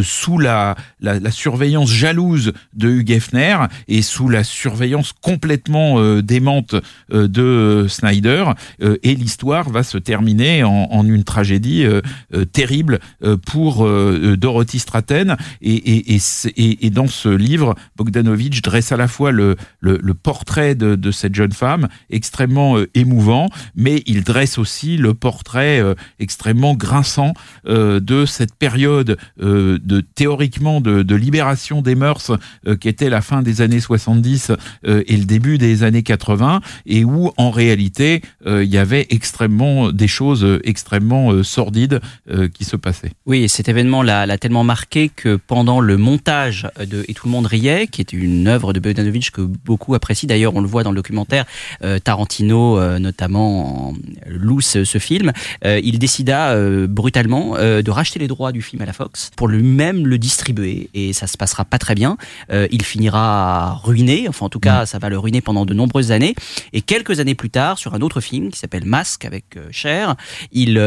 sous 0.01 0.37
la, 0.37 0.75
la, 0.99 1.19
la 1.19 1.31
surveillance 1.31 1.91
jalouse 1.91 2.53
de 2.73 2.89
Hugh 2.89 3.11
Hefner 3.11 3.57
et 3.87 4.01
sous 4.01 4.29
la 4.29 4.43
surveillance 4.43 5.13
complètement 5.21 6.19
démente 6.21 6.75
de 7.11 7.85
Snyder, 7.87 8.45
et 8.81 9.15
l'histoire 9.15 9.69
va 9.69 9.83
se 9.83 9.97
terminer 9.97 10.63
en, 10.63 10.87
en 10.91 11.05
une 11.05 11.23
tragédie 11.23 11.85
terrible 12.51 12.99
euh, 13.23 13.37
pour 13.51 13.85
euh, 13.85 14.35
Dorothy 14.37 14.79
Stratton. 14.79 15.35
Et, 15.61 15.73
et, 15.75 16.17
et, 16.55 16.85
et- 16.85 16.89
dans 16.89 17.07
ce 17.07 17.29
livre, 17.29 17.75
Bogdanovich 17.97 18.61
dresse 18.61 18.91
à 18.91 18.97
la 18.97 19.07
fois 19.07 19.31
le, 19.31 19.55
le, 19.79 19.97
le 20.01 20.13
portrait 20.13 20.75
de, 20.75 20.95
de 20.95 21.11
cette 21.11 21.35
jeune 21.35 21.51
femme, 21.51 21.87
extrêmement 22.09 22.77
euh, 22.77 22.87
émouvant, 22.95 23.49
mais 23.75 24.03
il 24.05 24.23
dresse 24.23 24.57
aussi 24.57 24.97
le 24.97 25.13
portrait 25.13 25.79
euh, 25.81 25.93
extrêmement 26.19 26.75
grinçant 26.75 27.33
euh, 27.67 27.99
de 27.99 28.25
cette 28.25 28.55
période 28.55 29.17
euh, 29.41 29.79
de 29.83 30.01
théoriquement 30.01 30.81
de, 30.81 31.01
de 31.03 31.15
libération 31.15 31.81
des 31.81 31.95
mœurs 31.95 32.31
euh, 32.67 32.75
qui 32.75 32.87
était 32.89 33.09
la 33.09 33.21
fin 33.21 33.41
des 33.41 33.61
années 33.61 33.79
70 33.79 34.51
euh, 34.85 35.03
et 35.07 35.17
le 35.17 35.25
début 35.25 35.57
des 35.57 35.83
années 35.83 36.03
80 36.03 36.61
et 36.85 37.03
où 37.05 37.31
en 37.37 37.51
réalité 37.51 38.21
euh, 38.45 38.63
il 38.63 38.69
y 38.69 38.77
avait 38.77 39.07
extrêmement 39.09 39.91
des 39.91 40.07
choses 40.07 40.43
euh, 40.43 40.59
extrêmement 40.63 41.31
euh, 41.31 41.43
sordides 41.43 41.99
euh, 42.29 42.47
qui 42.47 42.65
se 42.65 42.75
passaient. 42.75 43.11
Oui, 43.25 43.40
et 43.43 43.47
cet 43.47 43.69
événement 43.69 44.03
l'a 44.03 44.37
tellement 44.37 44.63
marqué 44.63 45.09
que 45.09 45.35
pendant 45.35 45.79
le 45.79 45.97
montage 45.97 46.67
de 46.79 47.03
Et 47.07 47.13
tout 47.13 47.27
le 47.27 47.31
monde 47.31 47.47
riait, 47.47 47.87
qui 47.87 48.01
est 48.01 48.13
une 48.13 48.47
œuvre 48.47 48.73
de 48.73 48.79
Bogdanovich 48.79 49.31
que 49.31 49.41
beaucoup 49.41 49.95
apprécient, 49.95 50.27
d'ailleurs 50.27 50.55
on 50.55 50.61
le 50.61 50.67
voit 50.67 50.83
dans 50.83 50.91
le 50.91 50.95
documentaire, 50.95 51.45
euh, 51.83 51.99
Tarantino 51.99 52.77
euh, 52.77 52.99
notamment 52.99 53.89
en- 53.89 53.93
loue 54.27 54.61
ce, 54.61 54.83
ce 54.83 54.97
film, 54.97 55.31
euh, 55.65 55.79
il 55.83 55.99
décida 55.99 56.55
brutalement 56.87 57.55
de 57.57 57.91
racheter 57.91 58.19
les 58.19 58.27
droits 58.27 58.51
du 58.51 58.61
film 58.61 58.81
à 58.81 58.85
la 58.85 58.93
Fox 58.93 59.31
pour 59.35 59.47
lui-même 59.47 60.05
le 60.07 60.17
distribuer. 60.17 60.89
Et 60.93 61.13
ça 61.13 61.27
se 61.27 61.37
passera 61.37 61.65
pas 61.65 61.77
très 61.79 61.95
bien. 61.95 62.17
Il 62.51 62.83
finira 62.83 63.75
ruiné, 63.83 64.27
enfin 64.29 64.45
en 64.45 64.49
tout 64.49 64.59
cas 64.59 64.85
ça 64.85 64.99
va 64.99 65.09
le 65.09 65.17
ruiner 65.17 65.41
pendant 65.41 65.65
de 65.65 65.73
nombreuses 65.73 66.11
années. 66.11 66.35
Et 66.73 66.81
quelques 66.81 67.19
années 67.19 67.35
plus 67.35 67.49
tard 67.49 67.77
sur 67.77 67.93
un 67.93 68.01
autre 68.01 68.21
film 68.21 68.51
qui 68.51 68.59
s'appelle 68.59 68.85
Masque 68.85 69.25
avec 69.25 69.45
Cher, 69.71 70.15
il, 70.51 70.77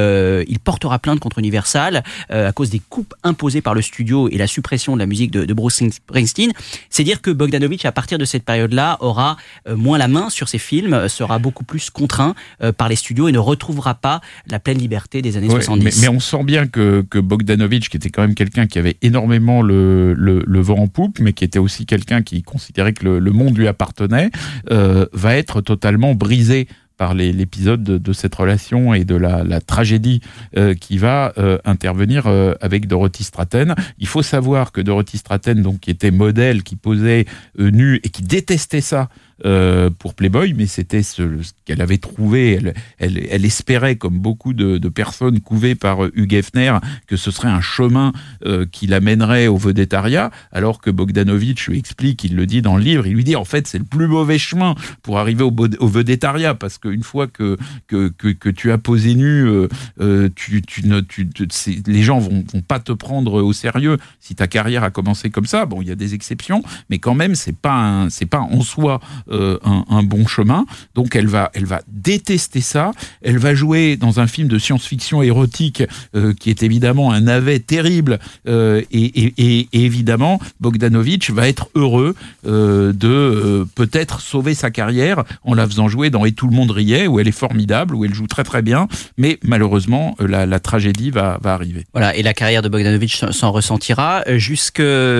il 0.48 0.58
portera 0.60 0.98
plainte 0.98 1.20
contre 1.20 1.38
Universal 1.38 2.02
euh, 2.30 2.43
à 2.44 2.52
cause 2.52 2.70
des 2.70 2.80
coupes 2.80 3.14
imposées 3.22 3.60
par 3.60 3.74
le 3.74 3.82
studio 3.82 4.28
et 4.30 4.36
la 4.38 4.46
suppression 4.46 4.94
de 4.94 4.98
la 4.98 5.06
musique 5.06 5.30
de, 5.30 5.44
de 5.44 5.54
Bruce 5.54 5.82
Springsteen. 5.88 6.52
C'est 6.90 7.04
dire 7.04 7.20
que 7.22 7.30
Bogdanovich, 7.30 7.84
à 7.84 7.92
partir 7.92 8.18
de 8.18 8.24
cette 8.24 8.44
période-là, 8.44 8.98
aura 9.00 9.36
euh, 9.68 9.76
moins 9.76 9.98
la 9.98 10.08
main 10.08 10.30
sur 10.30 10.48
ses 10.48 10.58
films, 10.58 10.94
euh, 10.94 11.08
sera 11.08 11.38
beaucoup 11.38 11.64
plus 11.64 11.90
contraint 11.90 12.34
euh, 12.62 12.72
par 12.72 12.88
les 12.88 12.96
studios 12.96 13.28
et 13.28 13.32
ne 13.32 13.38
retrouvera 13.38 13.94
pas 13.94 14.20
la 14.46 14.58
pleine 14.58 14.78
liberté 14.78 15.22
des 15.22 15.36
années 15.36 15.48
Ouais, 15.48 15.62
70. 15.62 15.84
mais, 15.84 15.90
mais 16.02 16.08
on 16.08 16.20
sent 16.20 16.44
bien 16.44 16.66
que, 16.66 17.04
que 17.08 17.18
Bogdanovich, 17.18 17.88
qui 17.88 17.96
était 17.96 18.10
quand 18.10 18.22
même 18.22 18.34
quelqu'un 18.34 18.66
qui 18.66 18.78
avait 18.78 18.96
énormément 19.02 19.62
le, 19.62 20.14
le, 20.14 20.42
le 20.46 20.60
vent 20.60 20.78
en 20.78 20.88
poupe, 20.88 21.18
mais 21.20 21.32
qui 21.32 21.44
était 21.44 21.58
aussi 21.58 21.86
quelqu'un 21.86 22.22
qui 22.22 22.42
considérait 22.42 22.92
que 22.92 23.04
le, 23.04 23.18
le 23.18 23.30
monde 23.32 23.56
lui 23.56 23.68
appartenait, 23.68 24.30
euh, 24.70 25.06
va 25.12 25.36
être 25.36 25.60
totalement 25.60 26.14
brisé 26.14 26.68
par 26.96 27.14
l'épisode 27.14 27.82
de, 27.82 28.12
cette 28.12 28.34
relation 28.34 28.94
et 28.94 29.04
de 29.04 29.16
la, 29.16 29.60
tragédie 29.60 30.20
euh, 30.56 30.74
qui 30.74 30.98
va 30.98 31.32
euh, 31.38 31.58
intervenir 31.64 32.26
euh, 32.26 32.54
avec 32.60 32.86
Dorothy 32.86 33.24
Stratton. 33.24 33.74
Il 33.98 34.06
faut 34.06 34.22
savoir 34.22 34.72
que 34.72 34.80
Dorothy 34.80 35.18
Stratton, 35.18 35.56
donc 35.56 35.80
qui 35.80 35.90
était 35.90 36.10
modèle, 36.10 36.62
qui 36.62 36.76
posait 36.76 37.26
nu 37.58 38.00
et 38.04 38.08
qui 38.08 38.22
détestait 38.22 38.80
ça 38.80 39.08
euh, 39.44 39.90
pour 39.98 40.14
Playboy, 40.14 40.54
mais 40.54 40.66
c'était 40.66 41.02
ce, 41.02 41.22
qu'elle 41.64 41.80
avait 41.80 41.98
trouvé. 41.98 42.52
Elle, 42.54 42.74
elle, 42.98 43.26
elle 43.30 43.44
espérait, 43.44 43.96
comme 43.96 44.18
beaucoup 44.18 44.52
de, 44.52 44.78
de 44.78 44.88
personnes 44.88 45.40
couvées 45.40 45.74
par 45.74 46.04
euh, 46.04 46.12
Hugh 46.14 46.32
Hefner, 46.34 46.78
que 47.06 47.16
ce 47.16 47.30
serait 47.30 47.48
un 47.48 47.60
chemin 47.60 48.12
euh, 48.46 48.66
qui 48.70 48.86
l'amènerait 48.86 49.46
au 49.46 49.56
vedettariat, 49.56 50.30
alors 50.52 50.80
que 50.80 50.90
Bogdanovich 50.90 51.66
lui 51.68 51.78
explique, 51.78 52.24
il 52.24 52.36
le 52.36 52.46
dit 52.46 52.62
dans 52.62 52.76
le 52.76 52.82
livre, 52.82 53.06
il 53.06 53.14
lui 53.14 53.24
dit 53.24 53.36
en 53.36 53.44
fait 53.44 53.66
c'est 53.66 53.78
le 53.78 53.84
plus 53.84 54.06
mauvais 54.06 54.38
chemin 54.38 54.74
pour 55.02 55.18
arriver 55.18 55.42
au, 55.42 55.54
au 55.78 55.88
vedettariat, 55.88 56.54
parce 56.54 56.78
qu'une 56.78 57.02
fois 57.02 57.26
que, 57.26 57.56
que, 57.88 58.08
que, 58.08 58.28
que 58.28 58.48
tu 58.48 58.70
as 58.70 58.78
posé 58.78 59.14
nu, 59.14 59.46
euh, 59.46 59.68
euh, 60.00 60.28
tu, 60.34 60.62
tu 60.62 60.86
ne, 60.86 61.00
tu, 61.00 61.28
tu- 61.28 61.48
les 61.86 62.02
gens 62.02 62.18
vont, 62.18 62.44
vont 62.52 62.62
pas 62.62 62.78
te 62.80 62.92
prendre 62.92 63.42
au 63.42 63.52
sérieux 63.52 63.98
si 64.20 64.34
ta 64.34 64.46
carrière 64.46 64.84
a 64.84 64.90
commencé 64.90 65.30
comme 65.30 65.46
ça. 65.46 65.66
Bon, 65.66 65.82
il 65.82 65.88
y 65.88 65.90
a 65.92 65.94
des 65.94 66.14
exceptions, 66.14 66.62
mais 66.90 66.98
quand 66.98 67.14
même 67.14 67.34
c'est 67.34 67.56
pas 67.56 68.06
c'est 68.10 68.26
pas 68.26 68.40
en 68.40 68.60
soi 68.62 69.00
un, 69.30 69.84
un 69.88 70.02
bon 70.02 70.26
chemin. 70.26 70.66
Donc 70.94 71.16
elle 71.16 71.26
va, 71.26 71.50
elle 71.54 71.64
va 71.66 71.80
détester 71.88 72.60
ça. 72.60 72.92
Elle 73.22 73.38
va 73.38 73.54
jouer 73.54 73.96
dans 73.96 74.20
un 74.20 74.26
film 74.26 74.48
de 74.48 74.58
science-fiction 74.58 75.22
érotique 75.22 75.82
euh, 76.14 76.32
qui 76.38 76.50
est 76.50 76.62
évidemment 76.62 77.12
un 77.12 77.20
navet 77.22 77.58
terrible. 77.60 78.18
euh, 78.48 78.82
et, 78.92 79.04
et- 79.24 79.34
et- 79.38 79.68
et 79.72 79.84
évidemment, 79.84 80.38
Bogdanovich 80.60 81.30
va 81.30 81.48
être 81.48 81.68
heureux 81.74 82.14
euh, 82.46 82.92
de 82.92 83.08
euh, 83.08 83.64
peut-être 83.74 84.20
sauver 84.20 84.54
sa 84.54 84.70
carrière 84.70 85.24
en 85.44 85.54
la 85.54 85.66
faisant 85.66 85.88
jouer 85.88 86.10
dans 86.10 86.24
Et 86.24 86.32
tout 86.32 86.46
le 86.48 86.54
monde 86.56 86.70
riait, 86.70 87.06
où 87.06 87.20
elle 87.20 87.28
est 87.28 87.32
formidable, 87.32 87.94
où 87.94 88.04
elle 88.04 88.14
joue 88.14 88.26
très 88.26 88.44
très 88.44 88.62
bien. 88.62 88.88
Mais 89.18 89.38
malheureusement, 89.42 90.16
euh, 90.20 90.26
la, 90.26 90.46
la 90.46 90.60
tragédie 90.60 91.10
va, 91.10 91.38
va 91.42 91.52
arriver. 91.54 91.84
Voilà, 91.92 92.14
et 92.16 92.22
la 92.22 92.34
carrière 92.34 92.62
de 92.62 92.68
Bogdanovich 92.68 93.16
s'en- 93.16 93.32
s'en 93.32 93.52
ressentira 93.52 94.22
euh, 94.26 94.38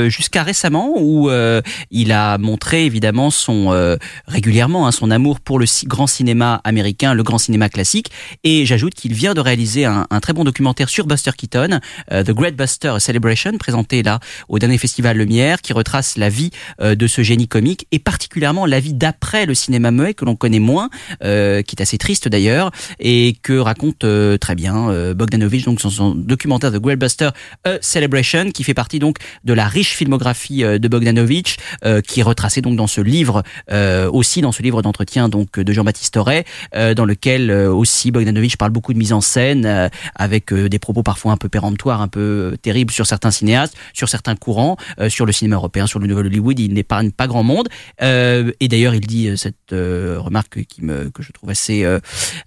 jusqu'à 0.08 0.42
récemment 0.42 0.92
où 0.96 1.30
euh, 1.30 1.60
il 1.90 2.12
a 2.12 2.38
montré 2.38 2.84
évidemment 2.86 3.30
son 3.30 3.72
euh, 3.72 3.93
régulièrement 4.26 4.86
hein, 4.86 4.92
son 4.92 5.10
amour 5.10 5.40
pour 5.40 5.58
le 5.58 5.66
grand 5.86 6.06
cinéma 6.06 6.60
américain, 6.64 7.14
le 7.14 7.22
grand 7.22 7.38
cinéma 7.38 7.68
classique. 7.68 8.10
Et 8.44 8.66
j'ajoute 8.66 8.94
qu'il 8.94 9.14
vient 9.14 9.34
de 9.34 9.40
réaliser 9.40 9.84
un, 9.84 10.06
un 10.10 10.20
très 10.20 10.32
bon 10.32 10.44
documentaire 10.44 10.88
sur 10.88 11.06
Buster 11.06 11.32
Keaton, 11.36 11.80
euh, 12.12 12.22
The 12.22 12.30
Great 12.30 12.56
Buster 12.56 12.96
Celebration, 12.98 13.56
présenté 13.58 14.02
là 14.02 14.20
au 14.48 14.58
dernier 14.58 14.78
festival 14.78 15.16
Lumière, 15.16 15.60
qui 15.60 15.72
retrace 15.72 16.16
la 16.16 16.28
vie 16.28 16.50
euh, 16.80 16.94
de 16.94 17.06
ce 17.06 17.22
génie 17.22 17.48
comique 17.48 17.86
et 17.92 17.98
particulièrement 17.98 18.66
la 18.66 18.80
vie 18.80 18.94
d'après 18.94 19.46
le 19.46 19.54
cinéma 19.54 19.90
muet 19.90 20.14
que 20.14 20.24
l'on 20.24 20.36
connaît 20.36 20.58
moins, 20.58 20.90
euh, 21.22 21.62
qui 21.62 21.76
est 21.76 21.82
assez 21.82 21.98
triste 21.98 22.28
d'ailleurs, 22.28 22.70
et 23.00 23.36
que 23.42 23.58
raconte 23.58 24.04
euh, 24.04 24.38
très 24.38 24.54
bien 24.54 24.90
euh, 24.90 25.14
Bogdanovich 25.14 25.64
donc 25.64 25.82
dans 25.82 25.90
son 25.90 26.14
documentaire 26.14 26.72
The 26.72 26.76
Great 26.76 26.98
Buster 26.98 27.30
A 27.64 27.78
Celebration, 27.80 28.50
qui 28.50 28.64
fait 28.64 28.74
partie 28.74 28.98
donc 28.98 29.18
de 29.44 29.52
la 29.52 29.66
riche 29.66 29.94
filmographie 29.94 30.64
euh, 30.64 30.78
de 30.78 30.88
Bogdanovich, 30.88 31.56
euh, 31.84 32.00
qui 32.00 32.20
est 32.20 32.22
retracée 32.22 32.60
donc 32.60 32.76
dans 32.76 32.86
ce 32.86 33.00
livre 33.00 33.42
euh, 33.84 34.10
aussi 34.10 34.40
dans 34.40 34.52
ce 34.52 34.62
livre 34.62 34.80
d'entretien 34.82 35.28
donc 35.28 35.58
de 35.58 35.72
Jean-Baptiste 35.72 36.16
Auré, 36.16 36.44
euh, 36.74 36.94
dans 36.94 37.04
lequel 37.04 37.50
euh, 37.50 37.70
aussi 37.70 38.10
Bogdanovich 38.10 38.56
parle 38.56 38.70
beaucoup 38.70 38.92
de 38.94 38.98
mise 38.98 39.12
en 39.12 39.20
scène 39.20 39.90
avec 40.14 40.52
des 40.52 40.78
propos 40.78 41.02
parfois 41.02 41.32
un 41.32 41.36
peu 41.36 41.48
péremptoires, 41.48 42.00
un 42.00 42.08
peu 42.08 42.56
terribles 42.62 42.92
sur 42.92 43.06
certains 43.06 43.30
cinéastes, 43.30 43.76
sur 43.92 44.08
certains 44.08 44.36
courants, 44.36 44.76
sur 45.08 45.26
le 45.26 45.32
cinéma 45.32 45.56
européen, 45.56 45.86
sur 45.86 45.98
le 45.98 46.06
nouvel 46.06 46.26
Hollywood. 46.26 46.58
Il 46.58 46.72
n'épargne 46.72 47.10
pas 47.10 47.26
grand 47.26 47.42
monde. 47.42 47.68
Et 48.00 48.68
d'ailleurs, 48.68 48.94
il 48.94 49.06
dit 49.06 49.36
cette 49.36 49.70
remarque 49.70 50.64
qui 50.64 50.82
me 50.82 51.10
que 51.10 51.22
je 51.22 51.32
trouve 51.32 51.50
assez 51.50 51.84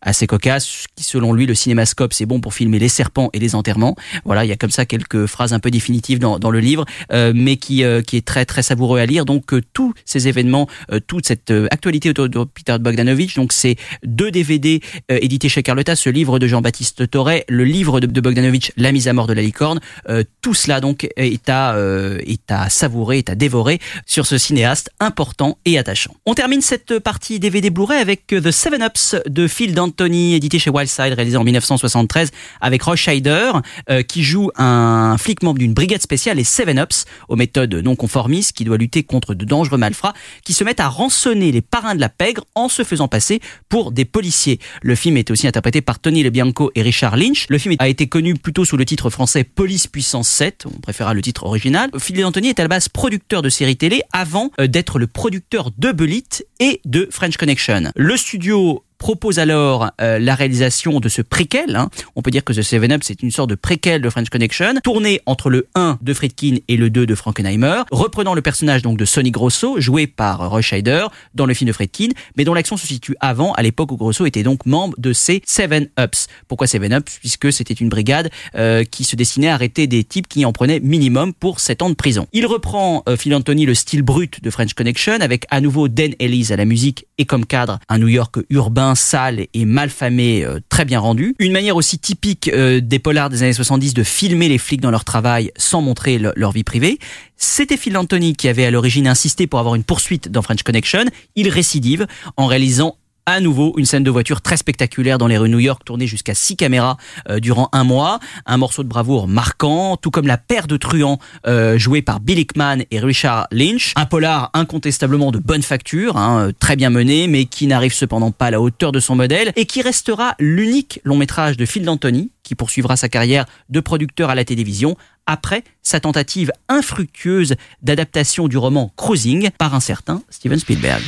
assez 0.02 0.28
cocasse, 0.28 0.86
qui 0.96 1.04
selon 1.04 1.34
lui 1.34 1.46
le 1.46 1.56
cinémascope 1.56 2.14
c'est 2.14 2.26
bon 2.26 2.40
pour 2.40 2.54
filmer 2.54 2.80
les 2.80 2.90
serpents 2.90 3.30
et 3.34 3.40
les 3.40 3.56
enterrements. 3.56 3.96
Voilà, 4.26 4.46
il 4.46 4.48
y 4.48 4.54
a 4.54 4.58
comme 4.58 4.72
ça 4.72 4.86
quelques 4.86 5.26
phrases 5.26 5.54
un 5.54 5.60
peu 5.60 5.72
définitives 5.72 6.20
dans, 6.20 6.40
dans 6.40 6.52
le 6.52 6.60
livre, 6.60 6.86
mais 7.12 7.58
qui 7.58 7.84
qui 8.06 8.18
est 8.18 8.26
très 8.26 8.46
très 8.46 8.64
savoureux 8.64 9.00
à 9.00 9.06
lire. 9.06 9.26
Donc 9.26 9.54
tous 9.74 9.94
ces 10.06 10.28
événements, 10.28 10.68
toutes 11.08 11.27
cette 11.28 11.52
euh, 11.52 11.68
actualité 11.72 12.10
autour 12.10 12.30
de 12.30 12.44
Peter 12.46 12.78
Bogdanovich. 12.80 13.36
Donc 13.36 13.52
c'est 13.54 13.76
deux 14.04 14.32
DVD 14.32 14.82
euh, 15.12 15.20
édités 15.22 15.50
chez 15.50 15.62
Carlotta, 15.62 15.96
ce 15.96 16.10
livre 16.10 16.40
de 16.40 16.48
Jean-Baptiste 16.48 17.10
Torret, 17.10 17.46
le 17.50 17.66
livre 17.66 18.00
de, 18.00 18.22
Bogdanovich, 18.22 18.72
La 18.78 18.92
mise 18.92 19.08
à 19.08 19.14
mort 19.14 19.28
de 19.28 19.34
la 19.34 19.42
licorne. 19.42 19.80
Euh, 20.10 20.24
tout 20.42 20.54
cela 20.54 20.80
donc 20.80 21.08
est 21.18 21.50
à, 21.50 21.78
est 22.26 22.52
à 22.52 22.70
savourer, 22.70 23.20
est 23.20 23.30
à 23.30 23.36
dévorer 23.36 23.80
sur 24.06 24.26
ce 24.26 24.38
cinéaste 24.38 24.90
important 25.00 25.58
et 25.66 25.78
attachant. 25.78 26.16
On 26.26 26.34
termine 26.34 26.62
cette 26.62 27.00
partie 27.00 27.40
DVD 27.40 27.70
Blu-ray 27.70 28.00
avec 28.00 28.28
The 28.28 28.52
Seven 28.52 28.82
Ups 28.82 29.16
de 29.28 29.48
Phil 29.48 29.74
D'Antoni, 29.74 30.36
édité 30.36 30.60
chez 30.60 30.70
Wildside, 30.70 31.14
réalisé 31.14 31.38
en 31.38 31.44
1973 31.44 32.32
avec 32.62 32.82
Roy 32.84 32.96
Scheider, 32.96 33.52
euh, 33.90 34.02
qui 34.04 34.24
joue 34.24 34.50
un 34.56 35.18
flic 35.18 35.44
membre 35.44 35.60
d'une 35.60 35.74
brigade 35.74 36.02
spéciale, 36.02 36.38
les 36.38 36.44
Seven 36.44 36.80
Ups, 36.80 37.06
aux 37.28 37.36
méthodes 37.36 37.76
non 37.76 37.96
conformistes, 37.96 38.56
qui 38.56 38.64
doit 38.64 38.78
lutter 38.78 39.04
contre 39.04 39.34
de 39.34 39.44
dangereux 39.46 39.78
malfrats, 39.78 40.14
qui 40.44 40.54
se 40.54 40.64
mettent 40.64 40.80
à 40.80 40.88
rançonner 40.88 41.17
les 41.26 41.62
parrains 41.62 41.96
de 41.96 42.00
la 42.00 42.10
pègre 42.10 42.44
en 42.56 42.70
se 42.70 42.84
faisant 42.84 43.08
passer 43.08 43.40
pour 43.70 43.92
des 43.92 44.06
policiers. 44.06 44.60
Le 44.82 44.96
film 44.96 45.18
est 45.18 45.32
aussi 45.32 45.48
interprété 45.48 45.82
par 45.82 46.00
Tony 46.00 46.24
LeBianco 46.24 46.72
et 46.76 46.82
Richard 46.82 47.18
Lynch. 47.18 47.48
Le 47.50 47.58
film 47.58 47.76
a 47.80 47.88
été 47.88 48.08
connu 48.08 48.36
plutôt 48.36 48.66
sous 48.66 48.78
le 48.78 48.86
titre 48.86 49.10
français 49.10 49.44
Police 49.44 49.88
Puissance 49.88 50.30
7, 50.30 50.66
on 50.66 50.80
préférera 50.80 51.14
le 51.14 51.22
titre 51.22 51.46
original. 51.46 51.90
Phil 52.00 52.18
D'Antoni 52.18 52.50
est 52.50 52.60
à 52.60 52.64
la 52.64 52.70
base 52.70 52.90
producteur 52.90 53.42
de 53.42 53.50
séries 53.50 53.78
télé 53.78 54.02
avant 54.14 54.52
euh, 54.60 54.68
d'être 54.68 55.00
le 55.00 55.08
producteur 55.08 55.72
de 55.78 55.92
Belit 55.92 56.44
et 56.60 56.82
de 56.86 57.08
French 57.12 57.38
Connection. 57.38 57.92
Le 57.96 58.18
studio 58.18 58.84
propose 58.98 59.40
alors 59.40 59.92
euh, 60.02 60.20
la 60.20 60.36
réalisation 60.36 61.00
de 61.00 61.10
ce 61.10 61.22
préquel. 61.22 61.76
hein. 61.76 61.90
On 62.16 62.22
peut 62.22 62.32
dire 62.32 62.44
que 62.44 62.54
The 62.54 62.62
Seven 62.62 62.92
Up, 62.92 63.02
c'est 63.04 63.22
une 63.24 63.32
sorte 63.32 63.50
de 63.50 63.56
préquel 63.56 64.02
de 64.02 64.10
French 64.10 64.30
Connection, 64.30 64.74
tourné 64.84 65.22
entre 65.26 65.50
le 65.50 65.68
1 65.76 66.00
de 66.02 66.14
Friedkin 66.14 66.58
et 66.68 66.78
le 66.78 66.90
2 66.90 67.06
de 67.06 67.16
Frankenheimer, 67.16 67.84
reprenant 67.92 68.34
le 68.34 68.42
personnage 68.42 68.82
donc 68.82 68.98
de 68.98 69.06
Sonny 69.06 69.32
Grosso, 69.32 69.80
joué 69.80 70.08
par 70.08 70.50
Roy 70.50 70.62
Scheider, 70.62 71.06
dans 71.34 71.46
le 71.46 71.54
film 71.54 71.68
de 71.68 71.74
Friedkin, 71.74 72.10
mais 72.36 72.44
dont 72.44 72.54
l'action 72.54 72.78
se 72.78 72.88
situe 72.88 73.16
avant, 73.20 73.54
à 73.54 73.62
l'époque 73.64 73.92
où 73.92 73.98
Grosso 73.98 74.26
était 74.26 74.44
donc 74.44 74.66
membre 74.66 74.96
de 74.98 75.14
ces 75.14 75.42
Seven 75.46 75.88
Ups. 76.00 76.28
Pourquoi 76.48 76.68
Seven 76.68 76.94
Ups? 76.94 77.20
Puisque 77.20 77.52
c'était 77.54 77.74
une 77.74 77.90
brigade 77.90 78.30
euh, 78.56 78.84
qui 78.84 79.04
se 79.04 79.16
destinait 79.16 79.50
à 79.50 79.54
arrêter 79.54 79.88
des 79.88 80.04
types 80.04 80.28
qui 80.28 80.46
en 80.46 80.54
prenaient 80.54 80.80
minimum 80.80 81.34
pour 81.34 81.60
7 81.60 81.82
ans 81.82 81.90
de 81.90 81.96
prison. 81.96 82.28
Il 82.34 82.46
reprend, 82.46 83.04
euh, 83.08 83.18
Phil 83.18 83.34
Anthony, 83.36 83.66
le 83.66 83.76
style 83.76 84.02
brut 84.02 84.44
de 84.44 84.50
French 84.50 84.74
Connection, 84.74 85.18
avec 85.22 85.46
à 85.50 85.62
nouveau 85.62 85.88
Dan 85.88 86.14
Ellis 86.20 86.48
à 86.52 86.56
la 86.56 86.66
musique 86.66 87.06
et 87.18 87.26
comme 87.26 87.46
cadre 87.46 87.80
un 87.90 87.98
New 88.00 88.08
York 88.08 88.36
urbain, 88.50 88.87
sale 88.96 89.48
et 89.54 89.66
malfamé, 89.66 90.44
euh, 90.46 90.60
très 90.70 90.86
bien 90.86 91.00
rendu. 91.00 91.36
Une 91.40 91.52
manière 91.52 91.76
aussi 91.76 92.00
typique 92.00 92.50
euh, 92.54 92.80
des 92.82 93.00
polars 93.00 93.30
des 93.30 93.44
années 93.44 93.54
70 93.54 93.94
de 93.94 94.04
filmer 94.04 94.48
les 94.50 94.58
flics 94.58 94.82
dans 94.82 94.92
leur 94.92 95.04
travail 95.06 95.52
sans 95.58 95.82
montrer 95.82 96.18
le- 96.20 96.34
leur 96.36 96.52
vie 96.52 96.64
privée. 96.64 97.00
C'était 97.38 97.78
Phil 97.78 97.96
Anthony 97.98 98.36
qui 98.36 98.48
avait 98.48 98.66
à 98.66 98.72
l'origine 98.72 99.08
insisté 99.08 99.48
pour 99.48 99.60
avoir 99.60 99.76
une 99.76 99.84
poursuite 99.84 100.30
dans 100.32 100.42
French 100.42 100.64
Connection. 100.64 101.06
Il 101.36 101.50
récidive 101.50 102.08
en 102.36 102.46
réalisant 102.48 102.98
à 103.28 103.42
nouveau 103.42 103.74
une 103.78 103.86
scène 103.86 104.04
de 104.04 104.10
voiture 104.10 104.42
très 104.42 104.58
spectaculaire 104.58 105.18
dans 105.18 105.28
les 105.28 105.38
rues 105.38 105.50
New 105.50 105.60
York, 105.60 105.84
tournée 105.86 106.08
jusqu'à 106.08 106.34
six 106.34 106.56
caméras 106.56 106.98
euh, 107.30 107.40
durant 107.40 107.70
un 107.74 107.84
mois. 107.84 108.20
Un 108.46 108.58
morceau 108.58 108.84
de 108.84 108.88
bravoure 108.88 109.28
marquant, 109.28 109.98
tout 109.98 110.12
comme 110.12 110.26
la 110.28 110.38
paire 110.38 110.66
de 110.66 110.78
truands 110.78 111.20
euh, 111.46 111.78
jouée 111.78 112.02
par 112.02 112.22
Bill 112.22 112.40
Hickman 112.40 112.78
et 112.90 113.00
Richard 113.00 113.48
Lynch. 113.52 113.92
Un 113.98 114.06
polar 114.06 114.50
incontestablement 114.54 115.32
de 115.32 115.40
bonne 115.40 115.62
facture, 115.62 116.16
hein, 116.16 116.48
euh, 116.48 116.52
très 116.58 116.78
bien 116.78 116.90
mené, 116.90 117.28
mais 117.28 117.46
qui 117.46 117.68
n'arrive 117.68 117.94
cependant 117.94 118.32
pas 118.32 118.46
à 118.46 118.52
la 118.52 118.62
hauteur 118.62 118.94
de 118.94 119.02
son 119.02 119.16
modèle 119.16 119.52
et 119.58 119.66
qui 119.66 119.82
restera 119.82 120.34
l'unique 120.40 121.02
long 121.04 121.18
métrage 121.18 121.58
de 121.58 121.66
Phil 121.66 121.84
D'Antoni, 121.84 122.32
qui 122.44 122.56
poursuivra 122.56 122.96
sa 122.96 123.10
carrière 123.10 123.46
de 123.70 123.82
producteur 123.82 124.30
à 124.30 124.36
la 124.36 124.46
télévision 124.46 124.96
après 125.26 125.66
sa 125.84 126.00
tentative 126.00 126.54
infructueuse 126.70 127.56
d'adaptation 127.82 128.48
du 128.48 128.58
roman 128.58 128.94
Cruising 128.96 129.50
par 129.58 129.76
un 129.76 129.82
certain 129.82 130.24
Steven 130.30 130.58
Spielberg. 130.58 131.04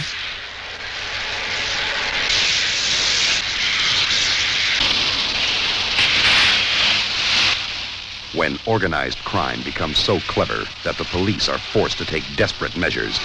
When 8.34 8.60
organized 8.66 9.18
crime 9.20 9.62
becomes 9.64 9.98
so 9.98 10.20
clever 10.22 10.66
that 10.84 10.98
the 10.98 11.06
police 11.06 11.50
are 11.50 11.58
forced 11.58 11.98
to 11.98 12.06
take 12.06 12.24
desperate 12.36 12.76
measures. 12.78 13.20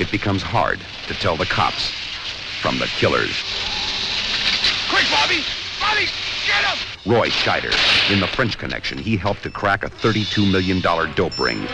It 0.00 0.10
becomes 0.10 0.42
hard 0.42 0.80
to 1.06 1.14
tell 1.14 1.36
the 1.36 1.46
cops 1.46 1.90
from 2.60 2.78
the 2.78 2.86
killers. 2.86 3.42
Quick, 4.90 5.06
Bobby! 5.10 5.42
Bobby, 5.80 6.06
get 6.46 6.64
him! 6.64 6.78
Roy 7.06 7.28
Scheider, 7.28 7.72
in 8.12 8.20
The 8.20 8.26
French 8.26 8.58
Connection, 8.58 8.98
he 8.98 9.16
helped 9.16 9.44
to 9.44 9.50
crack 9.50 9.84
a 9.84 9.88
$32 9.88 10.50
million 10.50 10.80
dope 10.80 11.38
ring. 11.38 11.66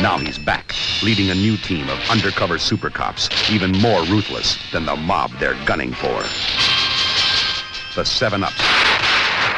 Now 0.00 0.16
he's 0.16 0.38
back, 0.38 0.74
leading 1.02 1.30
a 1.30 1.34
new 1.34 1.58
team 1.58 1.90
of 1.90 1.98
undercover 2.10 2.58
super 2.58 2.88
cops, 2.88 3.28
even 3.50 3.72
more 3.72 4.02
ruthless 4.04 4.56
than 4.72 4.86
the 4.86 4.96
mob 4.96 5.30
they're 5.38 5.62
gunning 5.66 5.92
for. 5.92 6.22
The 7.94 8.04
Seven 8.04 8.42
Ups. 8.42 8.99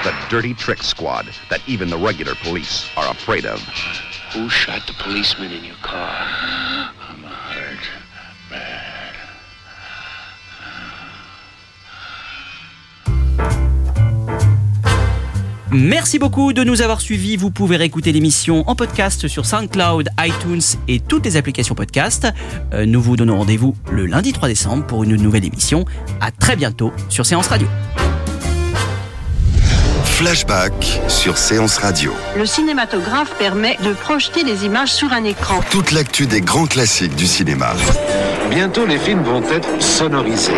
The 0.03 0.13
dirty 0.29 0.53
trick 0.53 0.83
squad 0.83 1.27
that 1.49 1.61
even 1.69 1.89
the 1.89 1.97
regular 1.97 2.35
police 2.43 2.89
are 2.97 3.09
afraid 3.09 3.47
of. 3.47 3.61
Who 4.35 4.49
shot 4.49 4.85
the 4.89 4.95
policeman 4.95 5.53
in 5.53 5.63
your 5.63 5.77
car? 5.81 6.11
I'm 7.09 7.23
hurt. 7.23 7.79
Bad. 8.51 9.15
Merci 15.71 16.19
beaucoup 16.19 16.53
de 16.53 16.65
nous 16.65 16.83
avoir 16.83 17.01
suivis. 17.01 17.37
Vous 17.37 17.53
pouvez 17.53 17.77
réécouter 17.77 18.11
l'émission 18.11 18.69
en 18.69 18.75
podcast 18.75 19.29
sur 19.29 19.47
SoundCloud, 19.47 20.09
iTunes 20.19 20.61
et 20.89 20.99
toutes 20.99 21.25
les 21.27 21.37
applications 21.37 21.77
podcast. 21.77 22.27
Euh, 22.75 22.87
nous 22.87 23.01
vous 23.01 23.17
donnons 23.17 23.39
rendez-vous 23.39 23.77
le 23.93 24.07
lundi 24.07 24.33
3 24.33 24.49
décembre 24.49 24.85
pour 24.85 25.05
une 25.05 25.15
nouvelle 25.15 25.45
émission. 25.45 25.85
À 26.21 26.33
très 26.33 26.57
bientôt 26.57 26.93
sur 27.09 27.25
Séance 27.25 27.47
Radio. 27.47 27.69
Flashback 30.23 31.01
sur 31.09 31.37
Séance 31.37 31.79
Radio. 31.79 32.13
Le 32.37 32.47
cinématographe 32.47 33.37
permet 33.39 33.77
de 33.85 33.93
projeter 33.93 34.45
des 34.45 34.65
images 34.65 34.93
sur 34.93 35.13
un 35.13 35.25
écran. 35.25 35.59
Toute 35.69 35.91
l'actu 35.91 36.29
des 36.29 36.41
grands 36.41 36.67
classiques 36.67 37.17
du 37.17 37.27
cinéma. 37.27 37.73
Bientôt, 38.49 38.87
les 38.87 39.01
films 39.01 39.25
vont 39.25 39.43
être 39.43 39.83
sonorisés. 39.83 40.53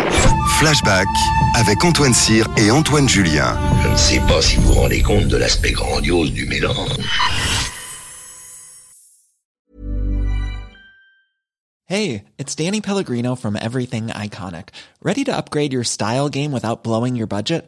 Flashback 0.59 1.07
avec 1.55 1.83
Antoine 1.83 2.13
Cyr 2.13 2.45
et 2.57 2.69
Antoine 2.69 3.09
Julien. 3.09 3.57
Je 3.81 3.87
ne 3.87 3.95
sais 3.95 4.19
pas 4.27 4.39
si 4.39 4.57
vous 4.57 4.71
vous 4.71 4.81
rendez 4.81 5.01
compte 5.01 5.29
de 5.29 5.37
l'aspect 5.37 5.71
grandiose 5.71 6.31
du 6.31 6.45
mélange. 6.45 6.99
Hey, 11.87 12.23
it's 12.37 12.53
Danny 12.53 12.81
Pellegrino 12.81 13.35
from 13.35 13.55
Everything 13.59 14.09
Iconic. 14.09 14.69
Ready 15.01 15.23
to 15.23 15.35
upgrade 15.35 15.73
your 15.73 15.83
style 15.83 16.29
game 16.29 16.51
without 16.51 16.83
blowing 16.83 17.15
your 17.15 17.27
budget? 17.27 17.67